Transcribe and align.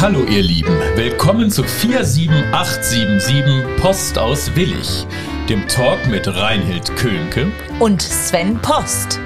Hallo 0.00 0.24
ihr 0.30 0.42
Lieben, 0.42 0.78
willkommen 0.94 1.50
zu 1.50 1.64
47877 1.64 3.82
Post 3.82 4.16
aus 4.16 4.54
Willig, 4.54 5.04
dem 5.48 5.66
Talk 5.66 6.06
mit 6.06 6.28
Reinhild 6.28 6.94
Könke 6.94 7.50
und 7.80 8.00
Sven 8.00 8.62
Post. 8.62 9.18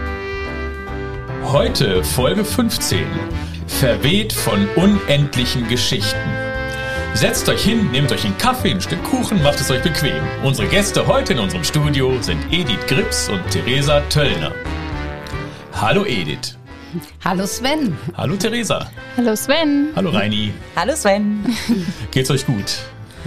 Heute 1.45 2.03
Folge 2.03 2.43
15, 2.43 3.05
verweht 3.67 4.33
von 4.33 4.67
unendlichen 4.75 5.69
Geschichten. 5.69 6.31
Setzt 7.13 7.51
euch 7.51 7.63
hin, 7.63 7.91
nehmt 7.91 8.11
euch 8.11 8.25
einen 8.25 8.39
Kaffee, 8.39 8.71
ein 8.71 8.81
Stück 8.81 9.05
Kuchen, 9.05 9.43
macht 9.43 9.61
es 9.61 9.71
euch 9.71 9.83
bequem. 9.83 10.23
Unsere 10.43 10.69
Gäste 10.69 11.07
heute 11.07 11.35
in 11.35 11.39
unserem 11.39 11.65
Studio 11.65 12.17
sind 12.23 12.51
Edith 12.51 12.87
Grips 12.87 13.29
und 13.29 13.47
Theresa 13.51 14.01
Töllner. 14.09 14.53
Hallo 15.75 16.07
Edith. 16.07 16.57
Hallo 17.25 17.47
Sven. 17.47 17.97
Hallo 18.17 18.35
Theresa. 18.35 18.91
Hallo 19.17 19.37
Sven. 19.37 19.93
Hallo 19.95 20.11
Reini. 20.11 20.53
Hallo 20.75 20.97
Sven. 20.97 21.45
Geht's 22.11 22.29
euch 22.33 22.45
gut? 22.45 22.79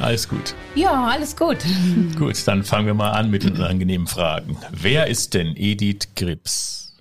Alles 0.01 0.27
gut. 0.27 0.53
Ja, 0.75 1.05
alles 1.05 1.33
gut. 1.33 1.59
Gut, 2.19 2.45
dann 2.45 2.65
fangen 2.65 2.87
wir 2.87 2.93
mal 2.93 3.11
an 3.11 3.31
mit 3.31 3.43
den 3.43 3.55
angenehmen 3.61 4.05
Fragen. 4.05 4.57
Wer 4.71 5.07
ist 5.07 5.33
denn 5.33 5.55
Edith 5.55 6.09
Grips? 6.17 6.93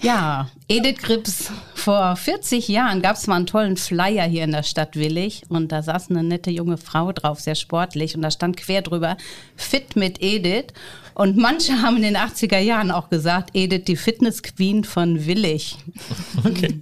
Ja, 0.00 0.48
Edith 0.68 1.02
Grips. 1.02 1.50
Vor 1.74 2.14
40 2.14 2.68
Jahren 2.68 3.02
gab 3.02 3.16
es 3.16 3.26
mal 3.26 3.34
einen 3.34 3.46
tollen 3.46 3.76
Flyer 3.76 4.24
hier 4.24 4.44
in 4.44 4.52
der 4.52 4.62
Stadt 4.62 4.94
Willig 4.94 5.42
und 5.48 5.72
da 5.72 5.82
saß 5.82 6.10
eine 6.10 6.22
nette 6.22 6.52
junge 6.52 6.76
Frau 6.76 7.10
drauf, 7.10 7.40
sehr 7.40 7.56
sportlich 7.56 8.14
und 8.14 8.22
da 8.22 8.30
stand 8.30 8.56
quer 8.56 8.82
drüber 8.82 9.16
Fit 9.56 9.96
mit 9.96 10.22
Edith. 10.22 10.66
Und 11.14 11.36
manche 11.36 11.82
haben 11.82 11.96
in 11.96 12.02
den 12.02 12.16
80er 12.16 12.58
Jahren 12.58 12.90
auch 12.90 13.10
gesagt, 13.10 13.50
Edith, 13.54 13.84
die 13.84 13.96
Fitness 13.96 14.42
Queen 14.42 14.84
von 14.84 15.26
Willig. 15.26 15.76
Okay. 16.44 16.80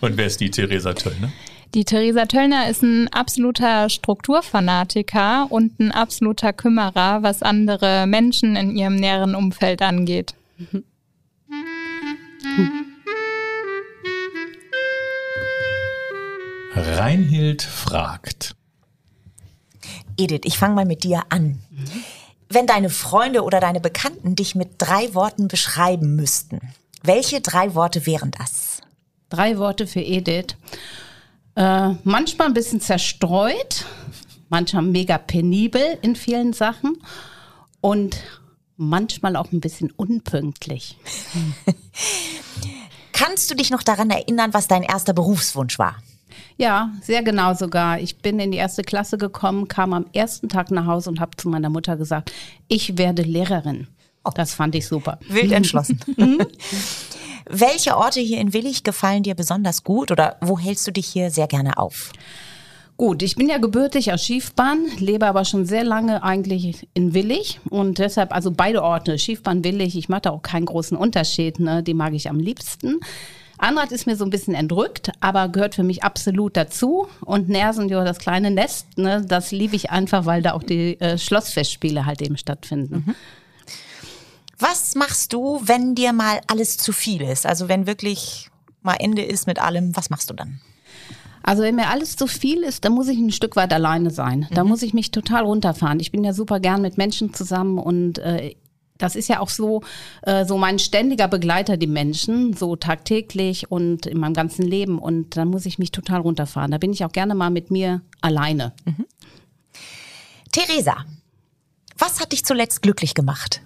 Und 0.00 0.16
wer 0.16 0.26
ist 0.26 0.40
die 0.40 0.50
Theresa 0.50 0.94
Töllner? 0.94 1.30
Die 1.74 1.84
Theresa 1.84 2.26
Töllner 2.26 2.68
ist 2.68 2.82
ein 2.82 3.08
absoluter 3.08 3.88
Strukturfanatiker 3.88 5.46
und 5.50 5.78
ein 5.80 5.90
absoluter 5.90 6.52
Kümmerer, 6.52 7.22
was 7.22 7.42
andere 7.42 8.06
Menschen 8.06 8.56
in 8.56 8.76
ihrem 8.76 8.96
näheren 8.96 9.34
Umfeld 9.34 9.82
angeht. 9.82 10.34
Reinhild 16.74 17.62
fragt. 17.62 18.54
Edith, 20.16 20.42
ich 20.44 20.58
fange 20.58 20.74
mal 20.74 20.84
mit 20.84 21.04
dir 21.04 21.22
an. 21.30 21.58
Wenn 22.54 22.66
deine 22.66 22.90
Freunde 22.90 23.44
oder 23.44 23.60
deine 23.60 23.80
Bekannten 23.80 24.36
dich 24.36 24.54
mit 24.54 24.72
drei 24.76 25.14
Worten 25.14 25.48
beschreiben 25.48 26.16
müssten, 26.16 26.60
welche 27.02 27.40
drei 27.40 27.74
Worte 27.74 28.04
wären 28.04 28.30
das? 28.30 28.82
Drei 29.30 29.56
Worte 29.56 29.86
für 29.86 30.02
Edith. 30.02 30.56
Äh, 31.54 31.94
manchmal 32.04 32.48
ein 32.48 32.54
bisschen 32.54 32.82
zerstreut, 32.82 33.86
manchmal 34.50 34.82
mega 34.82 35.16
penibel 35.16 35.98
in 36.02 36.14
vielen 36.14 36.52
Sachen 36.52 36.98
und 37.80 38.18
manchmal 38.76 39.36
auch 39.36 39.50
ein 39.50 39.60
bisschen 39.60 39.90
unpünktlich. 39.90 40.98
Kannst 43.14 43.50
du 43.50 43.54
dich 43.54 43.70
noch 43.70 43.82
daran 43.82 44.10
erinnern, 44.10 44.52
was 44.52 44.68
dein 44.68 44.82
erster 44.82 45.14
Berufswunsch 45.14 45.78
war? 45.78 45.96
Ja, 46.56 46.90
sehr 47.02 47.22
genau 47.22 47.54
sogar. 47.54 47.98
Ich 48.00 48.18
bin 48.18 48.38
in 48.38 48.52
die 48.52 48.58
erste 48.58 48.82
Klasse 48.82 49.18
gekommen, 49.18 49.68
kam 49.68 49.92
am 49.92 50.06
ersten 50.12 50.48
Tag 50.48 50.70
nach 50.70 50.86
Hause 50.86 51.10
und 51.10 51.20
habe 51.20 51.36
zu 51.36 51.48
meiner 51.48 51.70
Mutter 51.70 51.96
gesagt, 51.96 52.32
ich 52.68 52.98
werde 52.98 53.22
Lehrerin. 53.22 53.88
Oh. 54.24 54.30
Das 54.34 54.54
fand 54.54 54.74
ich 54.74 54.86
super. 54.86 55.18
Wild 55.28 55.52
entschlossen. 55.52 55.98
Welche 57.48 57.96
Orte 57.96 58.20
hier 58.20 58.40
in 58.40 58.52
Willig 58.52 58.84
gefallen 58.84 59.24
dir 59.24 59.34
besonders 59.34 59.82
gut 59.82 60.10
oder 60.10 60.36
wo 60.40 60.58
hältst 60.58 60.86
du 60.86 60.92
dich 60.92 61.06
hier 61.06 61.30
sehr 61.30 61.48
gerne 61.48 61.76
auf? 61.76 62.12
Gut, 62.96 63.22
ich 63.22 63.34
bin 63.34 63.48
ja 63.48 63.58
gebürtig 63.58 64.12
aus 64.12 64.22
Schiefbahn, 64.22 64.86
lebe 64.98 65.26
aber 65.26 65.44
schon 65.44 65.66
sehr 65.66 65.82
lange 65.82 66.22
eigentlich 66.22 66.86
in 66.94 67.14
Willig 67.14 67.58
und 67.68 67.98
deshalb, 67.98 68.32
also 68.32 68.52
beide 68.52 68.82
Orte, 68.82 69.18
Schiefbahn, 69.18 69.64
Willig, 69.64 69.96
ich 69.96 70.08
mache 70.08 70.22
da 70.22 70.30
auch 70.30 70.42
keinen 70.42 70.66
großen 70.66 70.96
Unterschied, 70.96 71.58
ne? 71.58 71.82
die 71.82 71.94
mag 71.94 72.12
ich 72.12 72.28
am 72.28 72.38
liebsten. 72.38 73.00
Anrad 73.62 73.92
ist 73.92 74.06
mir 74.06 74.16
so 74.16 74.24
ein 74.24 74.30
bisschen 74.30 74.54
entrückt, 74.54 75.12
aber 75.20 75.48
gehört 75.48 75.74
für 75.74 75.84
mich 75.84 76.02
absolut 76.02 76.56
dazu. 76.56 77.06
Und 77.20 77.48
Nersen, 77.48 77.88
ja, 77.88 78.04
das 78.04 78.18
kleine 78.18 78.50
Nest, 78.50 78.98
ne, 78.98 79.24
das 79.26 79.52
liebe 79.52 79.76
ich 79.76 79.90
einfach, 79.90 80.26
weil 80.26 80.42
da 80.42 80.52
auch 80.52 80.62
die 80.62 81.00
äh, 81.00 81.16
Schlossfestspiele 81.16 82.04
halt 82.04 82.22
eben 82.22 82.36
stattfinden. 82.36 83.04
Mhm. 83.06 83.14
Was 84.58 84.94
machst 84.94 85.32
du, 85.32 85.60
wenn 85.64 85.94
dir 85.94 86.12
mal 86.12 86.40
alles 86.48 86.76
zu 86.76 86.92
viel 86.92 87.22
ist? 87.22 87.46
Also 87.46 87.68
wenn 87.68 87.86
wirklich 87.86 88.50
mal 88.82 88.96
Ende 88.98 89.22
ist 89.22 89.46
mit 89.46 89.60
allem, 89.60 89.96
was 89.96 90.10
machst 90.10 90.30
du 90.30 90.34
dann? 90.34 90.60
Also 91.42 91.62
wenn 91.62 91.74
mir 91.74 91.88
alles 91.88 92.16
zu 92.16 92.26
viel 92.26 92.62
ist, 92.62 92.84
dann 92.84 92.92
muss 92.92 93.08
ich 93.08 93.18
ein 93.18 93.32
Stück 93.32 93.56
weit 93.56 93.72
alleine 93.72 94.10
sein. 94.10 94.46
Da 94.52 94.62
mhm. 94.62 94.70
muss 94.70 94.82
ich 94.82 94.94
mich 94.94 95.10
total 95.10 95.44
runterfahren. 95.44 96.00
Ich 96.00 96.12
bin 96.12 96.24
ja 96.24 96.32
super 96.32 96.60
gern 96.60 96.82
mit 96.82 96.98
Menschen 96.98 97.34
zusammen 97.34 97.78
und 97.78 98.18
äh, 98.18 98.54
das 98.98 99.16
ist 99.16 99.28
ja 99.28 99.40
auch 99.40 99.48
so, 99.48 99.82
äh, 100.22 100.44
so 100.44 100.58
mein 100.58 100.78
ständiger 100.78 101.28
Begleiter, 101.28 101.76
die 101.76 101.86
Menschen, 101.86 102.54
so 102.54 102.76
tagtäglich 102.76 103.70
und 103.70 104.06
in 104.06 104.18
meinem 104.18 104.34
ganzen 104.34 104.64
Leben. 104.64 104.98
Und 104.98 105.36
dann 105.36 105.48
muss 105.48 105.66
ich 105.66 105.78
mich 105.78 105.90
total 105.90 106.20
runterfahren. 106.20 106.70
Da 106.70 106.78
bin 106.78 106.92
ich 106.92 107.04
auch 107.04 107.12
gerne 107.12 107.34
mal 107.34 107.50
mit 107.50 107.70
mir 107.70 108.02
alleine. 108.20 108.72
Mhm. 108.84 109.06
Theresa, 110.52 110.96
was 111.98 112.20
hat 112.20 112.32
dich 112.32 112.44
zuletzt 112.44 112.82
glücklich 112.82 113.14
gemacht? 113.14 113.60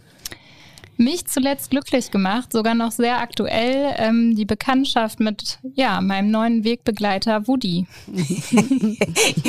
Mich 0.99 1.27
zuletzt 1.27 1.71
glücklich 1.71 2.11
gemacht, 2.11 2.53
sogar 2.53 2.75
noch 2.75 2.91
sehr 2.91 3.21
aktuell, 3.21 3.95
ähm, 3.99 4.35
die 4.35 4.47
Bekanntschaft 4.47 5.21
mit 5.21 5.59
ja, 5.75 6.01
meinem 6.01 6.31
neuen 6.31 6.65
Wegbegleiter 6.65 7.47
Woody. 7.47 7.87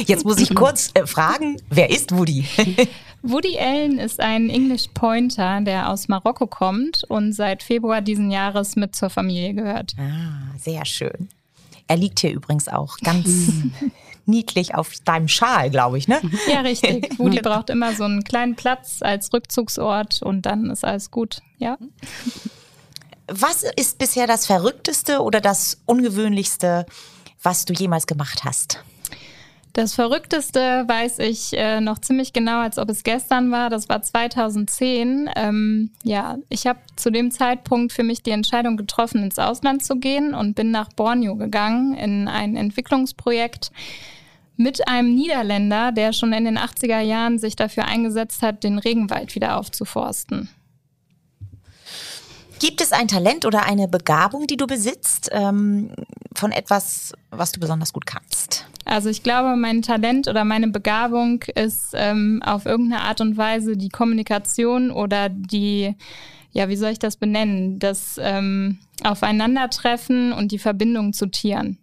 Jetzt 0.06 0.26
muss 0.26 0.40
ich 0.40 0.54
kurz 0.54 0.92
äh, 0.94 1.08
fragen, 1.08 1.56
wer 1.70 1.90
ist 1.90 2.12
Woody? 2.12 2.44
Woody 3.24 3.58
Allen 3.60 4.00
ist 4.00 4.20
ein 4.20 4.50
English 4.50 4.90
Pointer, 4.94 5.62
der 5.62 5.90
aus 5.90 6.08
Marokko 6.08 6.48
kommt 6.48 7.04
und 7.06 7.34
seit 7.34 7.64
Februar 7.64 8.02
diesen 8.02 8.32
Jahres 8.32 8.76
mit 8.76 8.96
zur 8.96 9.10
Familie 9.10 9.54
gehört. 9.54 9.94
Ah, 9.98 10.58
sehr 10.58 10.86
schön. 10.86 11.30
Er 11.88 11.98
liegt 11.98 12.20
hier 12.20 12.32
übrigens 12.32 12.68
auch 12.68 12.98
ganz 12.98 13.30
niedlich 14.26 14.76
auf 14.76 14.94
deinem 15.06 15.28
Schal, 15.28 15.70
glaube 15.70 15.98
ich, 15.98 16.08
ne? 16.08 16.22
Ja, 16.52 16.62
richtig. 16.62 17.10
Woody 17.18 17.42
braucht 17.42 17.70
immer 17.70 17.94
so 17.96 18.04
einen 18.04 18.24
kleinen 18.24 18.56
Platz 18.56 19.02
als 19.02 19.34
Rückzugsort 19.34 20.22
und 20.22 20.46
dann 20.46 20.70
ist 20.70 20.86
alles 20.86 21.12
gut, 21.12 21.42
ja. 21.58 21.78
Was 23.28 23.64
ist 23.76 23.98
bisher 23.98 24.28
das 24.28 24.46
Verrückteste 24.46 25.22
oder 25.22 25.42
das 25.42 25.82
Ungewöhnlichste, 25.86 26.86
was 27.42 27.66
du 27.66 27.74
jemals 27.74 28.08
gemacht 28.08 28.44
hast? 28.44 28.84
Das 29.78 29.94
Verrückteste 29.94 30.86
weiß 30.88 31.20
ich 31.20 31.56
äh, 31.56 31.80
noch 31.82 32.00
ziemlich 32.00 32.34
genau, 32.34 32.62
als 32.62 32.80
ob 32.80 32.90
es 32.90 33.04
gestern 33.04 33.52
war. 33.52 33.70
Das 33.70 33.88
war 33.90 34.02
2010. 34.02 35.30
Ähm, 35.36 35.92
ja, 36.04 36.40
ich 36.50 36.66
habe 36.66 36.80
zu 36.96 37.12
dem 37.12 37.30
Zeitpunkt 37.30 37.94
für 37.94 38.02
mich 38.02 38.24
die 38.24 38.32
Entscheidung 38.32 38.76
getroffen, 38.76 39.22
ins 39.22 39.38
Ausland 39.38 39.86
zu 39.86 39.98
gehen 39.98 40.34
und 40.34 40.56
bin 40.56 40.72
nach 40.72 40.90
Borneo 40.94 41.36
gegangen 41.36 41.94
in 41.94 42.28
ein 42.28 42.56
Entwicklungsprojekt 42.56 43.72
mit 44.56 44.88
einem 44.88 45.14
Niederländer, 45.14 45.92
der 45.92 46.12
schon 46.12 46.34
in 46.34 46.46
den 46.46 46.58
80er 46.58 47.02
Jahren 47.02 47.38
sich 47.38 47.56
dafür 47.56 47.86
eingesetzt 47.86 48.42
hat, 48.42 48.64
den 48.64 48.80
Regenwald 48.80 49.36
wieder 49.36 49.60
aufzuforsten. 49.60 50.50
Gibt 52.60 52.82
es 52.82 52.92
ein 52.92 53.08
Talent 53.08 53.46
oder 53.46 53.66
eine 53.66 53.88
Begabung, 53.88 54.48
die 54.48 54.58
du 54.58 54.66
besitzt, 54.66 55.30
ähm, 55.32 55.92
von 56.36 56.52
etwas, 56.52 57.14
was 57.30 57.52
du 57.52 57.60
besonders 57.60 57.94
gut 57.94 58.06
kannst? 58.06 58.66
Also 58.86 59.10
ich 59.10 59.22
glaube, 59.22 59.56
mein 59.56 59.82
Talent 59.82 60.28
oder 60.28 60.46
meine 60.46 60.70
Begabung 60.70 61.44
ist 61.56 61.90
ähm, 61.94 62.42
auf 62.44 62.66
irgendeine 62.66 63.04
Art 63.04 63.22
und 63.22 63.38
Weise 63.38 63.76
die 63.76 63.90
Kommunikation 63.90 64.92
oder 64.92 65.30
die, 65.30 65.96
ja, 66.52 66.70
wie 66.70 66.78
soll 66.78 66.92
ich 66.92 67.00
das 67.00 67.18
benennen, 67.18 67.80
das 67.80 68.20
ähm, 68.20 68.80
Aufeinandertreffen 69.04 70.32
und 70.32 70.52
die 70.52 70.60
Verbindung 70.60 71.14
zu 71.14 71.28
Tieren. 71.28 71.78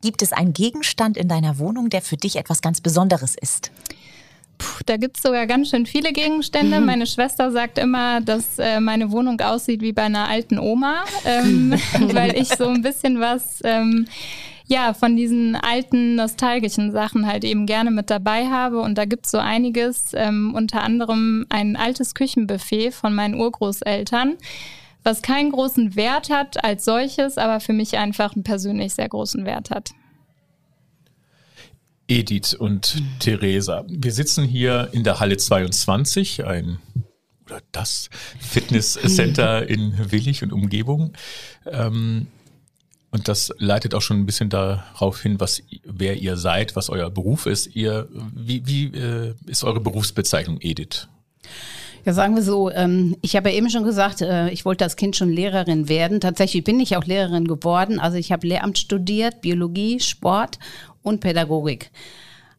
Gibt 0.00 0.22
es 0.22 0.32
einen 0.32 0.52
Gegenstand 0.52 1.16
in 1.16 1.28
deiner 1.28 1.58
Wohnung, 1.58 1.88
der 1.88 2.02
für 2.02 2.16
dich 2.16 2.36
etwas 2.36 2.62
ganz 2.62 2.80
Besonderes 2.80 3.36
ist? 3.40 3.70
Puh, 4.64 4.82
da 4.86 4.96
gibt 4.96 5.18
es 5.18 5.22
sogar 5.22 5.46
ganz 5.46 5.68
schön 5.70 5.84
viele 5.84 6.12
Gegenstände. 6.12 6.80
Mhm. 6.80 6.86
Meine 6.86 7.06
Schwester 7.06 7.50
sagt 7.52 7.78
immer, 7.78 8.20
dass 8.22 8.58
äh, 8.58 8.80
meine 8.80 9.10
Wohnung 9.10 9.40
aussieht 9.40 9.82
wie 9.82 9.92
bei 9.92 10.04
einer 10.04 10.28
alten 10.28 10.58
Oma, 10.58 11.04
ähm, 11.26 11.74
weil 12.12 12.36
ich 12.36 12.48
so 12.48 12.66
ein 12.68 12.80
bisschen 12.80 13.20
was 13.20 13.60
ähm, 13.64 14.06
ja, 14.66 14.94
von 14.94 15.16
diesen 15.16 15.56
alten, 15.56 16.14
nostalgischen 16.14 16.92
Sachen 16.92 17.26
halt 17.26 17.44
eben 17.44 17.66
gerne 17.66 17.90
mit 17.90 18.08
dabei 18.08 18.46
habe. 18.46 18.80
Und 18.80 18.96
da 18.96 19.04
gibt 19.04 19.26
es 19.26 19.32
so 19.32 19.38
einiges, 19.38 20.12
ähm, 20.14 20.54
unter 20.54 20.82
anderem 20.82 21.44
ein 21.50 21.76
altes 21.76 22.14
Küchenbuffet 22.14 22.92
von 22.92 23.14
meinen 23.14 23.34
Urgroßeltern, 23.34 24.38
was 25.02 25.20
keinen 25.20 25.52
großen 25.52 25.96
Wert 25.96 26.30
hat 26.30 26.64
als 26.64 26.86
solches, 26.86 27.36
aber 27.36 27.60
für 27.60 27.74
mich 27.74 27.98
einfach 27.98 28.34
einen 28.34 28.44
persönlich 28.44 28.94
sehr 28.94 29.10
großen 29.10 29.44
Wert 29.44 29.70
hat. 29.70 29.90
Edith 32.08 32.54
und 32.54 32.96
mhm. 32.96 33.18
Theresa, 33.18 33.84
wir 33.88 34.12
sitzen 34.12 34.44
hier 34.44 34.88
in 34.92 35.04
der 35.04 35.20
Halle 35.20 35.36
22, 35.36 36.44
ein 36.44 36.78
oder 37.46 37.60
das 37.72 38.10
Fitnesscenter 38.38 39.68
in 39.68 40.10
Willig 40.10 40.42
und 40.42 40.52
Umgebung. 40.52 41.12
Ähm, 41.66 42.28
Und 43.14 43.28
das 43.28 43.52
leitet 43.58 43.94
auch 43.94 44.02
schon 44.02 44.18
ein 44.18 44.26
bisschen 44.26 44.50
darauf 44.50 45.22
hin, 45.22 45.38
was 45.38 45.62
wer 45.84 46.16
ihr 46.16 46.36
seid, 46.36 46.74
was 46.74 46.90
euer 46.90 47.10
Beruf 47.10 47.46
ist. 47.46 47.76
Ihr, 47.76 48.08
wie, 48.34 48.66
wie 48.66 48.86
äh, 48.86 49.34
ist 49.46 49.62
eure 49.62 49.78
Berufsbezeichnung, 49.78 50.58
Edith? 50.60 51.06
Ja, 52.04 52.12
sagen 52.12 52.34
wir 52.34 52.42
so, 52.42 52.72
ähm, 52.72 53.16
ich 53.22 53.36
habe 53.36 53.50
ja 53.50 53.56
eben 53.56 53.70
schon 53.70 53.84
gesagt, 53.84 54.20
äh, 54.20 54.50
ich 54.50 54.64
wollte 54.64 54.82
als 54.82 54.96
Kind 54.96 55.14
schon 55.14 55.30
Lehrerin 55.30 55.88
werden. 55.88 56.20
Tatsächlich 56.20 56.64
bin 56.64 56.80
ich 56.80 56.96
auch 56.96 57.04
Lehrerin 57.04 57.46
geworden. 57.46 58.00
Also 58.00 58.18
ich 58.18 58.32
habe 58.32 58.48
Lehramt 58.48 58.78
studiert, 58.78 59.42
Biologie, 59.42 60.00
Sport 60.00 60.58
und 61.04 61.20
Pädagogik. 61.20 61.92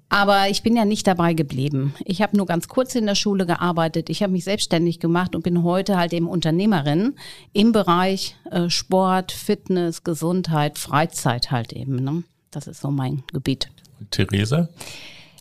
Aber 0.07 0.49
ich 0.49 0.63
bin 0.63 0.77
ja 0.77 0.85
nicht 0.85 1.07
dabei 1.07 1.33
geblieben. 1.33 1.95
Ich 2.05 2.21
habe 2.21 2.37
nur 2.37 2.45
ganz 2.45 2.67
kurz 2.67 2.95
in 2.95 3.05
der 3.05 3.15
Schule 3.15 3.45
gearbeitet. 3.45 4.09
Ich 4.09 4.21
habe 4.23 4.31
mich 4.31 4.45
selbstständig 4.45 4.99
gemacht 4.99 5.35
und 5.35 5.43
bin 5.43 5.63
heute 5.63 5.97
halt 5.97 6.13
eben 6.13 6.27
Unternehmerin 6.27 7.15
im 7.53 7.71
Bereich 7.71 8.37
äh, 8.51 8.69
Sport, 8.69 9.31
Fitness, 9.31 10.03
Gesundheit, 10.03 10.77
Freizeit 10.77 11.51
halt 11.51 11.73
eben. 11.73 11.95
Ne? 11.95 12.23
Das 12.51 12.67
ist 12.67 12.81
so 12.81 12.91
mein 12.91 13.23
Gebiet. 13.33 13.69
Und 13.99 14.11
Theresa? 14.11 14.69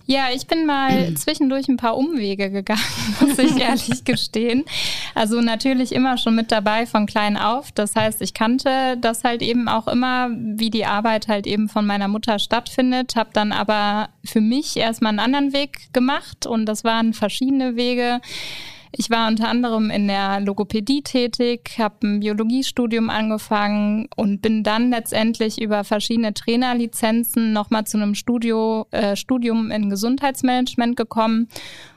Ja, 0.07 0.27
ich 0.35 0.47
bin 0.47 0.67
mal 0.67 1.15
zwischendurch 1.15 1.67
ein 1.69 1.79
paar 1.79 1.97
Umwege 1.97 2.51
gegangen, 2.51 2.81
muss 3.21 3.39
ich 3.39 3.57
ehrlich 3.61 4.05
gestehen. 4.05 4.65
Also 5.15 5.41
natürlich 5.41 5.93
immer 5.93 6.19
schon 6.19 6.35
mit 6.35 6.53
dabei 6.53 6.85
von 6.85 7.07
klein 7.07 7.39
auf. 7.39 7.73
Das 7.73 7.97
heißt, 7.97 8.21
ich 8.21 8.35
kannte 8.35 8.99
das 9.01 9.25
halt 9.25 9.41
eben 9.41 9.67
auch 9.67 9.89
immer, 9.89 10.29
wie 10.31 10.69
die 10.69 10.85
Arbeit 10.85 11.29
halt 11.29 11.47
eben 11.47 11.69
von 11.71 11.87
meiner 11.87 12.09
Mutter 12.09 12.39
stattfindet, 12.39 13.17
habe 13.17 13.31
dann 13.33 13.53
aber 13.53 14.11
für 14.25 14.43
mich 14.43 14.77
erstmal 14.77 15.11
einen 15.11 15.21
anderen 15.21 15.53
Weg 15.55 15.93
gemacht 15.95 16.47
und 16.47 16.67
das 16.67 16.85
waren 16.85 17.15
verschiedene 17.15 17.77
Wege. 17.77 18.21
Ich 18.97 19.11
war 19.11 19.27
unter 19.27 19.49
anderem 19.49 19.91
in 19.91 20.07
der 20.07 20.39
Logopädie 20.39 21.03
tätig, 21.03 21.79
habe 21.79 22.07
ein 22.07 22.21
Biologiestudium 22.21 23.11
angefangen 23.11 24.09
und 24.15 24.41
bin 24.41 24.63
dann 24.63 24.91
letztendlich 24.91 25.61
über 25.61 25.83
verschiedene 25.83 26.33
Trainerlizenzen 26.33 27.53
nochmal 27.53 27.85
zu 27.85 27.97
einem 27.97 28.15
Studio, 28.15 28.87
äh, 28.93 29.17
Studium 29.17 29.73
in 29.73 29.91
Gesundheitsmanagement 29.91 30.97
gekommen 30.97 31.49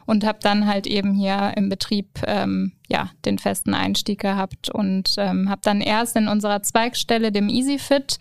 und 0.08 0.26
habe 0.26 0.40
dann 0.42 0.66
halt 0.66 0.88
eben 0.88 1.14
hier 1.14 1.54
im 1.56 1.70
Betrieb 1.70 2.08
ähm, 2.26 2.72
ja 2.88 3.12
den 3.26 3.38
festen 3.38 3.76
Einstieg 3.76 4.20
gehabt 4.20 4.70
und 4.72 5.16
ähm, 5.18 5.50
habe 5.50 5.62
dann 5.64 5.82
erst 5.82 6.16
in 6.16 6.28
unserer 6.28 6.64
Zweigstelle, 6.64 7.32
dem 7.32 7.48
EasyFit, 7.48 8.18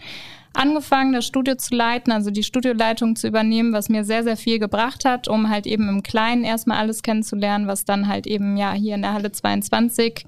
angefangen, 0.56 1.12
das 1.12 1.26
Studio 1.26 1.54
zu 1.56 1.74
leiten, 1.74 2.12
also 2.12 2.30
die 2.30 2.42
Studioleitung 2.42 3.16
zu 3.16 3.28
übernehmen, 3.28 3.72
was 3.72 3.88
mir 3.88 4.04
sehr, 4.04 4.24
sehr 4.24 4.36
viel 4.36 4.58
gebracht 4.58 5.04
hat, 5.04 5.28
um 5.28 5.50
halt 5.50 5.66
eben 5.66 5.88
im 5.88 6.02
Kleinen 6.02 6.44
erstmal 6.44 6.78
alles 6.78 7.02
kennenzulernen, 7.02 7.66
was 7.66 7.84
dann 7.84 8.08
halt 8.08 8.26
eben 8.26 8.56
ja 8.56 8.72
hier 8.72 8.94
in 8.94 9.02
der 9.02 9.12
Halle 9.12 9.32
22 9.32 10.24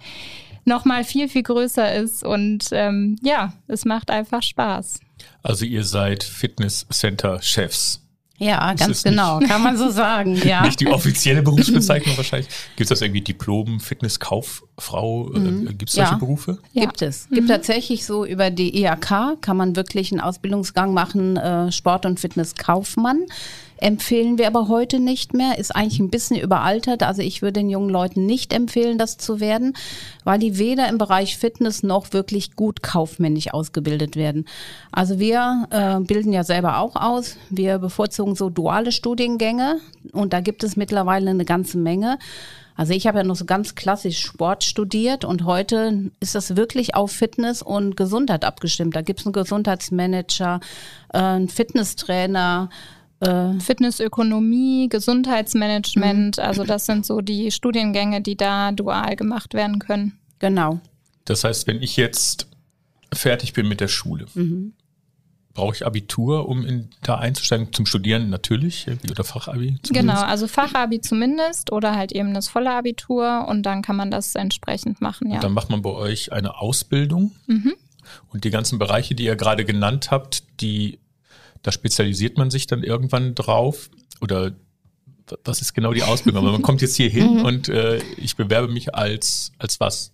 nochmal 0.65 1.05
viel, 1.05 1.29
viel 1.29 1.43
größer 1.43 1.95
ist. 1.95 2.25
Und 2.25 2.69
ähm, 2.73 3.17
ja, 3.23 3.53
es 3.67 3.85
macht 3.85 4.11
einfach 4.11 4.43
Spaß. 4.43 5.01
Also 5.43 5.65
ihr 5.65 5.85
seid 5.85 6.23
Fitnesscenter-Chefs. 6.23 8.05
Ja, 8.39 8.73
ganz 8.75 9.03
genau, 9.03 9.41
kann 9.41 9.63
man 9.63 9.77
so 9.77 9.91
sagen. 9.91 10.37
Ja. 10.49 10.63
Nicht 10.63 10.81
die 10.81 10.87
offizielle 10.87 11.43
Berufsbezeichnung 11.43 12.17
wahrscheinlich. 12.17 12.49
Gibt 12.77 12.83
es 12.83 12.89
das 12.89 13.03
irgendwie 13.03 13.21
Diplom, 13.21 13.81
Fitnesskauffrau? 13.81 15.33
Äh, 15.35 15.39
mhm. 15.39 15.67
Gibt 15.77 15.91
es 15.91 15.97
solche 15.97 16.13
ja. 16.13 16.17
Berufe? 16.17 16.59
Ja. 16.73 16.83
Gibt 16.83 17.03
es. 17.03 17.29
Gibt 17.29 17.49
mhm. 17.49 17.49
tatsächlich 17.49 18.07
so 18.07 18.25
über 18.25 18.51
die 18.51 18.83
IHK 18.83 19.41
kann 19.41 19.57
man 19.57 19.77
wirklich 19.77 20.13
einen 20.13 20.21
Ausbildungsgang 20.21 20.95
machen, 20.95 21.37
äh, 21.37 21.73
Sport- 21.73 22.07
und 22.07 22.21
Fitnesskaufmann. 22.21 23.27
Empfehlen 23.81 24.39
wir 24.39 24.47
aber 24.47 24.69
heute 24.69 24.99
nicht 24.99 25.35
mehr, 25.35 25.59
ist 25.59 25.75
eigentlich 25.75 26.01
ein 26.01 26.11
bisschen 26.11 26.37
überaltert. 26.37 27.03
Also 27.03 27.23
ich 27.23 27.43
würde 27.43 27.61
den 27.61 27.71
jungen 27.71 27.91
Leuten 27.91 28.27
nicht 28.27 28.53
empfehlen, 28.53 28.99
das 28.99 29.19
zu 29.19 29.41
werden, 29.41 29.75
weil 30.25 30.39
die 30.39 30.59
weder 30.59 30.89
im 30.89 30.99
Bereich 30.99 31.37
Fitness 31.37 31.83
noch 31.83 32.13
wirklich 32.13 32.57
gut 32.57 32.83
kaufmännisch 32.83 33.53
ausgebildet 33.53 34.17
werden. 34.17 34.47
Also 34.93 35.19
wir 35.19 35.67
äh, 35.71 36.01
bilden 36.01 36.33
ja 36.33 36.45
selber 36.45 36.79
auch 36.79 36.97
aus. 36.97 37.37
Wir 37.51 37.79
bevorzugen 37.79 38.35
so 38.35 38.51
duale 38.51 38.93
Studiengänge 38.93 39.79
und 40.13 40.33
da 40.33 40.41
gibt 40.41 40.65
es 40.65 40.77
mittlerweile 40.77 41.31
eine 41.31 41.45
ganze 41.45 41.79
Menge. 41.79 42.19
Also 42.79 42.93
ich 42.93 43.09
habe 43.09 43.19
ja 43.19 43.25
noch 43.25 43.35
so 43.35 43.45
ganz 43.45 43.75
klassisch 43.75 44.21
Sport 44.21 44.63
studiert 44.63 45.25
und 45.25 45.45
heute 45.45 46.13
ist 46.21 46.37
das 46.37 46.55
wirklich 46.55 46.95
auf 46.95 47.11
Fitness 47.11 47.61
und 47.61 47.97
Gesundheit 47.97 48.45
abgestimmt. 48.45 48.95
Da 48.95 49.03
gibt 49.03 49.19
es 49.19 49.27
einen 49.27 49.33
Gesundheitsmanager, 49.33 50.61
äh, 51.13 51.19
einen 51.19 51.49
Fitnesstrainer, 51.49 52.71
äh, 53.21 53.59
Fitnessökonomie, 53.59 54.89
Gesundheitsmanagement, 54.89 56.37
mhm. 56.39 56.43
also 56.43 56.65
das 56.65 56.87
sind 56.87 57.05
so 57.05 57.21
die 57.21 57.51
Studiengänge, 57.51 58.21
die 58.21 58.37
da 58.37 58.73
dual 58.73 59.17
gemacht 59.17 59.55
werden 59.55 59.79
können. 59.79 60.19
Genau. 60.39 60.81
Das 61.25 61.45
heißt, 61.45 61.67
wenn 61.67 61.83
ich 61.83 61.97
jetzt 61.97 62.49
fertig 63.13 63.53
bin 63.53 63.69
mit 63.69 63.81
der 63.81 63.89
Schule, 63.89 64.27
mhm. 64.35 64.73
brauche 65.53 65.75
ich 65.75 65.85
Abitur, 65.85 66.49
um 66.49 66.65
in, 66.65 66.91
da 67.03 67.17
einzusteigen 67.17 67.73
zum 67.73 67.87
Studieren 67.87 68.31
natürlich 68.31 68.87
oder 69.11 69.25
Fachabi? 69.25 69.79
Zumindest? 69.83 69.93
Genau, 69.93 70.21
also 70.21 70.47
Fachabi 70.47 71.01
zumindest 71.01 71.73
oder 71.73 71.97
halt 71.97 72.13
eben 72.13 72.35
das 72.35 72.49
volle 72.49 72.71
Abitur 72.71 73.47
und 73.49 73.65
dann 73.65 73.83
kann 73.83 73.97
man 73.97 74.11
das 74.11 74.35
entsprechend 74.37 75.01
machen. 75.01 75.29
Ja. 75.29 75.37
Und 75.37 75.45
dann 75.45 75.53
macht 75.53 75.71
man 75.71 75.83
bei 75.83 75.91
euch 75.91 76.33
eine 76.33 76.61
Ausbildung 76.61 77.33
mhm. 77.47 77.75
und 78.29 78.45
die 78.45 78.51
ganzen 78.51 78.79
Bereiche, 78.79 79.15
die 79.15 79.25
ihr 79.25 79.37
gerade 79.37 79.65
genannt 79.65 80.11
habt, 80.11 80.45
die 80.61 81.01
da 81.63 81.73
spezialisiert 81.73 82.39
man 82.39 82.51
sich 82.51 82.67
dann 82.67 82.83
irgendwann 82.83 83.35
drauf 83.35 83.91
oder 84.21 84.53
was 85.45 85.61
ist 85.61 85.75
genau 85.75 85.93
die 85.93 86.03
Ausbildung? 86.03 86.43
Aber 86.43 86.53
man 86.53 86.63
kommt 86.63 86.81
jetzt 86.83 86.97
hier 86.97 87.11
hin 87.11 87.35
mhm. 87.39 87.45
und 87.45 87.69
äh, 87.69 87.99
ich 88.17 88.37
bewerbe 88.37 88.73
mich 88.73 88.95
als, 88.95 89.53
als 89.59 89.81
was? 89.81 90.13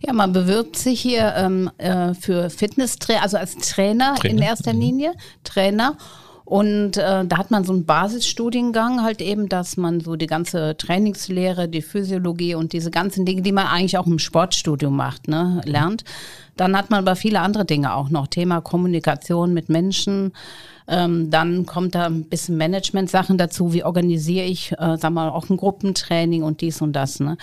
Ja, 0.00 0.12
man 0.12 0.32
bewirbt 0.32 0.76
sich 0.76 1.00
hier 1.00 1.34
ähm, 1.36 1.70
äh, 1.78 2.14
für 2.14 2.50
Fitnesstrainer, 2.50 3.22
also 3.22 3.36
als 3.36 3.56
Trainer, 3.56 4.14
Trainer. 4.14 4.34
in 4.34 4.42
erster 4.42 4.72
mhm. 4.72 4.80
Linie, 4.80 5.14
Trainer. 5.42 5.96
Und 6.44 6.96
äh, 6.96 7.26
da 7.26 7.36
hat 7.36 7.50
man 7.50 7.64
so 7.64 7.74
einen 7.74 7.84
Basisstudiengang 7.84 9.02
halt 9.02 9.20
eben, 9.20 9.50
dass 9.50 9.76
man 9.76 10.00
so 10.00 10.16
die 10.16 10.26
ganze 10.26 10.78
Trainingslehre, 10.78 11.68
die 11.68 11.82
Physiologie 11.82 12.54
und 12.54 12.72
diese 12.72 12.90
ganzen 12.90 13.26
Dinge, 13.26 13.42
die 13.42 13.52
man 13.52 13.66
eigentlich 13.66 13.98
auch 13.98 14.06
im 14.06 14.18
Sportstudium 14.18 14.96
macht, 14.96 15.28
ne, 15.28 15.60
lernt. 15.66 16.04
Dann 16.58 16.76
hat 16.76 16.90
man 16.90 16.98
aber 16.98 17.16
viele 17.16 17.40
andere 17.40 17.64
Dinge 17.64 17.94
auch 17.94 18.10
noch. 18.10 18.26
Thema 18.26 18.60
Kommunikation 18.60 19.54
mit 19.54 19.68
Menschen. 19.68 20.32
Ähm, 20.88 21.30
dann 21.30 21.66
kommt 21.66 21.94
da 21.94 22.06
ein 22.06 22.24
bisschen 22.24 22.56
Management-Sachen 22.56 23.38
dazu. 23.38 23.72
Wie 23.72 23.84
organisiere 23.84 24.44
ich, 24.44 24.72
äh, 24.72 24.96
sag 24.98 25.12
mal, 25.12 25.28
auch 25.28 25.48
ein 25.48 25.56
Gruppentraining 25.56 26.42
und 26.42 26.60
dies 26.60 26.82
und 26.82 26.94
das. 26.94 27.20
Ne? 27.20 27.36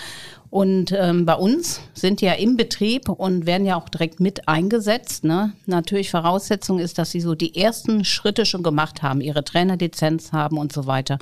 Und 0.50 0.92
ähm, 0.98 1.25
bei 1.25 1.36
uns 1.36 1.80
sind 1.94 2.22
die 2.22 2.25
ja 2.25 2.34
im 2.34 2.58
Betrieb 2.58 3.08
und 3.08 3.46
werden 3.46 3.66
ja 3.66 3.78
auch 3.78 3.88
direkt 3.88 4.20
mit 4.20 4.48
eingesetzt. 4.48 5.24
Ne? 5.24 5.54
Natürlich 5.66 6.12
Voraussetzung 6.12 6.80
ist, 6.80 6.98
dass 6.98 7.12
sie 7.12 7.22
so 7.22 7.36
die 7.36 7.56
ersten 7.56 8.04
Schritte 8.04 8.46
schon 8.46 8.63
gemacht 8.63 9.01
haben, 9.01 9.22
ihre 9.22 9.44
Trainerlizenz 9.44 10.34
haben 10.34 10.58
und 10.58 10.74
so 10.74 10.88
weiter. 10.88 11.20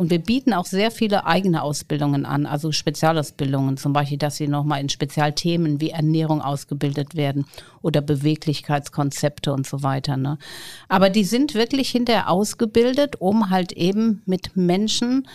Und 0.00 0.08
wir 0.08 0.18
bieten 0.18 0.54
auch 0.54 0.64
sehr 0.64 0.90
viele 0.90 1.26
eigene 1.26 1.62
Ausbildungen 1.62 2.24
an, 2.24 2.46
also 2.46 2.72
Spezialausbildungen, 2.72 3.76
zum 3.76 3.92
Beispiel, 3.92 4.16
dass 4.16 4.38
sie 4.38 4.48
nochmal 4.48 4.80
in 4.80 4.88
Spezialthemen 4.88 5.78
wie 5.82 5.90
Ernährung 5.90 6.40
ausgebildet 6.40 7.16
werden 7.16 7.44
oder 7.82 8.00
Beweglichkeitskonzepte 8.00 9.52
und 9.52 9.66
so 9.66 9.82
weiter. 9.82 10.16
Ne? 10.16 10.38
Aber 10.88 11.10
die 11.10 11.24
sind 11.24 11.54
wirklich 11.54 11.90
hinterher 11.90 12.30
ausgebildet, 12.30 13.16
um 13.20 13.50
halt 13.50 13.72
eben 13.72 14.22
mit 14.24 14.56
Menschen 14.56 15.28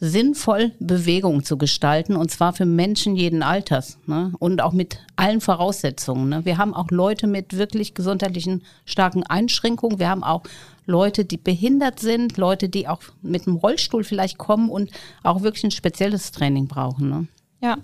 sinnvoll 0.00 0.72
Bewegung 0.80 1.42
zu 1.42 1.56
gestalten 1.56 2.14
und 2.16 2.30
zwar 2.30 2.52
für 2.52 2.66
Menschen 2.66 3.16
jeden 3.16 3.42
Alters 3.42 3.98
ne? 4.06 4.32
und 4.38 4.60
auch 4.60 4.72
mit 4.72 4.98
allen 5.16 5.40
Voraussetzungen. 5.40 6.28
Ne? 6.28 6.44
Wir 6.44 6.58
haben 6.58 6.74
auch 6.74 6.90
Leute 6.90 7.26
mit 7.26 7.56
wirklich 7.56 7.94
gesundheitlichen 7.94 8.64
starken 8.84 9.22
Einschränkungen. 9.24 9.98
Wir 9.98 10.10
haben 10.10 10.24
auch 10.24 10.42
Leute, 10.90 11.24
die 11.24 11.36
behindert 11.36 12.00
sind, 12.00 12.36
Leute, 12.36 12.68
die 12.68 12.88
auch 12.88 13.02
mit 13.22 13.46
einem 13.46 13.56
Rollstuhl 13.56 14.04
vielleicht 14.04 14.38
kommen 14.38 14.68
und 14.68 14.90
auch 15.22 15.42
wirklich 15.42 15.64
ein 15.64 15.70
spezielles 15.70 16.32
Training 16.32 16.66
brauchen. 16.66 17.08
Ne? 17.08 17.26
Ja. 17.62 17.78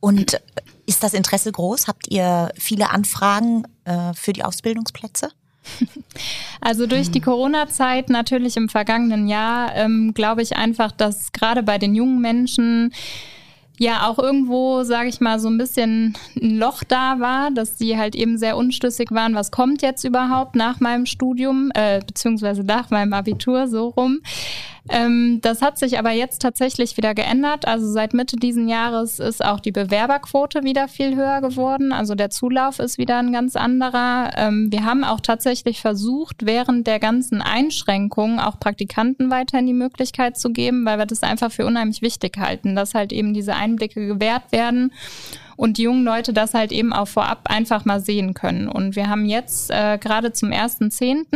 Und 0.00 0.40
ist 0.86 1.02
das 1.02 1.14
Interesse 1.14 1.50
groß? 1.50 1.88
Habt 1.88 2.10
ihr 2.10 2.50
viele 2.56 2.90
Anfragen 2.90 3.64
äh, 3.84 4.12
für 4.14 4.32
die 4.32 4.44
Ausbildungsplätze? 4.44 5.30
Also 6.58 6.86
durch 6.86 7.10
die 7.10 7.20
Corona-Zeit 7.20 8.08
natürlich 8.08 8.56
im 8.56 8.68
vergangenen 8.68 9.28
Jahr 9.28 9.76
ähm, 9.76 10.14
glaube 10.14 10.42
ich 10.42 10.56
einfach, 10.56 10.90
dass 10.90 11.30
gerade 11.32 11.62
bei 11.62 11.78
den 11.78 11.94
jungen 11.94 12.20
Menschen 12.20 12.92
ja 13.78 14.08
auch 14.08 14.18
irgendwo, 14.18 14.82
sage 14.82 15.08
ich 15.08 15.20
mal, 15.20 15.38
so 15.38 15.48
ein 15.48 15.58
bisschen 15.58 16.16
ein 16.40 16.58
Loch 16.58 16.82
da 16.84 17.20
war, 17.20 17.50
dass 17.50 17.78
sie 17.78 17.96
halt 17.96 18.14
eben 18.14 18.38
sehr 18.38 18.56
unschlüssig 18.56 19.10
waren, 19.10 19.34
was 19.34 19.50
kommt 19.50 19.82
jetzt 19.82 20.04
überhaupt 20.04 20.56
nach 20.56 20.80
meinem 20.80 21.06
Studium, 21.06 21.70
äh, 21.74 22.00
beziehungsweise 22.06 22.62
nach 22.62 22.90
meinem 22.90 23.12
Abitur 23.12 23.68
so 23.68 23.88
rum. 23.88 24.20
Ähm, 24.88 25.40
das 25.42 25.62
hat 25.62 25.78
sich 25.78 25.98
aber 25.98 26.10
jetzt 26.12 26.42
tatsächlich 26.42 26.96
wieder 26.96 27.14
geändert. 27.14 27.66
Also 27.66 27.90
seit 27.90 28.14
Mitte 28.14 28.36
diesen 28.36 28.68
Jahres 28.68 29.18
ist 29.18 29.44
auch 29.44 29.60
die 29.60 29.72
Bewerberquote 29.72 30.62
wieder 30.62 30.88
viel 30.88 31.16
höher 31.16 31.40
geworden. 31.40 31.92
Also 31.92 32.14
der 32.14 32.30
Zulauf 32.30 32.78
ist 32.78 32.98
wieder 32.98 33.18
ein 33.18 33.32
ganz 33.32 33.56
anderer. 33.56 34.30
Ähm, 34.36 34.70
wir 34.70 34.84
haben 34.84 35.04
auch 35.04 35.20
tatsächlich 35.20 35.80
versucht, 35.80 36.46
während 36.46 36.86
der 36.86 37.00
ganzen 37.00 37.42
Einschränkungen 37.42 38.38
auch 38.38 38.60
Praktikanten 38.60 39.30
weiterhin 39.30 39.66
die 39.66 39.72
Möglichkeit 39.72 40.38
zu 40.38 40.50
geben, 40.50 40.84
weil 40.84 40.98
wir 40.98 41.06
das 41.06 41.22
einfach 41.22 41.50
für 41.50 41.66
unheimlich 41.66 42.02
wichtig 42.02 42.36
halten, 42.38 42.76
dass 42.76 42.94
halt 42.94 43.12
eben 43.12 43.34
diese 43.34 43.54
Einblicke 43.54 44.06
gewährt 44.06 44.52
werden 44.52 44.92
und 45.56 45.78
die 45.78 45.82
jungen 45.82 46.04
Leute 46.04 46.32
das 46.32 46.54
halt 46.54 46.72
eben 46.72 46.92
auch 46.92 47.08
vorab 47.08 47.48
einfach 47.50 47.84
mal 47.84 48.00
sehen 48.00 48.34
können. 48.34 48.68
Und 48.68 48.96
wir 48.96 49.08
haben 49.08 49.24
jetzt 49.26 49.70
äh, 49.70 49.98
gerade 49.98 50.32
zum 50.32 50.50
1.10. 50.50 51.26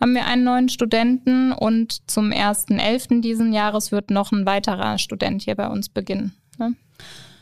haben 0.00 0.14
wir 0.14 0.26
einen 0.26 0.44
neuen 0.44 0.68
Studenten 0.68 1.52
und 1.52 2.08
zum 2.08 2.30
1.11. 2.30 3.20
diesen 3.20 3.52
Jahres 3.52 3.92
wird 3.92 4.10
noch 4.10 4.32
ein 4.32 4.46
weiterer 4.46 4.98
Student 4.98 5.42
hier 5.42 5.54
bei 5.54 5.68
uns 5.68 5.88
beginnen. 5.88 6.34
Ne? 6.58 6.74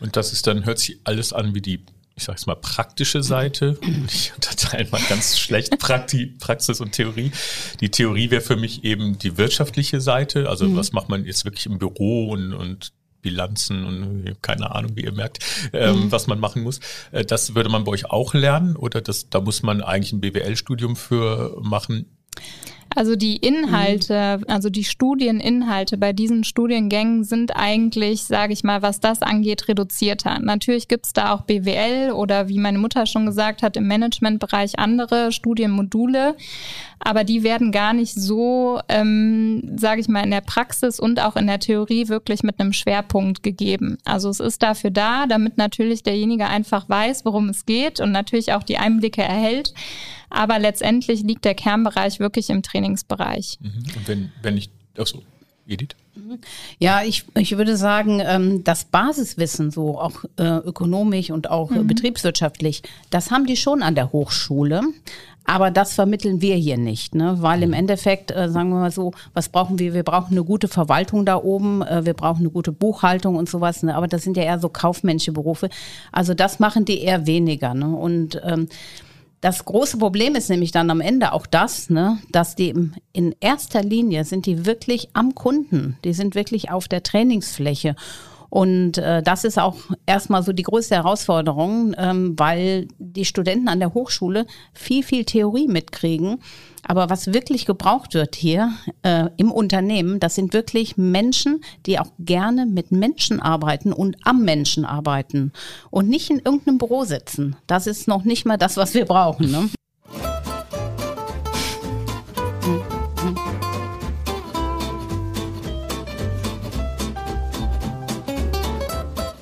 Und 0.00 0.16
das 0.16 0.32
ist 0.32 0.46
dann, 0.46 0.64
hört 0.64 0.78
sich 0.78 1.00
alles 1.04 1.32
an 1.32 1.54
wie 1.54 1.62
die 1.62 1.80
ich 2.18 2.25
sage 2.25 2.38
es 2.38 2.46
mal, 2.46 2.56
praktische 2.56 3.22
Seite. 3.22 3.78
Ich 4.10 4.32
unterteile 4.34 4.88
mal 4.90 5.02
ganz 5.08 5.38
schlecht 5.38 5.78
Prakti 5.78 6.26
Praxis 6.26 6.80
und 6.80 6.92
Theorie. 6.92 7.30
Die 7.80 7.90
Theorie 7.90 8.30
wäre 8.30 8.40
für 8.40 8.56
mich 8.56 8.84
eben 8.84 9.18
die 9.18 9.36
wirtschaftliche 9.36 10.00
Seite. 10.00 10.48
Also 10.48 10.66
mhm. 10.66 10.76
was 10.76 10.92
macht 10.92 11.10
man 11.10 11.26
jetzt 11.26 11.44
wirklich 11.44 11.66
im 11.66 11.78
Büro 11.78 12.30
und, 12.30 12.54
und 12.54 12.92
Bilanzen 13.26 13.85
und 13.85 14.40
keine 14.40 14.73
Ahnung, 14.73 14.92
wie 14.95 15.02
ihr 15.02 15.12
merkt, 15.12 15.40
ähm, 15.73 16.04
mhm. 16.04 16.12
was 16.12 16.28
man 16.28 16.38
machen 16.38 16.62
muss. 16.62 16.78
Äh, 17.11 17.25
das 17.25 17.56
würde 17.56 17.68
man 17.68 17.83
bei 17.83 17.90
euch 17.90 18.09
auch 18.09 18.35
lernen 18.35 18.76
oder 18.76 19.00
das, 19.00 19.28
da 19.30 19.40
muss 19.40 19.64
man 19.64 19.83
eigentlich 19.83 20.12
ein 20.12 20.21
BWL-Studium 20.21 20.95
für 20.95 21.59
machen. 21.61 22.06
Also 22.97 23.15
die 23.15 23.37
Inhalte, 23.37 24.41
also 24.49 24.71
die 24.71 24.83
Studieninhalte 24.83 25.99
bei 25.99 26.15
diesen 26.15 26.45
Studiengängen 26.45 27.25
sind 27.25 27.55
eigentlich, 27.55 28.25
sage 28.25 28.55
ich 28.55 28.65
mal, 28.65 28.81
was 28.81 29.00
das 29.00 29.21
angeht, 29.21 29.69
reduzierter. 29.69 30.38
Natürlich 30.41 30.88
gibt 30.88 31.05
es 31.05 31.12
da 31.12 31.35
auch 31.35 31.43
BWL 31.43 32.12
oder 32.12 32.49
wie 32.49 32.59
meine 32.59 32.79
Mutter 32.79 33.05
schon 33.05 33.26
gesagt 33.26 33.62
hat, 33.62 33.76
im 33.76 33.87
Managementbereich 33.87 34.79
andere 34.79 35.31
Studienmodule, 35.31 36.37
aber 36.99 37.23
die 37.25 37.43
werden 37.43 37.71
gar 37.71 37.93
nicht 37.93 38.15
so, 38.15 38.81
ähm, 38.88 39.76
sage 39.76 40.00
ich 40.00 40.09
mal, 40.09 40.25
in 40.25 40.31
der 40.31 40.41
Praxis 40.41 40.99
und 40.99 41.21
auch 41.21 41.37
in 41.37 41.47
der 41.47 41.61
Theorie 41.61 42.09
wirklich 42.09 42.43
mit 42.43 42.59
einem 42.59 42.73
Schwerpunkt 42.73 43.43
gegeben. 43.43 43.99
Also 44.07 44.31
es 44.31 44.41
ist 44.41 44.62
dafür 44.62 44.91
da, 44.91 45.26
damit 45.26 45.59
natürlich 45.59 46.03
derjenige 46.03 46.47
einfach 46.47 46.88
weiß, 46.88 47.26
worum 47.26 47.50
es 47.50 47.67
geht 47.67 48.00
und 48.00 48.11
natürlich 48.11 48.55
auch 48.55 48.62
die 48.62 48.79
Einblicke 48.79 49.21
erhält. 49.21 49.75
Aber 50.30 50.59
letztendlich 50.59 51.23
liegt 51.23 51.45
der 51.45 51.54
Kernbereich 51.54 52.21
wirklich 52.21 52.50
im 52.50 52.62
Trainingsbereich. 52.62 53.59
Mhm. 53.61 53.85
Und 53.97 54.09
wenn, 54.09 54.33
wenn 54.42 54.56
ich, 54.56 54.71
ach 54.99 55.06
so, 55.06 55.23
Edith? 55.66 55.97
Ja, 56.78 57.02
ich, 57.02 57.25
ich 57.37 57.56
würde 57.59 57.76
sagen, 57.76 58.23
ähm, 58.25 58.64
das 58.64 58.85
Basiswissen, 58.87 59.71
so 59.71 60.00
auch 60.00 60.25
äh, 60.38 60.45
ökonomisch 60.45 61.30
und 61.30 61.50
auch 61.50 61.71
mhm. 61.71 61.87
betriebswirtschaftlich, 61.87 62.83
das 63.11 63.30
haben 63.30 63.47
die 63.47 63.56
schon 63.56 63.83
an 63.83 63.95
der 63.95 64.12
Hochschule. 64.12 64.83
Aber 65.49 65.71
das 65.71 65.95
vermitteln 65.95 66.40
wir 66.40 66.56
hier 66.56 66.76
nicht, 66.76 67.14
ne? 67.14 67.37
weil 67.40 67.62
im 67.62 67.68
mhm. 67.68 67.75
Endeffekt, 67.75 68.33
äh, 68.33 68.49
sagen 68.49 68.71
wir 68.71 68.80
mal 68.80 68.90
so, 68.90 69.12
was 69.33 69.49
brauchen 69.49 69.78
wir? 69.78 69.95
Wir 69.95 70.02
brauchen 70.02 70.33
eine 70.33 70.42
gute 70.42 70.66
Verwaltung 70.66 71.25
da 71.25 71.37
oben, 71.37 71.83
äh, 71.83 72.04
wir 72.04 72.14
brauchen 72.14 72.40
eine 72.40 72.50
gute 72.50 72.73
Buchhaltung 72.73 73.37
und 73.37 73.49
sowas. 73.49 73.85
Ne? 73.85 73.95
Aber 73.95 74.09
das 74.09 74.23
sind 74.23 74.37
ja 74.37 74.42
eher 74.42 74.59
so 74.59 74.68
kaufmännische 74.68 75.30
Berufe. 75.30 75.68
Also 76.11 76.35
das 76.35 76.59
machen 76.59 76.85
die 76.85 77.00
eher 77.00 77.26
weniger. 77.26 77.75
Ne? 77.75 77.87
Und 77.87 78.40
ähm, 78.45 78.68
das 79.40 79.64
große 79.64 79.99
Problem 79.99 80.35
ist 80.35 80.49
nämlich 80.49 80.73
dann 80.73 80.90
am 80.90 81.00
Ende 81.00 81.33
auch 81.33 81.47
das, 81.47 81.90
ne, 81.90 82.19
dass 82.33 82.55
die 82.55 82.75
in 83.12 83.35
erster 83.40 83.83
Linie 83.83 84.25
sind 84.25 84.47
die 84.47 84.66
wirklich 84.66 85.11
am 85.12 85.35
Kunden, 85.35 85.99
die 86.05 86.14
sind 86.14 86.35
wirklich 86.35 86.71
auf 86.71 86.88
der 86.88 87.02
Trainingsfläche. 87.02 87.97
Und 88.49 88.99
äh, 88.99 89.23
das 89.23 89.45
ist 89.45 89.59
auch 89.59 89.76
erstmal 90.07 90.43
so 90.43 90.52
die 90.52 90.62
größte 90.62 90.95
Herausforderung, 90.95 91.95
ähm, 91.99 92.35
weil 92.38 92.88
die 92.99 93.25
Studenten 93.25 93.69
an 93.69 93.81
der 93.81 93.93
Hochschule 93.93 94.47
viel, 94.73 95.02
viel 95.02 95.25
Theorie 95.25 95.66
mitkriegen. 95.66 96.38
Aber 96.88 97.11
was 97.11 97.33
wirklich 97.33 97.66
gebraucht 97.66 98.14
wird 98.14 98.37
hier 98.37 98.73
äh, 99.02 99.28
im 99.37 99.50
Unternehmen, 99.50 100.21
das 100.21 100.37
sind 100.37 100.52
wirklich 100.52 100.97
Menschen, 100.97 101.61
die 101.85 101.99
auch 101.99 102.12
gerne 102.21 102.64
mit 102.64 102.93
Menschen 102.93 103.40
arbeiten 103.40 103.93
und 103.93 104.16
am 104.25 104.45
Menschen 104.45 104.85
arbeiten 104.85 105.52
und 105.90 106.09
nicht 106.09 106.31
in 106.31 106.38
irgendeinem 106.38 106.78
Büro 106.78 107.05
sitzen. 107.05 107.57
Das 107.66 107.88
ist 107.88 108.07
noch 108.07 108.25
nicht 108.25 108.47
mal 108.47 108.57
das, 108.57 108.76
was 108.76 108.95
wir 108.95 109.05
brauchen. 109.05 109.50
Ne? 109.50 109.69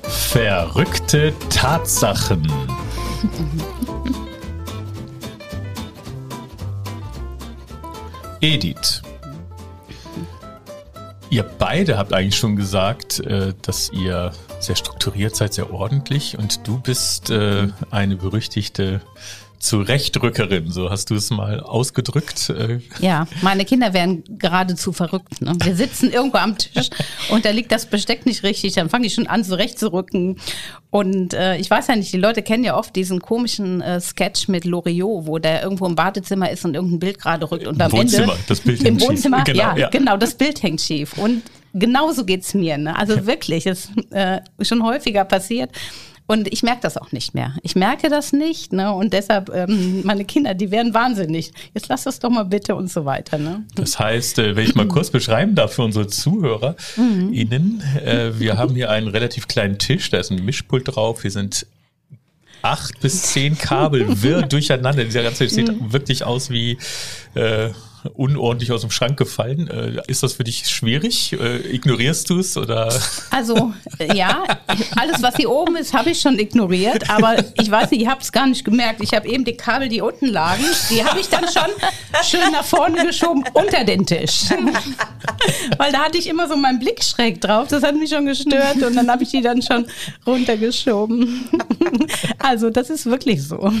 Verrückte 0.09 1.33
Tatsachen. 1.49 2.51
Edith. 8.41 9.01
Ihr 11.29 11.43
beide 11.43 11.97
habt 11.97 12.13
eigentlich 12.13 12.37
schon 12.37 12.55
gesagt, 12.55 13.19
äh, 13.19 13.53
dass 13.61 13.91
ihr 13.91 14.31
sehr 14.59 14.75
strukturiert 14.75 15.35
seid, 15.35 15.53
sehr 15.53 15.73
ordentlich 15.73 16.37
und 16.37 16.67
du 16.67 16.79
bist 16.79 17.29
äh, 17.29 17.67
eine 17.91 18.15
berüchtigte 18.15 19.01
Zurechtrückerin, 19.59 20.71
so 20.71 20.89
hast 20.89 21.09
du 21.09 21.15
es 21.15 21.29
mal 21.31 21.59
ausgedrückt. 21.59 22.49
Äh. 22.49 22.79
Ja, 22.99 23.27
meine 23.41 23.65
Kinder 23.65 23.93
wären 23.93 24.23
geradezu 24.37 24.93
verrückt. 24.93 25.41
Ne? 25.41 25.53
Wir 25.63 25.75
sitzen 25.75 26.11
irgendwo 26.11 26.37
am 26.37 26.57
Tisch 26.57 26.89
und 27.29 27.45
da 27.45 27.49
liegt 27.49 27.71
das 27.71 27.85
Besteck 27.85 28.25
nicht 28.25 28.43
richtig, 28.43 28.73
dann 28.73 28.89
fange 28.89 29.07
ich 29.07 29.13
schon 29.13 29.27
an, 29.27 29.43
zurechtzurücken. 29.43 30.37
Und 30.91 31.33
äh, 31.33 31.57
ich 31.57 31.69
weiß 31.69 31.87
ja 31.87 31.95
nicht, 31.95 32.13
die 32.13 32.17
Leute 32.17 32.41
kennen 32.41 32.63
ja 32.63 32.77
oft 32.77 32.95
diesen 32.95 33.19
komischen 33.19 33.81
äh, 33.81 33.99
Sketch 33.99 34.47
mit 34.47 34.65
Loriot, 34.65 35.25
wo 35.27 35.39
der 35.39 35.63
irgendwo 35.63 35.85
im 35.85 35.95
Badezimmer 35.95 36.49
ist 36.49 36.63
und 36.65 36.75
irgendein 36.75 36.99
Bild 36.99 37.19
gerade 37.19 37.49
rückt 37.49 37.67
und 37.67 37.81
am 37.81 37.91
Wohnzimmer, 37.91 38.33
Ende 38.33 38.43
das 38.47 38.61
Bild 38.61 38.83
hängt 38.83 39.01
im 39.01 39.07
Wohnzimmer, 39.07 39.43
genau, 39.43 39.59
ja, 39.59 39.77
ja, 39.77 39.89
genau, 39.89 40.17
das 40.17 40.35
Bild 40.35 40.61
hängt 40.63 40.81
schief. 40.81 41.17
Und 41.17 41.43
genauso 41.73 42.25
geht's 42.25 42.53
mir. 42.53 42.77
Ne? 42.77 42.95
Also 42.95 43.25
wirklich, 43.25 43.65
ist 43.65 43.89
äh, 44.11 44.39
schon 44.61 44.83
häufiger 44.83 45.25
passiert. 45.25 45.71
Und 46.27 46.51
ich 46.51 46.63
merke 46.63 46.81
das 46.81 46.97
auch 46.97 47.11
nicht 47.11 47.35
mehr. 47.35 47.55
Ich 47.61 47.75
merke 47.75 48.09
das 48.09 48.33
nicht, 48.33 48.73
ne? 48.73 48.91
Und 48.91 49.13
deshalb, 49.13 49.49
ähm, 49.53 50.01
meine 50.03 50.25
Kinder, 50.25 50.55
die 50.55 50.71
werden 50.71 50.93
wahnsinnig. 50.93 51.51
Jetzt 51.75 51.87
lass 51.87 52.03
das 52.03 52.19
doch 52.19 52.31
mal 52.31 52.45
bitte 52.45 52.75
und 52.75 52.91
so 52.91 53.05
weiter. 53.05 53.37
Ne? 53.37 53.63
Das 53.75 53.99
heißt, 53.99 54.39
äh, 54.39 54.55
wenn 54.55 54.65
ich 54.65 54.73
mal 54.73 54.87
kurz 54.87 55.11
beschreiben 55.11 55.53
darf 55.53 55.73
für 55.73 55.83
unsere 55.83 56.07
Zuhörer, 56.07 56.75
mhm. 56.97 57.31
Ihnen, 57.31 57.83
äh, 58.03 58.39
wir 58.39 58.57
haben 58.57 58.73
hier 58.73 58.89
einen 58.89 59.07
relativ 59.07 59.47
kleinen 59.47 59.77
Tisch, 59.77 60.09
da 60.09 60.17
ist 60.17 60.31
ein 60.31 60.43
Mischpult 60.43 60.95
drauf, 60.95 61.21
hier 61.21 61.31
sind 61.31 61.67
acht 62.63 62.99
bis 63.01 63.21
zehn 63.21 63.55
Kabel 63.57 64.05
wirr 64.23 64.41
durcheinander. 64.41 65.03
Dieser 65.03 65.21
ganze 65.21 65.47
sieht 65.47 65.67
mhm. 65.67 65.93
wirklich 65.93 66.23
aus 66.23 66.49
wie 66.49 66.79
äh, 67.35 67.69
unordentlich 68.13 68.71
aus 68.71 68.81
dem 68.81 68.91
Schrank 68.91 69.17
gefallen. 69.17 69.67
Äh, 69.69 70.01
ist 70.07 70.23
das 70.23 70.33
für 70.33 70.43
dich 70.43 70.67
schwierig? 70.67 71.33
Äh, 71.33 71.75
ignorierst 71.75 72.29
du 72.29 72.39
es 72.39 72.57
oder? 72.57 72.93
Also 73.31 73.73
ja, 74.13 74.43
alles 74.95 75.21
was 75.21 75.35
hier 75.35 75.49
oben 75.49 75.75
ist, 75.75 75.93
habe 75.93 76.11
ich 76.11 76.19
schon 76.19 76.37
ignoriert. 76.39 77.09
Aber 77.09 77.35
ich 77.59 77.69
weiß 77.69 77.91
nicht, 77.91 78.01
ich 78.01 78.07
habe 78.07 78.21
es 78.21 78.31
gar 78.31 78.47
nicht 78.47 78.63
gemerkt. 78.63 79.01
Ich 79.01 79.13
habe 79.13 79.27
eben 79.27 79.45
die 79.45 79.55
Kabel, 79.55 79.89
die 79.89 80.01
unten 80.01 80.27
lagen, 80.27 80.63
die 80.89 81.03
habe 81.03 81.19
ich 81.19 81.29
dann 81.29 81.45
schon 81.45 81.71
schön 82.23 82.51
nach 82.51 82.63
vorne 82.63 83.05
geschoben 83.05 83.43
unter 83.53 83.83
den 83.83 84.05
Tisch, 84.05 84.45
weil 85.77 85.91
da 85.91 86.05
hatte 86.05 86.17
ich 86.17 86.27
immer 86.27 86.47
so 86.47 86.55
meinen 86.55 86.79
Blick 86.79 87.03
schräg 87.03 87.41
drauf. 87.41 87.67
Das 87.69 87.83
hat 87.83 87.95
mich 87.95 88.09
schon 88.09 88.25
gestört 88.25 88.81
und 88.83 88.95
dann 88.95 89.09
habe 89.09 89.23
ich 89.23 89.29
die 89.29 89.41
dann 89.41 89.61
schon 89.61 89.85
runtergeschoben. 90.25 91.49
Also 92.39 92.69
das 92.69 92.89
ist 92.89 93.05
wirklich 93.05 93.41
so. 93.41 93.71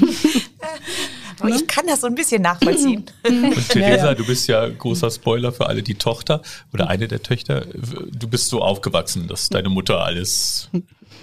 Aber 1.39 1.49
ich 1.49 1.67
kann 1.67 1.85
das 1.87 2.01
so 2.01 2.07
ein 2.07 2.15
bisschen 2.15 2.41
nachvollziehen. 2.41 3.05
Und 3.23 3.69
Theresa, 3.69 3.97
ja, 3.97 4.05
ja. 4.05 4.15
du 4.15 4.25
bist 4.25 4.47
ja 4.47 4.67
großer 4.67 5.11
Spoiler 5.11 5.51
für 5.51 5.67
alle, 5.67 5.83
die 5.83 5.95
Tochter 5.95 6.41
oder 6.73 6.89
eine 6.89 7.07
der 7.07 7.21
Töchter. 7.21 7.65
Du 7.65 8.27
bist 8.27 8.49
so 8.49 8.61
aufgewachsen, 8.61 9.27
dass 9.27 9.49
deine 9.49 9.69
Mutter 9.69 10.03
alles 10.03 10.69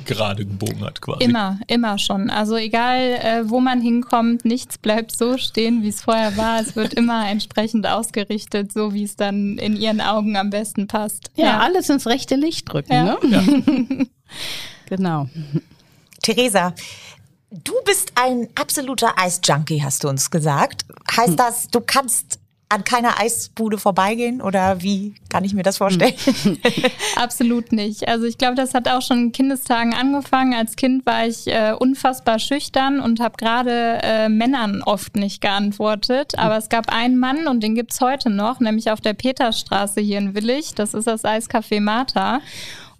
gerade 0.04 0.44
gebogen 0.44 0.84
hat 0.84 1.00
quasi. 1.00 1.24
Immer, 1.24 1.60
immer 1.66 1.98
schon. 1.98 2.30
Also 2.30 2.56
egal, 2.56 2.98
äh, 2.98 3.42
wo 3.48 3.60
man 3.60 3.80
hinkommt, 3.80 4.44
nichts 4.44 4.78
bleibt 4.78 5.16
so 5.16 5.38
stehen, 5.38 5.82
wie 5.82 5.88
es 5.88 6.02
vorher 6.02 6.36
war. 6.36 6.60
Es 6.60 6.76
wird 6.76 6.94
immer 6.94 7.28
entsprechend 7.28 7.86
ausgerichtet, 7.86 8.72
so 8.72 8.94
wie 8.94 9.04
es 9.04 9.16
dann 9.16 9.58
in 9.58 9.76
ihren 9.76 10.00
Augen 10.00 10.36
am 10.36 10.50
besten 10.50 10.86
passt. 10.86 11.30
Ja, 11.36 11.44
ja. 11.44 11.58
alles 11.60 11.88
ins 11.88 12.06
rechte 12.06 12.36
Licht 12.36 12.72
drücken. 12.72 12.92
Ja. 12.92 13.18
Ne? 13.22 14.06
genau. 14.86 15.28
Theresa, 16.22 16.74
Du 17.52 17.74
bist 17.84 18.12
ein 18.14 18.48
absoluter 18.54 19.18
Eisjunkie, 19.18 19.82
hast 19.82 20.04
du 20.04 20.08
uns 20.08 20.30
gesagt. 20.30 20.86
Heißt 21.14 21.30
hm. 21.30 21.36
das, 21.36 21.68
du 21.68 21.80
kannst 21.80 22.38
an 22.70 22.84
keiner 22.84 23.20
Eisbude 23.20 23.76
vorbeigehen 23.76 24.40
oder 24.40 24.80
wie 24.80 25.14
kann 25.28 25.44
ich 25.44 25.52
mir 25.52 25.62
das 25.62 25.76
vorstellen? 25.76 26.14
Absolut 27.16 27.70
nicht. 27.70 28.08
Also 28.08 28.24
ich 28.24 28.38
glaube, 28.38 28.54
das 28.54 28.72
hat 28.72 28.88
auch 28.88 29.02
schon 29.02 29.24
in 29.24 29.32
Kindestagen 29.32 29.92
angefangen. 29.92 30.54
Als 30.54 30.76
Kind 30.76 31.04
war 31.04 31.26
ich 31.26 31.46
äh, 31.48 31.74
unfassbar 31.78 32.38
schüchtern 32.38 33.00
und 33.00 33.20
habe 33.20 33.36
gerade 33.36 33.98
äh, 34.02 34.30
Männern 34.30 34.82
oft 34.82 35.16
nicht 35.16 35.42
geantwortet. 35.42 36.38
Aber 36.38 36.56
es 36.56 36.70
gab 36.70 36.90
einen 36.90 37.18
Mann 37.18 37.46
und 37.46 37.62
den 37.62 37.74
gibt's 37.74 38.00
heute 38.00 38.30
noch, 38.30 38.58
nämlich 38.60 38.90
auf 38.90 39.02
der 39.02 39.12
Peterstraße 39.12 40.00
hier 40.00 40.16
in 40.16 40.34
Willig. 40.34 40.74
Das 40.74 40.94
ist 40.94 41.06
das 41.06 41.24
Eiscafé 41.24 41.82
Martha. 41.82 42.40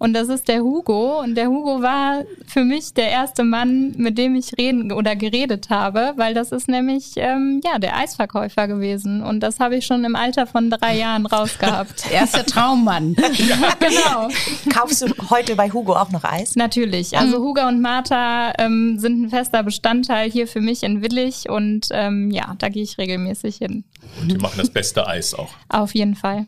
Und 0.03 0.11
das 0.11 0.27
ist 0.27 0.49
der 0.49 0.59
Hugo. 0.63 1.21
Und 1.21 1.35
der 1.35 1.47
Hugo 1.47 1.81
war 1.81 2.25
für 2.45 2.65
mich 2.65 2.93
der 2.93 3.09
erste 3.09 3.45
Mann, 3.45 3.93
mit 3.95 4.17
dem 4.17 4.35
ich 4.35 4.51
reden 4.57 4.91
oder 4.91 5.15
geredet 5.15 5.69
habe, 5.69 6.11
weil 6.17 6.33
das 6.33 6.51
ist 6.51 6.67
nämlich 6.67 7.13
ähm, 7.15 7.61
ja 7.63 7.79
der 7.79 7.95
Eisverkäufer 7.95 8.67
gewesen. 8.67 9.23
Und 9.23 9.39
das 9.39 9.61
habe 9.61 9.77
ich 9.77 9.85
schon 9.85 10.03
im 10.03 10.17
Alter 10.17 10.45
von 10.45 10.69
drei 10.69 10.97
Jahren 10.97 11.25
rausgehabt. 11.25 12.11
Er 12.11 12.25
ist 12.25 12.35
der 12.35 12.45
Traummann. 12.45 13.15
ja, 13.15 13.55
genau. 13.79 14.27
Kaufst 14.69 15.03
du 15.03 15.29
heute 15.29 15.55
bei 15.55 15.71
Hugo 15.71 15.93
auch 15.93 16.11
noch 16.11 16.25
Eis? 16.25 16.57
Natürlich. 16.57 17.17
Also 17.17 17.37
Hugo 17.37 17.65
und 17.65 17.79
Martha 17.79 18.51
ähm, 18.57 18.99
sind 18.99 19.21
ein 19.21 19.29
fester 19.29 19.63
Bestandteil 19.63 20.29
hier 20.29 20.49
für 20.49 20.59
mich 20.59 20.83
in 20.83 21.01
Willig 21.01 21.49
und 21.49 21.87
ähm, 21.91 22.29
ja, 22.29 22.57
da 22.59 22.67
gehe 22.67 22.83
ich 22.83 22.97
regelmäßig 22.97 23.55
hin. 23.55 23.85
Und 24.19 24.29
die 24.29 24.37
machen 24.37 24.57
das 24.57 24.69
beste 24.69 25.07
Eis 25.07 25.33
auch. 25.33 25.53
Auf 25.69 25.95
jeden 25.95 26.15
Fall. 26.15 26.47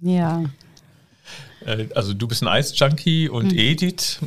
Ja. 0.00 0.40
Äh, 0.40 0.46
Also 1.94 2.14
du 2.14 2.26
bist 2.28 2.42
ein 2.42 2.48
Eisjunkie 2.48 3.28
und 3.28 3.52
Edith. 3.52 4.18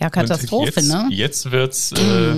Ja, 0.00 0.10
Katastrophe, 0.10 0.72
jetzt, 0.74 0.88
ne? 0.88 1.06
Jetzt 1.10 1.52
wird's 1.52 1.92
äh, 1.92 2.34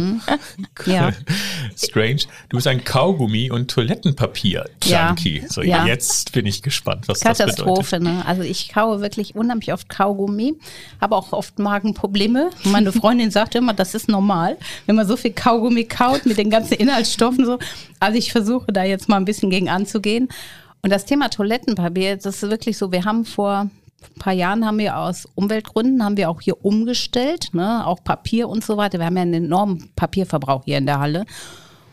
Ja. 0.93 1.13
strange. 1.77 2.19
Du 2.51 2.57
bist 2.59 2.67
ein 2.67 2.85
Kaugummi- 2.85 3.51
und 3.51 3.71
Toilettenpapier-Junkie. 3.71 5.39
Ja. 5.41 5.49
So, 5.49 5.63
Ja. 5.63 5.87
jetzt 5.87 6.33
bin 6.33 6.45
ich 6.45 6.61
gespannt, 6.63 7.09
was 7.09 7.21
das 7.21 7.39
bedeutet. 7.39 7.57
Katastrophe, 7.57 8.01
ne? 8.01 8.25
Also 8.27 8.43
ich 8.43 8.69
kaue 8.69 9.01
wirklich 9.01 9.35
unheimlich 9.37 9.73
oft 9.73 9.89
Kaugummi, 9.89 10.55
habe 11.01 11.17
auch 11.17 11.33
oft 11.33 11.59
Magenprobleme. 11.59 12.51
Meine 12.65 12.93
Freundin 12.93 13.31
sagt 13.31 13.55
immer, 13.55 13.73
das 13.73 13.95
ist 13.95 14.09
normal, 14.09 14.59
wenn 14.85 14.97
man 14.97 15.07
so 15.09 15.17
viel 15.17 15.33
Kaugummi 15.33 15.85
kaut 15.85 16.27
mit 16.27 16.37
den 16.37 16.51
ganzen 16.51 16.75
Inhaltsstoffen 16.75 17.47
so. 17.47 17.59
Also 18.01 18.19
ich 18.19 18.33
versuche 18.33 18.71
da 18.71 18.85
jetzt 18.85 19.09
mal 19.09 19.17
ein 19.17 19.25
bisschen 19.25 19.49
gegen 19.49 19.71
anzugehen. 19.71 20.29
Und 20.83 20.91
das 20.91 21.07
Thema 21.07 21.31
Toilettenpapier, 21.31 22.17
das 22.17 22.43
ist 22.43 22.51
wirklich 22.51 22.77
so, 22.77 22.93
wir 22.93 23.05
haben 23.07 23.25
vor 23.25 23.71
ein 24.15 24.19
paar 24.19 24.33
Jahren 24.33 24.67
haben 24.67 24.79
wir 24.79 24.99
aus 24.99 25.27
Umweltgründen 25.35 26.05
haben 26.05 26.17
wir 26.17 26.31
auch 26.31 26.41
hier 26.41 26.65
umgestellt, 26.65 27.51
ne, 27.53 27.87
auch 27.87 28.03
Papier 28.05 28.49
und 28.49 28.65
so 28.65 28.77
weiter. 28.77 28.99
Wir 28.99 29.07
haben 29.07 29.17
ja 29.17 29.23
einen 29.23 29.45
enormen 29.45 29.91
Papierverbrauch 29.97 30.65
hier 30.65 30.79
in 30.79 30.87
der 30.87 31.01
Halle. 31.01 31.25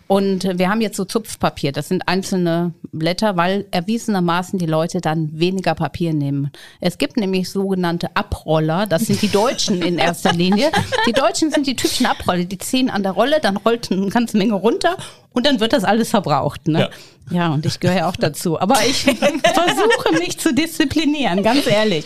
Und 0.08 0.60
wir 0.60 0.70
haben 0.70 0.82
jetzt 0.82 0.98
so 0.98 1.05
Zupfpapier. 1.05 1.72
Das 1.72 1.88
sind 1.88 2.08
einzelne 2.08 2.74
Blätter, 2.91 3.36
weil 3.36 3.65
erwiesenermaßen 3.72 4.60
die 4.60 4.65
Leute 4.65 5.01
dann 5.01 5.39
weniger 5.39 5.74
Papier 5.75 6.13
nehmen. 6.13 6.51
Es 6.82 6.98
gibt 6.98 7.17
nämlich 7.17 7.50
sogenannte 7.50 8.15
Abroller. 8.15 8.86
Das 8.86 9.03
sind 9.03 9.22
die 9.22 9.29
Deutschen 9.29 9.82
in 9.82 9.98
erster 9.98 10.34
Linie. 10.34 10.72
Die 11.08 11.13
Deutschen 11.13 11.51
sind 11.51 11.65
die 11.65 11.75
typischen 11.75 12.05
Abroller. 12.05 12.43
Die 12.43 12.58
ziehen 12.58 12.89
an 12.89 13.01
der 13.01 13.13
Rolle, 13.13 13.39
dann 13.41 13.58
rollt 13.58 13.91
eine 13.91 14.10
ganze 14.10 14.38
Menge 14.38 14.53
runter 14.53 14.98
und 15.34 15.46
dann 15.46 15.60
wird 15.60 15.74
das 15.74 15.84
alles 15.84 16.10
verbraucht. 16.10 16.68
Ne? 16.68 16.80
Ja. 16.80 16.90
Ja. 17.30 17.54
und 17.54 17.66
ich 17.66 17.80
gehöre 17.80 17.98
ja 17.98 18.10
auch 18.10 18.16
dazu. 18.16 18.60
Aber 18.60 18.75
ich 18.86 19.04
versuche 19.04 20.13
mich 20.20 20.38
zu 20.38 20.54
disziplinieren, 20.54 21.42
ganz 21.42 21.68
ehrlich. 21.68 22.06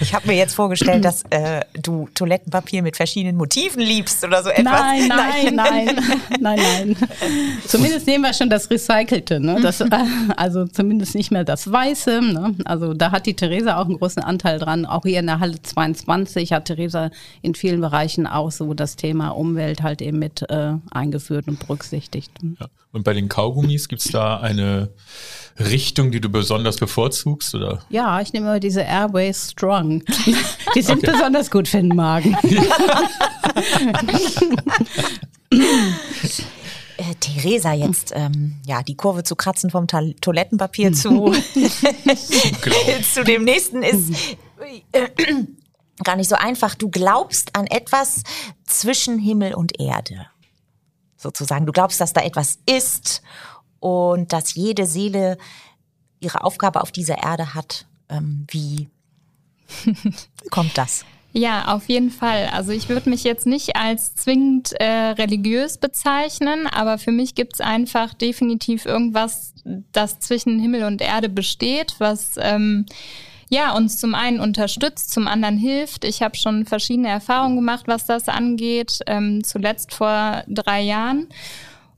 Ich 0.00 0.14
habe 0.14 0.28
mir 0.28 0.36
jetzt 0.36 0.54
vorgestellt, 0.54 1.04
dass 1.04 1.24
äh, 1.30 1.62
du 1.74 2.08
Toilettenpapier 2.14 2.82
mit 2.82 2.96
verschiedenen 2.96 3.36
Motiven 3.36 3.80
liebst 3.80 4.24
oder 4.24 4.42
so 4.42 4.50
etwas. 4.50 4.64
Nein, 4.64 5.08
nein, 5.08 5.54
nein, 5.54 6.00
nein, 6.40 6.58
nein. 6.60 6.96
Zumindest 7.66 8.06
nehmen 8.06 8.24
wir 8.24 8.32
schon 8.32 8.48
das 8.48 8.70
Recycelte, 8.70 9.40
ne? 9.40 9.60
Das, 9.60 9.80
äh, 9.80 9.88
also 10.36 10.66
zumindest 10.66 11.14
nicht 11.14 11.30
mehr 11.30 11.44
das 11.44 11.70
Weiße. 11.70 12.22
Ne? 12.22 12.54
Also 12.64 12.94
da 12.94 13.10
hat 13.10 13.26
die 13.26 13.34
Theresa 13.34 13.78
auch 13.78 13.86
einen 13.86 13.98
großen 13.98 14.22
Anteil 14.22 14.58
dran. 14.58 14.86
Auch 14.86 15.02
hier 15.02 15.20
in 15.20 15.26
der 15.26 15.40
Halle 15.40 15.60
22 15.60 16.52
hat 16.52 16.66
Theresa 16.66 17.10
in 17.42 17.54
vielen 17.54 17.80
Bereichen 17.80 18.26
auch 18.26 18.50
so 18.50 18.74
das 18.74 18.96
Thema 18.96 19.30
Umwelt 19.30 19.82
halt 19.82 20.00
eben 20.00 20.18
mit 20.18 20.48
äh, 20.48 20.74
eingeführt 20.90 21.48
und 21.48 21.58
berücksichtigt. 21.58 22.13
Ja. 22.60 22.66
Und 22.92 23.04
bei 23.04 23.12
den 23.12 23.28
Kaugummis 23.28 23.88
gibt's 23.88 24.08
da 24.10 24.38
eine 24.40 24.90
Richtung, 25.58 26.10
die 26.10 26.20
du 26.20 26.28
besonders 26.28 26.76
bevorzugst? 26.76 27.54
Oder? 27.54 27.80
Ja, 27.90 28.20
ich 28.20 28.32
nehme 28.32 28.46
immer 28.46 28.60
diese 28.60 28.82
Airways 28.82 29.50
Strong. 29.52 30.02
Die 30.74 30.82
sind 30.82 31.02
besonders 31.02 31.50
gut 31.50 31.68
für 31.68 31.78
den 31.78 31.94
Magen. 31.94 32.36
Äh, 36.96 37.14
Theresa, 37.18 37.72
jetzt 37.72 38.12
ähm, 38.14 38.60
ja 38.64 38.82
die 38.82 38.94
Kurve 38.94 39.24
zu 39.24 39.34
kratzen 39.34 39.68
vom 39.70 39.88
Ta 39.88 40.00
Toilettenpapier 40.20 40.92
zu, 40.92 41.32
zu 43.12 43.24
dem 43.24 43.42
nächsten 43.42 43.82
ist 43.82 44.36
äh, 44.92 45.08
gar 46.04 46.14
nicht 46.14 46.28
so 46.28 46.36
einfach. 46.36 46.76
Du 46.76 46.90
glaubst 46.90 47.56
an 47.56 47.66
etwas 47.66 48.22
zwischen 48.64 49.18
Himmel 49.18 49.54
und 49.54 49.80
Erde. 49.80 50.26
Sozusagen. 51.24 51.64
Du 51.64 51.72
glaubst, 51.72 52.02
dass 52.02 52.12
da 52.12 52.20
etwas 52.20 52.58
ist 52.66 53.22
und 53.80 54.34
dass 54.34 54.54
jede 54.54 54.84
Seele 54.84 55.38
ihre 56.20 56.44
Aufgabe 56.44 56.82
auf 56.82 56.92
dieser 56.92 57.22
Erde 57.22 57.54
hat. 57.54 57.86
Ähm, 58.10 58.46
wie 58.50 58.90
kommt 60.50 60.76
das? 60.76 61.06
Ja, 61.32 61.74
auf 61.74 61.88
jeden 61.88 62.10
Fall. 62.10 62.50
Also 62.52 62.72
ich 62.72 62.90
würde 62.90 63.08
mich 63.08 63.24
jetzt 63.24 63.46
nicht 63.46 63.74
als 63.74 64.14
zwingend 64.14 64.72
äh, 64.78 64.84
religiös 64.84 65.78
bezeichnen, 65.78 66.66
aber 66.66 66.98
für 66.98 67.10
mich 67.10 67.34
gibt's 67.34 67.62
einfach 67.62 68.12
definitiv 68.12 68.84
irgendwas, 68.84 69.54
das 69.92 70.20
zwischen 70.20 70.60
Himmel 70.60 70.84
und 70.84 71.00
Erde 71.00 71.30
besteht, 71.30 71.94
was 71.98 72.34
ähm, 72.38 72.84
ja 73.54 73.74
uns 73.74 73.98
zum 73.98 74.14
einen 74.14 74.40
unterstützt, 74.40 75.12
zum 75.12 75.26
anderen 75.26 75.56
hilft. 75.56 76.04
Ich 76.04 76.22
habe 76.22 76.36
schon 76.36 76.66
verschiedene 76.66 77.08
Erfahrungen 77.08 77.56
gemacht, 77.56 77.84
was 77.86 78.04
das 78.06 78.28
angeht, 78.28 78.98
ähm, 79.06 79.42
zuletzt 79.44 79.94
vor 79.94 80.42
drei 80.48 80.82
Jahren. 80.82 81.28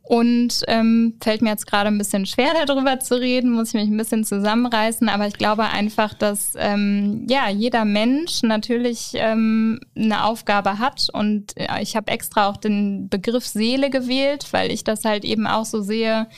Und 0.03 0.63
ähm, 0.69 1.15
fällt 1.21 1.43
mir 1.43 1.49
jetzt 1.49 1.67
gerade 1.67 1.89
ein 1.89 1.99
bisschen 1.99 2.27
schwer, 2.27 2.53
darüber 2.65 3.01
zu 3.01 3.19
reden, 3.19 3.51
muss 3.51 3.71
ich 3.71 3.75
mich 3.75 3.91
ein 3.91 3.97
bisschen 3.97 4.23
zusammenreißen. 4.23 5.09
Aber 5.09 5.27
ich 5.27 5.35
glaube 5.35 5.65
einfach, 5.65 6.15
dass 6.15 6.53
ähm, 6.57 7.27
ja 7.29 7.49
jeder 7.49 7.85
Mensch 7.85 8.45
natürlich 8.45 9.15
ähm, 9.15 9.81
eine 9.97 10.23
Aufgabe 10.25 10.79
hat. 10.79 11.09
Und 11.13 11.55
ja, 11.59 11.81
ich 11.81 11.97
habe 11.97 12.13
extra 12.13 12.49
auch 12.49 12.57
den 12.57 13.09
Begriff 13.09 13.47
Seele 13.47 13.91
gewählt, 13.91 14.47
weil 14.53 14.71
ich 14.71 14.85
das 14.85 15.05
halt 15.05 15.25
eben 15.25 15.49
auch 15.49 15.65
so 15.65 15.83
sehe, 15.83 16.29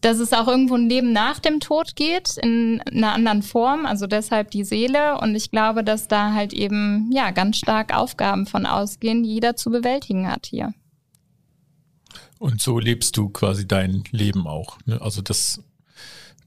dass 0.00 0.18
es 0.18 0.32
auch 0.32 0.46
irgendwo 0.46 0.74
ein 0.74 0.88
Leben 0.88 1.12
nach 1.12 1.38
dem 1.38 1.60
Tod 1.60 1.96
geht, 1.96 2.36
in 2.36 2.80
einer 2.82 3.12
anderen 3.12 3.42
Form, 3.42 3.86
also 3.86 4.06
deshalb 4.06 4.50
die 4.50 4.64
Seele. 4.64 5.18
Und 5.20 5.34
ich 5.34 5.50
glaube, 5.50 5.82
dass 5.82 6.08
da 6.08 6.32
halt 6.32 6.52
eben 6.52 7.10
ja 7.12 7.30
ganz 7.30 7.58
stark 7.58 7.94
Aufgaben 7.94 8.46
von 8.46 8.66
ausgehen, 8.66 9.22
die 9.22 9.30
jeder 9.30 9.56
zu 9.56 9.70
bewältigen 9.70 10.30
hat 10.30 10.46
hier. 10.46 10.74
Und 12.38 12.60
so 12.60 12.78
lebst 12.78 13.16
du 13.16 13.30
quasi 13.30 13.66
dein 13.66 14.04
Leben 14.10 14.46
auch. 14.46 14.78
Ne? 14.84 15.00
Also, 15.00 15.22
dass, 15.22 15.62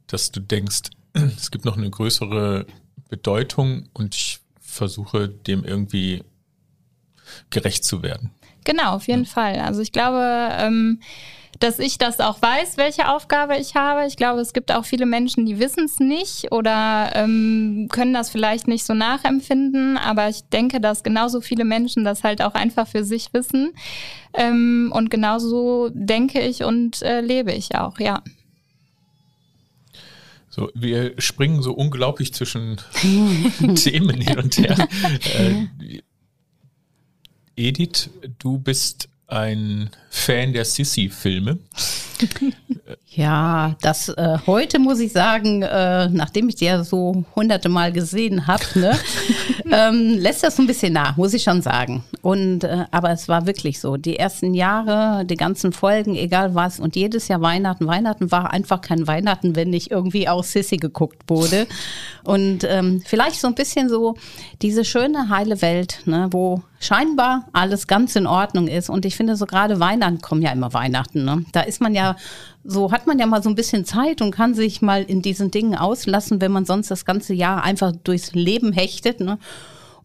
dass 0.07 0.31
du 0.31 0.39
denkst, 0.39 0.91
es 1.13 1.51
gibt 1.51 1.65
noch 1.65 1.77
eine 1.77 1.89
größere 1.89 2.67
Bedeutung 3.09 3.89
und 3.93 4.15
ich 4.15 4.39
versuche 4.61 5.27
dem 5.27 5.63
irgendwie 5.63 6.23
gerecht 7.49 7.83
zu 7.83 8.03
werden. 8.03 8.31
Genau, 8.63 8.93
auf 8.93 9.07
jeden 9.07 9.25
Fall. 9.25 9.59
Also 9.59 9.81
ich 9.81 9.91
glaube, 9.91 10.49
ähm, 10.51 11.01
dass 11.57 11.79
ich 11.79 11.97
das 11.97 12.19
auch 12.19 12.41
weiß, 12.41 12.77
welche 12.77 13.09
Aufgabe 13.09 13.57
ich 13.57 13.75
habe. 13.75 14.05
Ich 14.05 14.15
glaube, 14.15 14.39
es 14.39 14.53
gibt 14.53 14.71
auch 14.71 14.85
viele 14.85 15.05
Menschen, 15.05 15.45
die 15.45 15.59
wissen 15.59 15.85
es 15.85 15.99
nicht 15.99 16.51
oder 16.51 17.11
ähm, 17.15 17.87
können 17.91 18.13
das 18.13 18.29
vielleicht 18.29 18.67
nicht 18.67 18.85
so 18.85 18.93
nachempfinden. 18.93 19.97
Aber 19.97 20.29
ich 20.29 20.43
denke, 20.43 20.79
dass 20.79 21.03
genauso 21.03 21.41
viele 21.41 21.65
Menschen 21.65 22.03
das 22.03 22.23
halt 22.23 22.41
auch 22.41 22.53
einfach 22.53 22.87
für 22.87 23.03
sich 23.03 23.33
wissen. 23.33 23.73
Ähm, 24.33 24.91
und 24.93 25.09
genauso 25.09 25.89
denke 25.91 26.39
ich 26.39 26.63
und 26.63 27.01
äh, 27.01 27.21
lebe 27.21 27.51
ich 27.51 27.75
auch, 27.75 27.99
ja. 27.99 28.21
So, 30.49 30.69
wir 30.73 31.13
springen 31.19 31.61
so 31.61 31.73
unglaublich 31.73 32.33
zwischen 32.33 32.77
Themen 33.75 34.21
hin 34.21 34.39
und 34.39 34.57
her. 34.57 34.87
Äh, 35.37 36.01
Edith, 37.55 38.09
du 38.39 38.57
bist 38.57 39.09
ein 39.27 39.89
Fan 40.09 40.53
der 40.53 40.65
Sissy-Filme. 40.65 41.59
Ja, 43.11 43.75
das 43.81 44.09
äh, 44.09 44.37
heute 44.45 44.77
muss 44.77 44.99
ich 44.99 45.11
sagen, 45.11 45.63
äh, 45.63 46.07
nachdem 46.09 46.47
ich 46.47 46.55
die 46.55 46.65
ja 46.65 46.83
so 46.83 47.25
hunderte 47.35 47.67
Mal 47.67 47.91
gesehen 47.91 48.45
habe, 48.45 48.63
ne, 48.75 48.97
ähm, 49.71 50.17
lässt 50.19 50.43
das 50.43 50.55
so 50.55 50.63
ein 50.63 50.67
bisschen 50.67 50.93
nach, 50.93 51.17
muss 51.17 51.33
ich 51.33 51.43
schon 51.43 51.61
sagen. 51.61 52.03
Und 52.21 52.63
äh, 52.63 52.85
aber 52.91 53.11
es 53.11 53.27
war 53.27 53.45
wirklich 53.47 53.79
so. 53.79 53.97
Die 53.97 54.17
ersten 54.17 54.53
Jahre, 54.53 55.25
die 55.25 55.37
ganzen 55.37 55.73
Folgen, 55.73 56.15
egal 56.15 56.55
was, 56.55 56.79
und 56.79 56.95
jedes 56.95 57.27
Jahr 57.27 57.41
Weihnachten. 57.41 57.87
Weihnachten 57.87 58.31
war 58.31 58.51
einfach 58.51 58.81
kein 58.81 59.07
Weihnachten, 59.07 59.55
wenn 59.55 59.69
nicht 59.69 59.89
irgendwie 59.91 60.29
auch 60.29 60.43
Sissy 60.43 60.77
geguckt 60.77 61.23
wurde. 61.27 61.67
Und 62.23 62.63
ähm, 62.63 63.01
vielleicht 63.05 63.41
so 63.41 63.47
ein 63.47 63.55
bisschen 63.55 63.89
so 63.89 64.15
diese 64.61 64.85
schöne 64.85 65.29
heile 65.29 65.61
Welt, 65.61 66.01
ne, 66.05 66.27
wo 66.31 66.61
scheinbar 66.79 67.47
alles 67.53 67.87
ganz 67.87 68.15
in 68.15 68.27
Ordnung 68.27 68.67
ist. 68.67 68.89
Und 68.89 69.05
ich 69.05 69.17
finde 69.17 69.35
so 69.35 69.45
gerade 69.45 69.79
Weihnachten 69.79 69.98
kommen 70.21 70.41
ja 70.41 70.51
immer 70.51 70.73
Weihnachten. 70.73 71.25
Ne? 71.25 71.45
Da 71.51 71.61
ist 71.61 71.81
man 71.81 71.93
ja 71.93 72.15
so 72.63 72.91
hat 72.91 73.07
man 73.07 73.19
ja 73.19 73.25
mal 73.25 73.41
so 73.41 73.49
ein 73.49 73.55
bisschen 73.55 73.85
Zeit 73.85 74.21
und 74.21 74.31
kann 74.31 74.53
sich 74.53 74.81
mal 74.81 75.03
in 75.03 75.21
diesen 75.21 75.51
Dingen 75.51 75.75
auslassen, 75.75 76.41
wenn 76.41 76.51
man 76.51 76.65
sonst 76.65 76.91
das 76.91 77.05
ganze 77.05 77.33
Jahr 77.33 77.63
einfach 77.63 77.93
durchs 78.03 78.33
Leben 78.33 78.73
hechtet. 78.73 79.19
Ne? 79.21 79.39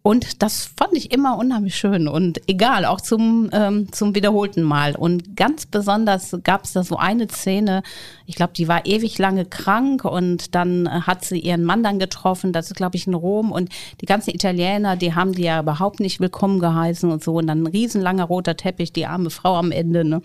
Und 0.06 0.42
das 0.42 0.70
fand 0.76 0.92
ich 0.92 1.12
immer 1.12 1.38
unheimlich 1.38 1.76
schön 1.76 2.08
und 2.08 2.46
egal, 2.46 2.84
auch 2.84 3.00
zum, 3.00 3.48
ähm, 3.54 3.90
zum 3.90 4.14
wiederholten 4.14 4.62
Mal. 4.62 4.94
Und 4.94 5.34
ganz 5.34 5.64
besonders 5.64 6.36
gab 6.44 6.64
es 6.64 6.74
da 6.74 6.84
so 6.84 6.98
eine 6.98 7.26
Szene, 7.26 7.82
ich 8.26 8.34
glaube, 8.34 8.52
die 8.52 8.68
war 8.68 8.84
ewig 8.84 9.16
lange 9.16 9.46
krank 9.46 10.04
und 10.04 10.54
dann 10.54 11.06
hat 11.06 11.24
sie 11.24 11.38
ihren 11.38 11.64
Mann 11.64 11.82
dann 11.82 11.98
getroffen, 11.98 12.52
das 12.52 12.66
ist, 12.66 12.76
glaube 12.76 12.96
ich, 12.96 13.06
in 13.06 13.14
Rom. 13.14 13.50
Und 13.50 13.70
die 14.02 14.06
ganzen 14.06 14.34
Italiener, 14.34 14.96
die 14.96 15.14
haben 15.14 15.32
die 15.32 15.44
ja 15.44 15.60
überhaupt 15.60 16.00
nicht 16.00 16.20
willkommen 16.20 16.58
geheißen 16.58 17.10
und 17.10 17.24
so. 17.24 17.36
Und 17.36 17.46
dann 17.46 17.62
ein 17.62 17.66
riesenlanger 17.66 18.24
roter 18.24 18.58
Teppich, 18.58 18.92
die 18.92 19.06
arme 19.06 19.30
Frau 19.30 19.56
am 19.56 19.72
Ende. 19.72 20.04
Ne? 20.04 20.20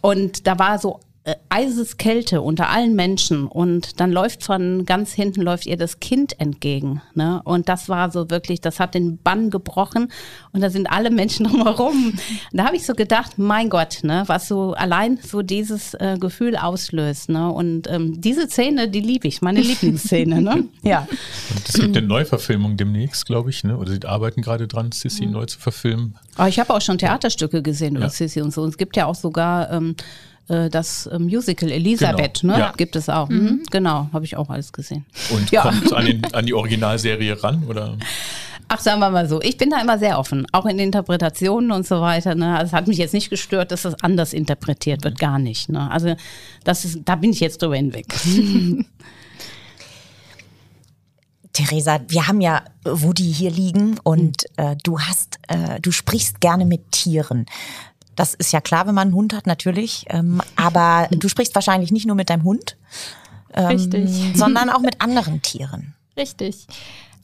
Und 0.00 0.48
da 0.48 0.58
war 0.58 0.80
so 0.80 0.98
Eiseskälte 1.48 2.40
unter 2.40 2.70
allen 2.70 2.94
Menschen 2.94 3.48
und 3.48 3.98
dann 3.98 4.12
läuft 4.12 4.44
von 4.44 4.84
ganz 4.84 5.12
hinten 5.12 5.42
läuft 5.42 5.66
ihr 5.66 5.76
das 5.76 5.98
Kind 5.98 6.38
entgegen. 6.38 7.02
Ne? 7.14 7.40
Und 7.44 7.68
das 7.68 7.88
war 7.88 8.12
so 8.12 8.30
wirklich, 8.30 8.60
das 8.60 8.78
hat 8.78 8.94
den 8.94 9.18
Bann 9.18 9.50
gebrochen 9.50 10.12
und 10.52 10.60
da 10.60 10.70
sind 10.70 10.88
alle 10.88 11.10
Menschen 11.10 11.46
drumherum. 11.48 12.14
da 12.52 12.66
habe 12.66 12.76
ich 12.76 12.86
so 12.86 12.94
gedacht, 12.94 13.38
mein 13.38 13.70
Gott, 13.70 14.00
ne, 14.04 14.22
was 14.26 14.46
so 14.46 14.74
allein 14.74 15.18
so 15.20 15.42
dieses 15.42 15.94
äh, 15.94 16.16
Gefühl 16.20 16.56
auslöst. 16.56 17.28
Ne? 17.28 17.50
Und 17.50 17.90
ähm, 17.90 18.20
diese 18.20 18.48
Szene, 18.48 18.88
die 18.88 19.00
liebe 19.00 19.26
ich, 19.26 19.42
meine 19.42 19.60
Lieblingsszene. 19.62 20.40
ne? 20.40 20.68
Ja. 20.82 21.08
Und 21.50 21.68
es 21.68 21.74
gibt 21.74 21.96
eine 21.96 22.06
Neuverfilmung 22.06 22.76
demnächst, 22.76 23.26
glaube 23.26 23.50
ich, 23.50 23.64
ne? 23.64 23.76
oder 23.76 23.90
sie 23.90 24.04
arbeiten 24.04 24.42
gerade 24.42 24.68
dran, 24.68 24.92
Sissy 24.92 25.26
mhm. 25.26 25.32
neu 25.32 25.46
zu 25.46 25.58
verfilmen. 25.58 26.14
Aber 26.36 26.48
ich 26.48 26.60
habe 26.60 26.72
auch 26.72 26.80
schon 26.80 26.98
Theaterstücke 26.98 27.62
gesehen 27.62 27.96
über 27.96 28.04
ja. 28.04 28.10
Sissy 28.10 28.40
und 28.42 28.52
so. 28.52 28.62
Und 28.62 28.68
es 28.68 28.78
gibt 28.78 28.96
ja 28.96 29.06
auch 29.06 29.16
sogar 29.16 29.72
ähm, 29.72 29.96
äh, 30.48 30.70
das 30.70 31.06
äh, 31.06 31.18
Musical 31.18 31.70
Elisabeth, 31.70 32.40
genau. 32.40 32.54
ne? 32.54 32.60
Ja. 32.60 32.72
Gibt 32.76 32.96
es 32.96 33.08
auch. 33.08 33.28
Mhm. 33.28 33.36
mhm. 33.36 33.62
Genau, 33.70 34.08
habe 34.12 34.24
ich 34.24 34.36
auch 34.36 34.48
alles 34.48 34.72
gesehen. 34.72 35.04
Und 35.30 35.50
ja. 35.50 35.62
kommt 35.62 35.92
an, 35.92 36.06
den, 36.06 36.24
an 36.32 36.46
die 36.46 36.54
Originalserie 36.54 37.42
ran, 37.42 37.64
oder? 37.64 37.96
Ach, 38.68 38.80
sagen 38.80 39.00
wir 39.00 39.10
mal 39.10 39.28
so. 39.28 39.40
Ich 39.42 39.56
bin 39.58 39.70
da 39.70 39.80
immer 39.80 39.98
sehr 39.98 40.18
offen, 40.18 40.46
auch 40.52 40.66
in 40.66 40.80
Interpretationen 40.80 41.70
und 41.70 41.86
so 41.86 42.00
weiter. 42.00 42.34
Ne? 42.34 42.56
Also 42.56 42.70
es 42.70 42.72
hat 42.72 42.88
mich 42.88 42.98
jetzt 42.98 43.14
nicht 43.14 43.30
gestört, 43.30 43.70
dass 43.70 43.82
das 43.82 44.02
anders 44.02 44.32
interpretiert 44.32 45.04
wird, 45.04 45.20
gar 45.20 45.38
nicht. 45.38 45.68
Ne? 45.68 45.88
Also 45.90 46.16
das 46.64 46.84
ist, 46.84 47.00
da 47.04 47.14
bin 47.14 47.30
ich 47.30 47.38
jetzt 47.38 47.62
drüber 47.62 47.76
hinweg. 47.76 48.06
Theresa, 51.52 52.00
wir 52.08 52.26
haben 52.26 52.40
ja 52.40 52.64
Woody 52.84 53.32
hier 53.32 53.50
liegen 53.50 53.98
und 54.02 54.44
äh, 54.56 54.76
du 54.82 54.98
hast, 55.00 55.38
äh, 55.48 55.80
du 55.80 55.90
sprichst 55.92 56.40
gerne 56.40 56.66
mit 56.66 56.90
Tieren. 56.90 57.46
Das 58.16 58.34
ist 58.34 58.52
ja 58.52 58.60
klar, 58.60 58.86
wenn 58.86 58.94
man 58.94 59.08
einen 59.08 59.14
Hund 59.16 59.32
hat, 59.34 59.46
natürlich. 59.46 60.06
Ähm, 60.08 60.40
aber 60.56 61.08
du 61.10 61.28
sprichst 61.28 61.54
wahrscheinlich 61.54 61.92
nicht 61.92 62.06
nur 62.06 62.16
mit 62.16 62.30
deinem 62.30 62.44
Hund, 62.44 62.76
ähm, 63.54 63.66
Richtig. 63.66 64.10
sondern 64.34 64.70
auch 64.70 64.80
mit 64.80 65.00
anderen 65.00 65.42
Tieren. 65.42 65.94
Richtig. 66.16 66.66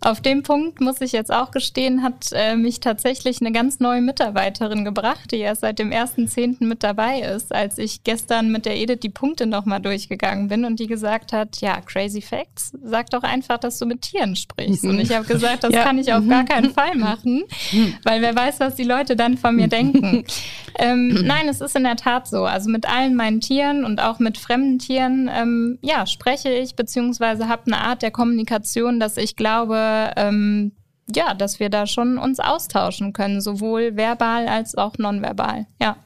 Auf 0.04 0.20
dem 0.20 0.42
Punkt 0.42 0.80
muss 0.80 1.00
ich 1.00 1.12
jetzt 1.12 1.32
auch 1.32 1.52
gestehen, 1.52 2.02
hat 2.02 2.30
äh, 2.32 2.56
mich 2.56 2.80
tatsächlich 2.80 3.40
eine 3.40 3.52
ganz 3.52 3.78
neue 3.78 4.00
Mitarbeiterin 4.00 4.84
gebracht, 4.84 5.30
die 5.30 5.38
erst 5.38 5.60
seit 5.60 5.78
dem 5.78 5.90
1.10. 5.90 6.64
mit 6.64 6.82
dabei 6.82 7.20
ist, 7.20 7.54
als 7.54 7.78
ich 7.78 8.02
gestern 8.02 8.50
mit 8.50 8.66
der 8.66 8.76
Edith 8.76 8.98
die 9.00 9.10
Punkte 9.10 9.46
nochmal 9.46 9.80
durchgegangen 9.80 10.48
bin 10.48 10.64
und 10.64 10.80
die 10.80 10.88
gesagt 10.88 11.32
hat, 11.32 11.60
ja, 11.60 11.80
Crazy 11.80 12.20
Facts, 12.20 12.72
sag 12.82 13.10
doch 13.10 13.22
einfach, 13.22 13.58
dass 13.58 13.78
du 13.78 13.86
mit 13.86 14.02
Tieren 14.02 14.34
sprichst. 14.34 14.84
Und 14.84 14.98
ich 14.98 15.14
habe 15.14 15.24
gesagt, 15.24 15.62
das 15.62 15.72
ja. 15.74 15.84
kann 15.84 15.98
ich 15.98 16.12
auf 16.12 16.26
gar 16.26 16.44
keinen 16.44 16.72
Fall 16.72 16.96
machen, 16.96 17.44
weil 18.02 18.22
wer 18.22 18.34
weiß, 18.34 18.58
was 18.58 18.74
die 18.74 18.82
Leute 18.82 19.14
dann 19.14 19.38
von 19.38 19.54
mir 19.54 19.68
denken. 19.68 20.24
Ähm, 20.78 21.08
nein, 21.26 21.50
es 21.50 21.60
ist 21.60 21.76
in 21.76 21.84
der 21.84 21.96
Tat 21.96 22.26
so. 22.26 22.44
Also 22.44 22.70
mit 22.70 22.88
allen 22.88 23.14
meinen 23.14 23.40
Tieren 23.40 23.84
und 23.84 24.00
auch 24.00 24.18
mit 24.18 24.38
fremden 24.38 24.78
Tieren, 24.78 25.30
ähm, 25.30 25.78
ja, 25.82 26.06
spreche 26.06 26.50
ich, 26.50 26.76
beziehungsweise 26.76 27.46
habe 27.46 27.64
eine 27.66 27.78
Art 27.78 28.00
der 28.00 28.10
Kommunikation, 28.10 28.98
dass 28.98 29.18
ich 29.18 29.36
glaube, 29.36 29.91
ähm, 30.16 30.72
ja, 31.14 31.34
dass 31.34 31.60
wir 31.60 31.68
da 31.68 31.86
schon 31.86 32.18
uns 32.18 32.40
austauschen 32.40 33.12
können, 33.12 33.40
sowohl 33.40 33.96
verbal 33.96 34.48
als 34.48 34.76
auch 34.76 34.98
nonverbal. 34.98 35.66
Ja. 35.80 35.96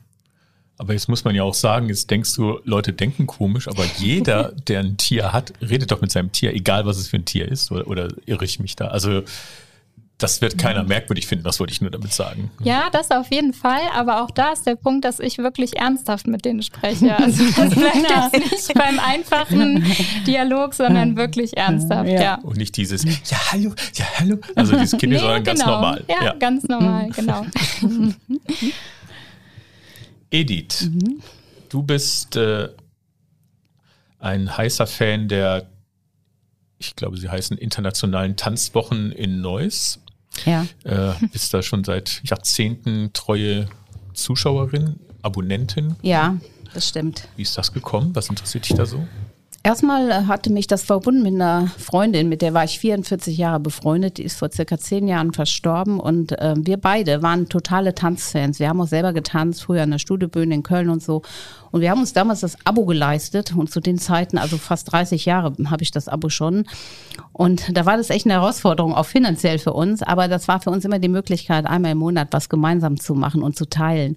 Aber 0.78 0.92
jetzt 0.92 1.08
muss 1.08 1.24
man 1.24 1.34
ja 1.34 1.42
auch 1.42 1.54
sagen, 1.54 1.88
jetzt 1.88 2.10
denkst 2.10 2.34
du, 2.34 2.60
Leute 2.64 2.92
denken 2.92 3.26
komisch, 3.26 3.66
aber 3.66 3.84
jeder, 3.96 4.52
der 4.68 4.80
ein 4.80 4.96
Tier 4.96 5.32
hat, 5.32 5.52
redet 5.62 5.90
doch 5.90 6.00
mit 6.00 6.12
seinem 6.12 6.32
Tier, 6.32 6.52
egal 6.54 6.84
was 6.84 6.98
es 6.98 7.08
für 7.08 7.16
ein 7.16 7.24
Tier 7.24 7.48
ist, 7.48 7.70
oder, 7.72 7.86
oder 7.86 8.08
irre 8.26 8.44
ich 8.44 8.58
mich 8.60 8.76
da? 8.76 8.88
Also 8.88 9.22
das 10.18 10.40
wird 10.40 10.56
keiner 10.56 10.82
mhm. 10.82 10.88
merkwürdig 10.88 11.26
finden, 11.26 11.44
das 11.44 11.60
wollte 11.60 11.74
ich 11.74 11.82
nur 11.82 11.90
damit 11.90 12.12
sagen. 12.12 12.50
Ja, 12.62 12.88
das 12.90 13.10
auf 13.10 13.30
jeden 13.30 13.52
Fall, 13.52 13.82
aber 13.92 14.22
auch 14.22 14.30
da 14.30 14.52
ist 14.52 14.66
der 14.66 14.76
Punkt, 14.76 15.04
dass 15.04 15.20
ich 15.20 15.36
wirklich 15.36 15.76
ernsthaft 15.76 16.26
mit 16.26 16.46
denen 16.46 16.62
spreche. 16.62 17.14
Also 17.18 17.44
das 17.56 17.74
bleibt 17.74 18.32
jetzt 18.32 18.50
nicht 18.50 18.74
beim 18.74 18.98
einfachen 18.98 19.84
Dialog, 20.26 20.72
sondern 20.72 21.16
wirklich 21.16 21.56
ernsthaft, 21.56 22.08
ja. 22.08 22.22
ja. 22.22 22.34
Und 22.36 22.56
nicht 22.56 22.76
dieses, 22.78 23.04
ja, 23.04 23.52
hallo, 23.52 23.74
ja, 23.94 24.06
hallo. 24.18 24.38
Also 24.54 24.76
dieses 24.76 24.98
Kind, 24.98 25.12
nee, 25.12 25.18
sondern 25.18 25.44
genau. 25.44 25.54
ganz 25.54 25.66
normal. 25.66 26.04
Ja, 26.08 26.24
ja, 26.24 26.32
ganz 26.34 26.64
normal, 26.64 27.10
genau. 27.10 27.46
Edith, 30.30 30.88
mhm. 30.90 31.20
du 31.68 31.82
bist 31.82 32.36
äh, 32.36 32.70
ein 34.18 34.56
heißer 34.56 34.86
Fan 34.86 35.28
der 35.28 35.66
ich 36.78 36.94
glaube, 36.94 37.16
sie 37.16 37.28
heißen 37.28 37.56
internationalen 37.56 38.36
Tanzwochen 38.36 39.10
in 39.12 39.40
Neuss. 39.40 39.98
Ja. 40.44 40.66
Äh, 40.84 41.14
bist 41.32 41.52
da 41.54 41.62
schon 41.62 41.84
seit 41.84 42.20
Jahrzehnten 42.24 43.10
treue 43.12 43.68
Zuschauerin, 44.12 44.96
Abonnentin. 45.22 45.96
Ja, 46.02 46.36
das 46.74 46.88
stimmt. 46.88 47.28
Wie 47.36 47.42
ist 47.42 47.56
das 47.56 47.72
gekommen? 47.72 48.14
Was 48.14 48.28
interessiert 48.28 48.68
dich 48.68 48.76
da 48.76 48.86
so? 48.86 49.06
Erstmal 49.66 50.28
hatte 50.28 50.52
mich 50.52 50.68
das 50.68 50.84
verbunden 50.84 51.24
mit 51.24 51.34
einer 51.34 51.66
Freundin, 51.76 52.28
mit 52.28 52.40
der 52.40 52.54
war 52.54 52.62
ich 52.62 52.78
44 52.78 53.36
Jahre 53.36 53.58
befreundet. 53.58 54.16
Die 54.16 54.22
ist 54.22 54.38
vor 54.38 54.48
circa 54.52 54.78
zehn 54.78 55.08
Jahren 55.08 55.32
verstorben 55.32 55.98
und 55.98 56.38
äh, 56.38 56.54
wir 56.56 56.76
beide 56.76 57.20
waren 57.20 57.48
totale 57.48 57.92
Tanzfans. 57.92 58.60
Wir 58.60 58.68
haben 58.68 58.80
auch 58.80 58.86
selber 58.86 59.12
getanzt, 59.12 59.64
früher 59.64 59.82
an 59.82 59.90
der 59.90 59.98
Studiobühne 59.98 60.54
in 60.54 60.62
Köln 60.62 60.88
und 60.88 61.02
so. 61.02 61.22
Und 61.72 61.80
wir 61.80 61.90
haben 61.90 61.98
uns 61.98 62.12
damals 62.12 62.42
das 62.42 62.56
Abo 62.64 62.84
geleistet 62.84 63.56
und 63.56 63.68
zu 63.68 63.80
den 63.80 63.98
Zeiten, 63.98 64.38
also 64.38 64.56
fast 64.56 64.92
30 64.92 65.24
Jahre 65.24 65.52
habe 65.68 65.82
ich 65.82 65.90
das 65.90 66.06
Abo 66.06 66.28
schon. 66.28 66.66
Und 67.32 67.76
da 67.76 67.84
war 67.86 67.96
das 67.96 68.10
echt 68.10 68.26
eine 68.26 68.34
Herausforderung, 68.34 68.94
auch 68.94 69.06
finanziell 69.06 69.58
für 69.58 69.72
uns. 69.72 70.00
Aber 70.00 70.28
das 70.28 70.46
war 70.46 70.60
für 70.60 70.70
uns 70.70 70.84
immer 70.84 71.00
die 71.00 71.08
Möglichkeit, 71.08 71.66
einmal 71.66 71.90
im 71.90 71.98
Monat 71.98 72.28
was 72.30 72.48
gemeinsam 72.48 73.00
zu 73.00 73.16
machen 73.16 73.42
und 73.42 73.56
zu 73.56 73.68
teilen. 73.68 74.16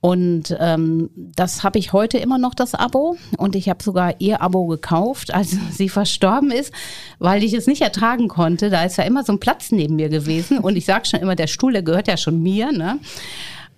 Und 0.00 0.56
ähm, 0.60 1.10
das 1.14 1.64
habe 1.64 1.78
ich 1.78 1.92
heute 1.92 2.18
immer 2.18 2.38
noch, 2.38 2.54
das 2.54 2.74
Abo. 2.74 3.16
Und 3.36 3.56
ich 3.56 3.68
habe 3.68 3.82
sogar 3.82 4.14
ihr 4.20 4.40
Abo 4.40 4.66
gekauft, 4.66 5.34
als 5.34 5.56
sie 5.72 5.88
verstorben 5.88 6.50
ist, 6.50 6.72
weil 7.18 7.42
ich 7.42 7.52
es 7.52 7.66
nicht 7.66 7.82
ertragen 7.82 8.28
konnte. 8.28 8.70
Da 8.70 8.84
ist 8.84 8.96
ja 8.96 9.04
immer 9.04 9.24
so 9.24 9.32
ein 9.32 9.40
Platz 9.40 9.72
neben 9.72 9.96
mir 9.96 10.08
gewesen. 10.08 10.58
Und 10.58 10.76
ich 10.76 10.84
sage 10.84 11.06
schon 11.06 11.20
immer, 11.20 11.34
der 11.34 11.48
Stuhl, 11.48 11.72
der 11.72 11.82
gehört 11.82 12.08
ja 12.08 12.16
schon 12.16 12.42
mir. 12.42 12.70
Ne? 12.72 12.98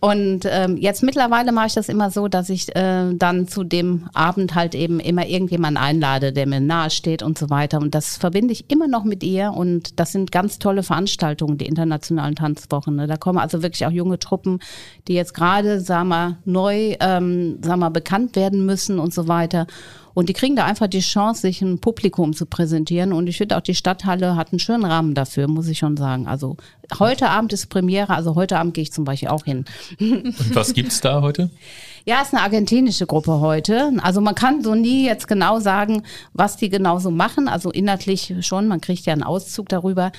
Und 0.01 0.47
ähm, 0.47 0.79
jetzt 0.79 1.03
mittlerweile 1.03 1.53
mache 1.53 1.67
ich 1.67 1.75
das 1.75 1.91
immer 1.91 2.11
so, 2.11 2.27
dass 2.27 2.49
ich 2.49 2.75
äh, 2.75 3.13
dann 3.15 3.47
zu 3.47 3.65
dem 3.65 4.09
Abend 4.15 4.55
halt 4.55 4.75
eben 4.75 4.99
immer 4.99 5.27
irgendjemanden 5.27 5.77
einlade, 5.83 6.33
der 6.33 6.47
mir 6.47 6.61
nahe 6.61 6.89
steht 6.89 7.23
und 7.23 7.37
so 7.37 7.51
weiter. 7.51 7.79
Und 7.79 7.95
das 7.95 8.17
verbinde 8.17 8.53
ich 8.53 8.71
immer 8.71 8.89
noch 8.89 9.05
mit 9.05 9.23
ihr. 9.23 9.53
Und 9.53 10.01
das 10.01 10.13
sind 10.13 10.33
ganz 10.33 10.59
tolle 10.59 10.83
Veranstaltungen, 10.83 11.59
die 11.59 11.67
internationalen 11.67 12.35
Tanzwochen. 12.35 12.97
Ne? 12.97 13.09
Da 13.09 13.19
kommen 13.19 13.39
also 13.39 13.63
wirklich 13.63 13.85
auch 13.85 13.91
junge 13.91 14.19
Truppen, 14.19 14.61
die 15.07 15.13
jetzt 15.13 15.35
gerade, 15.35 15.81
sagen 15.81 16.09
wir, 16.09 16.39
neu, 16.47 16.97
ähm, 17.01 17.59
sagen 17.63 17.81
wir, 17.81 17.91
bekannt 17.91 18.37
werden 18.37 18.65
müssen 18.65 18.99
und 18.99 19.13
so 19.13 19.29
weiter. 19.29 19.67
Und 20.15 20.29
die 20.29 20.33
kriegen 20.33 20.57
da 20.57 20.65
einfach 20.65 20.89
die 20.89 21.01
Chance, 21.01 21.43
sich 21.43 21.63
ein 21.63 21.79
Publikum 21.79 22.35
zu 22.35 22.47
präsentieren. 22.47 23.13
Und 23.13 23.27
ich 23.27 23.39
finde 23.39 23.57
auch, 23.57 23.61
die 23.61 23.75
Stadthalle 23.75 24.37
hat 24.37 24.53
einen 24.53 24.59
schönen 24.59 24.85
Rahmen 24.85 25.15
dafür, 25.15 25.49
muss 25.49 25.69
ich 25.69 25.79
schon 25.79 25.97
sagen. 25.97 26.27
Also 26.27 26.57
heute 26.99 27.29
Abend 27.29 27.53
ist 27.53 27.69
Premiere, 27.69 28.15
also 28.15 28.35
heute 28.35 28.59
Abend 28.59 28.75
gehe 28.75 28.83
ich 28.83 28.93
zum 28.93 29.05
Beispiel 29.05 29.29
auch 29.29 29.45
hin. 29.45 29.65
Und 29.99 30.55
was 30.55 30.75
gibt's 30.75 31.01
da 31.01 31.23
heute? 31.23 31.51
Ja, 32.05 32.23
ist 32.23 32.33
eine 32.33 32.43
argentinische 32.43 33.07
Gruppe 33.07 33.41
heute. 33.41 33.93
Also 34.03 34.21
man 34.21 34.35
kann 34.35 34.63
so 34.63 34.75
nie 34.75 35.05
jetzt 35.05 35.29
genau 35.29 35.61
sagen, 35.61 36.03
was 36.33 36.57
die 36.57 36.69
genau 36.69 36.99
so 36.99 37.11
machen. 37.11 37.49
Also 37.49 37.71
inhaltlich 37.71 38.35
schon, 38.41 38.69
man 38.69 38.81
kriegt 38.81 39.07
ja 39.07 39.13
einen 39.13 39.23
Auszug 39.23 39.69
darüber. 39.69 40.13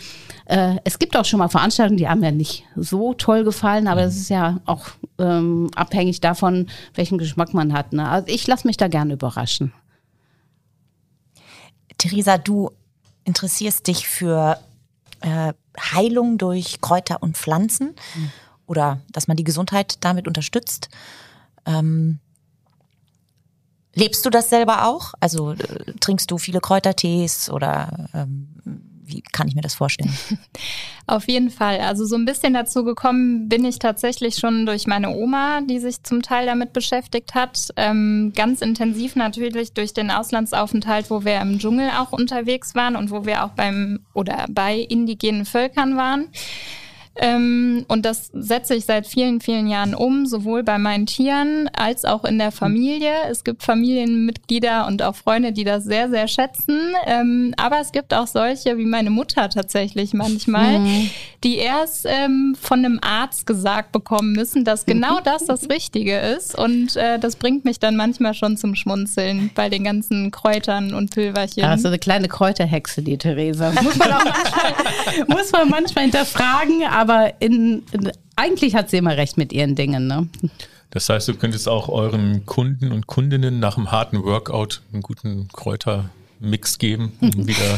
Äh, 0.46 0.76
es 0.84 1.00
gibt 1.00 1.18
auch 1.18 1.26
schon 1.26 1.40
mal 1.40 1.50
Veranstaltungen, 1.50 1.98
die 1.98 2.08
haben 2.08 2.24
ja 2.24 2.32
nicht 2.32 2.66
so 2.76 3.14
toll 3.14 3.44
gefallen, 3.44 3.88
aber 3.88 4.04
es 4.04 4.16
ist 4.16 4.30
ja 4.30 4.60
auch 4.66 4.88
ähm, 5.18 5.70
abhängig 5.76 6.22
davon, 6.22 6.68
welchen 6.94 7.18
Geschmack 7.18 7.54
man 7.54 7.74
hat. 7.74 7.94
Ne? 7.94 8.08
Also 8.08 8.28
ich 8.28 8.46
lasse 8.48 8.68
mich 8.68 8.78
da 8.78 8.88
gerne 8.88 9.14
überraschen. 9.14 9.74
Theresa, 11.98 12.38
du 12.38 12.72
interessierst 13.26 13.88
dich 13.88 14.08
für 14.08 14.60
äh, 15.22 15.54
Heilung 15.80 16.38
durch 16.38 16.82
Kräuter 16.82 17.22
und 17.22 17.38
Pflanzen 17.38 17.96
mhm. 18.16 18.32
oder 18.66 19.02
dass 19.12 19.28
man 19.28 19.38
die 19.38 19.44
Gesundheit 19.44 19.98
damit 20.02 20.28
unterstützt. 20.28 20.90
Ähm, 21.66 22.20
lebst 23.94 24.26
du 24.26 24.30
das 24.30 24.50
selber 24.50 24.88
auch? 24.88 25.14
Also 25.20 25.52
äh, 25.52 25.94
trinkst 26.00 26.32
du 26.32 26.38
viele 26.38 26.60
Kräutertees 26.60 27.50
oder 27.50 28.10
ähm, 28.14 28.48
wie 29.12 29.22
kann 29.22 29.48
ich 29.48 29.56
mir 29.56 29.62
das 29.62 29.74
vorstellen? 29.74 30.14
Auf 31.08 31.28
jeden 31.28 31.50
Fall. 31.50 31.80
Also 31.80 32.06
so 32.06 32.16
ein 32.16 32.26
bisschen 32.26 32.54
dazu 32.54 32.84
gekommen 32.84 33.50
bin 33.50 33.66
ich 33.66 33.80
tatsächlich 33.80 34.36
schon 34.36 34.66
durch 34.66 34.88
meine 34.88 35.10
Oma, 35.10 35.62
die 35.62 35.80
sich 35.80 36.04
zum 36.04 36.22
Teil 36.22 36.46
damit 36.46 36.74
beschäftigt 36.74 37.36
hat. 37.36 37.70
Ähm, 37.76 38.32
ganz 38.36 38.62
intensiv 38.62 39.16
natürlich 39.16 39.74
durch 39.74 39.94
den 39.94 40.12
Auslandsaufenthalt, 40.12 41.10
wo 41.10 41.26
wir 41.26 41.42
im 41.42 41.60
Dschungel 41.60 41.90
auch 41.98 42.12
unterwegs 42.12 42.76
waren 42.76 42.96
und 42.96 43.12
wo 43.12 43.26
wir 43.26 43.44
auch 43.44 43.52
beim 43.52 44.06
oder 44.14 44.46
bei 44.50 44.78
indigenen 44.78 45.46
Völkern 45.46 45.98
waren. 45.98 46.30
Ähm, 47.18 47.86
und 47.90 48.06
das 48.06 48.30
setze 48.34 48.74
ich 48.74 48.86
seit 48.86 49.06
vielen, 49.06 49.42
vielen 49.42 49.68
Jahren 49.68 49.94
um, 49.94 50.26
sowohl 50.26 50.64
bei 50.64 50.78
meinen 50.78 51.06
Tieren 51.06 51.70
als 51.74 52.06
auch 52.06 52.24
in 52.24 52.38
der 52.38 52.52
Familie. 52.52 53.12
Es 53.30 53.44
gibt 53.44 53.64
Familienmitglieder 53.64 54.88
und 54.88 55.04
auch 55.04 55.16
Freunde, 55.16 55.52
die 55.52 55.66
das 55.66 55.84
sehr, 55.84 56.10
sehr 56.10 56.30
schätzen. 56.30 56.80
Ähm, 57.06 57.54
aber 57.58 57.80
es 57.82 57.92
gibt 57.92 58.14
auch 58.14 58.28
solche 58.28 58.78
wie 58.78 58.86
meine 58.86 59.10
Mutter 59.10 59.50
tatsächlich 59.50 60.14
manchmal, 60.14 60.80
mhm. 60.80 61.10
die 61.44 61.58
erst 61.58 62.06
ähm, 62.08 62.56
von 62.60 62.80
einem 62.80 63.00
Arzt 63.02 63.46
gesagt 63.46 63.92
bekommen 63.92 64.32
müssen, 64.32 64.64
dass 64.64 64.86
genau 64.86 65.20
das 65.20 65.46
das 65.46 65.70
Richtige 65.70 66.18
ist. 66.18 66.58
Und 66.58 66.96
äh, 66.96 67.20
das 67.20 67.36
bringt 67.36 67.66
mich 67.66 67.80
dann 67.80 67.98
manchmal 67.98 68.34
schon 68.34 68.56
zum 68.56 68.74
Schmunzeln 68.74 69.52
bei 69.54 69.68
den 69.68 69.84
ganzen 69.84 70.32
Kräutern 70.32 70.94
und 70.94 71.12
Pülverchen. 71.12 71.66
Also 71.66 71.90
eine 71.90 72.00
kleine 72.00 72.30
Kräuterhexe, 72.30 73.02
die 73.02 73.18
Theresa. 73.18 73.74
Muss 73.82 73.98
man 73.98 74.14
auch 74.14 74.24
manchmal, 74.24 75.28
muss 75.28 75.52
man 75.52 75.70
manchmal 75.70 76.06
hinterfragen, 76.06 76.84
aber 76.84 77.01
in, 77.40 77.84
in, 77.92 78.12
eigentlich 78.36 78.76
hat 78.76 78.90
sie 78.90 78.98
immer 78.98 79.18
recht 79.18 79.38
mit 79.38 79.54
ihren 79.54 79.76
Dingen. 79.76 80.08
Ne? 80.08 80.28
Das 80.92 81.10
heißt, 81.10 81.28
du 81.28 81.36
könntest 81.36 81.70
auch 81.70 81.90
euren 81.90 82.46
Kunden 82.46 82.92
und 82.92 83.08
Kundinnen 83.08 83.60
nach 83.60 83.78
einem 83.78 83.92
harten 83.92 84.24
Workout 84.24 84.82
einen 84.92 85.02
guten 85.02 85.48
Kräuter 85.54 86.10
Mix 86.42 86.80
geben, 86.80 87.14
wieder 87.22 87.78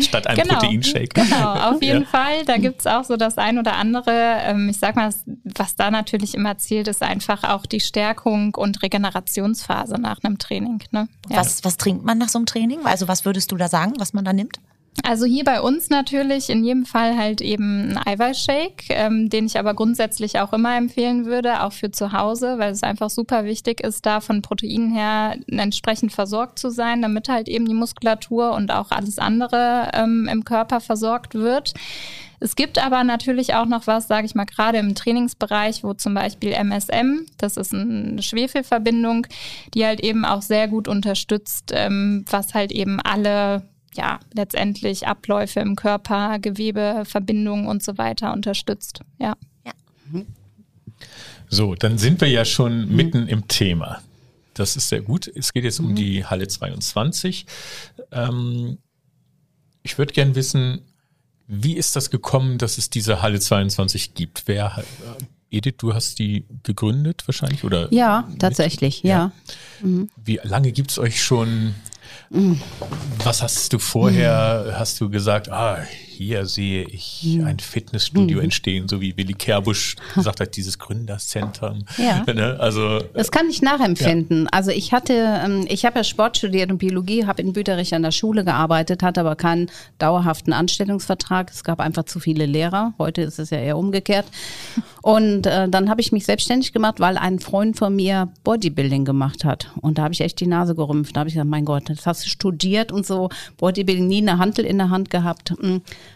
statt 0.02 0.26
einem 0.26 0.42
genau, 0.42 0.58
Proteinshake. 0.58 1.08
Genau, 1.14 1.54
auf 1.54 1.82
jeden 1.82 2.02
ja. 2.02 2.08
Fall. 2.08 2.44
Da 2.44 2.58
gibt 2.58 2.80
es 2.80 2.86
auch 2.86 3.04
so 3.04 3.16
das 3.16 3.38
ein 3.38 3.58
oder 3.58 3.76
andere. 3.76 4.10
Ähm, 4.12 4.68
ich 4.68 4.78
sag 4.78 4.94
mal, 4.94 5.12
was 5.56 5.74
da 5.74 5.90
natürlich 5.90 6.34
immer 6.34 6.58
zählt, 6.58 6.86
ist 6.86 7.02
einfach 7.02 7.44
auch 7.44 7.64
die 7.64 7.80
Stärkung 7.80 8.54
und 8.54 8.82
Regenerationsphase 8.82 9.94
nach 9.94 10.22
einem 10.22 10.38
Training. 10.38 10.82
Ne? 10.90 11.08
Ja. 11.30 11.38
Was, 11.38 11.64
was 11.64 11.78
trinkt 11.78 12.04
man 12.04 12.18
nach 12.18 12.28
so 12.28 12.38
einem 12.38 12.46
Training? 12.46 12.80
Also 12.84 13.08
was 13.08 13.24
würdest 13.24 13.50
du 13.50 13.56
da 13.56 13.68
sagen, 13.68 13.94
was 13.98 14.12
man 14.12 14.24
da 14.24 14.34
nimmt? 14.34 14.60
Also 15.02 15.26
hier 15.26 15.44
bei 15.44 15.60
uns 15.60 15.90
natürlich 15.90 16.48
in 16.50 16.64
jedem 16.64 16.86
Fall 16.86 17.16
halt 17.16 17.40
eben 17.40 17.90
ein 17.90 17.98
Eiweißshake, 17.98 18.86
ähm, 18.88 19.28
den 19.28 19.46
ich 19.46 19.58
aber 19.58 19.74
grundsätzlich 19.74 20.40
auch 20.40 20.52
immer 20.52 20.76
empfehlen 20.76 21.26
würde, 21.26 21.62
auch 21.62 21.72
für 21.72 21.90
zu 21.90 22.12
Hause, 22.12 22.58
weil 22.58 22.72
es 22.72 22.82
einfach 22.82 23.10
super 23.10 23.44
wichtig 23.44 23.80
ist, 23.80 24.06
da 24.06 24.20
von 24.20 24.42
Proteinen 24.42 24.92
her 24.92 25.36
entsprechend 25.48 26.12
versorgt 26.12 26.58
zu 26.58 26.70
sein, 26.70 27.02
damit 27.02 27.28
halt 27.28 27.48
eben 27.48 27.66
die 27.66 27.74
Muskulatur 27.74 28.52
und 28.52 28.72
auch 28.72 28.90
alles 28.90 29.18
andere 29.18 29.90
ähm, 29.94 30.28
im 30.30 30.44
Körper 30.44 30.80
versorgt 30.80 31.34
wird. 31.34 31.74
Es 32.38 32.54
gibt 32.54 32.78
aber 32.78 33.02
natürlich 33.04 33.54
auch 33.54 33.66
noch 33.66 33.86
was, 33.86 34.08
sage 34.08 34.26
ich 34.26 34.34
mal, 34.34 34.44
gerade 34.44 34.78
im 34.78 34.94
Trainingsbereich, 34.94 35.84
wo 35.84 35.94
zum 35.94 36.14
Beispiel 36.14 36.52
MSM, 36.52 37.26
das 37.38 37.56
ist 37.56 37.72
eine 37.72 38.22
Schwefelverbindung, 38.22 39.26
die 39.74 39.86
halt 39.86 40.00
eben 40.00 40.24
auch 40.24 40.42
sehr 40.42 40.68
gut 40.68 40.88
unterstützt, 40.88 41.72
ähm, 41.74 42.24
was 42.28 42.54
halt 42.54 42.72
eben 42.72 43.00
alle 43.00 43.62
ja, 43.96 44.20
letztendlich 44.34 45.06
Abläufe 45.06 45.60
im 45.60 45.76
Körper, 45.76 46.38
Gewebe, 46.38 47.04
Verbindungen 47.06 47.66
und 47.66 47.82
so 47.82 47.98
weiter 47.98 48.32
unterstützt. 48.32 49.00
Ja. 49.18 49.36
ja. 49.64 49.72
So, 51.48 51.74
dann 51.74 51.98
sind 51.98 52.20
wir 52.20 52.28
ja 52.28 52.44
schon 52.44 52.88
mhm. 52.88 52.96
mitten 52.96 53.28
im 53.28 53.48
Thema. 53.48 54.00
Das 54.54 54.76
ist 54.76 54.88
sehr 54.88 55.02
gut. 55.02 55.30
Es 55.34 55.52
geht 55.52 55.64
jetzt 55.64 55.80
mhm. 55.80 55.86
um 55.86 55.94
die 55.94 56.24
Halle 56.24 56.48
22. 56.48 57.46
Ähm, 58.10 58.78
ich 59.82 59.98
würde 59.98 60.12
gerne 60.12 60.34
wissen, 60.34 60.80
wie 61.46 61.76
ist 61.76 61.94
das 61.94 62.10
gekommen, 62.10 62.58
dass 62.58 62.78
es 62.78 62.90
diese 62.90 63.22
Halle 63.22 63.38
22 63.38 64.14
gibt? 64.14 64.44
Wer, 64.46 64.78
äh, 65.50 65.56
Edith, 65.56 65.76
du 65.78 65.94
hast 65.94 66.18
die 66.18 66.44
gegründet 66.64 67.22
wahrscheinlich? 67.26 67.62
Oder 67.64 67.92
ja, 67.92 68.28
tatsächlich, 68.38 69.02
ja. 69.02 69.32
ja. 69.80 69.86
Mhm. 69.86 70.10
Wie 70.16 70.40
lange 70.42 70.72
gibt 70.72 70.90
es 70.90 70.98
euch 70.98 71.22
schon? 71.22 71.74
Was 73.24 73.42
hast 73.42 73.72
du 73.72 73.78
vorher, 73.78 74.74
hast 74.78 75.00
du 75.00 75.08
gesagt, 75.08 75.50
ah, 75.50 75.78
hier 76.16 76.46
sehe 76.46 76.84
ich 76.84 77.40
ein 77.44 77.58
Fitnessstudio 77.58 78.38
mhm. 78.38 78.44
entstehen, 78.44 78.88
so 78.88 79.00
wie 79.00 79.16
Willi 79.16 79.34
Kerbusch 79.34 79.96
gesagt 80.14 80.40
hat, 80.40 80.56
dieses 80.56 80.78
Gründerzentrum. 80.78 81.84
Ja. 81.96 82.24
Ne? 82.36 82.56
Also, 82.60 82.98
das 83.14 83.30
kann 83.30 83.48
ich 83.48 83.62
nachempfinden. 83.62 84.42
Ja. 84.42 84.48
Also 84.52 84.70
ich 84.70 84.92
hatte, 84.92 85.14
ähm, 85.14 85.64
ich 85.70 85.86
habe 85.86 86.00
ja 86.00 86.04
Sport 86.04 86.36
studiert 86.36 86.70
und 86.70 86.76
Biologie, 86.76 87.24
habe 87.24 87.40
in 87.40 87.54
Büterich 87.54 87.94
an 87.94 88.02
der 88.02 88.10
Schule 88.10 88.44
gearbeitet, 88.44 89.02
hatte 89.02 89.20
aber 89.20 89.36
keinen 89.36 89.70
dauerhaften 89.98 90.52
Anstellungsvertrag. 90.52 91.50
Es 91.50 91.64
gab 91.64 91.80
einfach 91.80 92.04
zu 92.04 92.20
viele 92.20 92.44
Lehrer. 92.44 92.92
Heute 92.98 93.22
ist 93.22 93.38
es 93.38 93.48
ja 93.48 93.58
eher 93.58 93.78
umgekehrt. 93.78 94.26
Und 95.00 95.46
äh, 95.46 95.68
dann 95.68 95.88
habe 95.88 96.00
ich 96.02 96.12
mich 96.12 96.26
selbstständig 96.26 96.74
gemacht, 96.74 97.00
weil 97.00 97.16
ein 97.16 97.38
Freund 97.38 97.78
von 97.78 97.94
mir 97.96 98.28
Bodybuilding 98.44 99.04
gemacht 99.04 99.44
hat. 99.44 99.70
Und 99.80 99.96
da 99.96 100.02
habe 100.02 100.12
ich 100.12 100.20
echt 100.20 100.40
die 100.40 100.46
Nase 100.46 100.74
gerümpft. 100.74 101.16
Da 101.16 101.20
habe 101.20 101.28
ich 101.28 101.34
gesagt, 101.34 101.48
mein 101.48 101.64
Gott, 101.64 101.84
das 101.88 102.06
hast 102.06 102.26
du 102.26 102.28
studiert 102.28 102.92
und 102.92 103.06
so 103.06 103.30
Bodybuilding, 103.56 104.06
nie 104.06 104.18
eine 104.18 104.38
Handel 104.38 104.66
in 104.66 104.78
der 104.78 104.90
Hand 104.90 105.08
gehabt. 105.08 105.54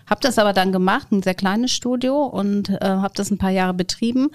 Habe 0.09 0.21
das 0.23 0.39
aber 0.39 0.53
dann 0.53 0.73
gemacht, 0.73 1.13
ein 1.13 1.23
sehr 1.23 1.35
kleines 1.35 1.71
Studio 1.71 2.25
und 2.25 2.69
äh, 2.69 2.79
habe 2.81 3.15
das 3.15 3.31
ein 3.31 3.39
paar 3.39 3.51
Jahre 3.51 3.75
betrieben. 3.75 4.31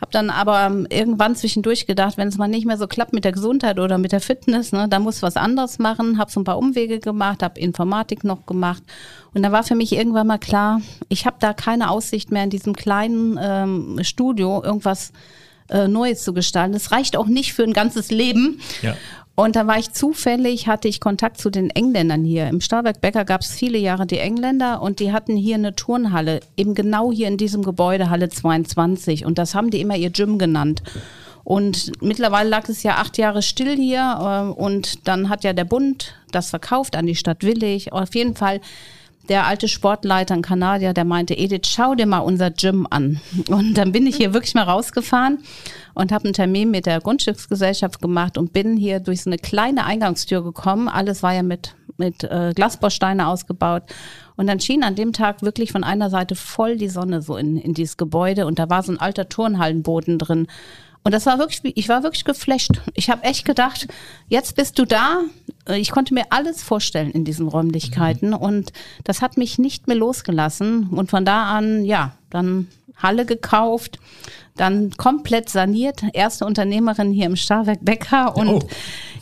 Habe 0.00 0.10
dann 0.12 0.30
aber 0.30 0.66
ähm, 0.66 0.86
irgendwann 0.90 1.36
zwischendurch 1.36 1.86
gedacht, 1.86 2.16
wenn 2.16 2.28
es 2.28 2.38
mal 2.38 2.48
nicht 2.48 2.66
mehr 2.66 2.78
so 2.78 2.86
klappt 2.86 3.12
mit 3.12 3.24
der 3.24 3.32
Gesundheit 3.32 3.78
oder 3.78 3.98
mit 3.98 4.12
der 4.12 4.20
Fitness, 4.20 4.72
ne, 4.72 4.88
da 4.88 4.98
muss 4.98 5.22
was 5.22 5.36
anderes 5.36 5.78
machen. 5.78 6.18
Habe 6.18 6.30
so 6.30 6.40
ein 6.40 6.44
paar 6.44 6.58
Umwege 6.58 6.98
gemacht, 6.98 7.42
habe 7.42 7.60
Informatik 7.60 8.24
noch 8.24 8.46
gemacht 8.46 8.82
und 9.32 9.42
da 9.42 9.52
war 9.52 9.62
für 9.62 9.74
mich 9.74 9.92
irgendwann 9.92 10.26
mal 10.26 10.38
klar, 10.38 10.80
ich 11.08 11.26
habe 11.26 11.36
da 11.40 11.52
keine 11.52 11.90
Aussicht 11.90 12.30
mehr 12.32 12.44
in 12.44 12.50
diesem 12.50 12.74
kleinen 12.74 13.38
ähm, 13.40 13.98
Studio 14.02 14.62
irgendwas 14.62 15.12
äh, 15.68 15.86
Neues 15.86 16.24
zu 16.24 16.32
gestalten. 16.34 16.72
Das 16.72 16.90
reicht 16.90 17.16
auch 17.16 17.26
nicht 17.26 17.52
für 17.52 17.62
ein 17.62 17.72
ganzes 17.72 18.10
Leben. 18.10 18.60
Ja. 18.82 18.96
Und 19.40 19.56
da 19.56 19.66
war 19.66 19.78
ich 19.78 19.92
zufällig, 19.92 20.66
hatte 20.66 20.86
ich 20.86 21.00
Kontakt 21.00 21.38
zu 21.38 21.48
den 21.48 21.70
Engländern 21.70 22.24
hier. 22.24 22.48
Im 22.48 22.60
Stahlwerk 22.60 23.00
Becker 23.00 23.24
gab 23.24 23.40
es 23.40 23.50
viele 23.52 23.78
Jahre 23.78 24.06
die 24.06 24.18
Engländer 24.18 24.82
und 24.82 25.00
die 25.00 25.12
hatten 25.12 25.34
hier 25.34 25.54
eine 25.54 25.74
Turnhalle, 25.74 26.40
eben 26.58 26.74
genau 26.74 27.10
hier 27.10 27.26
in 27.26 27.38
diesem 27.38 27.62
Gebäude, 27.62 28.10
Halle 28.10 28.28
22. 28.28 29.24
Und 29.24 29.38
das 29.38 29.54
haben 29.54 29.70
die 29.70 29.80
immer 29.80 29.96
ihr 29.96 30.10
Gym 30.10 30.38
genannt. 30.38 30.82
Und 31.42 31.90
mittlerweile 32.02 32.50
lag 32.50 32.68
es 32.68 32.82
ja 32.82 32.96
acht 32.96 33.16
Jahre 33.16 33.40
still 33.40 33.76
hier 33.76 34.52
äh, 34.58 34.60
und 34.60 35.08
dann 35.08 35.30
hat 35.30 35.42
ja 35.42 35.54
der 35.54 35.64
Bund 35.64 36.14
das 36.32 36.50
verkauft 36.50 36.94
an 36.94 37.06
die 37.06 37.16
Stadt 37.16 37.42
Willig. 37.42 37.94
Auf 37.94 38.14
jeden 38.14 38.36
Fall 38.36 38.60
der 39.30 39.46
alte 39.46 39.68
Sportleiter, 39.68 40.34
ein 40.34 40.42
Kanadier, 40.42 40.92
der 40.92 41.04
meinte, 41.04 41.34
Edith, 41.34 41.68
schau 41.68 41.94
dir 41.94 42.06
mal 42.06 42.18
unser 42.18 42.50
Gym 42.50 42.86
an. 42.90 43.20
Und 43.48 43.74
dann 43.78 43.92
bin 43.92 44.06
ich 44.06 44.16
hier 44.16 44.34
wirklich 44.34 44.54
mal 44.54 44.64
rausgefahren 44.64 45.38
und 45.94 46.10
habe 46.10 46.24
einen 46.24 46.34
Termin 46.34 46.70
mit 46.70 46.84
der 46.84 47.00
Grundstücksgesellschaft 47.00 48.02
gemacht 48.02 48.36
und 48.36 48.52
bin 48.52 48.76
hier 48.76 48.98
durch 48.98 49.22
so 49.22 49.30
eine 49.30 49.38
kleine 49.38 49.84
Eingangstür 49.84 50.42
gekommen. 50.42 50.88
Alles 50.88 51.22
war 51.22 51.32
ja 51.32 51.44
mit, 51.44 51.76
mit 51.96 52.24
äh, 52.24 52.52
Glasbausteine 52.56 53.28
ausgebaut. 53.28 53.84
Und 54.36 54.48
dann 54.48 54.58
schien 54.58 54.82
an 54.82 54.96
dem 54.96 55.12
Tag 55.12 55.42
wirklich 55.42 55.70
von 55.70 55.84
einer 55.84 56.10
Seite 56.10 56.34
voll 56.34 56.76
die 56.76 56.88
Sonne 56.88 57.22
so 57.22 57.36
in, 57.36 57.56
in 57.56 57.72
dieses 57.72 57.96
Gebäude 57.96 58.46
und 58.46 58.58
da 58.58 58.68
war 58.68 58.82
so 58.82 58.90
ein 58.90 58.98
alter 58.98 59.28
Turnhallenboden 59.28 60.18
drin. 60.18 60.48
Und 61.02 61.12
das 61.12 61.26
war 61.26 61.38
wirklich, 61.38 61.76
ich 61.76 61.88
war 61.88 62.02
wirklich 62.02 62.24
geflasht. 62.24 62.80
Ich 62.94 63.08
habe 63.08 63.24
echt 63.24 63.44
gedacht, 63.44 63.88
jetzt 64.28 64.54
bist 64.54 64.78
du 64.78 64.84
da. 64.84 65.22
Ich 65.68 65.90
konnte 65.90 66.12
mir 66.12 66.24
alles 66.30 66.62
vorstellen 66.62 67.10
in 67.10 67.24
diesen 67.24 67.48
Räumlichkeiten 67.48 68.28
mhm. 68.30 68.36
und 68.36 68.72
das 69.04 69.22
hat 69.22 69.36
mich 69.36 69.58
nicht 69.58 69.86
mehr 69.86 69.96
losgelassen. 69.96 70.88
Und 70.88 71.10
von 71.10 71.24
da 71.24 71.56
an, 71.56 71.84
ja, 71.84 72.12
dann 72.28 72.68
Halle 73.02 73.24
gekauft, 73.24 73.98
dann 74.56 74.90
komplett 74.96 75.48
saniert, 75.48 76.02
erste 76.12 76.44
Unternehmerin 76.44 77.12
hier 77.12 77.26
im 77.26 77.36
Starwerk 77.36 77.78
Becker 77.82 78.36
und 78.36 78.48
oh. 78.48 78.68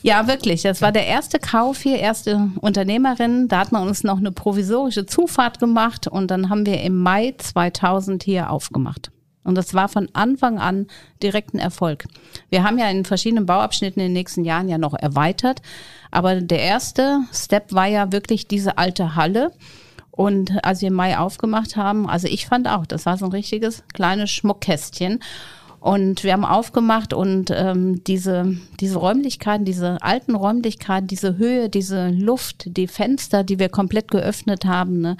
ja, 0.02 0.26
wirklich, 0.26 0.62
das 0.62 0.82
war 0.82 0.90
der 0.90 1.06
erste 1.06 1.38
Kauf 1.38 1.80
hier, 1.82 1.98
erste 1.98 2.50
Unternehmerin, 2.60 3.46
da 3.46 3.60
hat 3.60 3.70
man 3.70 3.86
uns 3.86 4.02
noch 4.02 4.18
eine 4.18 4.32
provisorische 4.32 5.06
Zufahrt 5.06 5.60
gemacht 5.60 6.08
und 6.08 6.30
dann 6.30 6.50
haben 6.50 6.66
wir 6.66 6.82
im 6.82 7.00
Mai 7.00 7.34
2000 7.38 8.24
hier 8.24 8.50
aufgemacht. 8.50 9.12
Und 9.44 9.54
das 9.54 9.72
war 9.72 9.88
von 9.88 10.08
Anfang 10.12 10.58
an 10.58 10.88
direkt 11.22 11.54
ein 11.54 11.58
Erfolg. 11.58 12.04
Wir 12.50 12.64
haben 12.64 12.78
ja 12.78 12.90
in 12.90 13.04
verschiedenen 13.04 13.46
Bauabschnitten 13.46 14.00
in 14.00 14.08
den 14.08 14.12
nächsten 14.12 14.44
Jahren 14.44 14.68
ja 14.68 14.78
noch 14.78 14.94
erweitert. 14.94 15.62
Aber 16.10 16.40
der 16.40 16.60
erste 16.60 17.20
Step 17.32 17.72
war 17.72 17.86
ja 17.86 18.12
wirklich 18.12 18.46
diese 18.46 18.78
alte 18.78 19.14
Halle. 19.14 19.52
Und 20.10 20.64
als 20.64 20.80
wir 20.80 20.88
im 20.88 20.94
Mai 20.94 21.16
aufgemacht 21.16 21.76
haben, 21.76 22.08
also 22.08 22.26
ich 22.26 22.46
fand 22.46 22.68
auch, 22.68 22.86
das 22.86 23.06
war 23.06 23.16
so 23.16 23.26
ein 23.26 23.32
richtiges 23.32 23.84
kleines 23.94 24.30
Schmuckkästchen. 24.30 25.20
Und 25.80 26.24
wir 26.24 26.32
haben 26.32 26.44
aufgemacht 26.44 27.12
und 27.12 27.52
ähm, 27.54 28.02
diese, 28.04 28.56
diese 28.80 28.98
Räumlichkeiten, 28.98 29.64
diese 29.64 30.02
alten 30.02 30.34
Räumlichkeiten, 30.34 31.06
diese 31.06 31.38
Höhe, 31.38 31.68
diese 31.68 32.08
Luft, 32.08 32.76
die 32.76 32.88
Fenster, 32.88 33.44
die 33.44 33.60
wir 33.60 33.68
komplett 33.68 34.10
geöffnet 34.10 34.64
haben, 34.64 35.00
ne, 35.00 35.16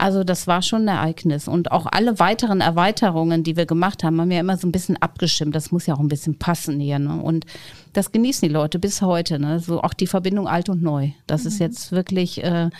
also 0.00 0.24
das 0.24 0.46
war 0.46 0.62
schon 0.62 0.88
ein 0.88 0.96
Ereignis. 0.96 1.46
Und 1.46 1.72
auch 1.72 1.86
alle 1.90 2.18
weiteren 2.18 2.60
Erweiterungen, 2.60 3.44
die 3.44 3.56
wir 3.56 3.66
gemacht 3.66 4.02
haben, 4.02 4.20
haben 4.20 4.30
wir 4.30 4.40
immer 4.40 4.56
so 4.56 4.66
ein 4.66 4.72
bisschen 4.72 4.96
abgestimmt. 4.96 5.54
Das 5.54 5.72
muss 5.72 5.86
ja 5.86 5.94
auch 5.94 6.00
ein 6.00 6.08
bisschen 6.08 6.38
passen 6.38 6.80
hier. 6.80 6.98
Ne? 6.98 7.20
Und 7.20 7.44
das 7.92 8.10
genießen 8.10 8.48
die 8.48 8.52
Leute 8.52 8.78
bis 8.78 9.02
heute. 9.02 9.38
Ne? 9.38 9.60
So 9.60 9.82
auch 9.82 9.92
die 9.92 10.06
Verbindung 10.06 10.48
alt 10.48 10.68
und 10.68 10.82
neu. 10.82 11.10
Das 11.26 11.42
mhm. 11.42 11.48
ist 11.48 11.58
jetzt 11.60 11.92
wirklich, 11.92 12.42
äh, 12.42 12.70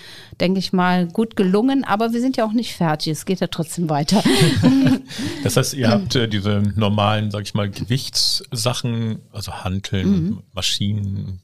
denke 0.40 0.58
ich 0.58 0.72
mal, 0.72 1.06
gut 1.08 1.36
gelungen. 1.36 1.84
Aber 1.84 2.12
wir 2.12 2.20
sind 2.20 2.36
ja 2.36 2.46
auch 2.46 2.52
nicht 2.52 2.74
fertig. 2.74 3.12
Es 3.12 3.26
geht 3.26 3.40
ja 3.40 3.48
trotzdem 3.48 3.90
weiter. 3.90 4.22
das 5.44 5.56
heißt, 5.56 5.74
ihr 5.74 5.90
habt 5.90 6.14
äh, 6.16 6.26
diese 6.26 6.62
normalen, 6.74 7.30
sag 7.30 7.42
ich 7.42 7.54
mal, 7.54 7.70
Gewichtssachen, 7.70 9.20
also 9.32 9.52
Hanteln, 9.52 10.10
mhm. 10.10 10.42
Maschinen, 10.54 11.40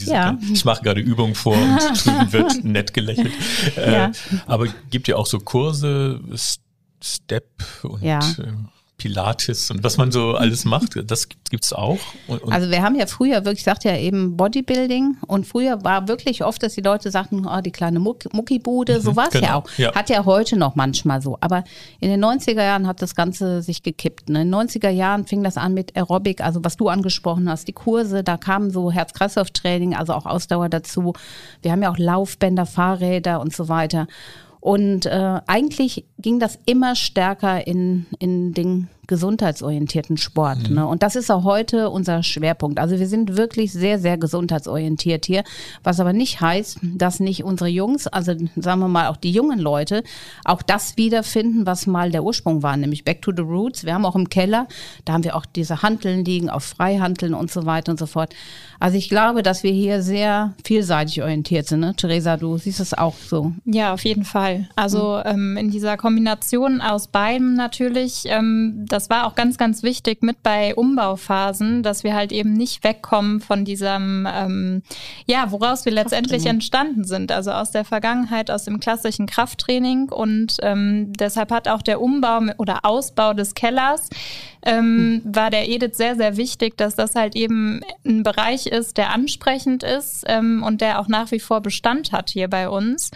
diese, 0.00 0.12
ja. 0.12 0.38
Ich 0.52 0.64
mache 0.64 0.82
gerade 0.82 1.00
Übungen 1.00 1.34
vor 1.34 1.56
und 1.56 1.78
drüben 2.04 2.32
wird 2.32 2.64
nett 2.64 2.94
gelächelt. 2.94 3.32
Äh, 3.76 3.92
ja. 3.92 4.12
Aber 4.46 4.66
gibt 4.90 5.08
ja 5.08 5.16
auch 5.16 5.26
so 5.26 5.38
Kurse, 5.38 6.20
Step 7.02 7.46
und 7.82 8.02
ja. 8.02 8.18
äh, 8.18 8.52
Pilates 8.98 9.70
und 9.70 9.84
was 9.84 9.96
man 9.96 10.10
so 10.10 10.32
alles 10.32 10.64
macht, 10.64 10.98
das 11.08 11.28
gibt 11.28 11.64
es 11.64 11.72
auch. 11.72 11.98
Und, 12.26 12.42
und 12.42 12.52
also 12.52 12.68
wir 12.68 12.82
haben 12.82 12.96
ja 12.96 13.06
früher 13.06 13.44
wirklich, 13.44 13.60
ich 13.60 13.64
sagte 13.64 13.88
ja 13.88 13.96
eben 13.96 14.36
Bodybuilding 14.36 15.18
und 15.28 15.46
früher 15.46 15.84
war 15.84 16.08
wirklich 16.08 16.42
oft, 16.42 16.60
dass 16.64 16.74
die 16.74 16.80
Leute 16.80 17.12
sagten, 17.12 17.46
oh, 17.46 17.60
die 17.60 17.70
kleine 17.70 18.00
Muck 18.00 18.32
Muckibude, 18.34 19.00
so 19.00 19.12
mhm, 19.12 19.16
war 19.16 19.26
es 19.28 19.34
genau, 19.34 19.46
ja 19.46 19.54
auch. 19.54 19.70
Ja. 19.76 19.94
Hat 19.94 20.10
ja 20.10 20.24
heute 20.24 20.56
noch 20.56 20.74
manchmal 20.74 21.22
so. 21.22 21.38
Aber 21.40 21.62
in 22.00 22.10
den 22.10 22.22
90er 22.22 22.62
Jahren 22.62 22.88
hat 22.88 23.00
das 23.00 23.14
Ganze 23.14 23.62
sich 23.62 23.84
gekippt. 23.84 24.28
Ne? 24.30 24.42
In 24.42 24.50
den 24.50 24.68
90er 24.68 24.90
Jahren 24.90 25.26
fing 25.26 25.44
das 25.44 25.56
an 25.56 25.74
mit 25.74 25.96
Aerobic, 25.96 26.40
also 26.40 26.64
was 26.64 26.76
du 26.76 26.88
angesprochen 26.88 27.48
hast, 27.48 27.68
die 27.68 27.72
Kurse, 27.72 28.24
da 28.24 28.36
kamen 28.36 28.72
so 28.72 28.90
Herz-Kreislauf-Training, 28.90 29.94
also 29.94 30.12
auch 30.12 30.26
Ausdauer 30.26 30.68
dazu. 30.68 31.12
Wir 31.62 31.70
haben 31.70 31.82
ja 31.82 31.92
auch 31.92 31.98
Laufbänder, 31.98 32.66
Fahrräder 32.66 33.40
und 33.40 33.54
so 33.54 33.68
weiter. 33.68 34.08
Und 34.68 35.06
äh, 35.06 35.40
eigentlich 35.46 36.04
ging 36.18 36.40
das 36.40 36.58
immer 36.66 36.94
stärker 36.94 37.66
in, 37.66 38.04
in 38.18 38.52
den 38.52 38.88
gesundheitsorientierten 39.08 40.16
Sport. 40.16 40.68
Mhm. 40.68 40.76
Ne? 40.76 40.86
Und 40.86 41.02
das 41.02 41.16
ist 41.16 41.30
auch 41.30 41.42
heute 41.42 41.90
unser 41.90 42.22
Schwerpunkt. 42.22 42.78
Also 42.78 42.98
wir 42.98 43.08
sind 43.08 43.36
wirklich 43.36 43.72
sehr, 43.72 43.98
sehr 43.98 44.16
gesundheitsorientiert 44.18 45.26
hier, 45.26 45.42
was 45.82 45.98
aber 45.98 46.12
nicht 46.12 46.40
heißt, 46.40 46.78
dass 46.82 47.18
nicht 47.18 47.42
unsere 47.42 47.68
Jungs, 47.68 48.06
also 48.06 48.32
sagen 48.56 48.80
wir 48.80 48.88
mal 48.88 49.08
auch 49.08 49.16
die 49.16 49.32
jungen 49.32 49.58
Leute, 49.58 50.04
auch 50.44 50.62
das 50.62 50.96
wiederfinden, 50.96 51.66
was 51.66 51.86
mal 51.86 52.10
der 52.10 52.22
Ursprung 52.22 52.62
war, 52.62 52.76
nämlich 52.76 53.04
Back 53.04 53.22
to 53.22 53.32
the 53.34 53.42
Roots. 53.42 53.84
Wir 53.84 53.94
haben 53.94 54.04
auch 54.04 54.14
im 54.14 54.28
Keller, 54.28 54.68
da 55.04 55.14
haben 55.14 55.24
wir 55.24 55.34
auch 55.34 55.46
diese 55.46 55.82
Hanteln 55.82 56.24
liegen, 56.24 56.50
auf 56.50 56.64
Freihanteln 56.64 57.34
und 57.34 57.50
so 57.50 57.66
weiter 57.66 57.90
und 57.92 57.98
so 57.98 58.06
fort. 58.06 58.34
Also 58.80 58.96
ich 58.96 59.08
glaube, 59.08 59.42
dass 59.42 59.62
wir 59.62 59.72
hier 59.72 60.02
sehr 60.02 60.54
vielseitig 60.64 61.22
orientiert 61.22 61.66
sind. 61.66 61.80
Ne? 61.80 61.94
Theresa, 61.96 62.36
du 62.36 62.58
siehst 62.58 62.78
es 62.78 62.94
auch 62.94 63.14
so. 63.16 63.52
Ja, 63.64 63.92
auf 63.94 64.04
jeden 64.04 64.24
Fall. 64.24 64.68
Also 64.76 65.20
mhm. 65.24 65.30
ähm, 65.30 65.56
in 65.56 65.70
dieser 65.70 65.96
Kombination 65.96 66.80
aus 66.80 67.08
beiden 67.08 67.54
natürlich, 67.54 68.24
ähm, 68.26 68.84
das 68.98 69.08
war 69.10 69.28
auch 69.28 69.36
ganz, 69.36 69.58
ganz 69.58 69.84
wichtig 69.84 70.24
mit 70.24 70.42
bei 70.42 70.74
Umbauphasen, 70.74 71.84
dass 71.84 72.02
wir 72.02 72.16
halt 72.16 72.32
eben 72.32 72.52
nicht 72.52 72.82
wegkommen 72.82 73.40
von 73.40 73.64
diesem, 73.64 74.26
ähm, 74.28 74.82
ja, 75.24 75.52
woraus 75.52 75.84
wir 75.84 75.92
letztendlich 75.92 76.46
entstanden 76.46 77.04
sind. 77.04 77.30
Also 77.30 77.52
aus 77.52 77.70
der 77.70 77.84
Vergangenheit, 77.84 78.50
aus 78.50 78.64
dem 78.64 78.80
klassischen 78.80 79.26
Krafttraining. 79.26 80.08
Und 80.08 80.56
ähm, 80.62 81.12
deshalb 81.12 81.52
hat 81.52 81.68
auch 81.68 81.82
der 81.82 82.00
Umbau 82.00 82.40
oder 82.58 82.84
Ausbau 82.84 83.34
des 83.34 83.54
Kellers 83.54 84.10
ähm, 84.62 85.22
war 85.24 85.50
der 85.50 85.68
Edith 85.68 85.96
sehr, 85.96 86.16
sehr 86.16 86.36
wichtig, 86.36 86.76
dass 86.76 86.94
das 86.94 87.14
halt 87.14 87.36
eben 87.36 87.80
ein 88.04 88.22
Bereich 88.22 88.66
ist, 88.66 88.96
der 88.96 89.12
ansprechend 89.12 89.82
ist 89.82 90.24
ähm, 90.26 90.62
und 90.62 90.80
der 90.80 91.00
auch 91.00 91.08
nach 91.08 91.30
wie 91.30 91.40
vor 91.40 91.60
Bestand 91.60 92.12
hat 92.12 92.30
hier 92.30 92.48
bei 92.48 92.68
uns. 92.68 93.10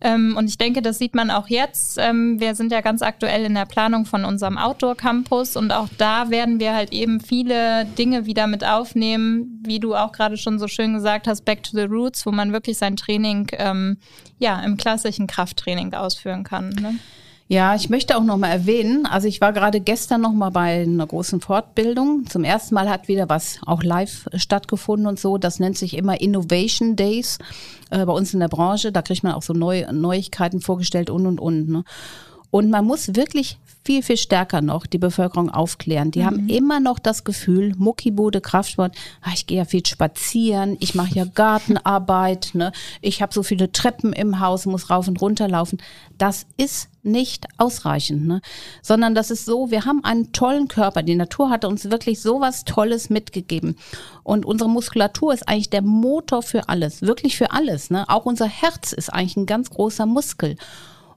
Ähm, 0.00 0.36
und 0.36 0.48
ich 0.48 0.58
denke, 0.58 0.82
das 0.82 0.98
sieht 0.98 1.14
man 1.14 1.30
auch 1.30 1.48
jetzt. 1.48 1.98
Ähm, 1.98 2.38
wir 2.38 2.54
sind 2.54 2.70
ja 2.70 2.80
ganz 2.80 3.02
aktuell 3.02 3.44
in 3.44 3.54
der 3.54 3.64
Planung 3.64 4.04
von 4.04 4.24
unserem 4.24 4.58
Outdoor-Campus 4.58 5.56
und 5.56 5.72
auch 5.72 5.88
da 5.96 6.30
werden 6.30 6.60
wir 6.60 6.74
halt 6.74 6.92
eben 6.92 7.20
viele 7.20 7.86
Dinge 7.98 8.26
wieder 8.26 8.46
mit 8.46 8.64
aufnehmen, 8.64 9.62
wie 9.64 9.80
du 9.80 9.94
auch 9.94 10.12
gerade 10.12 10.36
schon 10.36 10.58
so 10.58 10.68
schön 10.68 10.94
gesagt 10.94 11.26
hast, 11.26 11.44
Back 11.44 11.62
to 11.62 11.70
the 11.72 11.84
Roots, 11.84 12.26
wo 12.26 12.30
man 12.30 12.52
wirklich 12.52 12.76
sein 12.78 12.96
Training 12.96 13.48
ähm, 13.52 13.98
ja 14.38 14.60
im 14.62 14.76
klassischen 14.76 15.26
Krafttraining 15.26 15.94
ausführen 15.94 16.44
kann. 16.44 16.70
Ne? 16.70 16.98
Ja, 17.48 17.76
ich 17.76 17.90
möchte 17.90 18.16
auch 18.16 18.24
noch 18.24 18.38
mal 18.38 18.48
erwähnen, 18.48 19.06
also 19.06 19.28
ich 19.28 19.40
war 19.40 19.52
gerade 19.52 19.80
gestern 19.80 20.20
noch 20.20 20.32
mal 20.32 20.50
bei 20.50 20.82
einer 20.82 21.06
großen 21.06 21.40
Fortbildung. 21.40 22.26
Zum 22.26 22.42
ersten 22.42 22.74
Mal 22.74 22.90
hat 22.90 23.06
wieder 23.06 23.28
was 23.28 23.60
auch 23.64 23.84
live 23.84 24.26
stattgefunden 24.34 25.06
und 25.06 25.20
so. 25.20 25.38
Das 25.38 25.60
nennt 25.60 25.78
sich 25.78 25.96
immer 25.96 26.20
Innovation 26.20 26.96
Days 26.96 27.38
äh, 27.90 28.04
bei 28.04 28.12
uns 28.12 28.34
in 28.34 28.40
der 28.40 28.48
Branche. 28.48 28.90
Da 28.90 29.00
kriegt 29.00 29.22
man 29.22 29.32
auch 29.32 29.42
so 29.42 29.52
Neu 29.52 29.86
Neuigkeiten 29.92 30.60
vorgestellt 30.60 31.08
und 31.08 31.24
und 31.24 31.38
und. 31.38 31.68
Ne? 31.68 31.84
Und 32.50 32.70
man 32.70 32.84
muss 32.84 33.14
wirklich 33.14 33.58
viel, 33.86 34.02
viel 34.02 34.16
stärker 34.16 34.62
noch 34.62 34.84
die 34.84 34.98
Bevölkerung 34.98 35.48
aufklären. 35.48 36.10
Die 36.10 36.20
mhm. 36.20 36.26
haben 36.26 36.48
immer 36.48 36.80
noch 36.80 36.98
das 36.98 37.22
Gefühl, 37.22 37.72
Muckibude, 37.78 38.40
Kraftsport, 38.40 38.96
ah, 39.22 39.30
ich 39.32 39.46
gehe 39.46 39.58
ja 39.58 39.64
viel 39.64 39.86
spazieren, 39.86 40.76
ich 40.80 40.96
mache 40.96 41.14
ja 41.14 41.24
Gartenarbeit, 41.34 42.50
ne? 42.54 42.72
ich 43.00 43.22
habe 43.22 43.32
so 43.32 43.44
viele 43.44 43.70
Treppen 43.70 44.12
im 44.12 44.40
Haus, 44.40 44.66
muss 44.66 44.90
rauf 44.90 45.06
und 45.06 45.20
runter 45.20 45.46
laufen. 45.46 45.78
Das 46.18 46.46
ist 46.56 46.88
nicht 47.04 47.46
ausreichend, 47.58 48.26
ne? 48.26 48.40
sondern 48.82 49.14
das 49.14 49.30
ist 49.30 49.44
so, 49.44 49.70
wir 49.70 49.84
haben 49.84 50.02
einen 50.02 50.32
tollen 50.32 50.66
Körper. 50.66 51.04
Die 51.04 51.14
Natur 51.14 51.50
hat 51.50 51.64
uns 51.64 51.88
wirklich 51.88 52.20
so 52.20 52.40
was 52.40 52.64
Tolles 52.64 53.08
mitgegeben. 53.08 53.76
Und 54.24 54.44
unsere 54.44 54.68
Muskulatur 54.68 55.32
ist 55.32 55.48
eigentlich 55.48 55.70
der 55.70 55.82
Motor 55.82 56.42
für 56.42 56.68
alles, 56.68 57.02
wirklich 57.02 57.36
für 57.36 57.52
alles. 57.52 57.90
Ne? 57.90 58.08
Auch 58.08 58.24
unser 58.24 58.48
Herz 58.48 58.92
ist 58.92 59.12
eigentlich 59.12 59.36
ein 59.36 59.46
ganz 59.46 59.70
großer 59.70 60.06
Muskel 60.06 60.56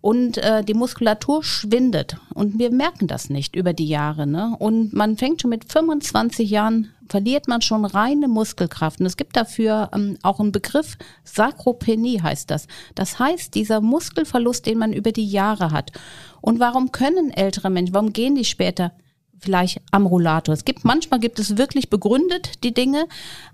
und 0.01 0.37
äh, 0.37 0.63
die 0.63 0.73
Muskulatur 0.73 1.43
schwindet 1.43 2.17
und 2.33 2.57
wir 2.57 2.71
merken 2.71 3.07
das 3.07 3.29
nicht 3.29 3.55
über 3.55 3.73
die 3.73 3.87
Jahre. 3.87 4.25
Ne? 4.25 4.55
Und 4.57 4.93
man 4.93 5.17
fängt 5.17 5.41
schon 5.41 5.49
mit 5.49 5.71
25 5.71 6.49
Jahren, 6.49 6.93
verliert 7.09 7.47
man 7.47 7.61
schon 7.61 7.83
reine 7.83 8.27
Muskelkraft. 8.27 8.99
Und 8.99 9.05
es 9.05 9.17
gibt 9.17 9.35
dafür 9.35 9.89
ähm, 9.93 10.17
auch 10.23 10.39
einen 10.39 10.51
Begriff, 10.51 10.97
Sakropenie 11.23 12.21
heißt 12.21 12.49
das. 12.49 12.67
Das 12.95 13.19
heißt, 13.19 13.55
dieser 13.55 13.81
Muskelverlust, 13.81 14.65
den 14.65 14.77
man 14.77 14.93
über 14.93 15.11
die 15.11 15.29
Jahre 15.29 15.71
hat. 15.71 15.91
Und 16.41 16.59
warum 16.59 16.91
können 16.91 17.31
ältere 17.31 17.69
Menschen, 17.69 17.93
warum 17.93 18.13
gehen 18.13 18.35
die 18.35 18.45
später? 18.45 18.93
Vielleicht 19.39 19.81
am 19.91 20.05
Rollator. 20.05 20.53
Es 20.53 20.65
gibt 20.65 20.85
manchmal 20.85 21.19
gibt 21.19 21.39
es 21.39 21.57
wirklich 21.57 21.89
begründet 21.89 22.63
die 22.63 22.73
Dinge, 22.73 23.07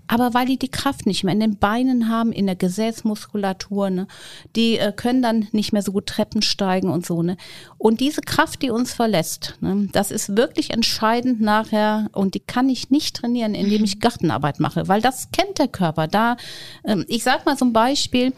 aber 0.06 0.34
weil 0.34 0.46
die 0.46 0.58
die 0.58 0.70
Kraft 0.70 1.06
nicht 1.06 1.24
mehr 1.24 1.34
in 1.34 1.40
den 1.40 1.58
Beinen 1.58 2.08
haben, 2.08 2.32
in 2.32 2.46
der 2.46 2.56
Gesäßmuskulatur, 2.56 3.90
ne, 3.90 4.06
die 4.54 4.78
äh, 4.78 4.92
können 4.92 5.22
dann 5.22 5.48
nicht 5.52 5.72
mehr 5.72 5.82
so 5.82 5.92
gut 5.92 6.06
Treppen 6.06 6.42
steigen 6.42 6.90
und 6.90 7.06
so 7.06 7.22
ne. 7.22 7.36
Und 7.78 8.00
diese 8.00 8.20
Kraft, 8.20 8.62
die 8.62 8.70
uns 8.70 8.92
verlässt, 8.92 9.56
ne, 9.60 9.88
das 9.92 10.10
ist 10.10 10.36
wirklich 10.36 10.70
entscheidend 10.70 11.40
nachher 11.40 12.08
und 12.12 12.34
die 12.34 12.40
kann 12.40 12.68
ich 12.68 12.90
nicht 12.90 13.16
trainieren, 13.16 13.54
indem 13.54 13.84
ich 13.84 14.00
Gartenarbeit 14.00 14.60
mache, 14.60 14.88
weil 14.88 15.00
das 15.00 15.30
kennt 15.30 15.58
der 15.58 15.68
Körper. 15.68 16.08
Da, 16.08 16.36
ähm, 16.84 17.04
ich 17.08 17.22
sag 17.22 17.46
mal 17.46 17.56
ein 17.58 17.72
Beispiel. 17.72 18.32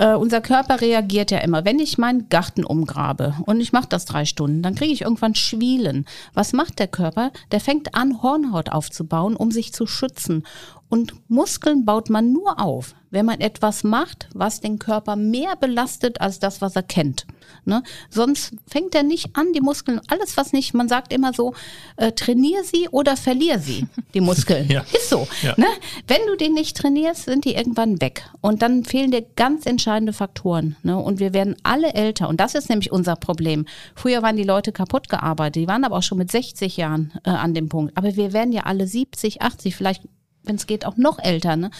Äh, 0.00 0.14
unser 0.14 0.40
Körper 0.40 0.80
reagiert 0.80 1.30
ja 1.30 1.40
immer. 1.40 1.66
Wenn 1.66 1.78
ich 1.78 1.98
meinen 1.98 2.30
Garten 2.30 2.64
umgrabe 2.64 3.34
und 3.44 3.60
ich 3.60 3.72
mache 3.72 3.88
das 3.90 4.06
drei 4.06 4.24
Stunden, 4.24 4.62
dann 4.62 4.74
kriege 4.74 4.94
ich 4.94 5.02
irgendwann 5.02 5.34
Schwielen. 5.34 6.06
Was 6.32 6.54
macht 6.54 6.78
der 6.78 6.88
Körper? 6.88 7.32
Der 7.52 7.60
fängt 7.60 7.94
an, 7.94 8.22
Hornhaut 8.22 8.70
aufzubauen, 8.70 9.36
um 9.36 9.50
sich 9.50 9.74
zu 9.74 9.86
schützen. 9.86 10.44
Und 10.90 11.14
Muskeln 11.28 11.84
baut 11.84 12.10
man 12.10 12.32
nur 12.32 12.60
auf, 12.60 12.96
wenn 13.10 13.24
man 13.24 13.40
etwas 13.40 13.84
macht, 13.84 14.28
was 14.34 14.60
den 14.60 14.80
Körper 14.80 15.14
mehr 15.14 15.54
belastet 15.54 16.20
als 16.20 16.40
das, 16.40 16.60
was 16.60 16.74
er 16.74 16.82
kennt. 16.82 17.26
Ne? 17.64 17.84
Sonst 18.10 18.54
fängt 18.66 18.96
er 18.96 19.04
nicht 19.04 19.36
an, 19.36 19.52
die 19.52 19.60
Muskeln, 19.60 20.00
alles 20.08 20.36
was 20.36 20.52
nicht, 20.52 20.74
man 20.74 20.88
sagt 20.88 21.12
immer 21.12 21.32
so, 21.32 21.54
äh, 21.96 22.10
trainier 22.10 22.64
sie 22.64 22.88
oder 22.88 23.16
verlier 23.16 23.60
sie, 23.60 23.86
die 24.14 24.20
Muskeln. 24.20 24.68
ja. 24.70 24.80
Ist 24.92 25.08
so. 25.08 25.28
Ja. 25.42 25.54
Ne? 25.56 25.66
Wenn 26.08 26.26
du 26.26 26.36
den 26.36 26.54
nicht 26.54 26.76
trainierst, 26.76 27.26
sind 27.26 27.44
die 27.44 27.54
irgendwann 27.54 28.00
weg. 28.00 28.28
Und 28.40 28.62
dann 28.62 28.84
fehlen 28.84 29.12
dir 29.12 29.24
ganz 29.36 29.66
entscheidende 29.66 30.12
Faktoren. 30.12 30.74
Ne? 30.82 30.98
Und 30.98 31.20
wir 31.20 31.32
werden 31.32 31.54
alle 31.62 31.94
älter. 31.94 32.28
Und 32.28 32.40
das 32.40 32.56
ist 32.56 32.68
nämlich 32.68 32.90
unser 32.90 33.14
Problem. 33.14 33.64
Früher 33.94 34.22
waren 34.22 34.36
die 34.36 34.42
Leute 34.42 34.72
kaputt 34.72 35.08
gearbeitet, 35.08 35.62
die 35.62 35.68
waren 35.68 35.84
aber 35.84 35.98
auch 35.98 36.02
schon 36.02 36.18
mit 36.18 36.32
60 36.32 36.76
Jahren 36.76 37.12
äh, 37.24 37.30
an 37.30 37.54
dem 37.54 37.68
Punkt. 37.68 37.96
Aber 37.96 38.16
wir 38.16 38.32
werden 38.32 38.52
ja 38.52 38.62
alle 38.62 38.88
70, 38.88 39.42
80, 39.42 39.76
vielleicht 39.76 40.02
wenn 40.44 40.56
es 40.56 40.66
geht, 40.66 40.86
auch 40.86 40.96
noch 40.96 41.18
älter. 41.18 41.56
Ne? 41.56 41.70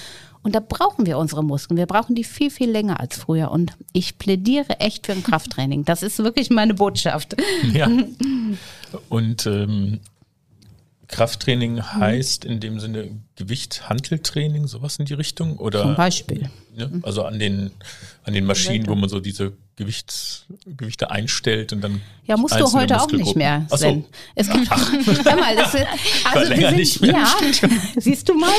Und 0.42 0.55
da 0.55 0.61
brauchen 0.61 1.07
wir 1.07 1.18
unsere 1.18 1.44
Muskeln. 1.44 1.77
Wir 1.77 1.87
brauchen 1.87 2.14
die 2.14 2.25
viel, 2.25 2.51
viel 2.51 2.70
länger 2.70 3.01
als 3.01 3.16
früher. 3.16 3.51
Und 3.51 3.73
ich 3.92 4.18
plädiere 4.18 4.81
echt 4.81 5.07
für 5.07 5.12
ein 5.12 5.23
Krafttraining. 5.23 5.85
Das 5.85 6.03
ist 6.03 6.18
wirklich 6.18 6.51
meine 6.51 6.75
Botschaft. 6.75 7.37
Ja. 7.73 7.88
Und 9.09 9.46
ähm, 9.46 10.01
Krafttraining 11.09 11.83
heißt 11.83 12.44
in 12.44 12.61
dem 12.61 12.81
Sinne 12.81 13.11
Gewicht-Hanteltraining, 13.40 14.66
sowas 14.66 14.98
in 14.98 15.07
die 15.07 15.14
Richtung? 15.14 15.57
Oder, 15.57 15.83
Zum 15.83 15.96
Beispiel. 15.96 16.50
Ne? 16.76 17.00
Also 17.03 17.24
an 17.24 17.38
den, 17.38 17.70
an 18.24 18.35
den 18.35 18.44
Maschinen, 18.44 18.87
wo 18.87 18.94
man 18.94 19.09
so 19.09 19.18
diese 19.18 19.53
Gewichts, 19.76 20.44
Gewichte 20.66 21.11
einstellt 21.11 21.72
und 21.72 21.81
dann. 21.81 22.03
Ja, 22.26 22.37
musst 22.37 22.61
du 22.61 22.70
heute 22.74 23.00
auch 23.00 23.11
nicht 23.11 23.35
mehr, 23.35 23.66
Sven. 23.74 24.03
So. 24.03 24.09
Es 24.35 24.50
gibt, 24.50 24.70
hör 24.70 25.37
mal, 25.40 25.57
das, 25.57 25.74
also 26.35 26.55
wir 26.55 26.68
sind, 26.68 26.76
nicht 26.76 27.00
mehr. 27.00 27.12
ja, 27.12 27.35
siehst 27.96 28.29
du 28.29 28.35
mal? 28.35 28.50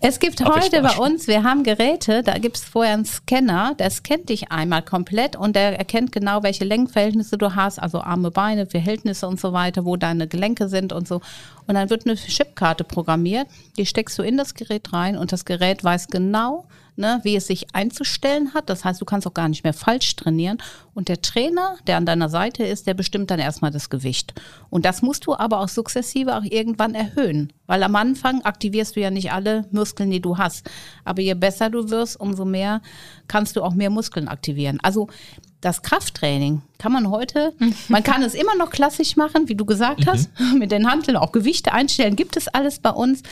Es 0.00 0.18
gibt 0.18 0.42
heute 0.42 0.80
bei 0.80 0.96
uns, 0.96 1.26
wir 1.26 1.42
haben 1.42 1.64
Geräte, 1.64 2.22
da 2.22 2.38
gibt 2.38 2.56
es 2.56 2.64
vorher 2.64 2.94
einen 2.94 3.04
Scanner, 3.04 3.74
der 3.78 3.90
scannt 3.90 4.30
dich 4.30 4.50
einmal 4.50 4.80
komplett 4.82 5.36
und 5.36 5.54
der 5.54 5.78
erkennt 5.78 6.12
genau, 6.12 6.42
welche 6.42 6.64
Lenkverhältnisse 6.64 7.36
du 7.36 7.54
hast, 7.54 7.78
also 7.78 8.00
Arme, 8.00 8.30
Beine, 8.30 8.64
Verhältnisse 8.64 9.28
und 9.28 9.38
so 9.38 9.52
weiter, 9.52 9.84
wo 9.84 9.96
deine 9.96 10.28
Gelenke 10.28 10.70
sind 10.70 10.94
und 10.94 11.06
so. 11.06 11.20
Und 11.66 11.74
dann 11.74 11.90
wird 11.90 12.06
eine 12.06 12.16
Chipkarte 12.16 12.82
programmiert, 12.82 13.46
die 13.76 13.84
steckst 13.98 14.16
du 14.16 14.22
in 14.22 14.36
das 14.36 14.54
Gerät 14.54 14.92
rein 14.92 15.16
und 15.16 15.32
das 15.32 15.44
Gerät 15.44 15.82
weiß 15.82 16.06
genau, 16.06 16.68
ne, 16.94 17.18
wie 17.24 17.34
es 17.34 17.48
sich 17.48 17.74
einzustellen 17.74 18.54
hat. 18.54 18.70
Das 18.70 18.84
heißt, 18.84 19.00
du 19.00 19.04
kannst 19.04 19.26
auch 19.26 19.34
gar 19.34 19.48
nicht 19.48 19.64
mehr 19.64 19.72
falsch 19.72 20.14
trainieren. 20.14 20.58
Und 20.94 21.08
der 21.08 21.20
Trainer, 21.20 21.78
der 21.88 21.96
an 21.96 22.06
deiner 22.06 22.28
Seite 22.28 22.62
ist, 22.62 22.86
der 22.86 22.94
bestimmt 22.94 23.28
dann 23.28 23.40
erstmal 23.40 23.72
das 23.72 23.90
Gewicht. 23.90 24.34
Und 24.70 24.84
das 24.84 25.02
musst 25.02 25.26
du 25.26 25.34
aber 25.34 25.58
auch 25.58 25.68
sukzessive 25.68 26.36
auch 26.36 26.44
irgendwann 26.44 26.94
erhöhen. 26.94 27.52
Weil 27.66 27.82
am 27.82 27.96
Anfang 27.96 28.42
aktivierst 28.42 28.94
du 28.94 29.00
ja 29.00 29.10
nicht 29.10 29.32
alle 29.32 29.66
Muskeln, 29.72 30.12
die 30.12 30.22
du 30.22 30.38
hast. 30.38 30.70
Aber 31.04 31.20
je 31.20 31.34
besser 31.34 31.68
du 31.68 31.90
wirst, 31.90 32.20
umso 32.20 32.44
mehr 32.44 32.80
kannst 33.26 33.56
du 33.56 33.64
auch 33.64 33.74
mehr 33.74 33.90
Muskeln 33.90 34.28
aktivieren. 34.28 34.78
Also 34.80 35.08
das 35.60 35.82
Krafttraining 35.82 36.62
kann 36.78 36.92
man 36.92 37.10
heute, 37.10 37.52
man 37.88 38.02
kann 38.04 38.22
es 38.22 38.34
immer 38.34 38.54
noch 38.54 38.70
klassisch 38.70 39.16
machen, 39.16 39.48
wie 39.48 39.56
du 39.56 39.64
gesagt 39.64 40.06
hast, 40.06 40.30
mit 40.58 40.70
den 40.70 40.88
Handeln 40.88 41.16
auch 41.16 41.32
Gewichte 41.32 41.72
einstellen, 41.72 42.14
gibt 42.14 42.36
es 42.36 42.48
alles 42.48 42.78
bei 42.78 42.90
uns. 42.90 43.22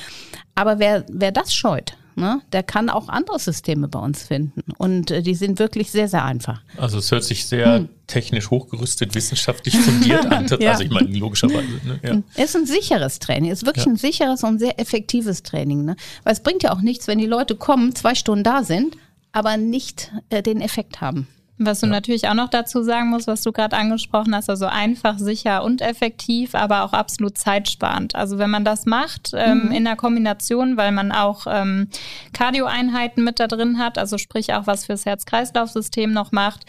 Aber 0.54 0.78
wer, 0.78 1.04
wer 1.08 1.30
das 1.30 1.54
scheut, 1.54 1.96
ne, 2.16 2.40
der 2.52 2.62
kann 2.64 2.90
auch 2.90 3.08
andere 3.08 3.38
Systeme 3.38 3.86
bei 3.86 4.00
uns 4.00 4.24
finden. 4.24 4.62
Und 4.78 5.10
äh, 5.10 5.22
die 5.22 5.34
sind 5.34 5.58
wirklich 5.60 5.90
sehr, 5.92 6.08
sehr 6.08 6.24
einfach. 6.24 6.62
Also 6.76 6.98
es 6.98 7.12
hört 7.12 7.22
sich 7.22 7.46
sehr 7.46 7.76
hm. 7.76 7.88
technisch 8.08 8.50
hochgerüstet, 8.50 9.14
wissenschaftlich 9.14 9.76
fundiert 9.78 10.26
an. 10.32 10.46
ja. 10.58 10.72
Also 10.72 10.82
ich 10.82 10.90
meine, 10.90 11.08
logischerweise. 11.16 11.80
Ne? 11.84 12.00
Ja. 12.02 12.22
Es 12.34 12.50
ist 12.50 12.56
ein 12.56 12.66
sicheres 12.66 13.20
Training. 13.20 13.50
Es 13.52 13.60
ist 13.62 13.66
wirklich 13.66 13.86
ja. 13.86 13.92
ein 13.92 13.96
sicheres 13.96 14.42
und 14.42 14.58
sehr 14.58 14.80
effektives 14.80 15.42
Training. 15.44 15.84
Ne? 15.84 15.96
Weil 16.24 16.32
es 16.32 16.40
bringt 16.40 16.64
ja 16.64 16.72
auch 16.72 16.80
nichts, 16.80 17.06
wenn 17.06 17.18
die 17.18 17.26
Leute 17.26 17.54
kommen, 17.54 17.94
zwei 17.94 18.14
Stunden 18.14 18.42
da 18.42 18.64
sind, 18.64 18.96
aber 19.30 19.56
nicht 19.58 20.10
äh, 20.30 20.42
den 20.42 20.60
Effekt 20.60 21.00
haben. 21.00 21.28
Was 21.58 21.80
du 21.80 21.86
ja. 21.86 21.92
natürlich 21.92 22.28
auch 22.28 22.34
noch 22.34 22.50
dazu 22.50 22.82
sagen 22.82 23.08
musst, 23.08 23.26
was 23.26 23.42
du 23.42 23.50
gerade 23.50 23.76
angesprochen 23.76 24.34
hast, 24.34 24.50
also 24.50 24.66
einfach, 24.66 25.18
sicher 25.18 25.64
und 25.64 25.80
effektiv, 25.80 26.54
aber 26.54 26.82
auch 26.82 26.92
absolut 26.92 27.38
zeitsparend. 27.38 28.14
Also 28.14 28.36
wenn 28.36 28.50
man 28.50 28.64
das 28.64 28.84
macht 28.84 29.32
ähm, 29.34 29.66
mhm. 29.66 29.72
in 29.72 29.84
der 29.84 29.96
Kombination, 29.96 30.76
weil 30.76 30.92
man 30.92 31.12
auch 31.12 31.46
ähm, 31.48 31.88
Cardio-Einheiten 32.34 33.24
mit 33.24 33.40
da 33.40 33.46
drin 33.46 33.78
hat, 33.78 33.96
also 33.96 34.18
sprich 34.18 34.52
auch 34.52 34.66
was 34.66 34.84
fürs 34.84 35.06
Herz-Kreislauf-System 35.06 36.12
noch 36.12 36.30
macht, 36.30 36.66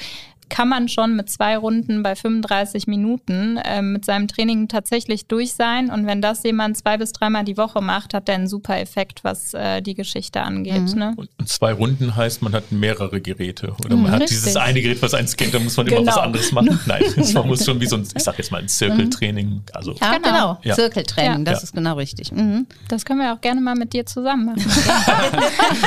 kann 0.50 0.70
man 0.70 0.88
schon 0.90 1.16
mit 1.16 1.30
zwei 1.30 1.58
Runden 1.58 2.04
bei 2.04 2.16
35 2.16 2.88
Minuten 2.88 3.58
äh, 3.58 3.82
mit 3.82 4.06
seinem 4.06 4.28
Training 4.28 4.68
tatsächlich 4.68 5.28
durch 5.28 5.54
sein. 5.54 5.90
Und 5.90 6.06
wenn 6.06 6.22
das 6.22 6.44
jemand 6.44 6.78
zwei 6.78 6.98
bis 6.98 7.12
dreimal 7.12 7.44
die 7.44 7.58
Woche 7.58 7.82
macht, 7.82 8.14
hat 8.14 8.28
der 8.28 8.36
einen 8.36 8.48
super 8.48 8.80
Effekt, 8.80 9.24
was 9.24 9.54
äh, 9.54 9.82
die 9.82 9.96
Geschichte 9.96 10.42
angeht. 10.42 10.94
Mhm. 10.94 11.00
Ne? 11.00 11.14
Und 11.16 11.30
zwei 11.48 11.74
Runden 11.74 12.16
heißt, 12.16 12.42
man 12.42 12.54
hat 12.54 12.72
mehrere 12.72 13.22
Geräte. 13.22 13.74
Oder 13.86 13.96
man 13.96 14.06
mhm, 14.06 14.12
hat 14.12 14.22
richtig. 14.22 14.38
dieses 14.38 14.56
eine 14.56 14.82
Gerät, 14.82 15.02
was 15.02 15.14
einen 15.14 15.28
scannt, 15.28 15.54
da 15.54 15.60
muss 15.60 15.78
man 15.78 15.86
genau. 15.86 16.02
immer 16.02 16.08
was 16.08 16.16
genau. 16.16 16.26
anderes 16.26 16.52
machen. 16.52 16.80
Nein, 16.86 17.04
man 17.34 17.48
muss 17.48 17.66
schon 17.66 17.80
wie 17.80 17.86
so 17.86 17.98
ein, 17.98 18.08
ich 18.16 18.24
sag 18.24 18.38
jetzt 18.38 18.52
mal 18.52 18.62
ein 18.62 18.68
Zirkeltraining. 18.68 19.62
Also, 19.74 19.94
ja, 19.94 20.14
genau. 20.14 20.30
genau. 20.30 20.60
Ja. 20.64 20.76
Zirkeltraining, 20.76 21.46
das 21.46 21.60
ja. 21.60 21.64
ist 21.64 21.74
genau 21.74 21.96
richtig. 21.96 22.32
Mhm. 22.32 22.68
Das 22.88 23.06
können 23.06 23.20
wir 23.20 23.34
auch 23.34 23.42
gerne 23.42 23.62
mal 23.62 23.76
mit 23.76 23.94
dir 23.94 24.06
zusammen 24.06 24.46
machen. 24.46 24.66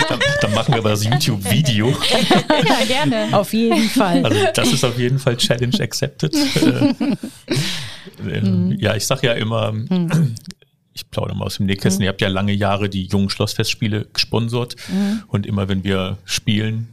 dann, 0.09 0.21
dann, 0.41 0.55
machen 0.55 0.75
wir 0.75 0.81
aber 0.81 0.91
das 0.91 1.05
YouTube-Video. 1.05 1.89
ja, 1.91 2.85
gerne. 2.87 3.29
Auf 3.33 3.53
jeden 3.53 3.89
Fall. 3.89 4.25
Also, 4.25 4.39
das 4.55 4.73
ist 4.73 4.85
auf 4.85 4.99
jeden 4.99 5.19
Fall 5.19 5.37
Challenge 5.37 5.81
accepted. 5.81 6.35
Äh, 8.27 8.39
äh, 8.39 8.77
ja, 8.79 8.97
ich 8.97 9.07
sage 9.07 9.27
ja 9.29 9.33
immer, 9.35 9.75
ich 10.93 11.11
plaudere 11.11 11.37
mal 11.37 11.47
aus 11.47 11.57
dem 11.57 11.67
Nähkästchen, 11.67 12.01
mhm. 12.01 12.05
ihr 12.05 12.09
habt 12.09 12.21
ja 12.21 12.29
lange 12.29 12.53
Jahre 12.53 12.89
die 12.89 13.05
jungen 13.05 13.31
Schlossfestspiele 13.31 14.07
gesponsert 14.13 14.77
mhm. 14.89 15.23
und 15.29 15.47
immer 15.47 15.69
wenn 15.69 15.85
wir 15.85 16.19
spielen, 16.25 16.89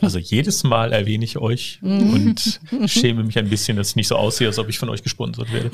also 0.00 0.18
jedes 0.18 0.64
Mal 0.64 0.92
erwähne 0.92 1.24
ich 1.24 1.38
euch 1.38 1.78
mhm. 1.82 2.12
und 2.12 2.60
schäme 2.90 3.24
mich 3.24 3.38
ein 3.38 3.48
bisschen, 3.48 3.76
dass 3.76 3.90
ich 3.90 3.96
nicht 3.96 4.08
so 4.08 4.16
aussehe, 4.16 4.46
als 4.46 4.58
ob 4.58 4.68
ich 4.68 4.78
von 4.78 4.88
euch 4.88 5.02
gesponsert 5.02 5.52
werde. 5.52 5.70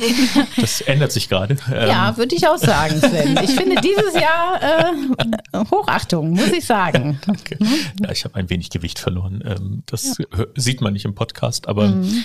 Das 0.57 0.81
ändert 0.81 1.13
sich 1.13 1.29
gerade. 1.29 1.57
Ja, 1.71 2.11
ähm, 2.11 2.17
würde 2.17 2.35
ich 2.35 2.47
auch 2.47 2.57
sagen, 2.57 2.99
Sven. 2.99 3.39
Ich 3.43 3.51
finde 3.51 3.81
dieses 3.81 4.15
Jahr 4.15 4.61
äh, 4.63 5.65
Hochachtung, 5.71 6.31
muss 6.31 6.53
ich 6.53 6.65
sagen. 6.65 7.21
Okay. 7.29 7.59
Ja, 8.03 8.11
ich 8.11 8.25
habe 8.25 8.37
ein 8.37 8.49
wenig 8.51 8.71
Gewicht 8.71 8.99
verloren. 8.99 9.43
Ähm, 9.45 9.83
das 9.87 10.19
ja. 10.19 10.45
sieht 10.55 10.81
man 10.81 10.93
nicht 10.93 11.05
im 11.05 11.15
Podcast, 11.15 11.69
aber 11.69 11.89
mhm. 11.89 12.25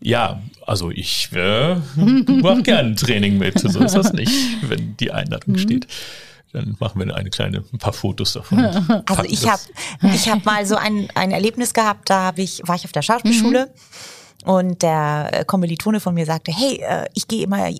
ja, 0.00 0.42
also 0.66 0.90
ich 0.90 1.30
äh, 1.32 1.76
mache 1.96 2.62
gerne 2.62 2.94
Training 2.94 3.38
mit. 3.38 3.58
So 3.58 3.80
ist 3.80 3.96
das 3.96 4.12
nicht, 4.12 4.32
wenn 4.62 4.96
die 4.96 5.10
Einladung 5.10 5.54
mhm. 5.54 5.58
steht. 5.58 5.86
Dann 6.54 6.76
machen 6.78 7.04
wir 7.04 7.14
eine 7.14 7.30
kleine, 7.30 7.64
ein 7.72 7.78
paar 7.78 7.92
Fotos 7.92 8.32
davon. 8.32 8.58
Also 9.06 9.24
ich 9.24 9.48
habe 9.48 9.60
ich 10.02 10.28
hab 10.30 10.44
mal 10.44 10.64
so 10.64 10.76
ein, 10.76 11.08
ein 11.14 11.32
Erlebnis 11.32 11.74
gehabt, 11.74 12.08
da 12.08 12.26
hab 12.26 12.38
ich, 12.38 12.62
war 12.64 12.76
ich 12.76 12.84
auf 12.84 12.92
der 12.92 13.02
Schauspielschule. 13.02 13.66
Mhm. 13.66 14.50
Und 14.50 14.82
der 14.82 15.30
äh, 15.32 15.44
Kommilitone 15.46 16.00
von 16.00 16.12
mir 16.12 16.26
sagte, 16.26 16.52
hey, 16.52 16.76
äh, 16.76 17.06
ich 17.14 17.28
gehe 17.28 17.44
immer 17.44 17.68
äh, 17.68 17.76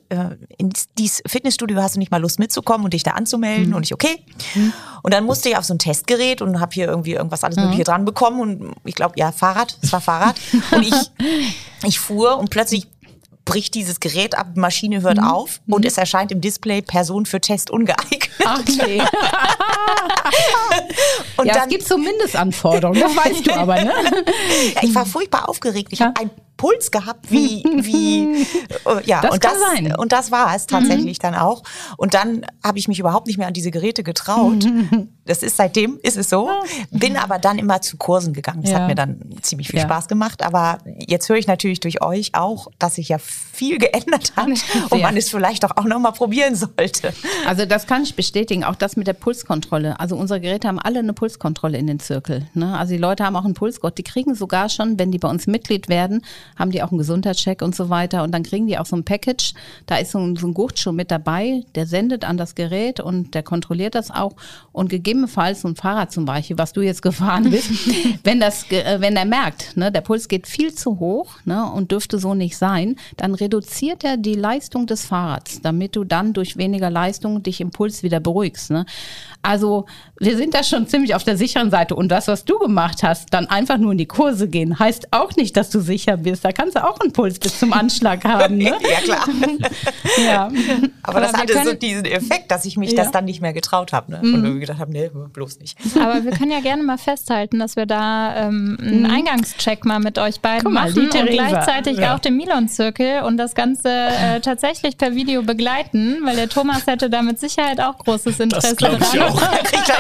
in 0.56 0.72
dieses 0.96 1.22
Fitnessstudio, 1.26 1.80
hast 1.82 1.94
du 1.94 1.98
nicht 1.98 2.10
mal 2.10 2.20
Lust 2.22 2.38
mitzukommen 2.38 2.86
und 2.86 2.94
dich 2.94 3.02
da 3.02 3.12
anzumelden? 3.12 3.68
Mhm. 3.68 3.74
Und 3.74 3.82
ich, 3.82 3.92
okay. 3.92 4.24
Mhm. 4.54 4.72
Und 5.02 5.12
dann 5.12 5.24
musste 5.24 5.50
ich 5.50 5.58
auf 5.58 5.64
so 5.64 5.74
ein 5.74 5.78
Testgerät 5.78 6.40
und 6.40 6.60
habe 6.60 6.72
hier 6.72 6.86
irgendwie 6.86 7.12
irgendwas 7.12 7.44
alles 7.44 7.56
Mögliche 7.56 7.82
mhm. 7.82 7.84
dran 7.84 8.04
bekommen. 8.06 8.40
Und 8.40 8.74
ich 8.84 8.94
glaube, 8.94 9.14
ja, 9.18 9.30
Fahrrad, 9.30 9.78
es 9.82 9.92
war 9.92 10.00
Fahrrad. 10.00 10.36
und 10.72 10.82
ich, 10.82 10.94
ich 11.84 12.00
fuhr 12.00 12.38
und 12.38 12.48
plötzlich 12.48 12.88
bricht 13.44 13.74
dieses 13.74 14.00
Gerät 14.00 14.36
ab, 14.36 14.56
Maschine 14.56 15.02
hört 15.02 15.18
mhm. 15.18 15.24
auf 15.24 15.60
und 15.66 15.82
mhm. 15.82 15.86
es 15.86 15.98
erscheint 15.98 16.32
im 16.32 16.40
Display 16.40 16.82
Person 16.82 17.26
für 17.26 17.40
Test 17.40 17.70
ungeeignet. 17.70 18.30
Okay. 18.40 19.00
und 21.36 21.46
ja, 21.46 21.54
dann, 21.54 21.62
es 21.64 21.68
gibt 21.68 21.86
so 21.86 21.98
Mindestanforderungen, 21.98 23.00
das 23.00 23.16
weißt 23.16 23.46
du 23.46 23.54
aber, 23.54 23.82
ne? 23.82 23.92
Ja, 24.74 24.82
ich 24.82 24.94
war 24.94 25.06
furchtbar 25.06 25.48
aufgeregt. 25.48 25.88
Ich 25.92 25.98
ja. 25.98 26.06
habe 26.06 26.20
ein 26.20 26.30
Puls 26.56 26.90
gehabt, 26.90 27.30
wie, 27.30 27.64
wie, 27.64 28.42
äh, 28.86 29.04
ja, 29.04 29.20
das 29.20 29.32
und, 29.32 29.44
das, 29.44 29.60
sein. 29.60 29.96
und 29.96 30.12
das 30.12 30.30
war 30.30 30.54
es 30.54 30.66
tatsächlich 30.66 31.18
mhm. 31.18 31.22
dann 31.22 31.34
auch. 31.34 31.62
Und 31.96 32.14
dann 32.14 32.46
habe 32.62 32.78
ich 32.78 32.88
mich 32.88 32.98
überhaupt 32.98 33.26
nicht 33.26 33.38
mehr 33.38 33.48
an 33.48 33.52
diese 33.52 33.70
Geräte 33.70 34.02
getraut. 34.02 34.64
Das 35.26 35.42
ist 35.42 35.56
seitdem, 35.56 35.98
ist 36.02 36.16
es 36.16 36.28
so. 36.28 36.50
Bin 36.90 37.16
aber 37.16 37.38
dann 37.38 37.58
immer 37.58 37.80
zu 37.80 37.96
Kursen 37.96 38.32
gegangen. 38.32 38.62
Das 38.62 38.72
ja. 38.72 38.80
hat 38.80 38.88
mir 38.88 38.94
dann 38.94 39.20
ziemlich 39.40 39.68
viel 39.68 39.78
ja. 39.78 39.86
Spaß 39.86 40.08
gemacht. 40.08 40.42
Aber 40.42 40.78
jetzt 40.98 41.28
höre 41.28 41.36
ich 41.36 41.46
natürlich 41.46 41.80
durch 41.80 42.02
euch 42.02 42.32
auch, 42.34 42.68
dass 42.78 42.96
sich 42.96 43.08
ja 43.08 43.18
viel 43.18 43.78
geändert 43.78 44.32
hat 44.36 44.48
und 44.90 45.00
man 45.00 45.16
es 45.16 45.30
vielleicht 45.30 45.64
doch 45.64 45.76
auch 45.76 45.84
noch 45.84 45.98
mal 45.98 46.12
probieren 46.12 46.54
sollte. 46.54 47.14
Also 47.46 47.64
das 47.64 47.86
kann 47.86 48.02
ich 48.02 48.16
bestätigen, 48.16 48.64
auch 48.64 48.74
das 48.74 48.96
mit 48.96 49.06
der 49.06 49.14
Pulskontrolle. 49.14 49.98
Also 49.98 50.16
unsere 50.16 50.40
Geräte 50.40 50.68
haben 50.68 50.78
alle 50.78 50.98
eine 50.98 51.12
Pulskontrolle 51.12 51.78
in 51.78 51.86
den 51.86 52.00
Zirkel. 52.00 52.46
Ne? 52.54 52.76
Also 52.76 52.92
die 52.92 52.98
Leute 52.98 53.24
haben 53.24 53.36
auch 53.36 53.44
einen 53.44 53.54
Pulsgott. 53.54 53.96
Die 53.96 54.02
kriegen 54.02 54.34
sogar 54.34 54.68
schon, 54.68 54.98
wenn 54.98 55.10
die 55.10 55.18
bei 55.18 55.28
uns 55.28 55.46
Mitglied 55.46 55.88
werden, 55.88 56.24
haben 56.56 56.70
die 56.70 56.82
auch 56.82 56.90
einen 56.90 56.98
Gesundheitscheck 56.98 57.62
und 57.62 57.74
so 57.74 57.88
weiter. 57.88 58.22
Und 58.24 58.32
dann 58.32 58.42
kriegen 58.42 58.66
die 58.66 58.78
auch 58.78 58.86
so 58.86 58.96
ein 58.96 59.04
Package. 59.04 59.54
Da 59.86 59.96
ist 59.96 60.10
so 60.10 60.18
ein, 60.18 60.36
so 60.36 60.46
ein 60.46 60.54
Gurtschuh 60.54 60.92
mit 60.92 61.10
dabei, 61.10 61.62
der 61.74 61.86
sendet 61.86 62.24
an 62.24 62.36
das 62.36 62.54
Gerät 62.54 63.00
und 63.00 63.34
der 63.34 63.42
kontrolliert 63.42 63.94
das 63.94 64.10
auch. 64.10 64.34
Und 64.72 64.88
gegebenenfalls 64.88 65.13
so 65.22 65.68
ein 65.68 65.76
Fahrrad 65.76 66.12
zum 66.12 66.24
Beispiel, 66.24 66.58
was 66.58 66.72
du 66.72 66.80
jetzt 66.80 67.02
gefahren 67.02 67.50
bist, 67.50 67.70
wenn 68.24 68.40
das, 68.40 68.70
äh, 68.70 69.00
wenn 69.00 69.16
er 69.16 69.24
merkt, 69.24 69.76
ne, 69.76 69.90
der 69.90 70.00
Puls 70.00 70.28
geht 70.28 70.46
viel 70.46 70.74
zu 70.74 70.98
hoch 70.98 71.36
ne, 71.44 71.70
und 71.70 71.90
dürfte 71.90 72.18
so 72.18 72.34
nicht 72.34 72.56
sein, 72.56 72.96
dann 73.16 73.34
reduziert 73.34 74.04
er 74.04 74.16
die 74.16 74.34
Leistung 74.34 74.86
des 74.86 75.06
Fahrrads, 75.06 75.60
damit 75.62 75.96
du 75.96 76.04
dann 76.04 76.32
durch 76.32 76.56
weniger 76.56 76.90
Leistung 76.90 77.42
dich 77.42 77.60
im 77.60 77.70
Puls 77.70 78.02
wieder 78.02 78.20
beruhigst. 78.20 78.70
Ne. 78.70 78.86
Also 79.42 79.86
wir 80.20 80.36
sind 80.36 80.54
da 80.54 80.62
schon 80.62 80.86
ziemlich 80.86 81.14
auf 81.14 81.24
der 81.24 81.36
sicheren 81.36 81.70
Seite. 81.70 81.96
Und 81.96 82.08
das, 82.08 82.28
was 82.28 82.44
du 82.44 82.58
gemacht 82.58 83.02
hast, 83.02 83.32
dann 83.34 83.46
einfach 83.46 83.78
nur 83.78 83.92
in 83.92 83.98
die 83.98 84.06
Kurse 84.06 84.48
gehen, 84.48 84.78
heißt 84.78 85.08
auch 85.12 85.34
nicht, 85.36 85.56
dass 85.56 85.70
du 85.70 85.80
sicher 85.80 86.16
bist. 86.16 86.44
Da 86.44 86.52
kannst 86.52 86.76
du 86.76 86.84
auch 86.84 87.00
einen 87.00 87.12
Puls 87.12 87.38
bis 87.38 87.58
zum 87.58 87.72
Anschlag 87.72 88.24
haben. 88.24 88.58
Ne? 88.58 88.64
ja, 88.82 89.00
klar. 89.02 89.28
ja. 90.24 90.50
Aber, 91.02 91.20
das 91.24 91.32
hatte 91.32 91.64
so 91.64 91.72
diesen 91.72 92.04
Effekt, 92.04 92.50
dass 92.50 92.64
ich 92.64 92.76
mich 92.76 92.92
ja. 92.92 93.02
das 93.02 93.10
dann 93.10 93.24
nicht 93.24 93.40
mehr 93.40 93.52
getraut 93.52 93.92
habe. 93.92 94.12
Ne? 94.12 94.20
Und 94.22 94.42
mhm. 94.42 94.60
gedacht 94.60 94.78
habe, 94.78 94.92
nee, 94.92 95.10
bloß 95.32 95.58
nicht. 95.58 95.76
Aber 96.00 96.24
wir 96.24 96.30
können 96.30 96.52
ja 96.52 96.60
gerne 96.60 96.84
mal 96.84 96.98
festhalten, 96.98 97.58
dass 97.58 97.74
wir 97.74 97.86
da 97.86 98.46
ähm, 98.46 98.78
einen 98.80 99.02
mhm. 99.02 99.10
Eingangscheck 99.10 99.84
mal 99.84 99.98
mit 99.98 100.18
euch 100.18 100.40
beiden 100.40 100.72
mal, 100.72 100.90
machen 100.90 101.10
und 101.10 101.26
gleichzeitig 101.26 101.98
ja. 101.98 102.14
auch 102.14 102.20
den 102.20 102.36
Milon-Zirkel 102.36 103.22
und 103.22 103.36
das 103.36 103.54
Ganze 103.54 103.88
äh, 103.88 104.40
tatsächlich 104.42 104.96
per 104.96 105.14
Video 105.14 105.42
begleiten, 105.42 106.18
weil 106.24 106.36
der 106.36 106.48
Thomas 106.48 106.86
hätte 106.86 107.10
da 107.10 107.22
mit 107.22 107.40
Sicherheit 107.40 107.80
auch 107.80 107.98
großes 107.98 108.38
Interesse 108.38 108.76
dran. 108.76 108.98
Ich 109.12 109.20
auch. 109.20 109.40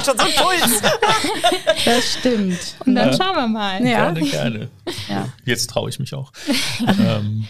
Gleich 0.04 0.16
schon 0.16 0.18
so 0.18 0.24
einen 0.24 0.60
Puls. 0.60 0.82
Das 1.84 2.12
stimmt. 2.18 2.76
Und 2.86 2.94
dann 2.94 3.12
ja. 3.12 3.16
schauen 3.16 3.36
wir 3.36 3.48
mal. 3.48 3.86
Ja. 3.86 4.10
Gerne, 4.10 4.20
gerne. 4.22 4.70
Ja. 5.08 5.28
Jetzt 5.44 5.70
traue 5.70 5.90
ich 5.90 5.98
mich 5.98 6.14
auch. 6.14 6.32
ähm, 6.98 7.46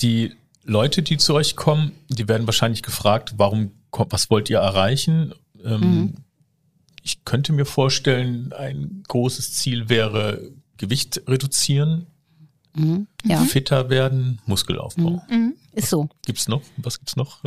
die 0.00 0.34
Leute, 0.64 1.02
die 1.02 1.16
zu 1.16 1.34
euch 1.34 1.56
kommen, 1.56 1.92
die 2.08 2.28
werden 2.28 2.46
wahrscheinlich 2.46 2.82
gefragt, 2.82 3.34
warum, 3.36 3.72
was 3.90 4.30
wollt 4.30 4.50
ihr 4.50 4.58
erreichen? 4.58 5.34
Ähm, 5.64 5.80
mhm. 5.80 6.14
Ich 7.02 7.24
könnte 7.24 7.52
mir 7.52 7.66
vorstellen, 7.66 8.52
ein 8.52 9.02
großes 9.08 9.54
Ziel 9.54 9.88
wäre 9.88 10.52
Gewicht 10.76 11.22
reduzieren, 11.26 12.06
mhm. 12.74 13.08
ja. 13.24 13.40
fitter 13.40 13.90
werden, 13.90 14.40
Muskelaufbau. 14.46 15.22
Mhm. 15.28 15.54
Ist 15.72 15.90
so. 15.90 16.08
Gibt's 16.24 16.48
noch? 16.48 16.62
Was 16.76 16.98
gibt's 16.98 17.16
noch? 17.16 17.42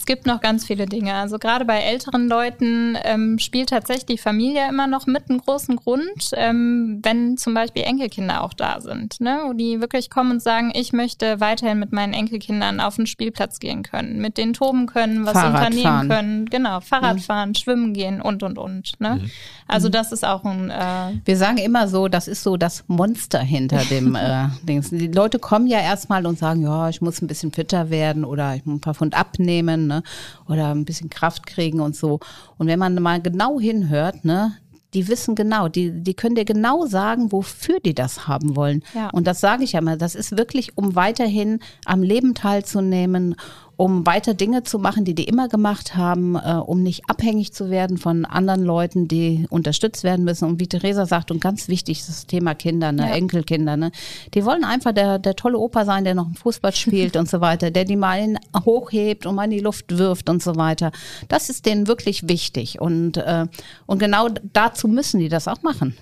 Es 0.00 0.06
gibt 0.06 0.24
noch 0.24 0.40
ganz 0.40 0.64
viele 0.64 0.86
Dinge. 0.86 1.12
Also 1.12 1.38
gerade 1.38 1.66
bei 1.66 1.78
älteren 1.80 2.26
Leuten 2.26 2.96
ähm, 3.04 3.38
spielt 3.38 3.68
tatsächlich 3.68 4.06
die 4.06 4.16
Familie 4.18 4.66
immer 4.66 4.86
noch 4.86 5.06
mit 5.06 5.28
einen 5.28 5.38
großen 5.40 5.76
Grund, 5.76 6.30
ähm, 6.32 7.00
wenn 7.02 7.36
zum 7.36 7.52
Beispiel 7.52 7.82
Enkelkinder 7.82 8.42
auch 8.42 8.54
da 8.54 8.80
sind, 8.80 9.20
ne? 9.20 9.40
wo 9.46 9.52
die 9.52 9.82
wirklich 9.82 10.08
kommen 10.08 10.30
und 10.32 10.42
sagen, 10.42 10.72
ich 10.74 10.94
möchte 10.94 11.38
weiterhin 11.40 11.78
mit 11.78 11.92
meinen 11.92 12.14
Enkelkindern 12.14 12.80
auf 12.80 12.96
den 12.96 13.06
Spielplatz 13.06 13.58
gehen 13.60 13.82
können, 13.82 14.22
mit 14.22 14.38
denen 14.38 14.54
toben 14.54 14.86
können, 14.86 15.26
was 15.26 15.34
Fahrrad 15.34 15.66
unternehmen 15.68 15.82
fahren. 15.82 16.08
können, 16.08 16.46
genau, 16.46 16.80
Fahrrad 16.80 17.16
Mhm. 17.16 17.20
fahren, 17.20 17.54
schwimmen 17.54 17.92
gehen 17.92 18.22
und 18.22 18.42
und 18.42 18.56
und. 18.56 18.98
Ne? 19.00 19.20
Also 19.68 19.90
das 19.90 20.12
ist 20.12 20.24
auch 20.24 20.44
ein 20.44 20.70
äh, 20.70 21.12
Wir 21.26 21.36
sagen 21.36 21.58
immer 21.58 21.88
so, 21.88 22.08
das 22.08 22.26
ist 22.26 22.42
so 22.42 22.56
das 22.56 22.84
Monster 22.86 23.40
hinter 23.40 23.84
dem 23.84 24.14
äh, 24.14 24.46
Dings. 24.62 24.88
Die 24.88 25.08
Leute 25.08 25.38
kommen 25.38 25.66
ja 25.66 25.80
erstmal 25.80 26.24
und 26.26 26.38
sagen, 26.38 26.62
ja, 26.62 26.88
ich 26.88 27.02
muss 27.02 27.20
ein 27.20 27.26
bisschen 27.26 27.52
fitter 27.52 27.90
werden 27.90 28.24
oder 28.24 28.54
ich 28.56 28.64
muss 28.64 28.76
ein 28.78 28.80
paar 28.80 28.94
Pfund 28.94 29.14
abnehmen 29.14 29.89
ne? 29.90 30.02
oder 30.48 30.74
ein 30.74 30.84
bisschen 30.84 31.10
Kraft 31.10 31.46
kriegen 31.46 31.80
und 31.80 31.94
so. 31.94 32.20
Und 32.56 32.66
wenn 32.66 32.78
man 32.78 32.94
mal 33.02 33.20
genau 33.20 33.60
hinhört, 33.60 34.24
ne, 34.24 34.56
die 34.94 35.08
wissen 35.08 35.34
genau, 35.34 35.68
die, 35.68 35.90
die 36.02 36.14
können 36.14 36.34
dir 36.34 36.44
genau 36.44 36.86
sagen, 36.86 37.30
wofür 37.32 37.78
die 37.80 37.94
das 37.94 38.26
haben 38.26 38.56
wollen. 38.56 38.82
Ja. 38.94 39.10
Und 39.10 39.26
das 39.26 39.40
sage 39.40 39.62
ich 39.64 39.72
ja 39.72 39.80
immer, 39.80 39.96
das 39.96 40.14
ist 40.14 40.36
wirklich, 40.36 40.76
um 40.76 40.94
weiterhin 40.94 41.60
am 41.84 42.02
Leben 42.02 42.34
teilzunehmen, 42.34 43.36
um 43.80 44.04
weiter 44.04 44.34
Dinge 44.34 44.62
zu 44.62 44.78
machen, 44.78 45.06
die 45.06 45.14
die 45.14 45.24
immer 45.24 45.48
gemacht 45.48 45.96
haben, 45.96 46.36
äh, 46.36 46.52
um 46.52 46.82
nicht 46.82 47.08
abhängig 47.08 47.54
zu 47.54 47.70
werden 47.70 47.96
von 47.96 48.26
anderen 48.26 48.62
Leuten, 48.62 49.08
die 49.08 49.46
unterstützt 49.48 50.04
werden 50.04 50.22
müssen. 50.26 50.44
Und 50.44 50.60
wie 50.60 50.66
Theresa 50.66 51.06
sagt, 51.06 51.30
und 51.30 51.40
ganz 51.40 51.66
wichtig, 51.66 52.04
das 52.04 52.26
Thema 52.26 52.54
Kinder, 52.54 52.92
ne, 52.92 53.08
Ja. 53.08 53.14
Enkelkinder, 53.14 53.78
ne, 53.78 53.90
die 54.34 54.44
wollen 54.44 54.64
einfach 54.64 54.92
der, 54.92 55.18
der 55.18 55.34
tolle 55.34 55.56
Opa 55.56 55.86
sein, 55.86 56.04
der 56.04 56.14
noch 56.14 56.28
Fußball 56.36 56.74
spielt 56.74 57.16
und 57.16 57.30
so 57.30 57.40
weiter, 57.40 57.70
der 57.70 57.86
die 57.86 57.96
mal 57.96 58.18
in, 58.22 58.38
hochhebt 58.66 59.24
und 59.24 59.34
mal 59.34 59.44
in 59.44 59.50
die 59.52 59.60
Luft 59.60 59.96
wirft 59.96 60.28
und 60.28 60.42
so 60.42 60.56
weiter. 60.56 60.92
Das 61.28 61.48
ist 61.48 61.64
denen 61.64 61.86
wirklich 61.86 62.28
wichtig. 62.28 62.82
Und, 62.82 63.16
äh, 63.16 63.46
und 63.86 63.98
genau 63.98 64.28
dazu 64.52 64.88
müssen 64.88 65.20
die 65.20 65.30
das 65.30 65.48
auch 65.48 65.62
machen. 65.62 65.96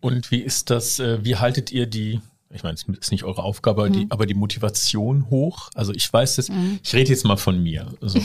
Und 0.00 0.32
wie 0.32 0.40
ist 0.40 0.68
das, 0.68 0.98
äh, 0.98 1.24
wie 1.24 1.36
haltet 1.36 1.70
ihr 1.70 1.86
die, 1.86 2.20
ich 2.54 2.62
meine, 2.62 2.74
es 2.74 2.84
ist 2.84 3.12
nicht 3.12 3.24
eure 3.24 3.42
Aufgabe, 3.42 3.90
die, 3.90 4.06
aber 4.10 4.26
die 4.26 4.34
Motivation 4.34 5.30
hoch? 5.30 5.70
Also 5.74 5.92
ich 5.92 6.12
weiß 6.12 6.36
das, 6.36 6.50
ich 6.82 6.92
rede 6.94 7.10
jetzt 7.10 7.24
mal 7.24 7.36
von 7.36 7.62
mir. 7.62 7.92
Also, 8.00 8.20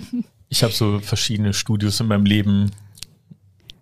ich 0.48 0.62
habe 0.62 0.72
so 0.72 1.00
verschiedene 1.00 1.52
Studios 1.52 2.00
in 2.00 2.06
meinem 2.06 2.24
Leben, 2.24 2.70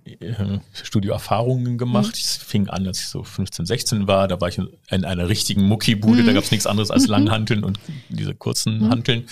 äh, 0.05 0.59
Studioerfahrungen 0.83 1.79
gemacht. 1.79 2.17
Ich 2.17 2.25
fing 2.25 2.69
an, 2.69 2.87
als 2.87 3.01
ich 3.01 3.09
so 3.09 3.23
15, 3.23 3.67
16 3.67 4.07
war. 4.09 4.29
Da 4.29 4.41
war 4.41 4.49
ich 4.49 4.59
in 4.59 5.05
einer 5.05 5.29
richtigen 5.29 5.63
Muckibude. 5.63 6.25
Da 6.25 6.33
gab 6.33 6.45
es 6.45 6.51
nichts 6.51 6.67
anderes 6.67 6.91
als 6.91 7.07
Langhanteln 7.09 7.63
und 7.65 7.79
diese 8.09 8.35
kurzen 8.35 8.89
Hanteln. 8.89 9.27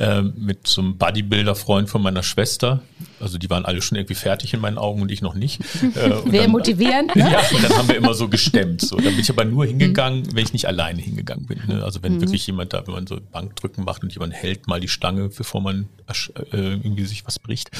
Äh, 0.00 0.22
mit 0.22 0.66
so 0.66 0.80
einem 0.80 0.96
Bodybuilder-Freund 0.96 1.90
von 1.90 2.00
meiner 2.00 2.22
Schwester. 2.22 2.80
Also 3.20 3.36
die 3.36 3.50
waren 3.50 3.66
alle 3.66 3.82
schon 3.82 3.98
irgendwie 3.98 4.14
fertig 4.14 4.54
in 4.54 4.60
meinen 4.60 4.78
Augen 4.78 5.02
und 5.02 5.10
ich 5.10 5.20
noch 5.20 5.34
nicht. 5.34 5.60
Äh, 5.94 6.08
dann- 6.32 6.50
motivierend. 6.50 7.14
Ne? 7.14 7.22
ja, 7.32 7.40
und 7.54 7.62
dann 7.62 7.76
haben 7.76 7.88
wir 7.88 7.96
immer 7.96 8.14
so 8.14 8.28
gestemmt. 8.28 8.80
So. 8.80 8.96
Da 8.96 9.10
bin 9.10 9.18
ich 9.18 9.28
aber 9.28 9.44
nur 9.44 9.66
hingegangen, 9.66 10.34
wenn 10.34 10.44
ich 10.44 10.52
nicht 10.52 10.66
alleine 10.66 11.02
hingegangen 11.02 11.46
bin. 11.46 11.60
Ne? 11.66 11.84
Also 11.84 12.02
wenn 12.02 12.20
wirklich 12.20 12.46
jemand 12.46 12.72
da, 12.72 12.86
wenn 12.86 12.94
man 12.94 13.06
so 13.06 13.18
Bankdrücken 13.20 13.84
macht 13.84 14.02
und 14.02 14.12
jemand 14.12 14.32
hält 14.32 14.68
mal 14.68 14.80
die 14.80 14.88
Stange, 14.88 15.28
bevor 15.28 15.60
man 15.60 15.88
äh, 16.08 16.56
irgendwie 16.56 17.04
sich 17.04 17.26
was 17.26 17.38
bricht. 17.38 17.70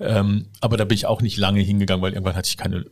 Ähm, 0.00 0.46
aber 0.60 0.76
da 0.78 0.84
bin 0.84 0.94
ich 0.94 1.06
auch 1.06 1.20
nicht 1.20 1.36
lange 1.36 1.60
hingegangen, 1.60 2.02
weil 2.02 2.12
irgendwann 2.12 2.36
hatte 2.36 2.48
ich 2.48 2.56
keine 2.56 2.86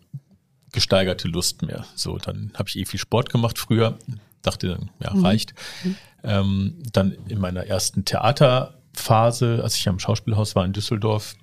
gesteigerte 0.72 1.28
Lust 1.28 1.62
mehr. 1.62 1.86
So, 1.94 2.18
dann 2.18 2.50
habe 2.54 2.68
ich 2.68 2.76
eh 2.78 2.84
viel 2.84 3.00
Sport 3.00 3.30
gemacht 3.30 3.58
früher, 3.58 3.98
dachte 4.42 4.68
dann, 4.68 4.90
ja, 5.00 5.12
reicht. 5.20 5.54
Ähm, 6.22 6.76
dann 6.92 7.12
in 7.28 7.38
meiner 7.38 7.66
ersten 7.66 8.04
Theaterphase, 8.04 9.60
als 9.62 9.76
ich 9.76 9.88
am 9.88 9.98
Schauspielhaus 9.98 10.54
war 10.54 10.64
in 10.64 10.72
Düsseldorf, 10.72 11.34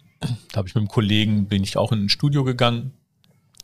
da 0.51 0.57
habe 0.57 0.67
ich 0.67 0.75
mit 0.75 0.81
einem 0.81 0.87
Kollegen, 0.87 1.47
bin 1.47 1.63
ich 1.63 1.77
auch 1.77 1.91
in 1.91 2.05
ein 2.05 2.09
Studio 2.09 2.43
gegangen, 2.43 2.93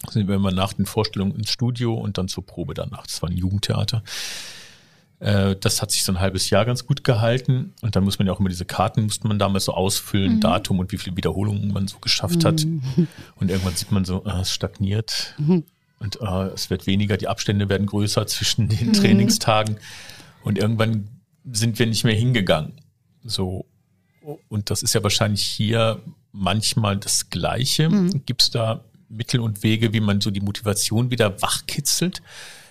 sind 0.09 0.27
wir 0.27 0.36
immer 0.36 0.51
nach 0.51 0.73
den 0.73 0.86
Vorstellungen 0.86 1.36
ins 1.36 1.49
Studio 1.49 1.93
und 1.93 2.17
dann 2.17 2.27
zur 2.27 2.45
Probe 2.45 2.73
danach. 2.73 3.07
Das 3.07 3.21
war 3.21 3.29
ein 3.29 3.38
Jugendtheater. 3.38 4.03
Äh, 5.19 5.55
Das 5.55 5.81
hat 5.81 5.91
sich 5.91 6.03
so 6.03 6.11
ein 6.11 6.19
halbes 6.19 6.49
Jahr 6.49 6.65
ganz 6.65 6.86
gut 6.86 7.03
gehalten. 7.03 7.73
Und 7.81 7.95
dann 7.95 8.03
muss 8.03 8.19
man 8.19 8.27
ja 8.27 8.34
auch 8.34 8.39
immer 8.39 8.49
diese 8.49 8.65
Karten, 8.65 9.03
musste 9.03 9.27
man 9.27 9.39
damals 9.39 9.65
so 9.65 9.73
ausfüllen, 9.73 10.41
Datum 10.41 10.79
und 10.79 10.91
wie 10.91 10.97
viele 10.97 11.15
Wiederholungen 11.15 11.71
man 11.71 11.88
so 11.88 11.99
geschafft 11.99 12.43
hat. 12.45 12.65
Und 13.36 13.49
irgendwann 13.49 13.75
sieht 13.75 13.91
man 13.91 14.03
so, 14.03 14.23
ah, 14.25 14.41
es 14.41 14.51
stagniert. 14.51 15.36
Und 16.03 16.21
ah, 16.21 16.47
es 16.53 16.69
wird 16.69 16.85
weniger, 16.85 17.15
die 17.15 17.29
Abstände 17.29 17.69
werden 17.69 17.87
größer 17.87 18.27
zwischen 18.27 18.67
den 18.67 18.91
Trainingstagen. 18.91 19.77
Und 20.43 20.57
irgendwann 20.57 21.07
sind 21.49 21.79
wir 21.79 21.87
nicht 21.87 22.03
mehr 22.03 22.13
hingegangen. 22.13 22.73
So. 23.23 23.65
Und 24.49 24.69
das 24.69 24.83
ist 24.83 24.93
ja 24.93 25.01
wahrscheinlich 25.01 25.43
hier 25.43 26.01
manchmal 26.33 26.97
das 26.97 27.29
Gleiche. 27.29 27.89
Gibt 28.25 28.41
es 28.41 28.51
da 28.51 28.83
Mittel 29.07 29.39
und 29.39 29.63
Wege, 29.63 29.93
wie 29.93 30.01
man 30.01 30.19
so 30.19 30.29
die 30.29 30.41
Motivation 30.41 31.09
wieder 31.09 31.41
wachkitzelt 31.41 32.21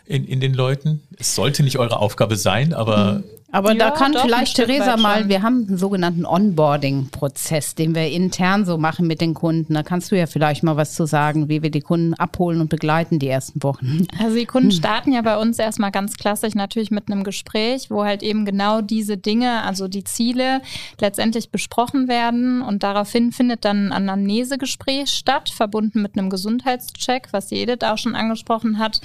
in, 0.04 0.26
in 0.26 0.40
den 0.40 0.52
Leuten? 0.52 1.00
Es 1.16 1.34
sollte 1.34 1.62
nicht 1.62 1.78
eure 1.78 1.98
Aufgabe 2.00 2.36
sein, 2.36 2.74
aber 2.74 3.22
Aber 3.52 3.74
da 3.74 3.88
Ja, 3.88 3.90
kann 3.90 4.14
doch, 4.14 4.22
vielleicht 4.22 4.56
Theresa 4.56 4.96
mal, 4.96 5.28
wir 5.28 5.42
haben 5.42 5.66
einen 5.68 5.76
sogenannten 5.76 6.24
Onboarding-Prozess, 6.24 7.74
den 7.74 7.94
wir 7.94 8.08
intern 8.08 8.64
so 8.64 8.78
machen 8.78 9.06
mit 9.06 9.20
den 9.20 9.34
Kunden. 9.34 9.74
Da 9.74 9.82
kannst 9.82 10.10
du 10.10 10.16
ja 10.16 10.26
vielleicht 10.26 10.62
mal 10.62 10.78
was 10.78 10.94
zu 10.94 11.04
sagen, 11.04 11.50
wie 11.50 11.62
wir 11.62 11.70
die 11.70 11.82
Kunden 11.82 12.14
abholen 12.14 12.62
und 12.62 12.70
begleiten 12.70 13.18
die 13.18 13.28
ersten 13.28 13.62
Wochen. 13.62 14.06
Also 14.22 14.36
die 14.36 14.46
Kunden 14.46 14.70
starten 14.70 15.12
ja 15.12 15.20
bei 15.20 15.36
uns 15.36 15.58
erstmal 15.58 15.90
ganz 15.90 16.14
klassisch 16.14 16.54
natürlich 16.54 16.90
mit 16.90 17.10
einem 17.10 17.24
Gespräch, 17.24 17.90
wo 17.90 18.04
halt 18.04 18.22
eben 18.22 18.44
genau 18.44 18.80
diese 18.80 19.16
Dinge, 19.16 19.62
also 19.62 19.88
die 19.88 20.04
Ziele 20.04 20.62
letztendlich 21.00 21.50
besprochen 21.50 22.08
werden 22.08 22.62
und 22.62 22.82
daraufhin 22.82 23.32
findet 23.32 23.64
dann 23.64 23.88
ein 23.88 23.92
Anamnesegespräch 23.92 25.10
statt, 25.10 25.50
verbunden 25.50 26.02
mit 26.02 26.16
einem 26.16 26.30
Gesundheitscheck, 26.30 27.28
was 27.32 27.48
die 27.48 27.56
Edith 27.56 27.82
auch 27.82 27.98
schon 27.98 28.14
angesprochen 28.14 28.78
hat, 28.78 29.00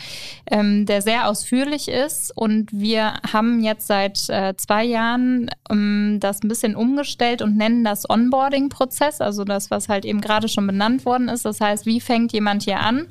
ähm, 0.50 0.86
der 0.86 1.02
sehr 1.02 1.28
ausführlich 1.28 1.88
ist 1.88 2.32
und 2.36 2.70
wir 2.72 3.16
haben 3.34 3.64
jetzt 3.64 3.88
seit 3.88 4.30
äh, 4.38 4.56
zwei 4.56 4.84
Jahren 4.84 5.50
ähm, 5.72 6.20
das 6.20 6.44
ein 6.44 6.48
bisschen 6.48 6.76
umgestellt 6.76 7.42
und 7.42 7.58
nennen 7.58 7.84
das 7.84 8.08
Onboarding-Prozess, 8.08 9.20
also 9.20 9.44
das, 9.44 9.72
was 9.72 9.90
halt 9.90 10.06
eben 10.06 10.22
gerade 10.22 10.48
schon 10.48 10.68
benannt 10.68 11.06
worden 11.06 11.28
ist. 11.28 11.44
Das 11.44 11.60
heißt, 11.60 11.88
wie 11.88 12.00
fängt 12.00 12.34
jemand 12.34 12.62
hier 12.62 12.80
an 12.80 13.08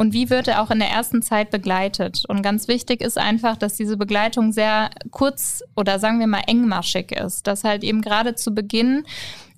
und 0.00 0.14
wie 0.14 0.30
wird 0.30 0.48
er 0.48 0.62
auch 0.62 0.70
in 0.70 0.78
der 0.78 0.88
ersten 0.88 1.20
Zeit 1.20 1.50
begleitet? 1.50 2.24
Und 2.26 2.40
ganz 2.40 2.68
wichtig 2.68 3.02
ist 3.02 3.18
einfach, 3.18 3.58
dass 3.58 3.74
diese 3.74 3.98
Begleitung 3.98 4.50
sehr 4.50 4.88
kurz 5.10 5.62
oder 5.76 5.98
sagen 5.98 6.20
wir 6.20 6.26
mal 6.26 6.44
engmaschig 6.46 7.12
ist, 7.12 7.46
dass 7.46 7.64
halt 7.64 7.84
eben 7.84 8.00
gerade 8.00 8.34
zu 8.34 8.54
Beginn 8.54 9.04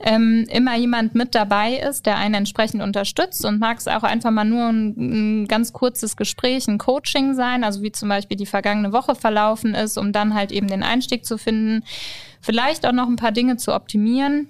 ähm, 0.01 0.45
immer 0.51 0.77
jemand 0.77 1.15
mit 1.15 1.37
dabei 1.37 1.75
ist, 1.75 2.07
der 2.07 2.17
einen 2.17 2.35
entsprechend 2.35 2.83
unterstützt 2.83 3.45
und 3.45 3.61
mag 3.61 3.79
es 3.79 3.87
auch 3.87 4.03
einfach 4.03 4.33
mal 4.33 4.43
nur 4.43 4.67
ein, 4.69 5.43
ein 5.43 5.47
ganz 5.47 5.73
kurzes 5.73 6.17
Gespräch, 6.17 6.67
ein 6.67 6.79
Coaching 6.79 7.35
sein, 7.35 7.63
also 7.63 7.81
wie 7.83 7.93
zum 7.93 8.09
Beispiel 8.09 8.37
die 8.37 8.45
vergangene 8.45 8.93
Woche 8.93 9.15
verlaufen 9.15 9.77
ist, 9.77 9.97
um 9.97 10.11
dann 10.11 10.35
halt 10.35 10.51
eben 10.51 10.67
den 10.67 10.83
Einstieg 10.83 11.25
zu 11.25 11.39
finden, 11.39 11.85
vielleicht 12.41 12.85
auch 12.85 12.91
noch 12.91 13.07
ein 13.07 13.15
paar 13.15 13.31
Dinge 13.31 13.59
zu 13.59 13.73
optimieren. 13.73 14.49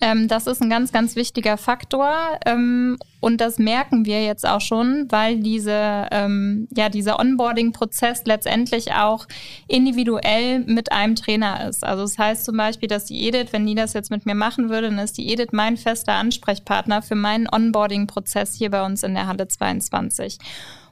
Ähm, 0.00 0.26
das 0.28 0.46
ist 0.46 0.62
ein 0.62 0.70
ganz, 0.70 0.92
ganz 0.92 1.16
wichtiger 1.16 1.56
Faktor 1.56 2.14
ähm, 2.46 2.96
und 3.20 3.40
das 3.40 3.58
merken 3.58 4.04
wir 4.06 4.24
jetzt 4.24 4.46
auch 4.46 4.60
schon, 4.60 5.06
weil 5.10 5.40
diese, 5.40 6.08
ähm, 6.10 6.66
ja, 6.74 6.88
dieser 6.88 7.20
Onboarding-Prozess 7.20 8.22
letztendlich 8.24 8.94
auch 8.94 9.26
individuell 9.68 10.60
mit 10.60 10.90
einem 10.92 11.14
Trainer 11.14 11.68
ist. 11.68 11.84
Also 11.84 12.02
das 12.02 12.18
heißt 12.18 12.44
zum 12.44 12.56
Beispiel, 12.56 12.88
dass 12.88 13.04
die 13.04 13.26
Edith, 13.26 13.52
wenn 13.52 13.66
die 13.66 13.74
das 13.74 13.92
jetzt 13.92 14.10
mit 14.10 14.24
mir 14.24 14.34
machen 14.34 14.70
würde, 14.70 14.88
dann 14.88 14.98
ist 14.98 15.18
die 15.18 15.30
Edith 15.30 15.52
mein 15.52 15.76
fester 15.76 16.14
Ansprechpartner 16.14 17.02
für 17.02 17.14
meinen 17.14 17.46
Onboarding-Prozess 17.48 18.54
hier 18.54 18.70
bei 18.70 18.84
uns 18.84 19.02
in 19.02 19.14
der 19.14 19.26
Halle 19.26 19.46
22. 19.46 20.38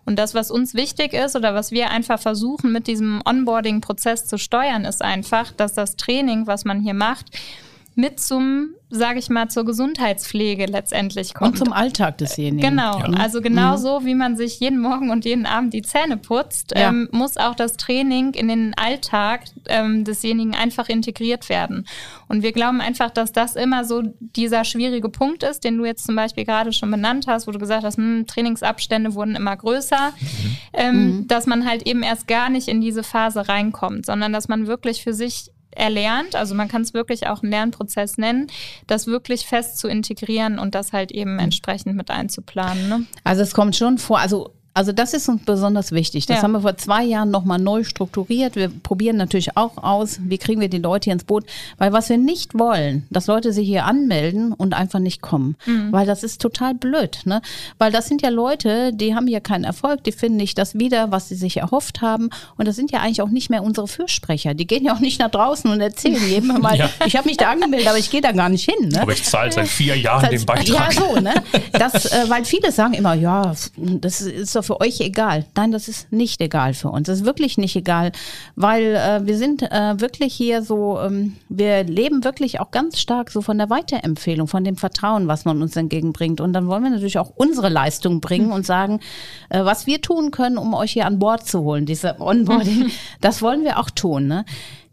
Und 0.04 0.18
das, 0.18 0.34
was 0.34 0.50
uns 0.50 0.74
wichtig 0.74 1.12
ist 1.12 1.36
oder 1.36 1.54
was 1.54 1.72
wir 1.72 1.90
einfach 1.90 2.18
versuchen 2.18 2.72
mit 2.72 2.86
diesem 2.86 3.22
Onboarding-Prozess 3.24 4.26
zu 4.26 4.38
steuern, 4.38 4.84
ist 4.84 5.02
einfach, 5.02 5.52
dass 5.52 5.74
das 5.74 5.96
Training, 5.96 6.46
was 6.46 6.64
man 6.64 6.80
hier 6.80 6.94
macht, 6.94 7.26
mit 7.96 8.20
zum, 8.20 8.70
sage 8.88 9.18
ich 9.18 9.28
mal, 9.28 9.48
zur 9.48 9.64
Gesundheitspflege 9.64 10.66
letztendlich 10.66 11.34
kommt. 11.34 11.52
Und 11.60 11.66
zum 11.66 11.72
Alltag 11.72 12.18
desjenigen. 12.18 12.70
Genau, 12.70 12.98
also 12.98 13.40
genau 13.42 13.76
so, 13.76 14.04
wie 14.04 14.14
man 14.14 14.36
sich 14.36 14.58
jeden 14.60 14.80
Morgen 14.80 15.10
und 15.10 15.24
jeden 15.24 15.44
Abend 15.44 15.74
die 15.74 15.82
Zähne 15.82 16.16
putzt, 16.16 16.72
Ja. 16.74 16.88
ähm, 16.88 17.08
muss 17.12 17.36
auch 17.36 17.54
das 17.54 17.76
Training 17.76 18.32
in 18.34 18.48
den 18.48 18.74
Alltag 18.78 19.42
ähm, 19.68 20.04
desjenigen 20.04 20.54
einfach 20.54 20.88
integriert 20.88 21.48
werden. 21.48 21.86
Und 22.28 22.42
wir 22.42 22.52
glauben 22.52 22.80
einfach, 22.80 23.10
dass 23.10 23.32
das 23.32 23.56
immer 23.56 23.84
so 23.84 24.02
dieser 24.20 24.64
schwierige 24.64 25.08
Punkt 25.08 25.42
ist, 25.42 25.64
den 25.64 25.76
du 25.76 25.84
jetzt 25.84 26.06
zum 26.06 26.16
Beispiel 26.16 26.44
gerade 26.44 26.72
schon 26.72 26.90
benannt 26.90 27.26
hast, 27.26 27.46
wo 27.48 27.50
du 27.50 27.58
gesagt 27.58 27.84
hast, 27.84 27.96
hm, 27.98 28.24
Trainingsabstände 28.26 29.14
wurden 29.14 29.34
immer 29.34 29.56
größer, 29.56 30.12
ähm, 30.72 31.26
dass 31.26 31.46
man 31.46 31.68
halt 31.68 31.86
eben 31.86 32.02
erst 32.02 32.28
gar 32.28 32.48
nicht 32.50 32.68
in 32.68 32.80
diese 32.80 33.02
Phase 33.02 33.48
reinkommt, 33.48 34.06
sondern 34.06 34.32
dass 34.32 34.48
man 34.48 34.66
wirklich 34.66 35.02
für 35.02 35.12
sich 35.12 35.50
erlernt, 35.70 36.34
also 36.34 36.54
man 36.54 36.68
kann 36.68 36.82
es 36.82 36.94
wirklich 36.94 37.26
auch 37.26 37.42
einen 37.42 37.52
Lernprozess 37.52 38.18
nennen, 38.18 38.48
das 38.86 39.06
wirklich 39.06 39.46
fest 39.46 39.78
zu 39.78 39.88
integrieren 39.88 40.58
und 40.58 40.74
das 40.74 40.92
halt 40.92 41.12
eben 41.12 41.38
entsprechend 41.38 41.96
mit 41.96 42.10
einzuplanen. 42.10 42.88
Ne? 42.88 43.06
Also 43.24 43.42
es 43.42 43.54
kommt 43.54 43.76
schon 43.76 43.98
vor, 43.98 44.18
also 44.18 44.52
Also 44.80 44.92
das 44.92 45.12
ist 45.12 45.28
uns 45.28 45.42
besonders 45.44 45.92
wichtig. 45.92 46.24
Das 46.24 46.38
Ja. 46.38 46.42
haben 46.42 46.52
wir 46.52 46.62
vor 46.62 46.74
zwei 46.78 47.04
Jahren 47.04 47.30
nochmal 47.30 47.58
neu 47.58 47.84
strukturiert. 47.84 48.56
Wir 48.56 48.70
probieren 48.70 49.18
natürlich 49.18 49.54
auch 49.58 49.76
aus, 49.76 50.18
wie 50.22 50.38
kriegen 50.38 50.58
wir 50.58 50.70
die 50.70 50.78
Leute 50.78 51.04
hier 51.04 51.12
ins 51.12 51.24
Boot. 51.24 51.44
Weil 51.76 51.92
was 51.92 52.08
wir 52.08 52.16
nicht 52.16 52.58
wollen, 52.58 53.06
dass 53.10 53.26
Leute 53.26 53.52
sich 53.52 53.68
hier 53.68 53.84
anmelden 53.84 54.54
und 54.54 54.72
einfach 54.72 54.98
nicht 54.98 55.20
kommen. 55.20 55.56
Weil 55.90 56.06
das 56.06 56.22
ist 56.22 56.40
total 56.40 56.72
blöd. 56.74 57.18
Ne? 57.26 57.42
Weil 57.76 57.92
das 57.92 58.08
sind 58.08 58.22
ja 58.22 58.30
Leute, 58.30 58.94
die 58.94 59.14
haben 59.14 59.26
hier 59.26 59.42
keinen 59.42 59.64
Erfolg, 59.64 60.02
die 60.04 60.12
finden 60.12 60.38
nicht 60.38 60.56
das 60.56 60.78
wieder, 60.78 61.10
was 61.12 61.28
sie 61.28 61.34
sich 61.34 61.58
erhofft 61.58 62.00
haben. 62.00 62.30
Und 62.56 62.66
das 62.66 62.74
sind 62.74 62.90
ja 62.90 63.00
eigentlich 63.00 63.20
auch 63.20 63.28
nicht 63.28 63.50
mehr 63.50 63.62
unsere 63.62 63.86
Fürsprecher. 63.86 64.54
Die 64.54 64.66
gehen 64.66 64.82
ja 64.86 64.94
auch 64.94 65.00
nicht 65.00 65.20
nach 65.20 65.30
draußen 65.30 65.70
und 65.70 65.82
erzählen 65.82 66.16
jedem 66.26 66.58
mal, 66.58 66.74
Ja. 66.78 66.88
ich 67.04 67.16
habe 67.16 67.28
mich 67.28 67.36
da 67.36 67.50
angemeldet, 67.50 67.86
aber 67.86 67.98
ich 67.98 68.10
gehe 68.10 68.22
da 68.22 68.32
gar 68.32 68.48
nicht 68.48 68.64
hin. 68.70 68.88
Ne? 68.88 69.02
Aber 69.02 69.12
ich 69.12 69.24
zahle 69.24 69.52
seit 69.52 69.68
vier 69.68 69.98
Jahren 69.98 70.30
den 70.30 70.46
Beitrag. 70.46 70.66
Ja, 70.66 70.88
so, 70.90 71.20
ne? 71.20 71.34
Das, 71.72 72.06
äh, 72.06 72.24
weil 72.28 72.46
viele 72.46 72.72
sagen 72.72 72.94
immer, 72.94 73.12
ja, 73.12 73.52
das 73.76 74.20
ist 74.22 74.56
doch 74.56 74.69
für 74.70 74.80
euch 74.80 75.00
egal. 75.00 75.46
Nein, 75.56 75.72
das 75.72 75.88
ist 75.88 76.12
nicht 76.12 76.40
egal 76.40 76.74
für 76.74 76.90
uns. 76.90 77.08
Das 77.08 77.18
ist 77.18 77.24
wirklich 77.24 77.58
nicht 77.58 77.74
egal, 77.74 78.12
weil 78.54 78.94
äh, 78.94 79.26
wir 79.26 79.36
sind 79.36 79.62
äh, 79.62 80.00
wirklich 80.00 80.32
hier 80.32 80.62
so, 80.62 81.00
ähm, 81.00 81.34
wir 81.48 81.82
leben 81.82 82.22
wirklich 82.22 82.60
auch 82.60 82.70
ganz 82.70 83.00
stark 83.00 83.32
so 83.32 83.42
von 83.42 83.58
der 83.58 83.68
Weiterempfehlung, 83.68 84.46
von 84.46 84.62
dem 84.62 84.76
Vertrauen, 84.76 85.26
was 85.26 85.44
man 85.44 85.60
uns 85.60 85.74
entgegenbringt. 85.74 86.40
Und 86.40 86.52
dann 86.52 86.68
wollen 86.68 86.84
wir 86.84 86.90
natürlich 86.90 87.18
auch 87.18 87.32
unsere 87.34 87.68
Leistung 87.68 88.20
bringen 88.20 88.52
und 88.52 88.64
sagen, 88.64 89.00
äh, 89.48 89.64
was 89.64 89.88
wir 89.88 90.00
tun 90.02 90.30
können, 90.30 90.56
um 90.56 90.72
euch 90.74 90.92
hier 90.92 91.06
an 91.06 91.18
Bord 91.18 91.48
zu 91.48 91.62
holen, 91.62 91.84
diese 91.84 92.20
Onboarding, 92.20 92.92
das 93.20 93.42
wollen 93.42 93.64
wir 93.64 93.80
auch 93.80 93.90
tun. 93.90 94.28
Ne? 94.28 94.44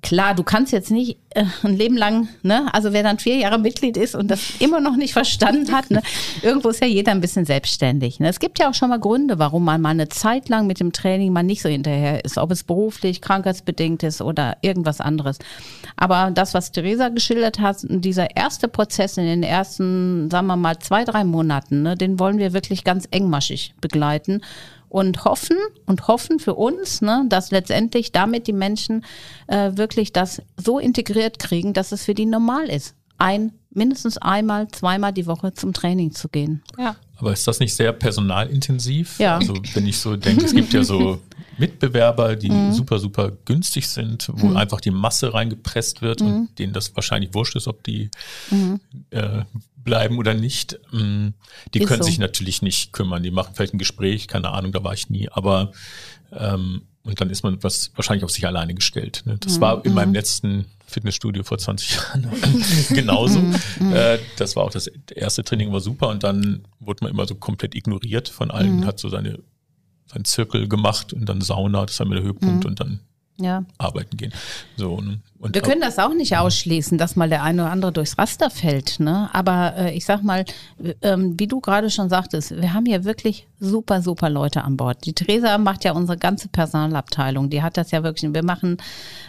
Klar, 0.07 0.35
du 0.35 0.43
kannst 0.43 0.71
jetzt 0.71 0.89
nicht 0.89 1.17
äh, 1.31 1.43
ein 1.63 1.75
Leben 1.75 1.97
lang, 1.97 2.29
ne, 2.41 2.73
also 2.73 2.93
wer 2.93 3.03
dann 3.03 3.19
vier 3.19 3.35
Jahre 3.35 3.59
Mitglied 3.59 3.97
ist 3.97 4.15
und 4.15 4.31
das 4.31 4.53
immer 4.59 4.79
noch 4.79 4.95
nicht 4.95 5.11
verstanden 5.11 5.73
hat, 5.73 5.91
ne, 5.91 6.01
irgendwo 6.41 6.69
ist 6.69 6.79
ja 6.79 6.87
jeder 6.87 7.11
ein 7.11 7.19
bisschen 7.19 7.43
selbstständig. 7.43 8.21
Ne. 8.21 8.29
Es 8.29 8.39
gibt 8.39 8.57
ja 8.57 8.69
auch 8.69 8.73
schon 8.73 8.87
mal 8.87 9.01
Gründe, 9.01 9.37
warum 9.37 9.65
man 9.65 9.81
mal 9.81 9.89
eine 9.89 10.07
Zeit 10.07 10.47
lang 10.47 10.65
mit 10.65 10.79
dem 10.79 10.93
Training 10.93 11.33
mal 11.33 11.43
nicht 11.43 11.61
so 11.61 11.67
hinterher 11.67 12.23
ist, 12.23 12.37
ob 12.37 12.51
es 12.51 12.63
beruflich, 12.63 13.19
krankheitsbedingt 13.19 14.01
ist 14.03 14.21
oder 14.21 14.55
irgendwas 14.61 15.01
anderes. 15.01 15.39
Aber 15.97 16.31
das, 16.33 16.53
was 16.53 16.71
Theresa 16.71 17.09
geschildert 17.09 17.59
hat, 17.59 17.79
dieser 17.81 18.33
erste 18.33 18.69
Prozess 18.69 19.17
in 19.17 19.25
den 19.25 19.43
ersten, 19.43 20.31
sagen 20.31 20.47
wir 20.47 20.55
mal, 20.55 20.79
zwei, 20.79 21.03
drei 21.03 21.25
Monaten, 21.25 21.81
ne, 21.81 21.97
den 21.97 22.17
wollen 22.17 22.37
wir 22.37 22.53
wirklich 22.53 22.85
ganz 22.85 23.09
engmaschig 23.11 23.73
begleiten 23.81 24.41
und 24.89 25.25
hoffen 25.25 25.57
und 25.85 26.07
hoffen 26.07 26.39
für 26.39 26.55
uns, 26.55 27.01
ne, 27.01 27.25
dass 27.27 27.51
letztendlich 27.51 28.11
damit 28.11 28.47
die 28.47 28.53
Menschen 28.53 29.03
äh, 29.47 29.71
wirklich 29.75 30.13
das 30.13 30.41
so 30.57 30.79
integriert 30.79 31.39
kriegen, 31.39 31.73
dass 31.73 31.91
es 31.91 32.05
für 32.05 32.13
die 32.13 32.25
normal 32.25 32.69
ist, 32.69 32.95
ein 33.17 33.53
mindestens 33.69 34.17
einmal, 34.17 34.67
zweimal 34.69 35.13
die 35.13 35.27
Woche 35.27 35.53
zum 35.53 35.73
Training 35.73 36.11
zu 36.11 36.29
gehen. 36.29 36.63
Ja. 36.77 36.95
Aber 37.17 37.33
ist 37.33 37.47
das 37.47 37.59
nicht 37.59 37.73
sehr 37.73 37.93
personalintensiv? 37.93 39.17
Ja. 39.19 39.37
Also 39.37 39.55
wenn 39.73 39.87
ich 39.87 39.97
so 39.97 40.15
denke, 40.15 40.45
es 40.45 40.53
gibt 40.53 40.71
ja 40.73 40.83
so 40.83 41.19
Mitbewerber, 41.57 42.35
die 42.35 42.49
Mhm. 42.51 42.71
super, 42.71 42.99
super 42.99 43.31
günstig 43.45 43.87
sind, 43.87 44.29
wo 44.33 44.53
einfach 44.53 44.79
die 44.79 44.91
Masse 44.91 45.33
reingepresst 45.33 46.01
wird 46.03 46.21
Mhm. 46.21 46.27
und 46.27 46.59
denen 46.59 46.73
das 46.73 46.95
wahrscheinlich 46.95 47.33
wurscht 47.33 47.55
ist, 47.55 47.67
ob 47.67 47.83
die 47.83 48.09
äh, 49.09 49.41
bleiben 49.83 50.17
oder 50.19 50.33
nicht. 50.33 50.79
Mm, 50.91 51.29
Die 51.73 51.79
Ist 51.79 51.87
können 51.87 52.03
so. 52.03 52.07
sich 52.07 52.19
natürlich 52.19 52.61
nicht 52.61 52.91
kümmern. 52.93 53.23
Die 53.23 53.31
machen 53.31 53.53
vielleicht 53.55 53.73
ein 53.73 53.77
Gespräch, 53.79 54.27
keine 54.27 54.49
Ahnung, 54.51 54.71
da 54.73 54.83
war 54.83 54.93
ich 54.93 55.09
nie. 55.09 55.29
Aber 55.29 55.71
ähm, 56.31 56.81
und 57.07 57.19
dann 57.19 57.29
ist 57.29 57.43
man 57.43 57.61
was 57.63 57.91
wahrscheinlich 57.95 58.23
auf 58.23 58.31
sich 58.31 58.45
alleine 58.45 58.73
gestellt. 58.73 59.23
Ne? 59.25 59.33
Mhm. 59.33 59.39
Das 59.39 59.59
war 59.61 59.83
in 59.85 59.93
meinem 59.93 60.13
letzten 60.13 60.65
Fitnessstudio 60.85 61.43
vor 61.43 61.57
20 61.57 61.91
Jahren 61.95 62.27
genauso. 62.89 63.39
Mhm. 63.39 63.93
Äh, 63.93 64.19
das 64.37 64.55
war 64.55 64.63
auch 64.63 64.71
das 64.71 64.87
erste 65.15 65.43
Training 65.43 65.71
war 65.71 65.79
super 65.81 66.09
und 66.09 66.23
dann 66.23 66.63
wurde 66.79 67.03
man 67.03 67.11
immer 67.11 67.25
so 67.25 67.35
komplett 67.35 67.75
ignoriert 67.75 68.29
von 68.29 68.51
allen, 68.51 68.81
Mhm. 68.81 68.85
hat 68.85 68.99
so 68.99 69.09
seine 69.09 69.39
seinen 70.09 70.23
Zirkel 70.23 70.69
gemacht 70.69 71.11
und 71.11 71.25
dann 71.27 71.41
Sauna, 71.41 71.85
das 71.85 71.99
war 71.99 72.07
mir 72.07 72.15
der 72.15 72.23
Höhepunkt 72.23 72.63
und 72.65 72.79
dann 72.79 73.01
Ja. 73.39 73.63
arbeiten 73.77 74.17
gehen. 74.17 74.33
So, 74.77 74.99
ne? 74.99 75.19
und. 75.39 75.53
Wir 75.53 75.61
können 75.61 75.81
das 75.81 75.99
auch 75.99 76.13
nicht 76.13 76.37
ausschließen, 76.37 76.97
dass 76.97 77.15
mal 77.15 77.29
der 77.29 77.43
eine 77.43 77.63
oder 77.63 77.71
andere 77.71 77.91
durchs 77.91 78.17
Raster 78.17 78.49
fällt. 78.49 78.99
Ne? 78.99 79.29
Aber 79.33 79.75
äh, 79.77 79.95
ich 79.95 80.05
sag 80.05 80.23
mal, 80.23 80.45
ähm, 81.01 81.39
wie 81.39 81.47
du 81.47 81.59
gerade 81.59 81.89
schon 81.89 82.09
sagtest, 82.09 82.59
wir 82.59 82.73
haben 82.73 82.85
hier 82.85 83.03
wirklich 83.03 83.47
super, 83.59 84.01
super 84.01 84.29
Leute 84.29 84.63
an 84.63 84.77
Bord. 84.77 85.05
Die 85.05 85.13
Theresa 85.13 85.57
macht 85.57 85.83
ja 85.83 85.91
unsere 85.91 86.17
ganze 86.17 86.47
Personalabteilung. 86.47 87.49
Die 87.49 87.61
hat 87.61 87.77
das 87.77 87.91
ja 87.91 88.03
wirklich. 88.03 88.33
Wir 88.33 88.43
machen, 88.43 88.77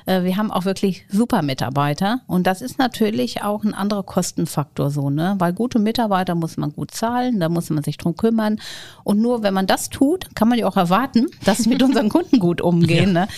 äh, 0.07 0.23
wir 0.23 0.37
haben 0.37 0.51
auch 0.51 0.65
wirklich 0.65 1.05
super 1.11 1.43
Mitarbeiter. 1.43 2.21
Und 2.27 2.47
das 2.47 2.63
ist 2.63 2.79
natürlich 2.79 3.43
auch 3.43 3.65
ein 3.65 3.75
anderer 3.75 4.03
Kostenfaktor 4.03 4.91
so, 4.91 5.11
ne? 5.11 5.37
Weil 5.39 5.53
gute 5.53 5.79
Mitarbeiter 5.79 6.35
muss 6.35 6.57
man 6.57 6.73
gut 6.73 6.91
zahlen, 6.91 7.41
da 7.41 7.49
muss 7.49 7.71
man 7.71 7.85
sich 7.85 7.99
drum 7.99 8.17
kümmern. 8.17 8.59
Und 9.05 9.21
nur 9.21 9.43
wenn 9.43 9.55
man 9.55 9.67
das 9.67 9.91
tut, 9.91 10.35
kann 10.35 10.49
man 10.49 10.59
ja 10.59 10.67
auch 10.67 10.77
erwarten, 10.77 11.27
dass 11.45 11.59
sie 11.59 11.69
mit 11.69 11.83
unseren 11.89 12.09
Kunden 12.09 12.39
gut 12.39 12.61
umgehen. 12.61 13.13
Ne? 13.13 13.29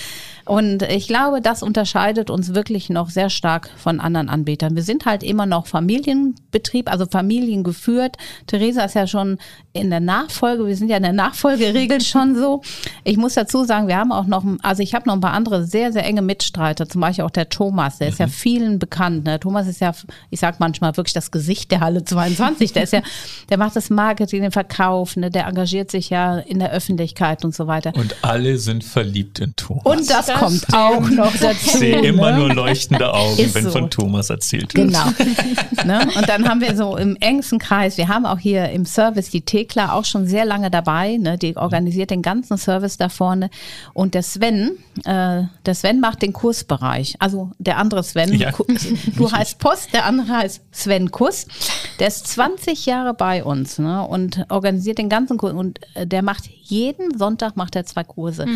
Und 0.50 0.82
ich 0.82 1.06
glaube, 1.06 1.40
das 1.40 1.62
unterscheidet 1.62 2.28
uns 2.28 2.54
wirklich 2.56 2.90
noch 2.90 3.08
sehr 3.08 3.30
stark 3.30 3.70
von 3.76 4.00
anderen 4.00 4.28
Anbietern. 4.28 4.74
Wir 4.74 4.82
sind 4.82 5.06
halt 5.06 5.22
immer 5.22 5.46
noch 5.46 5.68
Familienbetrieb, 5.68 6.90
also 6.90 7.06
familiengeführt. 7.06 8.16
Theresa 8.48 8.82
ist 8.82 8.96
ja 8.96 9.06
schon 9.06 9.38
in 9.72 9.90
der 9.90 10.00
Nachfolge, 10.00 10.66
wir 10.66 10.74
sind 10.74 10.88
ja 10.88 10.96
in 10.96 11.04
der 11.04 11.12
Nachfolgeregel 11.12 12.00
schon 12.00 12.34
so. 12.34 12.62
Ich 13.04 13.16
muss 13.16 13.34
dazu 13.34 13.62
sagen, 13.62 13.86
wir 13.86 13.96
haben 13.96 14.10
auch 14.10 14.26
noch, 14.26 14.44
also 14.62 14.82
ich 14.82 14.92
habe 14.92 15.06
noch 15.06 15.14
ein 15.14 15.20
paar 15.20 15.34
andere 15.34 15.64
sehr, 15.64 15.92
sehr 15.92 16.04
enge 16.04 16.20
Mitstreiter, 16.20 16.88
zum 16.88 17.00
Beispiel 17.00 17.24
auch 17.24 17.30
der 17.30 17.48
Thomas, 17.48 17.98
der 17.98 18.08
ist 18.08 18.18
ja 18.18 18.26
vielen 18.26 18.80
bekannt. 18.80 19.26
Ne? 19.26 19.38
Thomas 19.38 19.68
ist 19.68 19.80
ja, 19.80 19.92
ich 20.30 20.40
sag 20.40 20.58
manchmal 20.58 20.96
wirklich 20.96 21.14
das 21.14 21.30
Gesicht 21.30 21.70
der 21.70 21.78
Halle 21.78 22.02
22. 22.02 22.72
Der 22.72 22.82
ist 22.82 22.92
ja, 22.92 23.02
der 23.50 23.56
macht 23.56 23.76
das 23.76 23.88
Marketing, 23.88 24.42
den 24.42 24.50
Verkauf, 24.50 25.14
ne? 25.14 25.30
der 25.30 25.46
engagiert 25.46 25.92
sich 25.92 26.10
ja 26.10 26.38
in 26.38 26.58
der 26.58 26.72
Öffentlichkeit 26.72 27.44
und 27.44 27.54
so 27.54 27.68
weiter. 27.68 27.92
und 27.94 28.16
alle 28.22 28.58
sind 28.58 28.82
verliebt 28.82 29.38
in 29.38 29.54
Thomas. 29.54 29.84
Und 29.84 30.10
das, 30.10 30.26
Das 30.26 30.39
kommt 30.40 30.56
stimmt. 30.58 30.74
auch 30.74 31.08
noch 31.10 31.32
dazu. 31.32 31.56
ich 31.66 31.72
sehe 31.72 32.00
immer 32.00 32.32
ne? 32.32 32.38
nur 32.38 32.54
leuchtende 32.54 33.12
Augen, 33.12 33.38
Ist 33.38 33.54
wenn 33.54 33.64
so. 33.64 33.70
von 33.70 33.90
Thomas 33.90 34.30
erzählt 34.30 34.74
wird. 34.74 34.88
Genau. 34.88 35.04
ne? 35.84 36.06
Und 36.16 36.28
dann 36.28 36.48
haben 36.48 36.60
wir 36.60 36.76
so 36.76 36.96
im 36.96 37.16
engsten 37.16 37.58
Kreis, 37.58 37.96
wir 37.96 38.08
haben 38.08 38.26
auch 38.26 38.38
hier 38.38 38.70
im 38.70 38.84
Service 38.84 39.30
die 39.30 39.42
Thekla 39.42 39.92
auch 39.92 40.04
schon 40.04 40.26
sehr 40.26 40.44
lange 40.44 40.70
dabei. 40.70 41.16
Ne? 41.16 41.38
Die 41.38 41.56
organisiert 41.56 42.10
den 42.10 42.22
ganzen 42.22 42.56
Service 42.58 42.96
da 42.96 43.08
vorne. 43.08 43.50
Und 43.94 44.14
der 44.14 44.22
Sven, 44.22 44.72
äh, 45.04 45.42
der 45.66 45.74
Sven 45.74 46.00
macht 46.00 46.22
den 46.22 46.32
Kursbereich. 46.32 47.16
Also 47.18 47.50
der 47.58 47.78
andere 47.78 48.02
Sven, 48.02 48.34
Ja. 48.34 48.50
Du 49.16 49.30
heißt 49.30 49.58
Post, 49.58 49.92
der 49.92 50.04
andere 50.06 50.28
heißt 50.28 50.62
Sven 50.72 51.10
Kuss. 51.10 51.46
Der 51.98 52.08
ist 52.08 52.26
20 52.28 52.86
Jahre 52.86 53.14
bei 53.14 53.44
uns 53.44 53.78
ne? 53.78 54.06
und 54.06 54.44
organisiert 54.48 54.98
den 54.98 55.08
ganzen 55.08 55.36
Kurs. 55.36 55.52
Und 55.52 55.80
äh, 55.94 56.06
der 56.06 56.22
macht 56.22 56.48
jeden 56.70 57.16
Sonntag 57.18 57.56
macht 57.56 57.76
er 57.76 57.84
zwei 57.84 58.04
Kurse. 58.04 58.46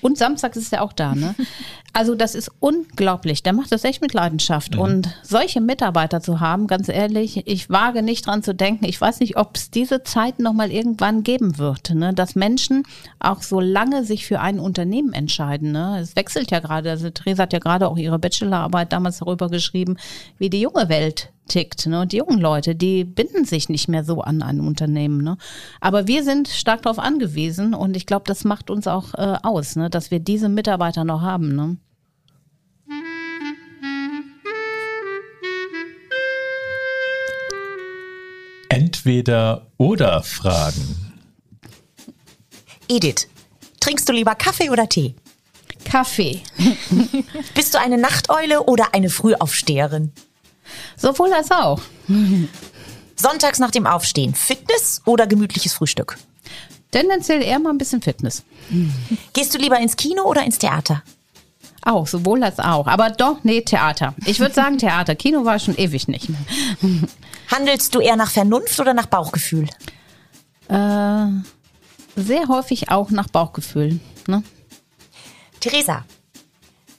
Und 0.00 0.18
samstags 0.18 0.56
ist 0.56 0.72
er 0.72 0.82
auch 0.82 0.92
da. 0.92 1.14
Ne? 1.14 1.34
Also 1.92 2.14
das 2.14 2.34
ist 2.34 2.50
unglaublich. 2.60 3.42
Der 3.42 3.54
macht 3.54 3.72
das 3.72 3.82
echt 3.82 4.02
mit 4.02 4.12
Leidenschaft. 4.12 4.76
Und 4.76 5.08
solche 5.22 5.62
Mitarbeiter 5.62 6.20
zu 6.20 6.40
haben, 6.40 6.66
ganz 6.66 6.90
ehrlich, 6.90 7.46
ich 7.46 7.70
wage 7.70 8.02
nicht 8.02 8.26
dran 8.26 8.42
zu 8.42 8.54
denken. 8.54 8.84
Ich 8.84 9.00
weiß 9.00 9.20
nicht, 9.20 9.38
ob 9.38 9.56
es 9.56 9.70
diese 9.70 10.02
Zeit 10.02 10.38
nochmal 10.38 10.70
irgendwann 10.70 11.22
geben 11.22 11.56
wird, 11.56 11.94
ne? 11.94 12.12
dass 12.12 12.34
Menschen 12.34 12.82
auch 13.18 13.40
so 13.40 13.60
lange 13.60 14.04
sich 14.04 14.26
für 14.26 14.40
ein 14.40 14.60
Unternehmen 14.60 15.14
entscheiden. 15.14 15.72
Ne? 15.72 15.98
Es 15.98 16.16
wechselt 16.16 16.50
ja 16.50 16.60
gerade. 16.60 16.90
Also 16.90 17.08
Theresa 17.08 17.44
hat 17.44 17.54
ja 17.54 17.60
gerade 17.60 17.88
auch 17.88 17.96
ihre 17.96 18.18
Bachelorarbeit 18.18 18.92
damals 18.92 19.20
darüber 19.20 19.48
geschrieben, 19.48 19.96
wie 20.36 20.50
die 20.50 20.60
junge 20.60 20.90
Welt 20.90 21.32
tickt. 21.48 21.86
Ne? 21.86 22.00
Und 22.00 22.12
die 22.12 22.18
jungen 22.18 22.38
Leute, 22.38 22.74
die 22.74 23.04
binden 23.04 23.44
sich 23.44 23.68
nicht 23.68 23.88
mehr 23.88 24.04
so 24.04 24.20
an 24.20 24.42
ein 24.42 24.60
Unternehmen. 24.60 25.22
Ne? 25.22 25.36
Aber 25.80 26.06
wir 26.06 26.24
sind 26.24 26.48
stark 26.48 26.82
darauf 26.82 26.98
angewiesen 26.98 27.74
und 27.74 27.96
ich 27.96 28.06
glaube, 28.06 28.24
das 28.26 28.44
macht 28.44 28.70
uns 28.70 28.86
auch 28.86 29.14
äh, 29.14 29.36
aus, 29.42 29.76
ne? 29.76 29.90
dass 29.90 30.10
wir 30.10 30.20
diese 30.20 30.48
Mitarbeiter 30.48 31.04
noch 31.04 31.22
haben. 31.22 31.54
Ne? 31.54 31.76
Entweder 38.68 39.68
oder 39.78 40.22
Fragen. 40.22 41.14
Edith, 42.88 43.28
trinkst 43.80 44.08
du 44.08 44.12
lieber 44.12 44.34
Kaffee 44.34 44.70
oder 44.70 44.88
Tee? 44.88 45.14
Kaffee. 45.84 46.42
Bist 47.54 47.74
du 47.74 47.78
eine 47.78 47.96
Nachteule 47.96 48.64
oder 48.64 48.92
eine 48.92 49.08
Frühaufsteherin? 49.08 50.12
Sowohl 50.96 51.32
als 51.32 51.50
auch. 51.50 51.80
Sonntags 53.16 53.58
nach 53.58 53.70
dem 53.70 53.86
Aufstehen, 53.86 54.34
Fitness 54.34 55.02
oder 55.04 55.26
gemütliches 55.26 55.72
Frühstück? 55.74 56.18
Tendenziell 56.90 57.42
eher 57.42 57.58
mal 57.58 57.70
ein 57.70 57.78
bisschen 57.78 58.02
Fitness. 58.02 58.42
Gehst 59.32 59.54
du 59.54 59.58
lieber 59.58 59.78
ins 59.78 59.96
Kino 59.96 60.22
oder 60.22 60.44
ins 60.44 60.58
Theater? 60.58 61.02
Auch, 61.82 62.06
sowohl 62.06 62.42
als 62.42 62.58
auch. 62.58 62.86
Aber 62.86 63.10
doch, 63.10 63.38
nee, 63.44 63.60
Theater. 63.60 64.14
Ich 64.24 64.40
würde 64.40 64.54
sagen 64.54 64.78
Theater. 64.78 65.14
Kino 65.14 65.44
war 65.44 65.58
schon 65.58 65.76
ewig 65.76 66.08
nicht 66.08 66.28
mehr. 66.28 66.40
Handelst 67.50 67.94
du 67.94 68.00
eher 68.00 68.16
nach 68.16 68.30
Vernunft 68.30 68.78
oder 68.80 68.92
nach 68.92 69.06
Bauchgefühl? 69.06 69.68
Äh, 70.68 71.26
sehr 72.16 72.48
häufig 72.48 72.90
auch 72.90 73.10
nach 73.10 73.28
Bauchgefühl. 73.28 74.00
Ne? 74.26 74.42
Theresa, 75.60 76.04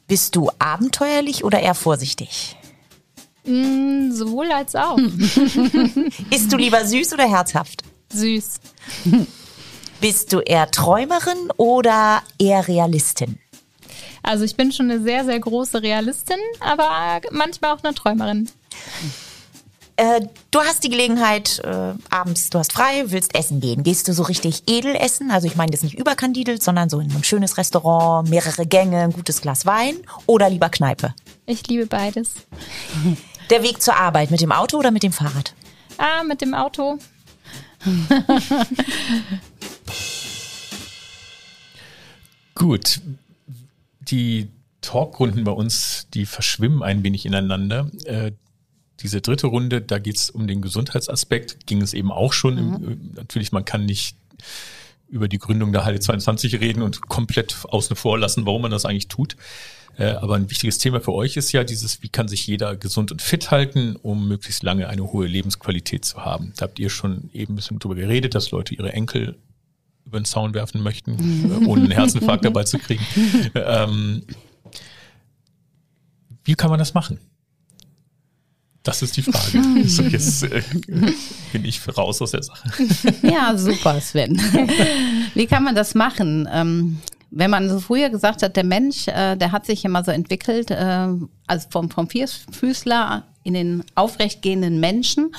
bist 0.08 0.36
du 0.36 0.52
abenteuerlich 0.60 1.44
oder 1.44 1.60
eher 1.60 1.76
vorsichtig? 1.76 2.57
Mm, 3.48 4.12
sowohl 4.12 4.52
als 4.52 4.76
auch. 4.76 4.98
Isst 6.30 6.52
du 6.52 6.58
lieber 6.58 6.86
süß 6.86 7.14
oder 7.14 7.28
herzhaft? 7.28 7.84
Süß. 8.14 8.60
Bist 10.02 10.34
du 10.34 10.40
eher 10.40 10.70
Träumerin 10.70 11.50
oder 11.56 12.22
eher 12.38 12.68
Realistin? 12.68 13.40
Also 14.22 14.44
ich 14.44 14.58
bin 14.58 14.72
schon 14.72 14.92
eine 14.92 15.02
sehr, 15.02 15.24
sehr 15.24 15.40
große 15.40 15.82
Realistin, 15.82 16.38
aber 16.60 17.22
manchmal 17.32 17.74
auch 17.74 17.84
eine 17.84 17.94
Träumerin. 17.94 18.50
Äh, 19.96 20.28
du 20.52 20.60
hast 20.60 20.84
die 20.84 20.90
Gelegenheit, 20.90 21.60
äh, 21.64 21.94
abends, 22.12 22.52
du 22.52 22.60
hast 22.60 22.74
frei, 22.74 23.06
willst 23.08 23.34
essen 23.34 23.62
gehen. 23.62 23.82
Gehst 23.84 24.08
du 24.08 24.14
so 24.14 24.24
richtig 24.24 24.64
edel 24.68 24.96
essen? 24.96 25.32
Also 25.32 25.48
ich 25.48 25.56
meine 25.56 25.72
das 25.72 25.82
nicht 25.82 25.98
überkandidelt, 25.98 26.62
sondern 26.62 26.90
so 26.90 27.00
in 27.00 27.12
ein 27.12 27.24
schönes 27.24 27.58
Restaurant, 27.58 28.30
mehrere 28.30 28.68
Gänge, 28.68 29.00
ein 29.02 29.12
gutes 29.12 29.42
Glas 29.42 29.66
Wein 29.66 29.96
oder 30.28 30.50
lieber 30.50 30.70
Kneipe? 30.70 31.16
Ich 31.48 31.66
liebe 31.68 31.88
beides. 31.88 32.34
Der 33.50 33.64
Weg 33.64 33.82
zur 33.82 33.96
Arbeit 33.96 34.30
mit 34.30 34.42
dem 34.42 34.52
Auto 34.52 34.78
oder 34.78 34.92
mit 34.92 35.04
dem 35.04 35.14
Fahrrad? 35.14 35.54
Ah, 35.98 36.24
mit 36.24 36.42
dem 36.42 36.54
Auto. 36.54 37.00
Gut. 42.56 43.00
Die 44.02 44.50
Talkrunden 44.82 45.46
bei 45.46 45.52
uns, 45.52 46.08
die 46.14 46.26
verschwimmen 46.26 46.84
ein 46.84 47.04
wenig 47.04 47.26
ineinander. 47.26 47.90
Äh, 48.04 48.34
diese 49.00 49.22
dritte 49.22 49.48
Runde, 49.48 49.82
da 49.82 50.00
geht 50.00 50.18
es 50.18 50.30
um 50.30 50.48
den 50.48 50.62
Gesundheitsaspekt, 50.62 51.66
ging 51.68 51.82
es 51.82 51.94
eben 51.94 52.12
auch 52.12 52.34
schon. 52.34 52.56
Mhm. 52.56 52.76
Im, 52.84 53.12
natürlich, 53.16 53.54
man 53.54 53.64
kann 53.64 53.86
nicht 53.86 54.18
über 55.08 55.30
die 55.30 55.40
Gründung 55.40 55.72
der 55.72 55.86
Halle 55.86 56.02
22 56.02 56.60
reden 56.60 56.82
und 56.82 57.08
komplett 57.08 57.56
außen 57.64 57.96
vor 57.96 58.20
lassen, 58.20 58.46
warum 58.46 58.64
man 58.64 58.72
das 58.72 58.84
eigentlich 58.84 59.08
tut. 59.08 59.38
Äh, 59.98 60.12
aber 60.12 60.36
ein 60.36 60.50
wichtiges 60.50 60.78
Thema 60.78 61.02
für 61.02 61.14
euch 61.14 61.38
ist 61.38 61.52
ja 61.52 61.64
dieses, 61.64 62.04
wie 62.04 62.10
kann 62.10 62.28
sich 62.28 62.46
jeder 62.46 62.76
gesund 62.76 63.12
und 63.12 63.22
fit 63.22 63.50
halten, 63.50 63.96
um 63.96 64.28
möglichst 64.28 64.62
lange 64.62 64.88
eine 64.90 65.12
hohe 65.12 65.26
Lebensqualität 65.26 66.06
zu 66.06 66.24
haben. 66.24 66.54
Da 66.56 66.66
habt 66.66 66.78
ihr 66.78 66.90
schon 66.90 67.30
eben 67.34 67.54
ein 67.54 67.56
bisschen 67.56 67.80
drüber 67.80 67.96
geredet, 67.96 68.36
dass 68.36 68.52
Leute 68.52 68.76
ihre 68.76 68.94
Enkel 68.94 69.38
über 70.06 70.20
den 70.20 70.26
Zaun 70.26 70.54
werfen 70.54 70.82
möchten, 70.82 71.18
äh, 71.52 71.66
ohne 71.66 71.84
einen 71.84 71.92
Herzinfarkt 71.92 72.46
dabei 72.46 72.64
zu 72.64 72.80
kriegen. 72.80 73.06
Ähm, 73.56 74.24
wie 76.44 76.56
kann 76.56 76.70
man 76.70 76.80
das 76.80 76.94
machen? 76.94 77.20
Das 78.84 79.02
ist 79.02 79.18
die 79.18 79.24
Frage. 79.24 79.86
So, 79.86 80.04
jetzt 80.04 80.44
äh, 80.44 80.62
bin 81.52 81.66
ich 81.66 81.82
raus 81.98 82.22
aus 82.22 82.32
der 82.32 82.44
Sache. 82.44 82.70
Ja, 83.22 83.58
super, 83.58 84.00
Sven. 84.00 84.38
Wie 85.34 85.46
kann 85.46 85.64
man 85.64 85.76
das 85.76 85.94
machen? 85.94 86.48
Ähm, 86.50 87.00
wenn 87.30 87.52
man 87.52 87.70
so 87.70 87.80
früher 87.80 88.10
gesagt 88.10 88.44
hat, 88.44 88.56
der 88.56 88.64
Mensch, 88.64 89.08
äh, 89.08 89.36
der 89.36 89.52
hat 89.52 89.66
sich 89.66 89.84
immer 89.86 90.04
so 90.04 90.12
entwickelt, 90.12 90.72
äh, 90.72 91.08
also 91.48 91.68
vom, 91.70 91.90
vom 91.90 92.10
Vierfüßler 92.10 93.24
in 93.44 93.54
den 93.54 93.84
aufrechtgehenden 93.96 94.80
Menschen. 94.80 95.32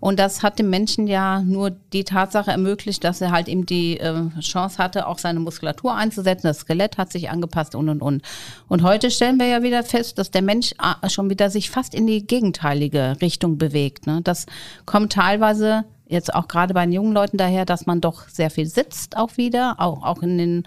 Und 0.00 0.18
das 0.18 0.42
hat 0.42 0.58
dem 0.58 0.68
Menschen 0.68 1.06
ja 1.06 1.40
nur 1.40 1.70
die 1.70 2.04
Tatsache 2.04 2.50
ermöglicht, 2.50 3.04
dass 3.04 3.22
er 3.22 3.30
halt 3.30 3.48
eben 3.48 3.64
die 3.64 3.98
äh, 3.98 4.28
Chance 4.40 4.76
hatte, 4.76 5.06
auch 5.06 5.18
seine 5.18 5.40
Muskulatur 5.40 5.94
einzusetzen. 5.94 6.46
Das 6.46 6.58
Skelett 6.58 6.98
hat 6.98 7.10
sich 7.10 7.30
angepasst 7.30 7.74
und 7.74 7.88
und 7.88 8.02
und. 8.02 8.22
Und 8.68 8.82
heute 8.82 9.10
stellen 9.10 9.38
wir 9.38 9.46
ja 9.46 9.62
wieder 9.62 9.82
fest, 9.82 10.18
dass 10.18 10.30
der 10.30 10.42
Mensch 10.42 10.72
äh, 10.72 11.08
schon 11.08 11.30
wieder 11.30 11.48
sich 11.48 11.70
fast 11.70 11.94
in 11.94 12.06
die 12.06 12.26
gegenteilige 12.26 13.16
Richtung 13.22 13.56
bewegt. 13.56 14.06
Ne? 14.06 14.20
Das 14.22 14.44
kommt 14.84 15.14
teilweise 15.14 15.84
jetzt 16.06 16.34
auch 16.34 16.48
gerade 16.48 16.74
bei 16.74 16.84
den 16.84 16.92
jungen 16.92 17.12
Leuten 17.12 17.36
daher, 17.36 17.64
dass 17.64 17.86
man 17.86 18.00
doch 18.00 18.28
sehr 18.28 18.50
viel 18.50 18.66
sitzt 18.66 19.16
auch 19.16 19.36
wieder, 19.36 19.76
auch, 19.78 20.02
auch 20.02 20.22
in 20.22 20.38
den 20.38 20.64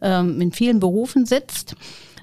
ähm, 0.00 0.40
in 0.40 0.52
vielen 0.52 0.80
Berufen 0.80 1.26
sitzt. 1.26 1.76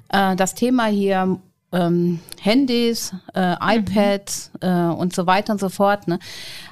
Äh, 0.10 0.36
das 0.36 0.56
Thema 0.56 0.86
hier 0.86 1.40
ähm, 1.74 2.20
Handys, 2.40 3.14
äh, 3.34 3.56
iPads 3.78 4.52
äh, 4.62 4.68
und 4.70 5.14
so 5.14 5.26
weiter 5.26 5.54
und 5.54 5.60
so 5.60 5.70
fort. 5.70 6.08
Ne? 6.08 6.20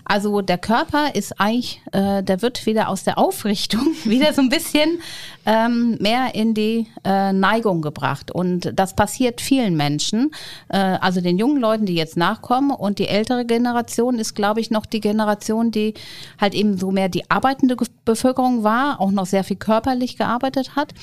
Also 0.06 0.42
der 0.42 0.58
Körper 0.58 1.16
ist 1.16 1.40
eigentlich, 1.40 1.82
äh, 1.92 2.22
der 2.24 2.42
wird 2.42 2.66
wieder 2.66 2.90
aus 2.90 3.04
der 3.04 3.18
Aufrichtung 3.18 3.86
wieder 4.04 4.34
so 4.34 4.42
ein 4.42 4.50
bisschen 4.50 5.00
ähm, 5.46 5.98
mehr 6.00 6.36
in 6.36 6.54
die 6.54 6.88
äh, 7.04 7.34
Neigung 7.34 7.82
gebracht. 7.82 8.32
Und 8.32 8.72
das 8.76 8.96
passiert 8.96 9.42
vielen 9.42 9.76
Menschen, 9.76 10.32
äh, 10.70 10.78
also 10.78 11.22
den 11.22 11.38
jungen 11.38 11.60
Leuten, 11.60 11.86
die 11.86 11.96
jetzt 11.96 12.18
nachkommen. 12.18 12.72
Und 12.72 13.00
die 13.00 13.08
ältere 13.08 13.46
Generation 13.46 14.20
ist, 14.20 14.36
glaube 14.36 14.60
ich, 14.60 14.72
noch 14.72 14.86
die 14.86 15.02
Generation, 15.02 15.72
die 15.72 15.94
halt 16.40 16.54
eben 16.54 16.78
so 16.78 16.92
mehr 16.92 17.10
die 17.10 17.30
arbeitende 17.32 17.76
Bevölkerung 18.06 18.64
war, 18.64 19.00
auch 19.02 19.12
noch 19.12 19.26
sehr 19.26 19.44
viel 19.44 19.58
körperlich 19.58 20.18
gearbeitet 20.18 20.76
hat 20.76 20.94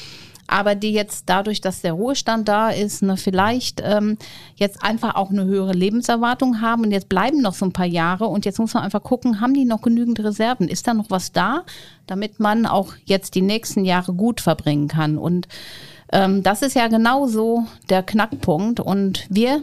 aber 0.49 0.75
die 0.75 0.93
jetzt 0.93 1.25
dadurch, 1.27 1.61
dass 1.61 1.83
der 1.83 1.93
Ruhestand 1.93 2.49
da 2.49 2.71
ist, 2.71 3.03
ne, 3.03 3.17
vielleicht 3.17 3.83
ähm, 3.85 4.17
jetzt 4.57 4.83
einfach 4.83 5.15
auch 5.15 5.31
eine 5.31 5.45
höhere 5.45 5.73
Lebenserwartung 5.73 6.61
haben 6.61 6.83
und 6.85 6.91
jetzt 6.91 7.09
bleiben 7.09 7.41
noch 7.41 7.55
so 7.55 7.67
ein 7.67 7.73
paar 7.73 7.87
Jahre 7.87 8.27
und 8.27 8.45
jetzt 8.45 8.59
muss 8.59 8.75
man 8.75 8.83
einfach 8.83 9.03
gucken, 9.03 9.41
haben 9.41 9.55
die 9.55 9.65
noch 9.67 9.83
genügend 9.83 10.19
Reserven? 10.21 10.67
Ist 10.67 10.87
da 10.89 10.95
noch 10.95 11.11
was 11.11 11.33
da, 11.33 11.65
damit 12.07 12.41
man 12.41 12.67
auch 12.67 12.95
jetzt 13.05 13.35
die 13.35 13.43
nächsten 13.43 13.85
Jahre 13.85 14.15
gut 14.15 14.41
verbringen 14.41 14.89
kann? 14.89 15.19
Und 15.19 15.47
ähm, 16.11 16.43
das 16.43 16.63
ist 16.63 16.75
ja 16.75 16.89
genauso 16.89 17.67
der 17.91 18.03
Knackpunkt 18.03 18.81
und 18.81 19.27
wir 19.29 19.63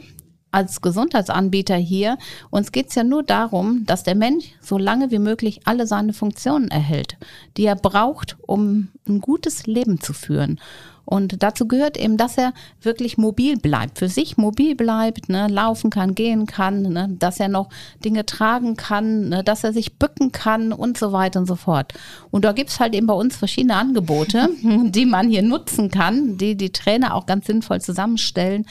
als 0.56 0.82
Gesundheitsanbieter 0.82 1.76
hier, 1.76 2.18
uns 2.50 2.72
geht 2.72 2.88
es 2.88 2.96
ja 2.96 3.04
nur 3.04 3.24
darum, 3.24 3.86
dass 3.86 4.04
der 4.04 4.16
Mensch 4.16 4.46
so 4.62 4.78
lange 4.78 5.12
wie 5.12 5.20
möglich 5.20 5.60
alle 5.66 5.86
seine 5.86 6.14
Funktionen 6.14 6.70
erhält, 6.70 7.18
die 7.58 7.66
er 7.66 7.76
braucht, 7.76 8.38
um 8.48 8.88
ein 9.06 9.20
gutes 9.20 9.68
Leben 9.68 10.00
zu 10.00 10.14
führen. 10.14 10.60
Und 11.06 11.44
dazu 11.44 11.68
gehört 11.68 11.98
eben, 11.98 12.18
dass 12.18 12.38
er 12.38 12.54
wirklich 12.82 13.18
mobil 13.18 13.58
bleibt, 13.58 14.00
für 14.00 14.10
sich 14.10 14.38
mobil 14.38 14.76
bleibt, 14.76 15.30
ne, 15.30 15.48
laufen 15.48 15.92
kann, 15.92 16.16
gehen 16.16 16.48
kann, 16.48 16.82
ne, 16.82 17.16
dass 17.20 17.40
er 17.40 17.48
noch 17.48 17.70
Dinge 18.04 18.26
tragen 18.26 18.76
kann, 18.76 19.30
ne, 19.30 19.44
dass 19.44 19.64
er 19.64 19.72
sich 19.72 19.98
bücken 20.00 20.32
kann 20.32 20.74
und 20.74 20.98
so 20.98 21.12
weiter 21.12 21.40
und 21.40 21.46
so 21.46 21.56
fort. 21.56 21.94
Und 22.32 22.44
da 22.44 22.54
gibt's 22.54 22.80
halt 22.80 22.96
eben 22.96 23.06
bei 23.06 23.14
uns 23.14 23.38
verschiedene 23.38 23.76
Angebote, 23.76 24.50
die 24.64 25.06
man 25.06 25.30
hier 25.30 25.44
nutzen 25.44 25.92
kann, 25.92 26.38
die 26.38 26.56
die 26.56 26.72
Trainer 26.72 27.14
auch 27.14 27.28
ganz 27.28 27.46
sinnvoll 27.46 27.82
zusammenstellen, 27.82 28.66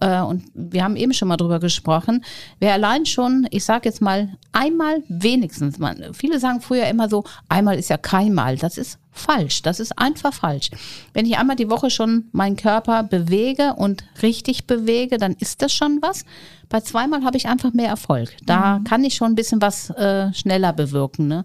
äh, 0.00 0.20
und 0.20 0.44
wir 0.54 0.84
haben 0.84 0.96
eben 0.96 1.12
schon 1.12 1.28
mal 1.28 1.36
drüber 1.36 1.60
gesprochen, 1.60 2.24
wer 2.60 2.72
allein 2.72 3.06
schon, 3.06 3.46
ich 3.50 3.64
sage 3.64 3.88
jetzt 3.88 4.00
mal, 4.00 4.36
einmal 4.52 5.02
wenigstens, 5.08 5.78
man, 5.78 6.14
viele 6.14 6.38
sagen 6.38 6.60
früher 6.60 6.86
immer 6.86 7.08
so, 7.08 7.24
einmal 7.48 7.78
ist 7.78 7.90
ja 7.90 7.96
keinmal, 7.96 8.56
das 8.56 8.78
ist 8.78 8.98
falsch, 9.10 9.62
das 9.62 9.80
ist 9.80 9.98
einfach 9.98 10.32
falsch. 10.32 10.70
Wenn 11.12 11.26
ich 11.26 11.38
einmal 11.38 11.56
die 11.56 11.70
Woche 11.70 11.90
schon 11.90 12.28
meinen 12.32 12.56
Körper 12.56 13.02
bewege 13.02 13.74
und 13.74 14.04
richtig 14.22 14.66
bewege, 14.66 15.18
dann 15.18 15.34
ist 15.34 15.62
das 15.62 15.72
schon 15.72 15.98
was. 16.00 16.24
Bei 16.68 16.80
zweimal 16.80 17.24
habe 17.24 17.36
ich 17.36 17.48
einfach 17.48 17.72
mehr 17.72 17.88
Erfolg. 17.88 18.36
Da 18.44 18.78
mhm. 18.78 18.84
kann 18.84 19.04
ich 19.04 19.14
schon 19.14 19.32
ein 19.32 19.36
bisschen 19.36 19.60
was 19.60 19.90
äh, 19.90 20.32
schneller 20.32 20.72
bewirken. 20.72 21.26
Ne? 21.26 21.44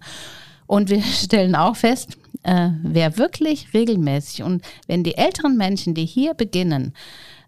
Und 0.66 0.90
wir 0.90 1.02
stellen 1.02 1.56
auch 1.56 1.74
fest, 1.76 2.16
äh, 2.44 2.70
wer 2.82 3.18
wirklich 3.18 3.74
regelmäßig 3.74 4.42
und 4.42 4.62
wenn 4.86 5.02
die 5.02 5.16
älteren 5.16 5.56
Menschen, 5.56 5.94
die 5.94 6.06
hier 6.06 6.34
beginnen, 6.34 6.94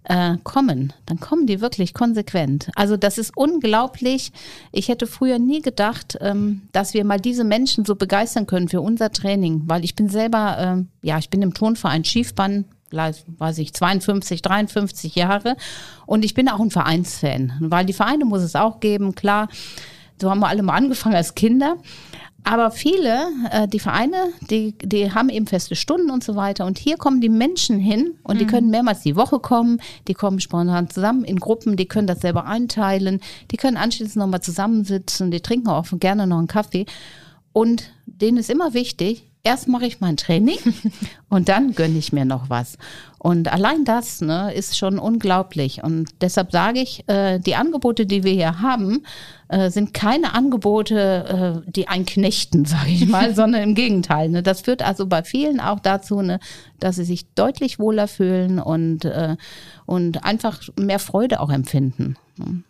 äh, 0.08 0.36
kommen, 0.44 0.92
dann 1.06 1.20
kommen 1.20 1.46
die 1.46 1.60
wirklich 1.60 1.92
konsequent. 1.92 2.70
Also 2.74 2.96
das 2.96 3.18
ist 3.18 3.36
unglaublich. 3.36 4.32
Ich 4.72 4.88
hätte 4.88 5.06
früher 5.06 5.38
nie 5.38 5.62
gedacht, 5.62 6.16
ähm, 6.20 6.62
dass 6.72 6.94
wir 6.94 7.04
mal 7.04 7.20
diese 7.20 7.44
Menschen 7.44 7.84
so 7.84 7.96
begeistern 7.96 8.46
können 8.46 8.68
für 8.68 8.80
unser 8.80 9.10
Training, 9.10 9.62
weil 9.66 9.84
ich 9.84 9.96
bin 9.96 10.08
selber, 10.08 10.78
äh, 11.02 11.06
ja, 11.06 11.18
ich 11.18 11.30
bin 11.30 11.42
im 11.42 11.54
Turnverein 11.54 12.04
Schiefbahn 12.04 12.66
weiß 12.92 13.58
ich, 13.58 13.74
52, 13.74 14.42
53 14.42 15.16
Jahre. 15.16 15.56
Und 16.06 16.24
ich 16.24 16.34
bin 16.34 16.48
auch 16.48 16.60
ein 16.60 16.70
Vereinsfan, 16.70 17.52
weil 17.60 17.84
die 17.84 17.92
Vereine 17.92 18.24
muss 18.24 18.42
es 18.42 18.54
auch 18.54 18.78
geben, 18.78 19.16
klar. 19.16 19.48
So 20.20 20.30
haben 20.30 20.40
wir 20.40 20.48
alle 20.48 20.62
mal 20.62 20.76
angefangen 20.76 21.16
als 21.16 21.34
Kinder. 21.34 21.76
Aber 22.48 22.70
viele, 22.70 23.26
äh, 23.50 23.66
die 23.66 23.80
Vereine, 23.80 24.28
die, 24.50 24.78
die 24.78 25.12
haben 25.12 25.30
eben 25.30 25.48
feste 25.48 25.74
Stunden 25.74 26.12
und 26.12 26.22
so 26.22 26.36
weiter. 26.36 26.64
Und 26.64 26.78
hier 26.78 26.96
kommen 26.96 27.20
die 27.20 27.28
Menschen 27.28 27.80
hin 27.80 28.14
und 28.22 28.36
mhm. 28.36 28.38
die 28.38 28.46
können 28.46 28.70
mehrmals 28.70 29.00
die 29.00 29.16
Woche 29.16 29.40
kommen. 29.40 29.80
Die 30.06 30.14
kommen 30.14 30.38
spontan 30.38 30.88
zusammen 30.88 31.24
in 31.24 31.40
Gruppen, 31.40 31.76
die 31.76 31.88
können 31.88 32.06
das 32.06 32.20
selber 32.20 32.46
einteilen. 32.46 33.20
Die 33.50 33.56
können 33.56 33.76
anschließend 33.76 34.14
nochmal 34.14 34.42
zusammensitzen. 34.42 35.32
Die 35.32 35.40
trinken 35.40 35.66
auch 35.66 35.86
gerne 35.98 36.28
noch 36.28 36.38
einen 36.38 36.46
Kaffee. 36.46 36.86
Und 37.52 37.90
denen 38.06 38.36
ist 38.36 38.48
immer 38.48 38.74
wichtig, 38.74 39.24
erst 39.46 39.68
mache 39.68 39.86
ich 39.86 40.00
mein 40.00 40.16
Training 40.16 40.58
und 41.28 41.48
dann 41.48 41.74
gönne 41.74 41.98
ich 41.98 42.12
mir 42.12 42.24
noch 42.24 42.50
was. 42.50 42.78
Und 43.18 43.50
allein 43.52 43.84
das 43.84 44.20
ne, 44.20 44.52
ist 44.52 44.76
schon 44.76 44.98
unglaublich. 44.98 45.82
Und 45.82 46.08
deshalb 46.20 46.50
sage 46.50 46.80
ich, 46.80 47.08
äh, 47.08 47.38
die 47.38 47.54
Angebote, 47.54 48.06
die 48.06 48.24
wir 48.24 48.32
hier 48.32 48.60
haben, 48.60 49.04
äh, 49.48 49.70
sind 49.70 49.94
keine 49.94 50.34
Angebote, 50.34 51.62
äh, 51.64 51.70
die 51.70 51.86
einknechten, 51.86 52.64
sage 52.66 52.90
ich 52.90 53.06
mal, 53.06 53.34
sondern 53.36 53.62
im 53.62 53.74
Gegenteil. 53.76 54.28
Ne. 54.28 54.42
Das 54.42 54.62
führt 54.62 54.82
also 54.82 55.06
bei 55.06 55.22
vielen 55.22 55.60
auch 55.60 55.80
dazu, 55.80 56.22
ne, 56.22 56.40
dass 56.80 56.96
sie 56.96 57.04
sich 57.04 57.32
deutlich 57.34 57.78
wohler 57.78 58.08
fühlen 58.08 58.58
und, 58.58 59.04
äh, 59.04 59.36
und 59.86 60.24
einfach 60.24 60.60
mehr 60.78 60.98
Freude 60.98 61.40
auch 61.40 61.50
empfinden. 61.50 62.16
Ne. 62.36 62.62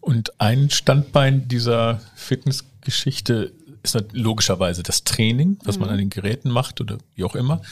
Und 0.00 0.40
ein 0.40 0.70
Standbein 0.70 1.46
dieser 1.48 2.00
Fitnessgeschichte 2.14 3.52
ist 3.94 4.12
logischerweise 4.12 4.82
das 4.82 5.04
Training, 5.04 5.58
was 5.64 5.76
mhm. 5.76 5.82
man 5.82 5.90
an 5.90 5.98
den 5.98 6.10
Geräten 6.10 6.50
macht 6.50 6.80
oder 6.80 6.98
wie 7.14 7.24
auch 7.24 7.34
immer. 7.34 7.62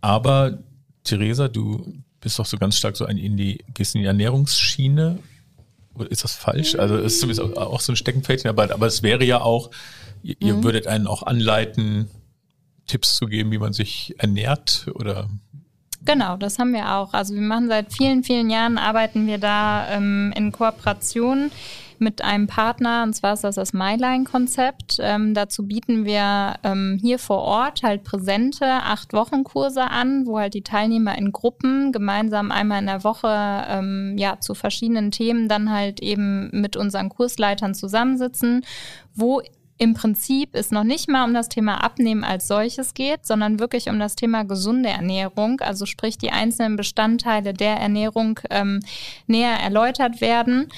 Aber 0.00 0.58
Theresa, 1.04 1.48
du 1.48 1.94
bist 2.20 2.38
doch 2.38 2.46
so 2.46 2.58
ganz 2.58 2.76
stark 2.76 2.96
so 2.96 3.06
in 3.06 3.36
die, 3.36 3.64
gehst 3.74 3.94
in 3.94 4.02
die 4.02 4.06
Ernährungsschiene. 4.06 5.18
Oder 5.94 6.10
ist 6.10 6.24
das 6.24 6.34
falsch? 6.34 6.74
Also 6.76 6.96
es 6.96 7.14
ist 7.14 7.20
sowieso 7.20 7.56
auch 7.56 7.80
so 7.80 7.92
ein 7.92 7.96
Steckenpferdchen 7.96 8.48
dabei, 8.48 8.72
aber 8.72 8.86
es 8.86 9.02
wäre 9.02 9.24
ja 9.24 9.40
auch, 9.40 9.70
ihr, 10.22 10.36
ihr 10.38 10.54
mhm. 10.54 10.64
würdet 10.64 10.86
einen 10.86 11.06
auch 11.06 11.22
anleiten 11.22 12.08
Tipps 12.86 13.16
zu 13.16 13.26
geben, 13.26 13.50
wie 13.50 13.58
man 13.58 13.72
sich 13.72 14.14
ernährt 14.18 14.86
oder 14.94 15.28
Genau, 16.04 16.36
das 16.36 16.58
haben 16.58 16.72
wir 16.72 16.94
auch. 16.94 17.12
Also 17.12 17.34
wir 17.34 17.42
machen 17.42 17.68
seit 17.68 17.92
vielen, 17.92 18.22
vielen 18.22 18.50
Jahren, 18.50 18.78
arbeiten 18.78 19.26
wir 19.26 19.38
da 19.38 19.88
ähm, 19.90 20.32
in 20.36 20.52
Kooperation 20.52 21.50
mit 22.00 22.22
einem 22.22 22.46
Partner, 22.46 23.02
und 23.02 23.14
zwar 23.14 23.34
ist 23.34 23.44
das 23.44 23.56
das 23.56 23.72
MyLine-Konzept. 23.72 24.98
Ähm, 25.00 25.34
dazu 25.34 25.66
bieten 25.66 26.04
wir 26.04 26.54
ähm, 26.64 26.98
hier 27.00 27.18
vor 27.18 27.38
Ort 27.38 27.82
halt 27.82 28.04
präsente 28.04 28.66
Acht-Wochen-Kurse 28.66 29.82
an, 29.82 30.26
wo 30.26 30.38
halt 30.38 30.54
die 30.54 30.62
Teilnehmer 30.62 31.16
in 31.18 31.32
Gruppen 31.32 31.92
gemeinsam 31.92 32.50
einmal 32.50 32.80
in 32.80 32.86
der 32.86 33.04
Woche 33.04 33.28
ähm, 33.28 34.16
ja 34.18 34.40
zu 34.40 34.54
verschiedenen 34.54 35.10
Themen 35.10 35.48
dann 35.48 35.70
halt 35.70 36.00
eben 36.00 36.50
mit 36.52 36.76
unseren 36.76 37.08
Kursleitern 37.08 37.74
zusammensitzen, 37.74 38.64
wo 39.14 39.42
im 39.78 39.94
Prinzip 39.94 40.50
es 40.52 40.70
noch 40.70 40.84
nicht 40.84 41.08
mal 41.08 41.24
um 41.24 41.32
das 41.32 41.48
Thema 41.48 41.82
Abnehmen 41.82 42.24
als 42.24 42.48
solches 42.48 42.94
geht, 42.94 43.24
sondern 43.24 43.60
wirklich 43.60 43.88
um 43.88 43.98
das 43.98 44.16
Thema 44.16 44.42
gesunde 44.42 44.88
Ernährung, 44.88 45.60
also 45.60 45.86
sprich 45.86 46.18
die 46.18 46.32
einzelnen 46.32 46.76
Bestandteile 46.76 47.54
der 47.54 47.76
Ernährung 47.76 48.40
ähm, 48.50 48.80
näher 49.28 49.54
erläutert 49.60 50.20
werden. 50.20 50.68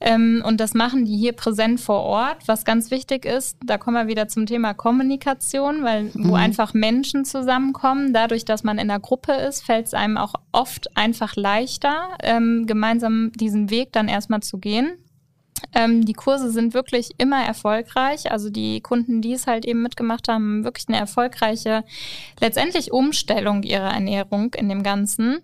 Ähm, 0.00 0.42
und 0.46 0.60
das 0.60 0.72
machen 0.72 1.04
die 1.04 1.16
hier 1.16 1.32
präsent 1.32 1.80
vor 1.80 2.02
Ort. 2.02 2.38
Was 2.46 2.64
ganz 2.64 2.90
wichtig 2.90 3.26
ist, 3.26 3.58
da 3.64 3.76
kommen 3.76 3.96
wir 3.96 4.08
wieder 4.08 4.28
zum 4.28 4.46
Thema 4.46 4.72
Kommunikation, 4.72 5.84
weil 5.84 6.04
mhm. 6.04 6.30
wo 6.30 6.34
einfach 6.34 6.72
Menschen 6.72 7.24
zusammenkommen, 7.24 8.14
dadurch, 8.14 8.46
dass 8.46 8.64
man 8.64 8.78
in 8.78 8.88
der 8.88 9.00
Gruppe 9.00 9.32
ist, 9.32 9.62
fällt 9.62 9.86
es 9.86 9.94
einem 9.94 10.16
auch 10.16 10.34
oft 10.52 10.96
einfach 10.96 11.36
leichter, 11.36 12.16
ähm, 12.22 12.66
gemeinsam 12.66 13.30
diesen 13.32 13.70
Weg 13.70 13.92
dann 13.92 14.08
erstmal 14.08 14.40
zu 14.40 14.58
gehen. 14.58 14.92
Ähm, 15.74 16.04
die 16.04 16.14
Kurse 16.14 16.50
sind 16.50 16.74
wirklich 16.74 17.10
immer 17.18 17.44
erfolgreich. 17.44 18.30
Also 18.30 18.50
die 18.50 18.80
Kunden, 18.80 19.20
die 19.20 19.34
es 19.34 19.46
halt 19.46 19.64
eben 19.64 19.82
mitgemacht 19.82 20.28
haben, 20.28 20.40
haben 20.40 20.64
wirklich 20.64 20.88
eine 20.88 20.98
erfolgreiche, 20.98 21.84
letztendlich 22.40 22.92
Umstellung 22.92 23.62
ihrer 23.62 23.92
Ernährung 23.92 24.54
in 24.54 24.68
dem 24.68 24.82
Ganzen. 24.82 25.40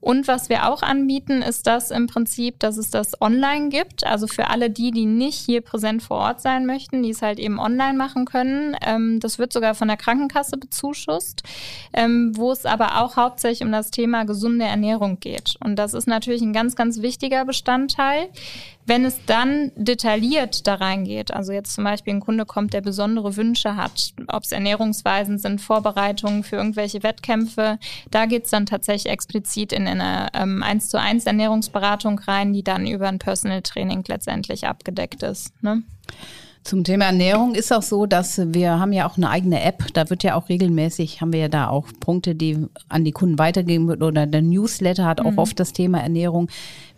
Und 0.00 0.28
was 0.28 0.48
wir 0.48 0.68
auch 0.68 0.82
anbieten, 0.82 1.42
ist 1.42 1.66
das 1.66 1.90
im 1.90 2.06
Prinzip, 2.06 2.58
dass 2.58 2.78
es 2.78 2.90
das 2.90 3.20
online 3.20 3.68
gibt. 3.68 4.04
Also 4.04 4.26
für 4.26 4.48
alle 4.48 4.70
die, 4.70 4.90
die 4.90 5.04
nicht 5.04 5.38
hier 5.38 5.60
präsent 5.60 6.02
vor 6.02 6.18
Ort 6.18 6.40
sein 6.40 6.64
möchten, 6.64 7.02
die 7.02 7.10
es 7.10 7.22
halt 7.22 7.38
eben 7.38 7.58
online 7.58 7.98
machen 7.98 8.24
können. 8.24 8.76
Ähm, 8.84 9.20
das 9.20 9.38
wird 9.38 9.52
sogar 9.52 9.74
von 9.74 9.88
der 9.88 9.96
Krankenkasse 9.98 10.56
bezuschusst, 10.56 11.42
ähm, 11.92 12.32
wo 12.34 12.50
es 12.50 12.64
aber 12.64 13.02
auch 13.02 13.16
hauptsächlich 13.16 13.62
um 13.62 13.72
das 13.72 13.90
Thema 13.90 14.24
gesunde 14.24 14.64
Ernährung 14.64 15.20
geht. 15.20 15.56
Und 15.60 15.76
das 15.76 15.92
ist 15.94 16.06
natürlich 16.06 16.42
ein 16.42 16.52
ganz, 16.52 16.76
ganz 16.76 17.02
wichtiger 17.02 17.44
Bestandteil. 17.44 18.28
Wenn 18.90 19.04
es 19.04 19.24
dann 19.24 19.70
detailliert 19.76 20.66
da 20.66 20.74
reingeht, 20.74 21.32
also 21.32 21.52
jetzt 21.52 21.76
zum 21.76 21.84
Beispiel 21.84 22.12
ein 22.12 22.18
Kunde 22.18 22.44
kommt, 22.44 22.74
der 22.74 22.80
besondere 22.80 23.36
Wünsche 23.36 23.76
hat, 23.76 24.14
ob 24.26 24.42
es 24.42 24.50
Ernährungsweisen 24.50 25.38
sind, 25.38 25.60
Vorbereitungen 25.60 26.42
für 26.42 26.56
irgendwelche 26.56 27.04
Wettkämpfe, 27.04 27.78
da 28.10 28.26
geht 28.26 28.46
es 28.46 28.50
dann 28.50 28.66
tatsächlich 28.66 29.12
explizit 29.12 29.72
in 29.72 29.86
eine 29.86 30.26
ähm, 30.34 30.64
1 30.64 30.88
zu 30.88 30.98
1 30.98 31.24
Ernährungsberatung 31.24 32.18
rein, 32.18 32.52
die 32.52 32.64
dann 32.64 32.84
über 32.84 33.06
ein 33.06 33.20
Personal 33.20 33.62
Training 33.62 34.02
letztendlich 34.08 34.66
abgedeckt 34.66 35.22
ist. 35.22 35.52
Ne? 35.62 35.84
Zum 36.62 36.84
Thema 36.84 37.06
Ernährung 37.06 37.54
ist 37.54 37.72
auch 37.72 37.82
so, 37.82 38.04
dass 38.04 38.38
wir 38.52 38.78
haben 38.78 38.92
ja 38.92 39.08
auch 39.08 39.16
eine 39.16 39.30
eigene 39.30 39.62
App. 39.62 39.86
Da 39.94 40.10
wird 40.10 40.22
ja 40.22 40.34
auch 40.34 40.50
regelmäßig, 40.50 41.20
haben 41.20 41.32
wir 41.32 41.40
ja 41.40 41.48
da 41.48 41.68
auch 41.68 41.86
Punkte, 42.00 42.34
die 42.34 42.66
an 42.88 43.02
die 43.02 43.12
Kunden 43.12 43.38
weitergeben 43.38 43.88
wird 43.88 44.02
oder 44.02 44.26
der 44.26 44.42
Newsletter 44.42 45.06
hat 45.06 45.22
auch 45.22 45.32
mhm. 45.32 45.38
oft 45.38 45.58
das 45.58 45.72
Thema 45.72 46.00
Ernährung. 46.00 46.50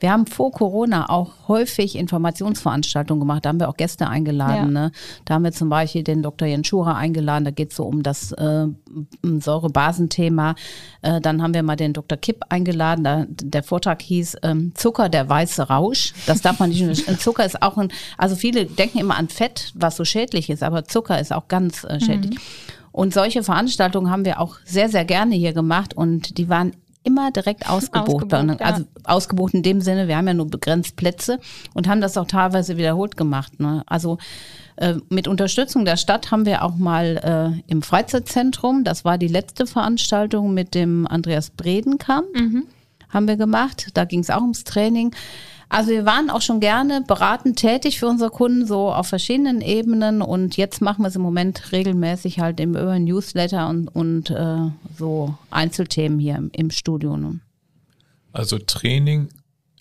Wir 0.03 0.11
haben 0.11 0.27
vor 0.27 0.51
Corona 0.51 1.09
auch 1.11 1.31
häufig 1.47 1.95
Informationsveranstaltungen 1.95 3.21
gemacht. 3.21 3.45
Da 3.45 3.51
haben 3.51 3.61
wir 3.61 3.69
auch 3.69 3.77
Gäste 3.77 4.09
eingeladen. 4.09 4.75
Ja. 4.75 4.83
Ne? 4.83 4.93
Da 5.25 5.35
haben 5.35 5.45
wir 5.45 5.53
zum 5.53 5.69
Beispiel 5.69 6.03
den 6.03 6.25
Dr. 6.25 6.49
Jens 6.49 6.67
Schura 6.67 6.97
eingeladen. 6.97 7.45
Da 7.45 7.53
geht 7.53 7.71
es 7.71 7.77
so 7.77 7.85
um 7.85 8.03
das 8.03 8.33
äh, 8.33 8.67
Säurebasenthema. 9.23 10.57
Äh, 11.03 11.21
dann 11.21 11.41
haben 11.41 11.55
wir 11.55 11.63
mal 11.63 11.77
den 11.77 11.93
Dr. 11.93 12.19
Kipp 12.19 12.43
eingeladen. 12.49 13.05
Da, 13.05 13.27
der 13.29 13.63
Vortrag 13.63 14.03
hieß 14.03 14.39
ähm, 14.43 14.73
Zucker, 14.75 15.09
der 15.09 15.29
weiße 15.29 15.69
Rausch. 15.69 16.15
Das 16.27 16.43
darf 16.43 16.59
man 16.59 16.71
nicht. 16.71 16.83
Zucker 17.21 17.47
ist 17.47 17.63
auch 17.63 17.79
ein, 17.79 17.93
also 18.19 18.35
viele 18.35 18.67
denken 18.67 18.99
immer 18.99 19.17
an 19.17 19.29
Fett, 19.29 19.71
was 19.77 19.97
so 19.97 20.05
schädlich 20.05 20.51
ist, 20.51 20.65
aber 20.65 20.85
Zucker 20.85 21.21
ist 21.21 21.33
auch 21.33 21.47
ganz 21.47 21.85
äh, 21.85 22.01
schädlich. 22.01 22.35
Mhm. 22.35 22.83
Und 22.91 23.15
solche 23.15 23.43
Veranstaltungen 23.43 24.11
haben 24.11 24.25
wir 24.25 24.39
auch 24.39 24.57
sehr, 24.65 24.89
sehr 24.89 25.07
gerne 25.07 25.35
hier 25.35 25.55
gemacht 25.55 25.95
und 25.95 26.37
die 26.37 26.49
waren 26.51 26.73
immer 27.05 27.31
direkt 27.31 27.69
ausgebucht. 27.69 28.33
ausgebucht 28.33 28.61
ja. 28.61 28.67
Also 28.67 28.85
ausgebucht 29.05 29.55
in 29.55 29.63
dem 29.63 29.81
Sinne, 29.81 30.09
wir 30.09 30.17
haben 30.17 30.27
ja 30.27 30.35
nur 30.35 30.49
begrenzt 30.49 30.97
Plätze 30.97 31.39
und 31.75 31.89
haben 31.89 32.01
das 32.01 32.17
auch 32.17 32.27
teilweise 32.27 32.77
wiederholt 32.77 33.17
gemacht. 33.17 33.61
Ne? 33.61 33.83
Also 33.87 34.19
äh, 34.77 34.95
mit 35.09 35.29
Unterstützung 35.29 35.85
der 35.85 35.97
Stadt 35.97 36.31
haben 36.31 36.47
wir 36.47 36.63
auch 36.63 36.77
mal 36.77 37.63
äh, 37.67 37.71
im 37.71 37.83
Freizeitzentrum, 37.83 38.85
das 38.85 39.05
war 39.05 39.19
die 39.19 39.29
letzte 39.29 39.67
Veranstaltung 39.67 40.55
mit 40.55 40.75
dem 40.75 41.07
Andreas 41.07 41.51
Bredenkamp, 41.51 42.27
mhm. 42.35 42.65
haben 43.09 43.29
wir 43.29 43.37
gemacht. 43.37 43.89
Da 43.95 44.05
ging 44.05 44.21
es 44.21 44.31
auch 44.31 44.43
ums 44.43 44.65
Training. 44.65 45.15
Also 45.73 45.91
wir 45.91 46.05
waren 46.05 46.29
auch 46.29 46.43
schon 46.43 46.61
gerne 46.61 47.01
beratend 47.01 47.59
tätig 47.59 47.99
für 47.99 48.07
unsere 48.07 48.29
Kunden, 48.29 48.67
so 48.67 48.93
auf 48.93 49.07
verschiedenen 49.07 49.63
Ebenen. 49.63 50.21
Und 50.21 50.59
jetzt 50.59 50.83
machen 50.83 51.01
wir 51.03 51.09
es 51.09 51.17
im 51.17 51.23
Moment 51.23 51.73
regelmäßig 51.73 52.41
halt 52.41 52.61
im 52.61 52.73
über 52.73 52.99
Newsletter 52.99 53.71
und, 53.71 53.89
und 53.89 54.29
äh, 54.29 54.71
so 54.99 55.35
Einzelthemen 55.51 56.19
hier 56.19 56.37
im, 56.37 56.51
im 56.53 56.71
Studio. 56.71 57.17
Ne? 57.17 57.41
Also 58.35 58.59
Training, 58.59 59.29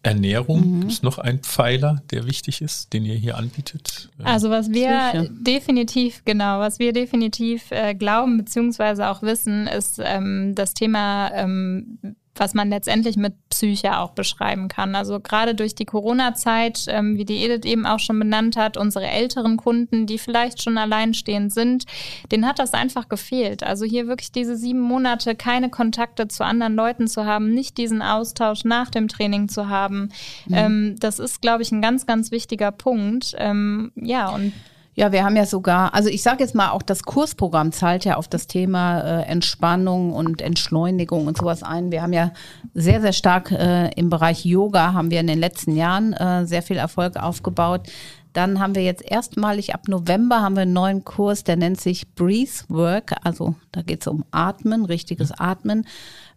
Ernährung 0.01 0.77
mhm. 0.77 0.87
ist 0.87 1.03
noch 1.03 1.17
ein 1.17 1.39
Pfeiler, 1.39 2.01
der 2.09 2.25
wichtig 2.25 2.61
ist, 2.61 2.93
den 2.93 3.03
ihr 3.03 3.15
hier 3.15 3.35
anbietet. 3.35 4.07
Also 4.23 4.49
was 4.49 4.71
wir 4.71 4.97
Psyche. 5.11 5.29
definitiv, 5.41 6.21
genau, 6.23 6.59
was 6.59 6.79
wir 6.79 6.93
definitiv 6.93 7.69
äh, 7.71 7.95
glauben 7.95 8.37
bzw. 8.37 9.03
auch 9.03 9.23
wissen, 9.23 9.67
ist 9.67 9.99
ähm, 10.01 10.55
das 10.55 10.73
Thema 10.73 11.31
ähm, 11.33 11.99
was 12.35 12.53
man 12.53 12.69
letztendlich 12.69 13.17
mit 13.17 13.33
Psyche 13.49 13.97
auch 13.97 14.11
beschreiben 14.11 14.67
kann. 14.67 14.95
Also 14.95 15.19
gerade 15.19 15.53
durch 15.53 15.75
die 15.75 15.85
Corona-Zeit, 15.85 16.85
ähm, 16.87 17.17
wie 17.17 17.25
die 17.25 17.43
Edith 17.43 17.69
eben 17.69 17.85
auch 17.85 17.99
schon 17.99 18.17
benannt 18.19 18.55
hat, 18.55 18.77
unsere 18.77 19.07
älteren 19.07 19.57
Kunden, 19.57 20.05
die 20.05 20.17
vielleicht 20.17 20.61
schon 20.61 20.77
alleinstehend 20.77 21.53
sind, 21.53 21.85
denen 22.31 22.47
hat 22.47 22.59
das 22.59 22.73
einfach 22.73 23.09
gefehlt. 23.09 23.63
Also 23.63 23.85
hier 23.85 24.07
wirklich 24.07 24.31
diese 24.31 24.55
sieben 24.55 24.79
Monate 24.79 25.35
keine 25.35 25.69
Kontakte 25.69 26.27
zu 26.27 26.45
anderen 26.45 26.75
Leuten 26.75 27.07
zu 27.07 27.25
haben, 27.25 27.53
nicht 27.53 27.77
diesen 27.77 28.01
Austausch 28.01 28.63
nach 28.63 28.89
dem 28.89 29.07
Training 29.07 29.49
zu 29.49 29.67
haben, 29.67 30.09
mhm. 30.45 30.53
ähm, 30.53 30.95
das 30.99 31.19
ist, 31.19 31.41
glaube 31.41 31.63
ich, 31.63 31.71
ein 31.71 31.81
ganz, 31.81 32.05
ganz 32.05 32.31
wichtiger 32.31 32.71
Punkt. 32.71 33.35
Ähm, 33.37 33.91
ja, 33.95 34.29
und 34.29 34.53
ja, 34.93 35.13
wir 35.13 35.23
haben 35.23 35.37
ja 35.37 35.45
sogar, 35.45 35.93
also 35.93 36.09
ich 36.09 36.21
sage 36.21 36.43
jetzt 36.43 36.53
mal, 36.53 36.71
auch 36.71 36.81
das 36.81 37.03
Kursprogramm 37.03 37.71
zahlt 37.71 38.03
ja 38.03 38.17
auf 38.17 38.27
das 38.27 38.47
Thema 38.47 38.99
äh, 38.99 39.23
Entspannung 39.23 40.11
und 40.11 40.41
Entschleunigung 40.41 41.27
und 41.27 41.37
sowas 41.37 41.63
ein. 41.63 41.91
Wir 41.91 42.01
haben 42.01 42.11
ja 42.11 42.31
sehr, 42.73 42.99
sehr 42.99 43.13
stark 43.13 43.51
äh, 43.51 43.89
im 43.93 44.09
Bereich 44.09 44.45
Yoga, 44.45 44.93
haben 44.93 45.09
wir 45.09 45.21
in 45.21 45.27
den 45.27 45.39
letzten 45.39 45.77
Jahren 45.77 46.11
äh, 46.13 46.45
sehr 46.45 46.61
viel 46.61 46.77
Erfolg 46.77 47.15
aufgebaut. 47.15 47.87
Dann 48.33 48.59
haben 48.59 48.75
wir 48.75 48.83
jetzt 48.83 49.03
erstmalig 49.03 49.73
ab 49.73 49.87
November 49.87 50.41
haben 50.41 50.55
wir 50.55 50.61
einen 50.61 50.73
neuen 50.73 51.03
Kurs, 51.03 51.43
der 51.43 51.57
nennt 51.57 51.81
sich 51.81 52.13
Breathe 52.15 52.51
Work. 52.69 53.13
Also 53.23 53.55
da 53.71 53.81
geht 53.81 54.01
es 54.01 54.07
um 54.07 54.23
Atmen, 54.31 54.85
richtiges 54.85 55.31
Atmen. 55.31 55.85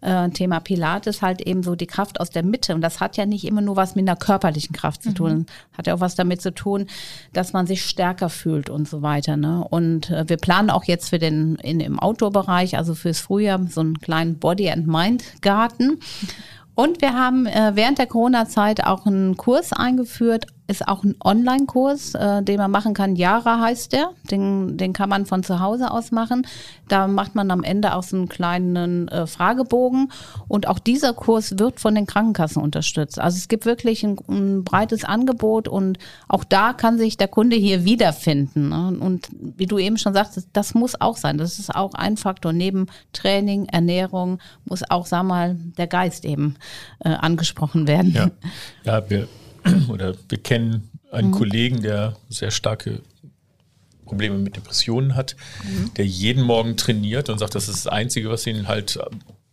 Äh, 0.01 0.29
Thema 0.29 0.59
Pilates 0.59 1.21
halt 1.21 1.41
eben 1.41 1.63
so 1.63 1.75
die 1.75 1.87
Kraft 1.87 2.19
aus 2.19 2.29
der 2.29 2.43
Mitte. 2.43 2.75
Und 2.75 2.81
das 2.81 2.99
hat 2.99 3.15
ja 3.15 3.25
nicht 3.25 3.45
immer 3.45 3.61
nur 3.61 3.77
was 3.77 3.95
mit 3.95 4.07
einer 4.07 4.17
körperlichen 4.17 4.75
Kraft 4.75 5.03
zu 5.03 5.13
tun. 5.13 5.33
Mhm. 5.33 5.45
Hat 5.77 5.87
ja 5.87 5.95
auch 5.95 6.01
was 6.01 6.15
damit 6.15 6.41
zu 6.41 6.53
tun, 6.53 6.87
dass 7.31 7.53
man 7.53 7.65
sich 7.65 7.85
stärker 7.85 8.29
fühlt 8.29 8.69
und 8.69 8.89
so 8.89 9.01
weiter. 9.01 9.37
Ne? 9.37 9.65
Und 9.69 10.09
äh, 10.09 10.25
wir 10.27 10.37
planen 10.37 10.69
auch 10.69 10.83
jetzt 10.83 11.09
für 11.09 11.19
den 11.19 11.55
in, 11.55 11.79
im 11.79 11.99
Outdoor-Bereich, 11.99 12.77
also 12.77 12.93
fürs 12.93 13.19
Frühjahr, 13.19 13.65
so 13.69 13.81
einen 13.81 13.99
kleinen 13.99 14.37
Body 14.37 14.69
and 14.69 14.85
Mind 14.87 15.23
Garten. 15.41 15.99
Und 16.75 17.01
wir 17.01 17.13
haben 17.13 17.45
äh, 17.45 17.71
während 17.75 17.97
der 17.99 18.07
Corona-Zeit 18.07 18.83
auch 18.83 19.05
einen 19.05 19.37
Kurs 19.37 19.71
eingeführt, 19.71 20.47
ist 20.67 20.87
auch 20.87 21.03
ein 21.03 21.15
Online-Kurs, 21.23 22.15
äh, 22.15 22.41
den 22.41 22.57
man 22.57 22.71
machen 22.71 22.93
kann. 22.93 23.15
Yara 23.15 23.61
heißt 23.61 23.93
der. 23.93 24.09
Den, 24.31 24.77
den 24.77 24.93
kann 24.93 25.09
man 25.09 25.25
von 25.25 25.43
zu 25.43 25.59
Hause 25.59 25.91
aus 25.91 26.11
machen. 26.11 26.47
Da 26.87 27.07
macht 27.07 27.35
man 27.35 27.51
am 27.51 27.63
Ende 27.63 27.95
auch 27.95 28.03
so 28.03 28.15
einen 28.17 28.29
kleinen 28.29 29.07
äh, 29.07 29.27
Fragebogen. 29.27 30.11
Und 30.47 30.67
auch 30.67 30.79
dieser 30.79 31.13
Kurs 31.13 31.59
wird 31.59 31.79
von 31.79 31.93
den 31.93 32.07
Krankenkassen 32.07 32.61
unterstützt. 32.61 33.19
Also 33.19 33.37
es 33.37 33.47
gibt 33.47 33.65
wirklich 33.65 34.03
ein, 34.03 34.17
ein 34.27 34.63
breites 34.63 35.03
Angebot 35.03 35.67
und 35.67 35.99
auch 36.27 36.43
da 36.43 36.73
kann 36.73 36.97
sich 36.97 37.17
der 37.17 37.27
Kunde 37.27 37.55
hier 37.55 37.85
wiederfinden. 37.85 38.69
Ne? 38.69 38.97
Und 38.99 39.29
wie 39.39 39.67
du 39.67 39.77
eben 39.77 39.97
schon 39.97 40.13
sagst, 40.13 40.47
das 40.53 40.73
muss 40.73 40.99
auch 40.99 41.17
sein. 41.17 41.37
Das 41.37 41.59
ist 41.59 41.75
auch 41.75 41.93
ein 41.93 42.17
Faktor. 42.17 42.53
Neben 42.53 42.87
Training, 43.13 43.65
Ernährung 43.65 44.39
muss 44.65 44.89
auch, 44.89 45.05
sag 45.05 45.23
mal, 45.23 45.55
der 45.77 45.87
Geist 45.87 46.25
eben 46.25 46.55
äh, 46.99 47.09
angesprochen 47.09 47.87
werden. 47.87 48.13
Ja, 48.13 48.31
ja 48.83 49.09
wir, 49.09 49.27
oder 49.89 50.15
wir 50.29 50.37
kennen 50.37 50.89
einen 51.11 51.29
mhm. 51.29 51.33
Kollegen, 51.33 51.81
der 51.81 52.15
sehr 52.29 52.51
starke 52.51 53.01
Probleme 54.05 54.37
mit 54.37 54.55
Depressionen 54.55 55.15
hat, 55.15 55.35
mhm. 55.63 55.93
der 55.95 56.05
jeden 56.05 56.43
Morgen 56.43 56.77
trainiert 56.77 57.29
und 57.29 57.39
sagt, 57.39 57.55
das 57.55 57.67
ist 57.67 57.85
das 57.85 57.91
Einzige, 57.91 58.29
was 58.29 58.45
ihn 58.45 58.67
halt 58.67 58.99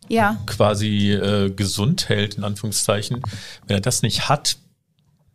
ja. 0.09 0.39
quasi 0.47 1.13
äh, 1.13 1.51
gesund 1.51 2.09
hält, 2.09 2.35
in 2.35 2.45
Anführungszeichen. 2.45 3.23
Wenn 3.67 3.77
er 3.77 3.81
das 3.81 4.03
nicht 4.03 4.29
hat, 4.29 4.59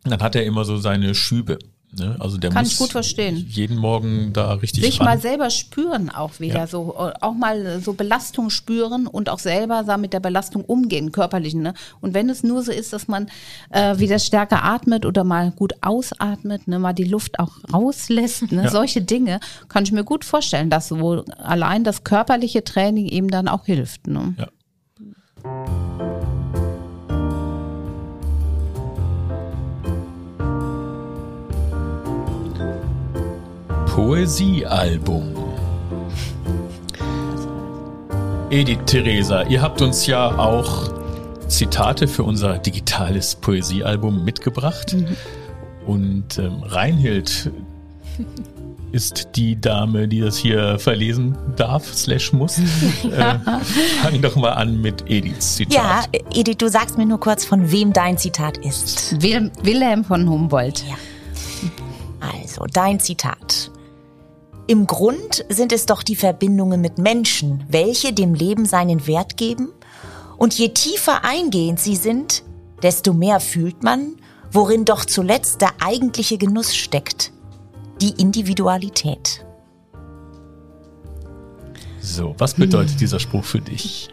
dann 0.04 0.22
hat 0.22 0.36
er 0.36 0.44
immer 0.44 0.64
so 0.64 0.78
seine 0.78 1.14
Schübe. 1.14 1.58
Ne? 1.90 2.16
Also 2.20 2.36
der 2.36 2.50
Kann 2.50 2.64
muss 2.64 2.72
ich 2.72 2.78
gut 2.78 2.90
verstehen. 2.92 3.36
jeden 3.48 3.76
Morgen 3.78 4.32
da 4.34 4.52
richtig 4.52 4.84
Sich 4.84 5.00
ran. 5.00 5.06
mal 5.06 5.18
selber 5.18 5.48
spüren 5.48 6.10
auch 6.10 6.38
wieder, 6.38 6.54
Ja. 6.60 6.66
so 6.66 6.94
äh, 6.98 7.12
auch 7.22 7.32
mal 7.34 7.80
so 7.80 7.94
Belastung 7.94 8.50
spüren 8.50 9.06
und 9.06 9.30
auch 9.30 9.38
selber 9.38 9.96
mit 9.96 10.12
der 10.12 10.20
Belastung 10.20 10.64
umgehen, 10.64 11.12
körperlichen. 11.12 11.62
Ne? 11.62 11.72
Und 12.02 12.12
wenn 12.12 12.28
es 12.28 12.42
nur 12.42 12.62
so 12.62 12.72
ist, 12.72 12.92
dass 12.92 13.08
man 13.08 13.28
äh, 13.70 13.98
wieder 13.98 14.18
stärker 14.18 14.64
atmet 14.64 15.06
oder 15.06 15.24
mal 15.24 15.50
gut 15.50 15.72
ausatmet, 15.80 16.68
ne, 16.68 16.78
mal 16.78 16.92
die 16.92 17.04
Luft 17.04 17.38
auch 17.38 17.52
rauslässt, 17.72 18.52
ne? 18.52 18.64
Ja. 18.64 18.70
solche 18.70 19.00
Dinge, 19.00 19.40
kann 19.68 19.84
ich 19.84 19.92
mir 19.92 20.04
gut 20.04 20.24
vorstellen, 20.26 20.68
dass 20.70 20.90
wohl 20.90 21.24
allein 21.38 21.84
das 21.84 22.04
körperliche 22.04 22.62
Training 22.64 23.06
eben 23.06 23.28
dann 23.28 23.48
auch 23.48 23.64
hilft. 23.64 24.06
Ne? 24.06 24.34
Ja. 24.38 24.48
Poesiealbum. 33.98 35.34
Edith 38.48 38.78
Theresa, 38.86 39.42
ihr 39.42 39.60
habt 39.60 39.82
uns 39.82 40.06
ja 40.06 40.38
auch 40.38 40.92
Zitate 41.48 42.06
für 42.06 42.22
unser 42.22 42.58
digitales 42.58 43.34
Poesiealbum 43.34 44.24
mitgebracht. 44.24 44.94
Und 45.84 46.38
ähm, 46.38 46.62
Reinhild 46.62 47.50
ist 48.92 49.30
die 49.34 49.60
Dame, 49.60 50.06
die 50.06 50.20
das 50.20 50.36
hier 50.36 50.78
verlesen 50.78 51.36
darf, 51.56 51.92
slash 51.92 52.32
muss. 52.32 52.58
äh, 53.10 53.34
fang 54.00 54.22
doch 54.22 54.36
mal 54.36 54.52
an 54.52 54.80
mit 54.80 55.10
Ediths 55.10 55.56
Zitat. 55.56 55.74
Ja, 55.74 56.04
Edith, 56.32 56.58
du 56.58 56.68
sagst 56.68 56.98
mir 56.98 57.06
nur 57.06 57.18
kurz, 57.18 57.44
von 57.44 57.72
wem 57.72 57.92
dein 57.92 58.16
Zitat 58.16 58.58
ist. 58.58 59.20
Wil 59.20 59.50
Wilhelm 59.60 60.04
von 60.04 60.28
Humboldt. 60.28 60.84
Also, 62.20 62.64
dein 62.72 63.00
Zitat. 63.00 63.72
Im 64.70 64.86
Grund 64.86 65.46
sind 65.48 65.72
es 65.72 65.86
doch 65.86 66.02
die 66.02 66.14
Verbindungen 66.14 66.82
mit 66.82 66.98
Menschen, 66.98 67.64
welche 67.70 68.12
dem 68.12 68.34
Leben 68.34 68.66
seinen 68.66 69.06
Wert 69.06 69.38
geben. 69.38 69.70
Und 70.36 70.58
je 70.58 70.68
tiefer 70.68 71.24
eingehend 71.24 71.80
sie 71.80 71.96
sind, 71.96 72.42
desto 72.82 73.14
mehr 73.14 73.40
fühlt 73.40 73.82
man, 73.82 74.16
worin 74.52 74.84
doch 74.84 75.06
zuletzt 75.06 75.62
der 75.62 75.70
eigentliche 75.80 76.36
Genuss 76.36 76.76
steckt. 76.76 77.32
Die 78.02 78.10
Individualität. 78.20 79.42
So, 82.02 82.34
was 82.36 82.52
bedeutet 82.52 83.00
dieser 83.00 83.20
Spruch 83.20 83.46
für 83.46 83.62
dich? 83.62 84.10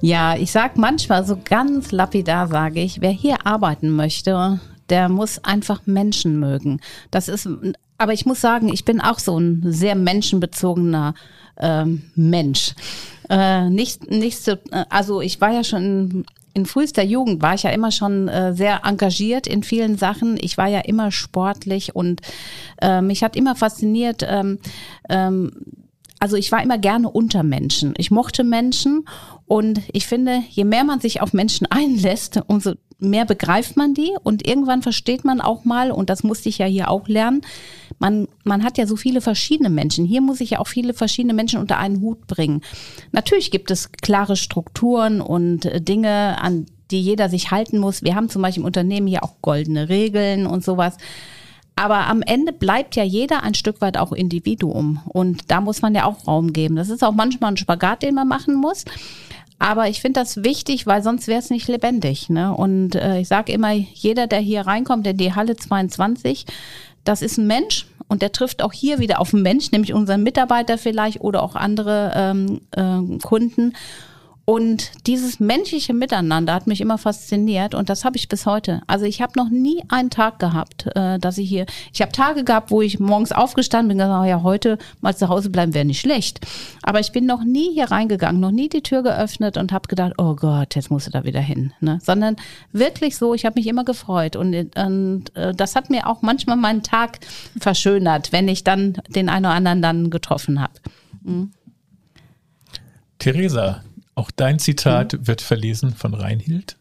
Ja, 0.00 0.36
ich 0.36 0.52
sag 0.52 0.76
manchmal 0.76 1.26
so 1.26 1.36
ganz 1.36 1.90
lapidar, 1.90 2.46
sage 2.46 2.80
ich, 2.80 3.00
wer 3.00 3.10
hier 3.10 3.44
arbeiten 3.44 3.90
möchte, 3.90 4.60
der 4.88 5.08
muss 5.08 5.42
einfach 5.42 5.82
Menschen 5.86 6.38
mögen. 6.38 6.80
Das 7.10 7.26
ist, 7.26 7.48
aber 8.00 8.14
ich 8.14 8.24
muss 8.24 8.40
sagen, 8.40 8.72
ich 8.72 8.86
bin 8.86 8.98
auch 8.98 9.18
so 9.18 9.38
ein 9.38 9.62
sehr 9.66 9.94
menschenbezogener 9.94 11.12
ähm, 11.58 12.02
Mensch. 12.14 12.74
Äh, 13.28 13.68
nicht, 13.68 14.10
nicht 14.10 14.42
so, 14.42 14.52
äh, 14.52 14.86
also 14.88 15.20
ich 15.20 15.38
war 15.42 15.52
ja 15.52 15.62
schon 15.62 16.24
in, 16.54 16.64
frühester 16.64 17.02
Jugend 17.02 17.42
war 17.42 17.54
ich 17.54 17.64
ja 17.64 17.70
immer 17.70 17.92
schon 17.92 18.28
äh, 18.28 18.54
sehr 18.54 18.86
engagiert 18.86 19.46
in 19.46 19.62
vielen 19.62 19.98
Sachen. 19.98 20.38
Ich 20.40 20.56
war 20.56 20.66
ja 20.66 20.80
immer 20.80 21.12
sportlich 21.12 21.94
und 21.94 22.22
äh, 22.80 23.02
mich 23.02 23.22
hat 23.22 23.36
immer 23.36 23.54
fasziniert, 23.54 24.26
ähm, 24.26 24.58
ähm, 25.10 25.52
also 26.20 26.36
ich 26.36 26.50
war 26.52 26.62
immer 26.62 26.78
gerne 26.78 27.10
unter 27.10 27.42
Menschen. 27.42 27.92
Ich 27.98 28.10
mochte 28.10 28.44
Menschen 28.44 29.04
und 29.50 29.80
ich 29.92 30.06
finde, 30.06 30.44
je 30.48 30.62
mehr 30.62 30.84
man 30.84 31.00
sich 31.00 31.22
auf 31.22 31.32
Menschen 31.32 31.66
einlässt, 31.70 32.40
umso 32.46 32.74
mehr 33.00 33.24
begreift 33.24 33.76
man 33.76 33.94
die 33.94 34.12
und 34.22 34.46
irgendwann 34.46 34.80
versteht 34.80 35.24
man 35.24 35.40
auch 35.40 35.64
mal, 35.64 35.90
und 35.90 36.08
das 36.08 36.22
musste 36.22 36.48
ich 36.48 36.58
ja 36.58 36.66
hier 36.66 36.88
auch 36.88 37.08
lernen, 37.08 37.40
man, 37.98 38.28
man 38.44 38.62
hat 38.62 38.78
ja 38.78 38.86
so 38.86 38.94
viele 38.94 39.20
verschiedene 39.20 39.68
Menschen. 39.68 40.04
Hier 40.04 40.20
muss 40.20 40.40
ich 40.40 40.50
ja 40.50 40.60
auch 40.60 40.68
viele 40.68 40.94
verschiedene 40.94 41.34
Menschen 41.34 41.58
unter 41.58 41.78
einen 41.78 42.00
Hut 42.00 42.28
bringen. 42.28 42.60
Natürlich 43.10 43.50
gibt 43.50 43.72
es 43.72 43.90
klare 43.90 44.36
Strukturen 44.36 45.20
und 45.20 45.64
äh, 45.64 45.80
Dinge, 45.80 46.40
an 46.40 46.66
die 46.92 47.00
jeder 47.00 47.28
sich 47.28 47.50
halten 47.50 47.80
muss. 47.80 48.04
Wir 48.04 48.14
haben 48.14 48.28
zum 48.28 48.42
Beispiel 48.42 48.60
im 48.60 48.66
Unternehmen 48.66 49.08
hier 49.08 49.24
auch 49.24 49.42
goldene 49.42 49.88
Regeln 49.88 50.46
und 50.46 50.62
sowas. 50.62 50.96
Aber 51.74 52.06
am 52.06 52.22
Ende 52.22 52.52
bleibt 52.52 52.94
ja 52.94 53.02
jeder 53.02 53.42
ein 53.42 53.54
Stück 53.54 53.80
weit 53.80 53.98
auch 53.98 54.12
Individuum. 54.12 55.00
Und 55.06 55.50
da 55.50 55.60
muss 55.60 55.82
man 55.82 55.94
ja 55.96 56.04
auch 56.04 56.28
Raum 56.28 56.52
geben. 56.52 56.76
Das 56.76 56.88
ist 56.88 57.02
auch 57.02 57.14
manchmal 57.14 57.50
ein 57.50 57.56
Spagat, 57.56 58.04
den 58.04 58.14
man 58.14 58.28
machen 58.28 58.54
muss. 58.54 58.84
Aber 59.60 59.88
ich 59.88 60.00
finde 60.00 60.20
das 60.20 60.42
wichtig, 60.42 60.86
weil 60.86 61.02
sonst 61.02 61.28
wäre 61.28 61.38
es 61.38 61.50
nicht 61.50 61.68
lebendig. 61.68 62.30
Ne? 62.30 62.52
Und 62.52 62.94
äh, 62.94 63.20
ich 63.20 63.28
sage 63.28 63.52
immer, 63.52 63.72
jeder, 63.72 64.26
der 64.26 64.40
hier 64.40 64.62
reinkommt 64.62 65.06
in 65.06 65.18
die 65.18 65.34
Halle 65.34 65.54
22, 65.54 66.46
das 67.04 67.20
ist 67.20 67.36
ein 67.36 67.46
Mensch 67.46 67.86
und 68.08 68.22
der 68.22 68.32
trifft 68.32 68.62
auch 68.62 68.72
hier 68.72 69.00
wieder 69.00 69.20
auf 69.20 69.34
einen 69.34 69.42
Mensch, 69.42 69.70
nämlich 69.70 69.92
unseren 69.92 70.22
Mitarbeiter 70.22 70.78
vielleicht 70.78 71.20
oder 71.20 71.42
auch 71.42 71.56
andere 71.56 72.12
ähm, 72.16 72.62
ähm, 72.74 73.18
Kunden. 73.18 73.74
Und 74.50 75.06
dieses 75.06 75.38
menschliche 75.38 75.94
Miteinander 75.94 76.52
hat 76.52 76.66
mich 76.66 76.80
immer 76.80 76.98
fasziniert 76.98 77.72
und 77.72 77.88
das 77.88 78.04
habe 78.04 78.16
ich 78.16 78.28
bis 78.28 78.46
heute. 78.46 78.82
Also 78.88 79.04
ich 79.04 79.22
habe 79.22 79.34
noch 79.36 79.48
nie 79.48 79.84
einen 79.88 80.10
Tag 80.10 80.40
gehabt, 80.40 80.88
äh, 80.96 81.20
dass 81.20 81.38
ich 81.38 81.48
hier, 81.48 81.66
ich 81.92 82.02
habe 82.02 82.10
Tage 82.10 82.42
gehabt, 82.42 82.72
wo 82.72 82.82
ich 82.82 82.98
morgens 82.98 83.30
aufgestanden 83.30 83.96
bin 83.96 84.04
und 84.04 84.08
gesagt, 84.08 84.26
ja, 84.26 84.42
heute 84.42 84.78
mal 85.02 85.16
zu 85.16 85.28
Hause 85.28 85.50
bleiben 85.50 85.72
wäre 85.72 85.84
nicht 85.84 86.00
schlecht. 86.00 86.40
Aber 86.82 86.98
ich 86.98 87.12
bin 87.12 87.26
noch 87.26 87.44
nie 87.44 87.72
hier 87.74 87.92
reingegangen, 87.92 88.40
noch 88.40 88.50
nie 88.50 88.68
die 88.68 88.82
Tür 88.82 89.04
geöffnet 89.04 89.56
und 89.56 89.70
habe 89.70 89.86
gedacht, 89.86 90.14
oh 90.18 90.34
Gott, 90.34 90.74
jetzt 90.74 90.90
musst 90.90 91.06
du 91.06 91.12
da 91.12 91.22
wieder 91.22 91.38
hin. 91.38 91.72
Ne? 91.78 92.00
Sondern 92.02 92.34
wirklich 92.72 93.16
so, 93.16 93.34
ich 93.34 93.44
habe 93.44 93.60
mich 93.60 93.68
immer 93.68 93.84
gefreut 93.84 94.34
und, 94.34 94.76
und 94.76 95.36
äh, 95.36 95.54
das 95.54 95.76
hat 95.76 95.90
mir 95.90 96.08
auch 96.08 96.22
manchmal 96.22 96.56
meinen 96.56 96.82
Tag 96.82 97.20
verschönert, 97.56 98.32
wenn 98.32 98.48
ich 98.48 98.64
dann 98.64 98.94
den 99.06 99.28
einen 99.28 99.44
oder 99.46 99.54
anderen 99.54 99.80
dann 99.80 100.10
getroffen 100.10 100.60
habe. 100.60 100.72
Mhm. 101.22 101.52
Theresa, 103.20 103.82
auch 104.20 104.30
dein 104.30 104.58
Zitat 104.58 105.26
wird 105.26 105.40
verlesen 105.40 105.94
von 105.94 106.14
Reinhild. 106.14 106.76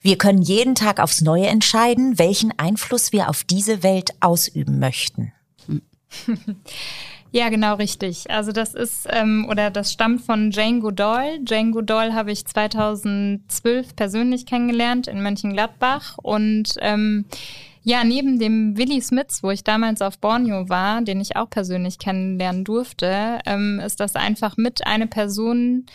Wir 0.00 0.18
können 0.18 0.42
jeden 0.42 0.74
Tag 0.74 1.00
aufs 1.00 1.20
Neue 1.20 1.46
entscheiden, 1.46 2.18
welchen 2.18 2.56
Einfluss 2.58 3.12
wir 3.12 3.30
auf 3.30 3.44
diese 3.44 3.82
Welt 3.82 4.10
ausüben 4.20 4.78
möchten. 4.78 5.32
Ja, 7.32 7.50
genau 7.50 7.74
richtig. 7.74 8.30
Also 8.30 8.52
das 8.52 8.72
ist 8.72 9.06
ähm, 9.10 9.46
oder 9.50 9.70
das 9.70 9.92
stammt 9.92 10.22
von 10.22 10.52
Jane 10.52 10.78
Goodall. 10.78 11.40
Jane 11.46 11.72
Goodall 11.72 12.14
habe 12.14 12.32
ich 12.32 12.46
2012 12.46 13.94
persönlich 13.94 14.46
kennengelernt 14.46 15.06
in 15.06 15.22
Mönchengladbach 15.22 16.16
und 16.22 16.76
ähm, 16.80 17.26
ja, 17.88 18.02
neben 18.02 18.40
dem 18.40 18.76
Willy 18.76 19.00
Smiths, 19.00 19.44
wo 19.44 19.50
ich 19.52 19.62
damals 19.62 20.02
auf 20.02 20.18
Borneo 20.18 20.68
war, 20.68 21.02
den 21.02 21.20
ich 21.20 21.36
auch 21.36 21.48
persönlich 21.48 22.00
kennenlernen 22.00 22.64
durfte, 22.64 23.38
ähm, 23.46 23.78
ist 23.78 24.00
das 24.00 24.16
einfach 24.16 24.56
mit 24.56 24.84
eine 24.84 25.06
Person, 25.06 25.86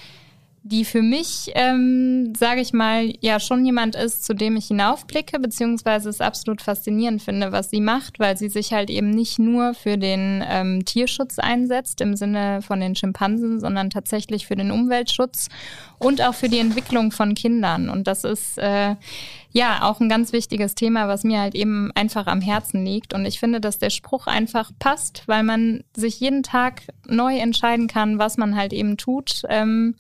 die 0.64 0.86
für 0.86 1.02
mich, 1.02 1.52
ähm, 1.56 2.34
sage 2.34 2.62
ich 2.62 2.72
mal, 2.72 3.12
ja 3.20 3.42
schon 3.42 3.66
jemand 3.66 3.96
ist, 3.96 4.24
zu 4.24 4.34
dem 4.34 4.56
ich 4.56 4.68
hinaufblicke, 4.68 5.38
beziehungsweise 5.40 6.08
es 6.08 6.22
absolut 6.22 6.62
faszinierend 6.62 7.22
finde, 7.22 7.52
was 7.52 7.72
sie 7.72 7.82
macht, 7.82 8.20
weil 8.20 8.38
sie 8.38 8.48
sich 8.48 8.72
halt 8.72 8.90
eben 8.90 9.10
nicht 9.10 9.38
nur 9.38 9.74
für 9.74 9.98
den 9.98 10.42
ähm, 10.48 10.86
Tierschutz 10.86 11.40
einsetzt, 11.40 12.00
im 12.00 12.16
Sinne 12.16 12.62
von 12.62 12.80
den 12.80 12.96
Schimpansen, 12.96 13.60
sondern 13.60 13.90
tatsächlich 13.90 14.48
für 14.48 14.56
den 14.56 14.72
Umweltschutz 14.72 15.50
und 16.00 16.22
auch 16.22 16.36
für 16.36 16.48
die 16.48 16.60
Entwicklung 16.60 17.12
von 17.12 17.36
Kindern. 17.36 17.90
Und 17.90 18.08
das 18.08 18.24
ist 18.24 18.58
äh, 18.60 18.96
ja 19.52 19.84
auch 19.84 20.00
ein 20.00 20.10
ganz 20.10 20.34
wichtiges 20.34 20.76
Thema, 20.76 21.08
was 21.08 21.24
mir 21.24 21.40
halt 21.40 21.56
eben 21.56 21.92
einfach 21.96 22.28
am 22.28 22.42
Herzen 22.42 22.86
liegt. 22.86 23.14
Und 23.14 23.26
ich 23.26 23.40
finde, 23.40 23.60
dass 23.60 23.80
der 23.80 23.90
Spruch 23.90 24.28
einfach 24.28 24.72
passt, 24.80 25.24
weil 25.28 25.44
man 25.44 25.84
sich 25.96 26.20
jeden 26.20 26.44
Tag 26.44 26.84
neu 27.08 27.38
entscheiden 27.38 27.88
kann, 27.88 28.18
was 28.18 28.38
man 28.38 28.56
halt 28.56 28.74
eben 28.74 28.98
tut. 28.98 29.44
Ähm, 29.50 29.96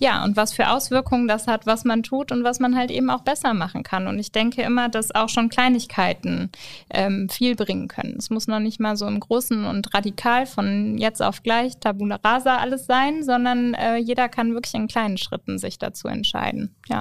ja, 0.00 0.22
und 0.24 0.36
was 0.36 0.52
für 0.52 0.70
Auswirkungen 0.70 1.26
das 1.26 1.48
hat, 1.48 1.66
was 1.66 1.84
man 1.84 2.04
tut 2.04 2.30
und 2.30 2.44
was 2.44 2.60
man 2.60 2.76
halt 2.76 2.90
eben 2.90 3.10
auch 3.10 3.22
besser 3.22 3.52
machen 3.52 3.82
kann. 3.82 4.06
Und 4.06 4.18
ich 4.20 4.30
denke 4.30 4.62
immer, 4.62 4.88
dass 4.88 5.12
auch 5.12 5.28
schon 5.28 5.48
Kleinigkeiten 5.48 6.50
ähm, 6.90 7.28
viel 7.28 7.56
bringen 7.56 7.88
können. 7.88 8.14
Es 8.16 8.30
muss 8.30 8.46
noch 8.46 8.60
nicht 8.60 8.78
mal 8.78 8.96
so 8.96 9.06
im 9.08 9.18
Großen 9.18 9.64
und 9.64 9.92
radikal 9.94 10.46
von 10.46 10.98
jetzt 10.98 11.20
auf 11.20 11.42
gleich 11.42 11.78
Tabula 11.78 12.20
rasa 12.22 12.58
alles 12.58 12.86
sein, 12.86 13.24
sondern 13.24 13.74
äh, 13.74 13.96
jeder 13.96 14.28
kann 14.28 14.54
wirklich 14.54 14.74
in 14.74 14.86
kleinen 14.86 15.18
Schritten 15.18 15.58
sich 15.58 15.78
dazu 15.78 16.06
entscheiden. 16.06 16.76
Ja. 16.88 17.00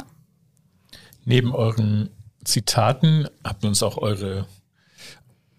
Neben 1.28 1.54
euren 1.54 2.10
Zitaten 2.46 3.28
habt 3.44 3.66
ihr 3.66 3.68
uns 3.68 3.84
auch 3.84 3.98
eure 3.98 4.48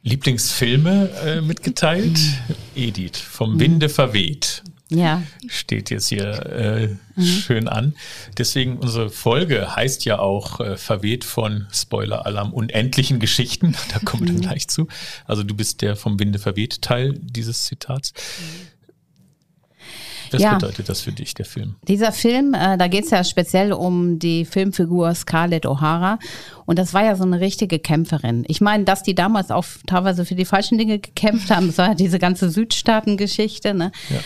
Lieblingsfilme 0.02 1.10
äh, 1.22 1.40
mitgeteilt. 1.42 2.18
Edith, 2.74 3.18
vom 3.18 3.60
Winde 3.60 3.90
verweht. 3.90 4.62
Ja. 4.88 5.22
Steht 5.46 5.90
jetzt 5.90 6.08
hier 6.08 6.46
äh, 6.46 6.96
mhm. 7.16 7.22
schön 7.22 7.68
an. 7.68 7.94
Deswegen 8.38 8.78
unsere 8.78 9.10
Folge 9.10 9.76
heißt 9.76 10.06
ja 10.06 10.20
auch 10.20 10.60
äh, 10.60 10.78
verweht 10.78 11.24
von 11.24 11.66
Spoiler-Alarm 11.70 12.54
unendlichen 12.54 13.18
Geschichten. 13.20 13.76
Da 13.92 13.98
kommen 13.98 14.26
wir 14.26 14.32
dann 14.32 14.40
gleich 14.40 14.68
zu. 14.68 14.88
Also 15.26 15.42
du 15.42 15.54
bist 15.54 15.82
der 15.82 15.96
vom 15.96 16.18
Winde 16.18 16.38
verweht 16.38 16.80
Teil 16.80 17.12
dieses 17.20 17.64
Zitats. 17.64 18.14
Was 20.32 20.42
ja, 20.42 20.54
bedeutet 20.54 20.88
das 20.88 21.00
für 21.00 21.12
dich, 21.12 21.34
der 21.34 21.44
Film? 21.44 21.76
Dieser 21.86 22.12
Film, 22.12 22.54
äh, 22.54 22.76
da 22.76 22.88
geht 22.88 23.04
es 23.04 23.10
ja 23.10 23.24
speziell 23.24 23.72
um 23.72 24.18
die 24.18 24.44
Filmfigur 24.44 25.14
Scarlett 25.14 25.66
O'Hara. 25.66 26.18
Und 26.66 26.78
das 26.78 26.94
war 26.94 27.04
ja 27.04 27.16
so 27.16 27.24
eine 27.24 27.40
richtige 27.40 27.78
Kämpferin. 27.78 28.44
Ich 28.46 28.60
meine, 28.60 28.84
dass 28.84 29.02
die 29.02 29.14
damals 29.14 29.50
auch 29.50 29.64
teilweise 29.86 30.24
für 30.24 30.34
die 30.34 30.44
falschen 30.44 30.78
Dinge 30.78 30.98
gekämpft 30.98 31.50
haben, 31.50 31.68
das 31.68 31.78
war 31.78 31.88
ja 31.88 31.94
diese 31.94 32.18
ganze 32.18 32.50
Südstaaten-Geschichte. 32.50 33.74
Ne? 33.74 33.92
Ja. 34.10 34.18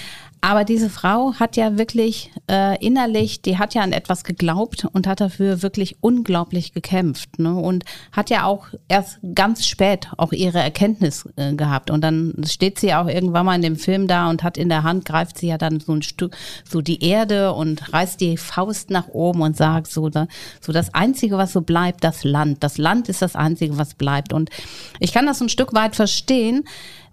Aber 0.45 0.65
diese 0.65 0.91
Frau 0.91 1.35
hat 1.35 1.57
ja 1.57 1.79
wirklich 1.79 2.33
äh, 2.51 2.77
innerlich, 2.85 3.43
die 3.43 3.59
hat 3.59 3.75
ja 3.75 3.83
an 3.83 3.93
etwas 3.93 4.25
geglaubt 4.25 4.85
und 4.93 5.07
hat 5.07 5.21
dafür 5.21 5.63
wirklich 5.63 5.99
unglaublich 6.01 6.73
gekämpft. 6.73 7.39
Ne? 7.39 7.55
Und 7.55 7.85
hat 8.11 8.29
ja 8.29 8.45
auch 8.45 8.67
erst 8.89 9.21
ganz 9.37 9.65
spät 9.65 10.09
auch 10.17 10.33
ihre 10.33 10.59
Erkenntnis 10.59 11.29
äh, 11.37 11.55
gehabt. 11.55 11.93
Und 11.93 12.01
dann 12.01 12.35
steht 12.45 12.81
sie 12.81 12.93
auch 12.93 13.07
irgendwann 13.07 13.47
mal 13.47 13.55
in 13.55 13.63
dem 13.63 13.77
Film 13.77 14.09
da 14.09 14.29
und 14.31 14.43
hat 14.43 14.59
in 14.59 14.69
der 14.69 14.83
Hand, 14.83 15.05
greift 15.05 15.39
sie 15.39 15.47
ja 15.47 15.59
dann 15.59 15.79
so 15.79 15.93
ein 15.93 16.03
Stück, 16.03 16.37
so 16.69 16.81
die 16.81 17.05
Erde 17.05 17.53
und 17.53 17.93
reißt 17.93 18.21
die 18.21 18.37
Faust 18.37 18.91
nach 18.91 19.07
oben 19.07 19.43
und 19.43 19.57
sagt 19.57 19.93
so, 19.93 20.09
da, 20.09 20.27
so 20.61 20.73
das 20.73 20.93
Einzige, 20.93 21.39
was 21.39 21.53
so 21.53 21.61
bleibt, 21.61 22.03
das 22.03 22.25
Land. 22.25 22.65
Das 22.65 22.79
Land 22.79 23.09
ist 23.09 23.23
das 23.23 23.37
Einzige, 23.37 23.79
was 23.79 23.95
bleibt. 23.95 24.33
Und 24.33 24.51
ich 24.99 25.13
kann 25.13 25.25
das 25.25 25.41
ein 25.41 25.49
Stück 25.49 25.73
weit 25.73 25.95
verstehen, 25.95 26.65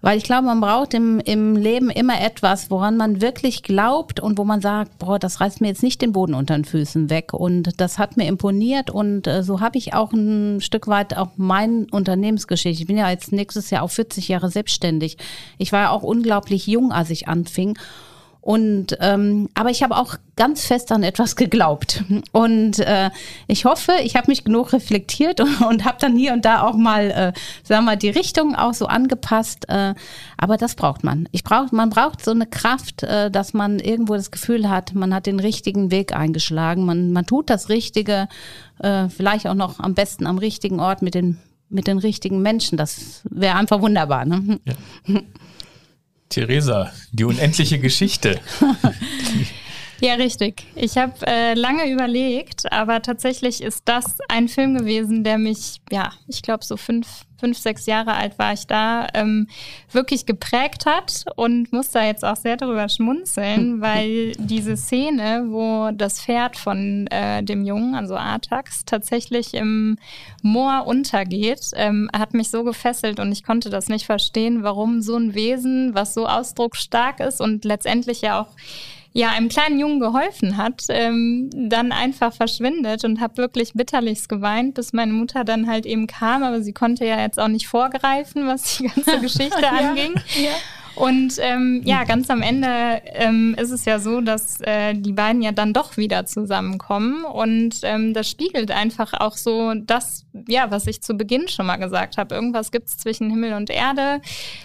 weil 0.02 0.16
ich 0.16 0.24
glaube, 0.24 0.46
man 0.46 0.60
braucht 0.60 0.94
im, 0.94 1.20
im 1.20 1.56
Leben 1.56 1.90
immer 1.90 2.20
etwas, 2.20 2.70
woran 2.70 2.96
man 2.96 3.20
wirklich 3.20 3.62
glaubt 3.62 4.20
und 4.20 4.38
wo 4.38 4.44
man 4.44 4.60
sagt, 4.60 4.98
boah, 4.98 5.18
das 5.18 5.40
reißt 5.40 5.60
mir 5.60 5.68
jetzt 5.68 5.82
nicht 5.82 6.00
den 6.00 6.12
Boden 6.12 6.34
unter 6.34 6.54
den 6.54 6.64
Füßen 6.64 7.10
weg. 7.10 7.34
Und 7.34 7.80
das 7.80 7.98
hat 7.98 8.16
mir 8.16 8.26
imponiert 8.26 8.90
und 8.90 9.26
äh, 9.26 9.42
so 9.42 9.60
habe 9.60 9.78
ich 9.78 9.92
auch 9.94 10.12
ein 10.12 10.60
Stück 10.60 10.86
weit 10.88 11.16
auch 11.16 11.30
meine 11.36 11.86
Unternehmensgeschichte. 11.90 12.82
Ich 12.82 12.86
bin 12.86 12.96
ja 12.96 13.10
jetzt 13.10 13.32
nächstes 13.32 13.70
Jahr 13.70 13.82
auch 13.82 13.90
40 13.90 14.28
Jahre 14.28 14.50
selbstständig. 14.50 15.18
Ich 15.58 15.72
war 15.72 15.80
ja 15.80 15.90
auch 15.90 16.02
unglaublich 16.02 16.66
jung, 16.66 16.92
als 16.92 17.10
ich 17.10 17.28
anfing. 17.28 17.78
Und 18.40 18.96
ähm, 19.00 19.48
aber 19.54 19.70
ich 19.70 19.82
habe 19.82 19.96
auch 19.96 20.16
ganz 20.34 20.64
fest 20.64 20.90
an 20.92 21.02
etwas 21.02 21.36
geglaubt. 21.36 22.02
Und 22.32 22.78
äh, 22.78 23.10
ich 23.46 23.66
hoffe, 23.66 23.92
ich 24.02 24.16
habe 24.16 24.30
mich 24.30 24.44
genug 24.44 24.72
reflektiert 24.72 25.40
und, 25.40 25.60
und 25.68 25.84
habe 25.84 25.98
dann 26.00 26.16
hier 26.16 26.32
und 26.32 26.44
da 26.46 26.62
auch 26.62 26.74
mal, 26.74 27.10
äh, 27.10 27.32
sagen 27.62 27.84
wir 27.84 27.96
die 27.96 28.08
Richtung 28.08 28.54
auch 28.54 28.72
so 28.72 28.86
angepasst. 28.86 29.68
Äh, 29.68 29.94
aber 30.38 30.56
das 30.56 30.74
braucht 30.74 31.04
man. 31.04 31.28
Ich 31.32 31.44
brauch, 31.44 31.70
man 31.72 31.90
braucht 31.90 32.24
so 32.24 32.30
eine 32.30 32.46
Kraft, 32.46 33.02
äh, 33.02 33.30
dass 33.30 33.52
man 33.52 33.78
irgendwo 33.78 34.14
das 34.14 34.30
Gefühl 34.30 34.70
hat, 34.70 34.94
man 34.94 35.12
hat 35.14 35.26
den 35.26 35.40
richtigen 35.40 35.90
Weg 35.90 36.16
eingeschlagen, 36.16 36.86
man, 36.86 37.12
man 37.12 37.26
tut 37.26 37.50
das 37.50 37.68
Richtige, 37.68 38.28
äh, 38.78 39.10
vielleicht 39.10 39.46
auch 39.46 39.54
noch 39.54 39.80
am 39.80 39.94
besten 39.94 40.26
am 40.26 40.38
richtigen 40.38 40.80
Ort 40.80 41.02
mit 41.02 41.14
den 41.14 41.38
mit 41.72 41.86
den 41.86 41.98
richtigen 41.98 42.42
Menschen. 42.42 42.76
Das 42.76 43.22
wäre 43.30 43.54
einfach 43.54 43.80
wunderbar. 43.80 44.24
Ne? 44.24 44.58
Ja. 44.64 44.74
Theresa, 46.30 46.92
die 47.12 47.24
unendliche 47.24 47.78
Geschichte. 47.78 48.40
Ja, 50.02 50.14
richtig. 50.14 50.64
Ich 50.76 50.96
habe 50.96 51.12
äh, 51.26 51.52
lange 51.52 51.90
überlegt, 51.90 52.72
aber 52.72 53.02
tatsächlich 53.02 53.62
ist 53.62 53.82
das 53.84 54.16
ein 54.28 54.48
Film 54.48 54.74
gewesen, 54.74 55.24
der 55.24 55.36
mich, 55.36 55.82
ja, 55.92 56.14
ich 56.26 56.40
glaube, 56.40 56.64
so 56.64 56.78
fünf, 56.78 57.26
fünf, 57.40 57.58
sechs 57.58 57.86
Jahre 57.86 58.14
alt 58.14 58.38
war 58.38 58.52
ich 58.52 58.66
da, 58.66 59.06
ähm, 59.14 59.48
wirklich 59.90 60.26
geprägt 60.26 60.86
hat 60.86 61.24
und 61.36 61.72
muss 61.72 61.90
da 61.90 62.04
jetzt 62.04 62.24
auch 62.24 62.36
sehr 62.36 62.56
darüber 62.56 62.88
schmunzeln, 62.88 63.80
weil 63.80 64.32
diese 64.38 64.76
Szene, 64.76 65.46
wo 65.48 65.90
das 65.92 66.20
Pferd 66.20 66.56
von 66.56 67.06
äh, 67.08 67.42
dem 67.42 67.64
Jungen, 67.64 67.94
also 67.94 68.16
Artax, 68.16 68.84
tatsächlich 68.84 69.54
im 69.54 69.98
Moor 70.42 70.86
untergeht, 70.86 71.70
ähm, 71.74 72.08
hat 72.12 72.34
mich 72.34 72.50
so 72.50 72.62
gefesselt 72.62 73.18
und 73.18 73.32
ich 73.32 73.42
konnte 73.42 73.70
das 73.70 73.88
nicht 73.88 74.06
verstehen, 74.06 74.62
warum 74.62 75.00
so 75.02 75.16
ein 75.16 75.34
Wesen, 75.34 75.94
was 75.94 76.14
so 76.14 76.26
ausdrucksstark 76.26 77.20
ist 77.20 77.40
und 77.40 77.64
letztendlich 77.64 78.20
ja 78.20 78.40
auch 78.40 78.48
ja 79.12 79.30
einem 79.30 79.48
kleinen 79.48 79.78
Jungen 79.80 80.00
geholfen 80.00 80.56
hat, 80.56 80.84
ähm, 80.88 81.50
dann 81.52 81.92
einfach 81.92 82.32
verschwindet 82.32 83.04
und 83.04 83.20
habe 83.20 83.38
wirklich 83.38 83.72
bitterlichst 83.72 84.28
geweint, 84.28 84.74
bis 84.74 84.92
meine 84.92 85.12
Mutter 85.12 85.44
dann 85.44 85.66
halt 85.66 85.86
eben 85.86 86.06
kam, 86.06 86.42
aber 86.42 86.62
sie 86.62 86.72
konnte 86.72 87.04
ja 87.04 87.20
jetzt 87.20 87.38
auch 87.40 87.48
nicht 87.48 87.66
vorgreifen, 87.66 88.46
was 88.46 88.78
die 88.78 88.86
ganze 88.86 89.18
Geschichte 89.20 89.62
ja, 89.62 89.70
anging. 89.70 90.14
Ja. 90.40 90.52
Und 90.96 91.34
ähm, 91.38 91.82
ja, 91.84 92.04
ganz 92.04 92.28
am 92.30 92.42
Ende 92.42 93.00
ähm, 93.06 93.54
ist 93.58 93.70
es 93.70 93.84
ja 93.84 93.98
so, 93.98 94.20
dass 94.20 94.60
äh, 94.60 94.94
die 94.94 95.12
beiden 95.12 95.40
ja 95.40 95.52
dann 95.52 95.72
doch 95.72 95.96
wieder 95.96 96.26
zusammenkommen. 96.26 97.24
Und 97.24 97.80
ähm, 97.84 98.12
das 98.12 98.28
spiegelt 98.28 98.70
einfach 98.70 99.14
auch 99.14 99.36
so 99.36 99.72
das, 99.74 100.26
ja, 100.48 100.70
was 100.70 100.86
ich 100.86 101.02
zu 101.02 101.14
Beginn 101.14 101.48
schon 101.48 101.66
mal 101.66 101.76
gesagt 101.76 102.18
habe. 102.18 102.34
Irgendwas 102.34 102.72
gibt 102.72 102.88
es 102.88 102.96
zwischen 102.96 103.30
Himmel 103.30 103.54
und 103.54 103.70
Erde. 103.70 104.20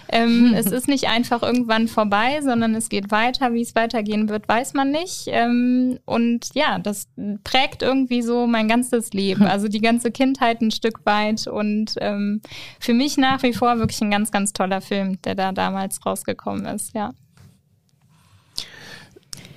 Ähm, 0.08 0.52
es 0.56 0.66
ist 0.66 0.88
nicht 0.88 1.08
einfach 1.08 1.42
irgendwann 1.42 1.88
vorbei, 1.88 2.40
sondern 2.42 2.74
es 2.74 2.88
geht 2.88 3.10
weiter. 3.10 3.52
Wie 3.52 3.62
es 3.62 3.74
weitergehen 3.74 4.28
wird, 4.28 4.48
weiß 4.48 4.74
man 4.74 4.90
nicht. 4.90 5.24
Ähm, 5.28 5.98
und 6.04 6.50
ja, 6.54 6.78
das 6.80 7.08
prägt 7.44 7.82
irgendwie 7.82 8.22
so 8.22 8.46
mein 8.46 8.68
ganzes 8.68 9.12
Leben. 9.12 9.46
Also 9.56 9.68
die 9.68 9.80
ganze 9.80 10.10
Kindheit 10.10 10.60
ein 10.60 10.70
Stück 10.70 11.06
weit. 11.06 11.46
Und 11.46 11.94
ähm, 12.00 12.42
für 12.78 12.92
mich 12.92 13.16
nach 13.16 13.42
wie 13.42 13.54
vor 13.54 13.78
wirklich 13.78 14.02
ein 14.02 14.10
ganz, 14.10 14.30
ganz 14.30 14.52
toller 14.52 14.82
Film, 14.82 15.18
der 15.22 15.34
da 15.34 15.52
damals 15.52 16.04
raus 16.04 16.16
rausgekommen 16.16 16.66
ist, 16.66 16.94
ja. 16.94 17.12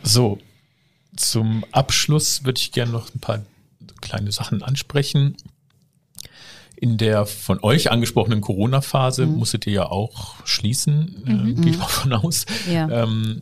So, 0.04 0.40
zum 1.16 1.66
Abschluss 1.72 2.44
würde 2.44 2.60
ich 2.60 2.72
gerne 2.72 2.92
noch 2.92 3.14
ein 3.14 3.20
paar 3.20 3.44
kleine 4.02 4.32
Sachen 4.32 4.64
ansprechen. 4.64 5.36
In 6.82 6.98
der 6.98 7.26
von 7.26 7.60
euch 7.62 7.92
angesprochenen 7.92 8.40
Corona-Phase 8.40 9.26
mhm. 9.26 9.36
musstet 9.36 9.68
ihr 9.68 9.74
ja 9.74 9.86
auch 9.88 10.36
schließen, 10.46 11.24
äh, 11.28 11.34
mhm. 11.34 11.62
gehe 11.62 11.72
ich 11.74 11.78
mal 11.78 11.88
von 11.88 12.14
aus. 12.14 12.46
Ja. 12.72 12.90
Ähm, 12.90 13.42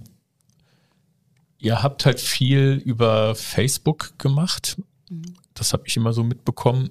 ihr 1.60 1.84
habt 1.84 2.08
halt 2.08 2.20
viel 2.20 2.82
über 2.84 3.36
Facebook 3.36 4.18
gemacht. 4.18 4.78
Mhm. 5.10 5.36
Das 5.54 5.72
habe 5.72 5.84
ich 5.86 5.96
immer 5.98 6.14
so 6.14 6.24
mitbekommen. 6.24 6.90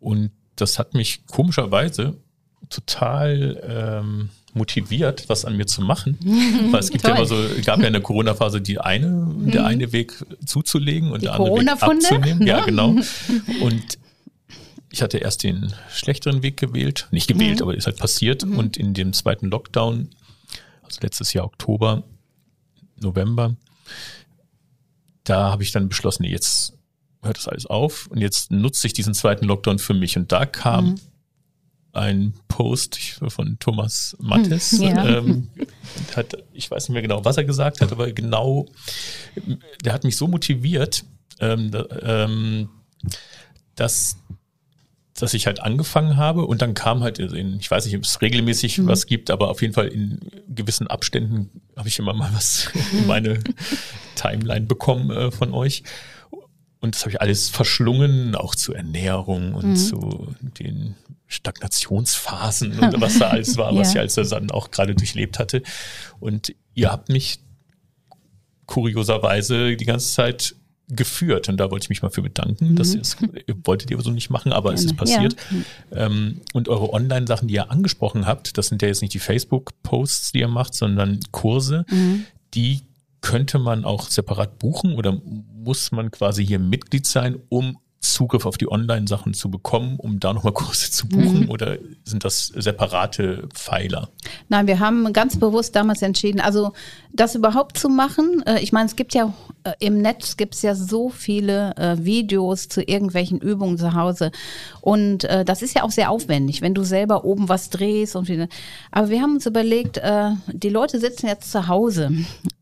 Und 0.00 0.32
das 0.56 0.78
hat 0.78 0.92
mich 0.92 1.26
komischerweise 1.26 2.18
total 2.68 3.62
ähm, 3.66 4.28
motiviert, 4.52 5.30
was 5.30 5.46
an 5.46 5.56
mir 5.56 5.66
zu 5.66 5.80
machen. 5.80 6.18
Weil 6.70 6.80
es 6.80 6.90
gibt 6.90 7.04
ja 7.04 7.14
immer 7.14 7.24
so, 7.24 7.36
gab 7.64 7.80
ja 7.80 7.86
in 7.86 7.94
der 7.94 8.02
Corona-Phase 8.02 8.60
die 8.60 8.80
eine, 8.80 9.08
mhm. 9.08 9.50
der 9.50 9.64
eine 9.64 9.92
Weg 9.92 10.12
zuzulegen 10.44 11.10
und 11.10 11.22
die 11.22 11.26
der 11.26 11.36
andere 11.36 11.56
Weg 11.56 11.82
abzunehmen. 11.82 12.46
Ja, 12.46 12.66
genau. 12.66 12.96
Und 13.62 13.98
ich 14.94 15.02
hatte 15.02 15.18
erst 15.18 15.42
den 15.42 15.74
schlechteren 15.90 16.44
Weg 16.44 16.56
gewählt, 16.56 17.08
nicht 17.10 17.26
gewählt, 17.26 17.56
mhm. 17.56 17.62
aber 17.62 17.74
ist 17.76 17.86
halt 17.86 17.98
passiert. 17.98 18.46
Mhm. 18.46 18.58
Und 18.58 18.76
in 18.76 18.94
dem 18.94 19.12
zweiten 19.12 19.48
Lockdown, 19.48 20.10
also 20.82 21.00
letztes 21.02 21.32
Jahr 21.32 21.46
Oktober, 21.46 22.04
November, 23.00 23.56
da 25.24 25.50
habe 25.50 25.64
ich 25.64 25.72
dann 25.72 25.88
beschlossen, 25.88 26.22
jetzt 26.22 26.74
hört 27.22 27.38
das 27.38 27.48
alles 27.48 27.66
auf 27.66 28.06
und 28.06 28.20
jetzt 28.20 28.52
nutze 28.52 28.86
ich 28.86 28.92
diesen 28.92 29.14
zweiten 29.14 29.46
Lockdown 29.46 29.80
für 29.80 29.94
mich. 29.94 30.16
Und 30.16 30.30
da 30.30 30.46
kam 30.46 30.90
mhm 30.90 31.00
ein 31.92 32.34
Post 32.48 32.98
von 33.28 33.56
Thomas 33.60 34.16
Mattes. 34.18 34.72
Hm, 34.72 34.82
ja. 34.82 35.06
Ähm, 35.06 35.48
hat, 36.16 36.36
ich 36.52 36.68
weiß 36.68 36.88
nicht 36.88 36.92
mehr 36.92 37.02
genau, 37.02 37.24
was 37.24 37.36
er 37.36 37.44
gesagt 37.44 37.80
hat, 37.80 37.92
aber 37.92 38.10
genau, 38.10 38.66
der 39.84 39.92
hat 39.92 40.02
mich 40.02 40.16
so 40.16 40.26
motiviert, 40.26 41.04
ähm, 41.38 41.70
ähm, 42.02 42.68
dass, 43.76 44.16
dass 45.14 45.32
ich 45.32 45.46
halt 45.46 45.60
angefangen 45.60 46.16
habe 46.16 46.44
und 46.44 46.60
dann 46.60 46.74
kam 46.74 47.02
halt, 47.02 47.18
in, 47.20 47.58
ich 47.60 47.70
weiß 47.70 47.86
nicht, 47.86 47.96
ob 47.96 48.02
es 48.02 48.20
regelmäßig 48.20 48.78
mhm. 48.78 48.88
was 48.88 49.06
gibt, 49.06 49.30
aber 49.30 49.48
auf 49.48 49.62
jeden 49.62 49.72
Fall 49.72 49.86
in 49.86 50.18
gewissen 50.48 50.88
Abständen 50.88 51.62
habe 51.76 51.88
ich 51.88 51.98
immer 51.98 52.14
mal 52.14 52.30
was 52.34 52.68
in 52.92 53.06
meine 53.06 53.38
Timeline 54.16 54.66
bekommen 54.66 55.10
äh, 55.10 55.30
von 55.30 55.52
euch. 55.52 55.84
Und 56.80 56.94
das 56.94 57.02
habe 57.02 57.12
ich 57.12 57.20
alles 57.20 57.48
verschlungen, 57.48 58.34
auch 58.34 58.54
zur 58.54 58.76
Ernährung 58.76 59.54
und 59.54 59.70
mhm. 59.70 59.76
zu 59.76 60.34
den 60.40 60.96
Stagnationsphasen 61.28 62.78
und 62.78 63.00
was 63.00 63.18
da 63.18 63.30
alles 63.30 63.56
war, 63.56 63.74
was 63.74 63.94
ja. 63.94 64.04
ich 64.04 64.16
als 64.16 64.30
dann 64.30 64.50
auch 64.50 64.70
gerade 64.70 64.94
durchlebt 64.94 65.38
hatte. 65.38 65.62
Und 66.20 66.54
ihr 66.74 66.90
habt 66.90 67.08
mich 67.08 67.38
kurioserweise 68.66 69.76
die 69.76 69.84
ganze 69.84 70.12
Zeit 70.12 70.56
geführt 70.88 71.48
und 71.48 71.56
da 71.56 71.70
wollte 71.70 71.84
ich 71.84 71.88
mich 71.88 72.02
mal 72.02 72.10
für 72.10 72.22
bedanken. 72.22 72.70
Mhm. 72.70 72.76
Das 72.76 72.94
ist, 72.94 73.16
wolltet 73.64 73.90
ihr 73.90 74.00
so 74.00 74.10
nicht 74.10 74.30
machen, 74.30 74.52
aber 74.52 74.70
Gerne. 74.70 74.80
es 74.80 74.84
ist 74.84 74.96
passiert. 74.96 75.36
Ja. 75.90 76.06
Ähm, 76.06 76.40
und 76.52 76.68
eure 76.68 76.92
Online-Sachen, 76.92 77.48
die 77.48 77.54
ihr 77.54 77.70
angesprochen 77.70 78.26
habt, 78.26 78.58
das 78.58 78.68
sind 78.68 78.82
ja 78.82 78.88
jetzt 78.88 79.02
nicht 79.02 79.14
die 79.14 79.18
Facebook-Posts, 79.18 80.32
die 80.32 80.40
ihr 80.40 80.48
macht, 80.48 80.74
sondern 80.74 81.20
Kurse, 81.30 81.86
mhm. 81.90 82.26
die 82.54 82.82
könnte 83.20 83.58
man 83.58 83.86
auch 83.86 84.10
separat 84.10 84.58
buchen 84.58 84.94
oder 84.94 85.18
muss 85.64 85.92
man 85.92 86.10
quasi 86.10 86.46
hier 86.46 86.58
Mitglied 86.58 87.06
sein, 87.06 87.38
um 87.48 87.78
Zugriff 88.12 88.46
auf 88.46 88.58
die 88.58 88.70
Online-Sachen 88.70 89.34
zu 89.34 89.50
bekommen, 89.50 89.96
um 89.98 90.20
da 90.20 90.32
nochmal 90.32 90.52
Kurse 90.54 90.90
zu 90.90 91.08
buchen? 91.08 91.44
Mhm. 91.44 91.50
Oder 91.50 91.78
sind 92.04 92.24
das 92.24 92.46
separate 92.46 93.48
Pfeiler? 93.54 94.10
Nein, 94.48 94.66
wir 94.66 94.78
haben 94.80 95.12
ganz 95.12 95.38
bewusst 95.38 95.74
damals 95.74 96.02
entschieden, 96.02 96.40
also 96.40 96.72
das 97.12 97.34
überhaupt 97.34 97.78
zu 97.78 97.88
machen. 97.88 98.42
Äh, 98.46 98.60
ich 98.60 98.72
meine, 98.72 98.86
es 98.86 98.96
gibt 98.96 99.14
ja 99.14 99.32
äh, 99.64 99.72
im 99.78 100.00
Netz 100.02 100.36
gibt 100.36 100.54
es 100.54 100.62
ja 100.62 100.74
so 100.74 101.08
viele 101.08 101.74
äh, 101.76 102.04
Videos 102.04 102.68
zu 102.68 102.82
irgendwelchen 102.82 103.40
Übungen 103.40 103.78
zu 103.78 103.94
Hause. 103.94 104.30
Und 104.80 105.24
äh, 105.24 105.44
das 105.44 105.62
ist 105.62 105.74
ja 105.74 105.82
auch 105.82 105.90
sehr 105.90 106.10
aufwendig, 106.10 106.60
wenn 106.60 106.74
du 106.74 106.84
selber 106.84 107.24
oben 107.24 107.48
was 107.48 107.70
drehst 107.70 108.14
und 108.16 108.28
wieder. 108.28 108.48
Aber 108.90 109.08
wir 109.08 109.22
haben 109.22 109.34
uns 109.34 109.46
überlegt, 109.46 109.98
äh, 109.98 110.30
die 110.52 110.68
Leute 110.68 111.00
sitzen 111.00 111.26
jetzt 111.26 111.50
zu 111.50 111.66
Hause. 111.68 112.10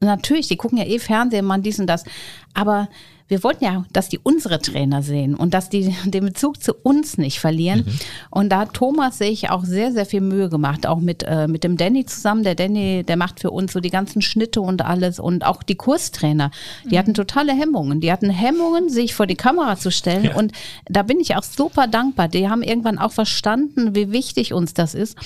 Natürlich, 0.00 0.48
die 0.48 0.56
gucken 0.56 0.78
ja 0.78 0.84
eh 0.84 0.98
Fernsehen, 0.98 1.44
man 1.44 1.62
dies 1.62 1.80
und 1.80 1.86
das. 1.86 2.04
Aber 2.54 2.88
wir 3.32 3.42
wollten 3.42 3.64
ja, 3.64 3.86
dass 3.94 4.10
die 4.10 4.18
unsere 4.18 4.60
Trainer 4.60 5.02
sehen 5.02 5.34
und 5.34 5.54
dass 5.54 5.70
die 5.70 5.96
den 6.04 6.26
Bezug 6.26 6.62
zu 6.62 6.74
uns 6.74 7.16
nicht 7.16 7.40
verlieren. 7.40 7.84
Mhm. 7.86 7.98
Und 8.30 8.48
da 8.50 8.58
hat 8.58 8.74
Thomas 8.74 9.16
sich 9.16 9.48
auch 9.48 9.64
sehr, 9.64 9.90
sehr 9.90 10.04
viel 10.04 10.20
Mühe 10.20 10.50
gemacht, 10.50 10.86
auch 10.86 11.00
mit, 11.00 11.22
äh, 11.22 11.48
mit 11.48 11.64
dem 11.64 11.78
Danny 11.78 12.04
zusammen. 12.04 12.42
Der 12.42 12.54
Danny, 12.54 13.04
der 13.04 13.16
macht 13.16 13.40
für 13.40 13.50
uns 13.50 13.72
so 13.72 13.80
die 13.80 13.88
ganzen 13.88 14.20
Schnitte 14.20 14.60
und 14.60 14.84
alles 14.84 15.18
und 15.18 15.46
auch 15.46 15.62
die 15.62 15.76
Kurstrainer. 15.76 16.50
Die 16.84 16.94
mhm. 16.94 16.98
hatten 16.98 17.14
totale 17.14 17.54
Hemmungen. 17.54 18.02
Die 18.02 18.12
hatten 18.12 18.28
Hemmungen, 18.28 18.90
sich 18.90 19.14
vor 19.14 19.26
die 19.26 19.34
Kamera 19.34 19.76
zu 19.76 19.90
stellen. 19.90 20.24
Ja. 20.24 20.36
Und 20.36 20.52
da 20.84 21.02
bin 21.02 21.18
ich 21.18 21.34
auch 21.34 21.42
super 21.42 21.86
dankbar. 21.86 22.28
Die 22.28 22.50
haben 22.50 22.62
irgendwann 22.62 22.98
auch 22.98 23.12
verstanden, 23.12 23.94
wie 23.94 24.12
wichtig 24.12 24.52
uns 24.52 24.74
das 24.74 24.94
ist 24.94 25.16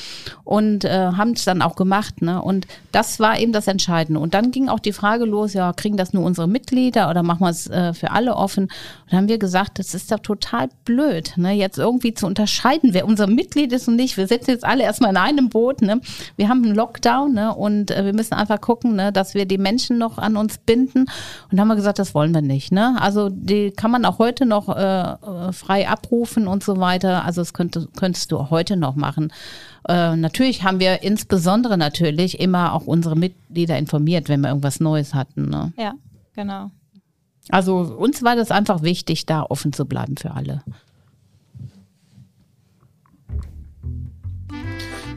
und 0.44 0.84
äh, 0.84 0.90
haben 0.90 1.32
es 1.32 1.44
dann 1.44 1.60
auch 1.60 1.74
gemacht. 1.74 2.22
Ne? 2.22 2.40
Und 2.40 2.68
das 2.92 3.18
war 3.18 3.40
eben 3.40 3.52
das 3.52 3.66
Entscheidende. 3.66 4.20
Und 4.20 4.32
dann 4.32 4.52
ging 4.52 4.68
auch 4.68 4.78
die 4.78 4.92
Frage 4.92 5.24
los, 5.24 5.54
ja, 5.54 5.72
kriegen 5.72 5.96
das 5.96 6.12
nur 6.12 6.22
unsere 6.22 6.46
Mitglieder 6.46 7.10
oder 7.10 7.24
machen 7.24 7.40
wir 7.40 7.50
es 7.50 7.66
äh, 7.66 7.95
für 7.96 8.10
alle 8.10 8.36
offen. 8.36 8.68
Und 9.04 9.16
haben 9.16 9.28
wir 9.28 9.38
gesagt, 9.38 9.78
das 9.78 9.94
ist 9.94 10.10
doch 10.12 10.20
total 10.20 10.68
blöd, 10.84 11.32
ne? 11.36 11.52
jetzt 11.52 11.78
irgendwie 11.78 12.14
zu 12.14 12.26
unterscheiden, 12.26 12.94
wer 12.94 13.06
unser 13.06 13.26
Mitglied 13.26 13.72
ist 13.72 13.88
und 13.88 13.96
nicht. 13.96 14.16
Wir 14.16 14.26
sitzen 14.26 14.50
jetzt 14.50 14.64
alle 14.64 14.84
erstmal 14.84 15.10
in 15.10 15.16
einem 15.16 15.48
Boot. 15.48 15.82
Ne? 15.82 16.00
Wir 16.36 16.48
haben 16.48 16.64
einen 16.64 16.74
Lockdown 16.74 17.34
ne? 17.34 17.54
und 17.54 17.90
äh, 17.90 18.04
wir 18.04 18.14
müssen 18.14 18.34
einfach 18.34 18.60
gucken, 18.60 18.96
ne? 18.96 19.12
dass 19.12 19.34
wir 19.34 19.46
die 19.46 19.58
Menschen 19.58 19.98
noch 19.98 20.18
an 20.18 20.36
uns 20.36 20.58
binden. 20.58 21.06
Und 21.50 21.60
haben 21.60 21.68
wir 21.68 21.76
gesagt, 21.76 21.98
das 21.98 22.14
wollen 22.14 22.34
wir 22.34 22.42
nicht. 22.42 22.72
Ne? 22.72 22.96
Also 23.00 23.28
die 23.30 23.70
kann 23.70 23.90
man 23.90 24.04
auch 24.04 24.18
heute 24.18 24.46
noch 24.46 24.68
äh, 24.68 24.82
äh 24.82 25.52
frei 25.52 25.88
abrufen 25.88 26.46
und 26.48 26.62
so 26.62 26.78
weiter. 26.78 27.24
Also 27.24 27.40
das 27.40 27.54
könnte, 27.54 27.88
könntest 27.96 28.32
du 28.32 28.50
heute 28.50 28.76
noch 28.76 28.96
machen. 28.96 29.32
Äh, 29.88 30.16
natürlich 30.16 30.64
haben 30.64 30.80
wir 30.80 31.02
insbesondere 31.02 31.78
natürlich 31.78 32.40
immer 32.40 32.72
auch 32.72 32.86
unsere 32.86 33.16
Mitglieder 33.16 33.78
informiert, 33.78 34.28
wenn 34.28 34.40
wir 34.40 34.48
irgendwas 34.48 34.80
Neues 34.80 35.14
hatten. 35.14 35.48
Ne? 35.48 35.72
Ja, 35.76 35.94
genau. 36.34 36.70
Also 37.48 37.76
uns 37.76 38.22
war 38.22 38.36
das 38.36 38.50
einfach 38.50 38.82
wichtig, 38.82 39.24
da 39.26 39.42
offen 39.42 39.72
zu 39.72 39.86
bleiben 39.86 40.16
für 40.16 40.32
alle. 40.32 40.62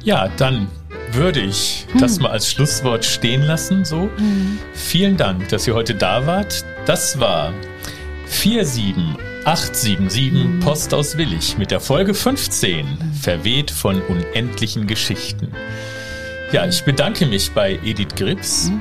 Ja, 0.04 0.30
dann 0.38 0.68
würde 1.12 1.42
ich 1.42 1.88
hm. 1.92 2.02
das 2.02 2.20
mal 2.20 2.32
als 2.32 2.52
Schlusswort 2.52 3.06
stehen 3.06 3.42
lassen. 3.42 3.86
So, 3.86 4.10
hm. 4.16 4.60
vielen 4.74 5.18
Dank, 5.18 5.50
dass 5.50 5.68
ihr 5.68 5.74
heute 5.74 5.96
da 5.96 6.26
wart. 6.26 6.64
Das 6.86 7.20
war 7.20 7.52
47877 8.28 10.32
hm. 10.32 10.60
Post 10.60 10.94
aus 10.94 11.18
Willig 11.18 11.58
mit 11.58 11.72
der 11.72 11.80
Folge 11.80 12.14
15, 12.14 12.86
verweht 13.20 13.72
von 13.72 14.02
unendlichen 14.04 14.86
Geschichten. 14.88 15.52
Ja, 16.52 16.66
ich 16.66 16.84
bedanke 16.84 17.26
mich 17.26 17.52
bei 17.52 17.80
Edith 17.84 18.16
Grips. 18.16 18.72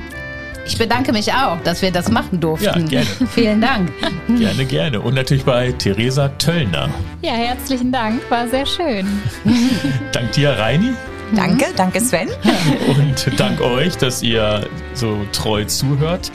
Ich 0.69 0.77
bedanke 0.77 1.11
mich 1.11 1.33
auch, 1.33 1.59
dass 1.63 1.81
wir 1.81 1.91
das 1.91 2.11
machen 2.11 2.39
durften. 2.39 2.65
Ja, 2.65 2.77
gerne. 2.77 3.07
Vielen 3.33 3.59
Dank. 3.59 3.91
Gerne, 4.27 4.65
gerne. 4.65 5.01
Und 5.01 5.15
natürlich 5.15 5.43
bei 5.43 5.71
Theresa 5.71 6.29
Töllner. 6.29 6.89
Ja, 7.23 7.31
herzlichen 7.31 7.91
Dank. 7.91 8.21
War 8.29 8.47
sehr 8.47 8.67
schön. 8.67 9.07
Dank 10.11 10.31
dir, 10.33 10.51
Reini. 10.51 10.93
Danke, 11.35 11.65
danke 11.75 12.01
Sven. 12.01 12.29
Und 12.87 13.39
dank 13.39 13.61
euch, 13.61 13.97
dass 13.97 14.23
ihr 14.23 14.67
so 14.93 15.25
treu 15.31 15.65
zuhört. 15.65 16.31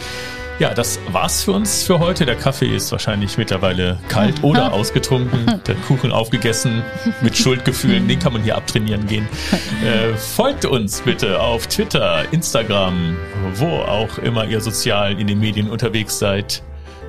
Ja, 0.60 0.72
das 0.72 1.00
war's 1.08 1.42
für 1.42 1.52
uns 1.52 1.82
für 1.82 1.98
heute. 1.98 2.24
Der 2.26 2.36
Kaffee 2.36 2.68
ist 2.68 2.92
wahrscheinlich 2.92 3.36
mittlerweile 3.36 3.98
kalt 4.08 4.44
oder 4.44 4.72
ausgetrunken. 4.72 5.60
Der 5.66 5.74
Kuchen 5.74 6.12
aufgegessen 6.12 6.84
mit 7.22 7.36
Schuldgefühlen. 7.36 8.06
Den 8.06 8.20
kann 8.20 8.32
man 8.32 8.42
hier 8.42 8.56
abtrainieren 8.56 9.06
gehen. 9.08 9.28
Äh, 9.84 10.16
folgt 10.16 10.64
uns 10.64 11.00
bitte 11.00 11.40
auf 11.40 11.66
Twitter, 11.66 12.32
Instagram, 12.32 13.16
wo 13.54 13.66
auch 13.66 14.18
immer 14.18 14.44
ihr 14.46 14.60
sozial 14.60 15.18
in 15.20 15.26
den 15.26 15.40
Medien 15.40 15.68
unterwegs 15.68 16.20
seid. 16.20 16.62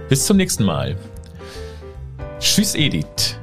Bis 0.09 0.25
zum 0.25 0.37
nächsten 0.37 0.63
Mal. 0.63 0.95
Tschüss, 2.39 2.73
Edith. 2.73 3.37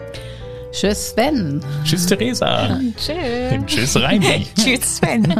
Tschüss, 0.72 1.10
Sven. 1.10 1.62
Tschüss, 1.84 2.06
Theresa. 2.06 2.80
Tschüss. 2.96 3.66
Tschüss, 3.66 3.96
Reini. 3.96 4.48
Tschüss, 4.58 4.96
Sven. 4.96 5.32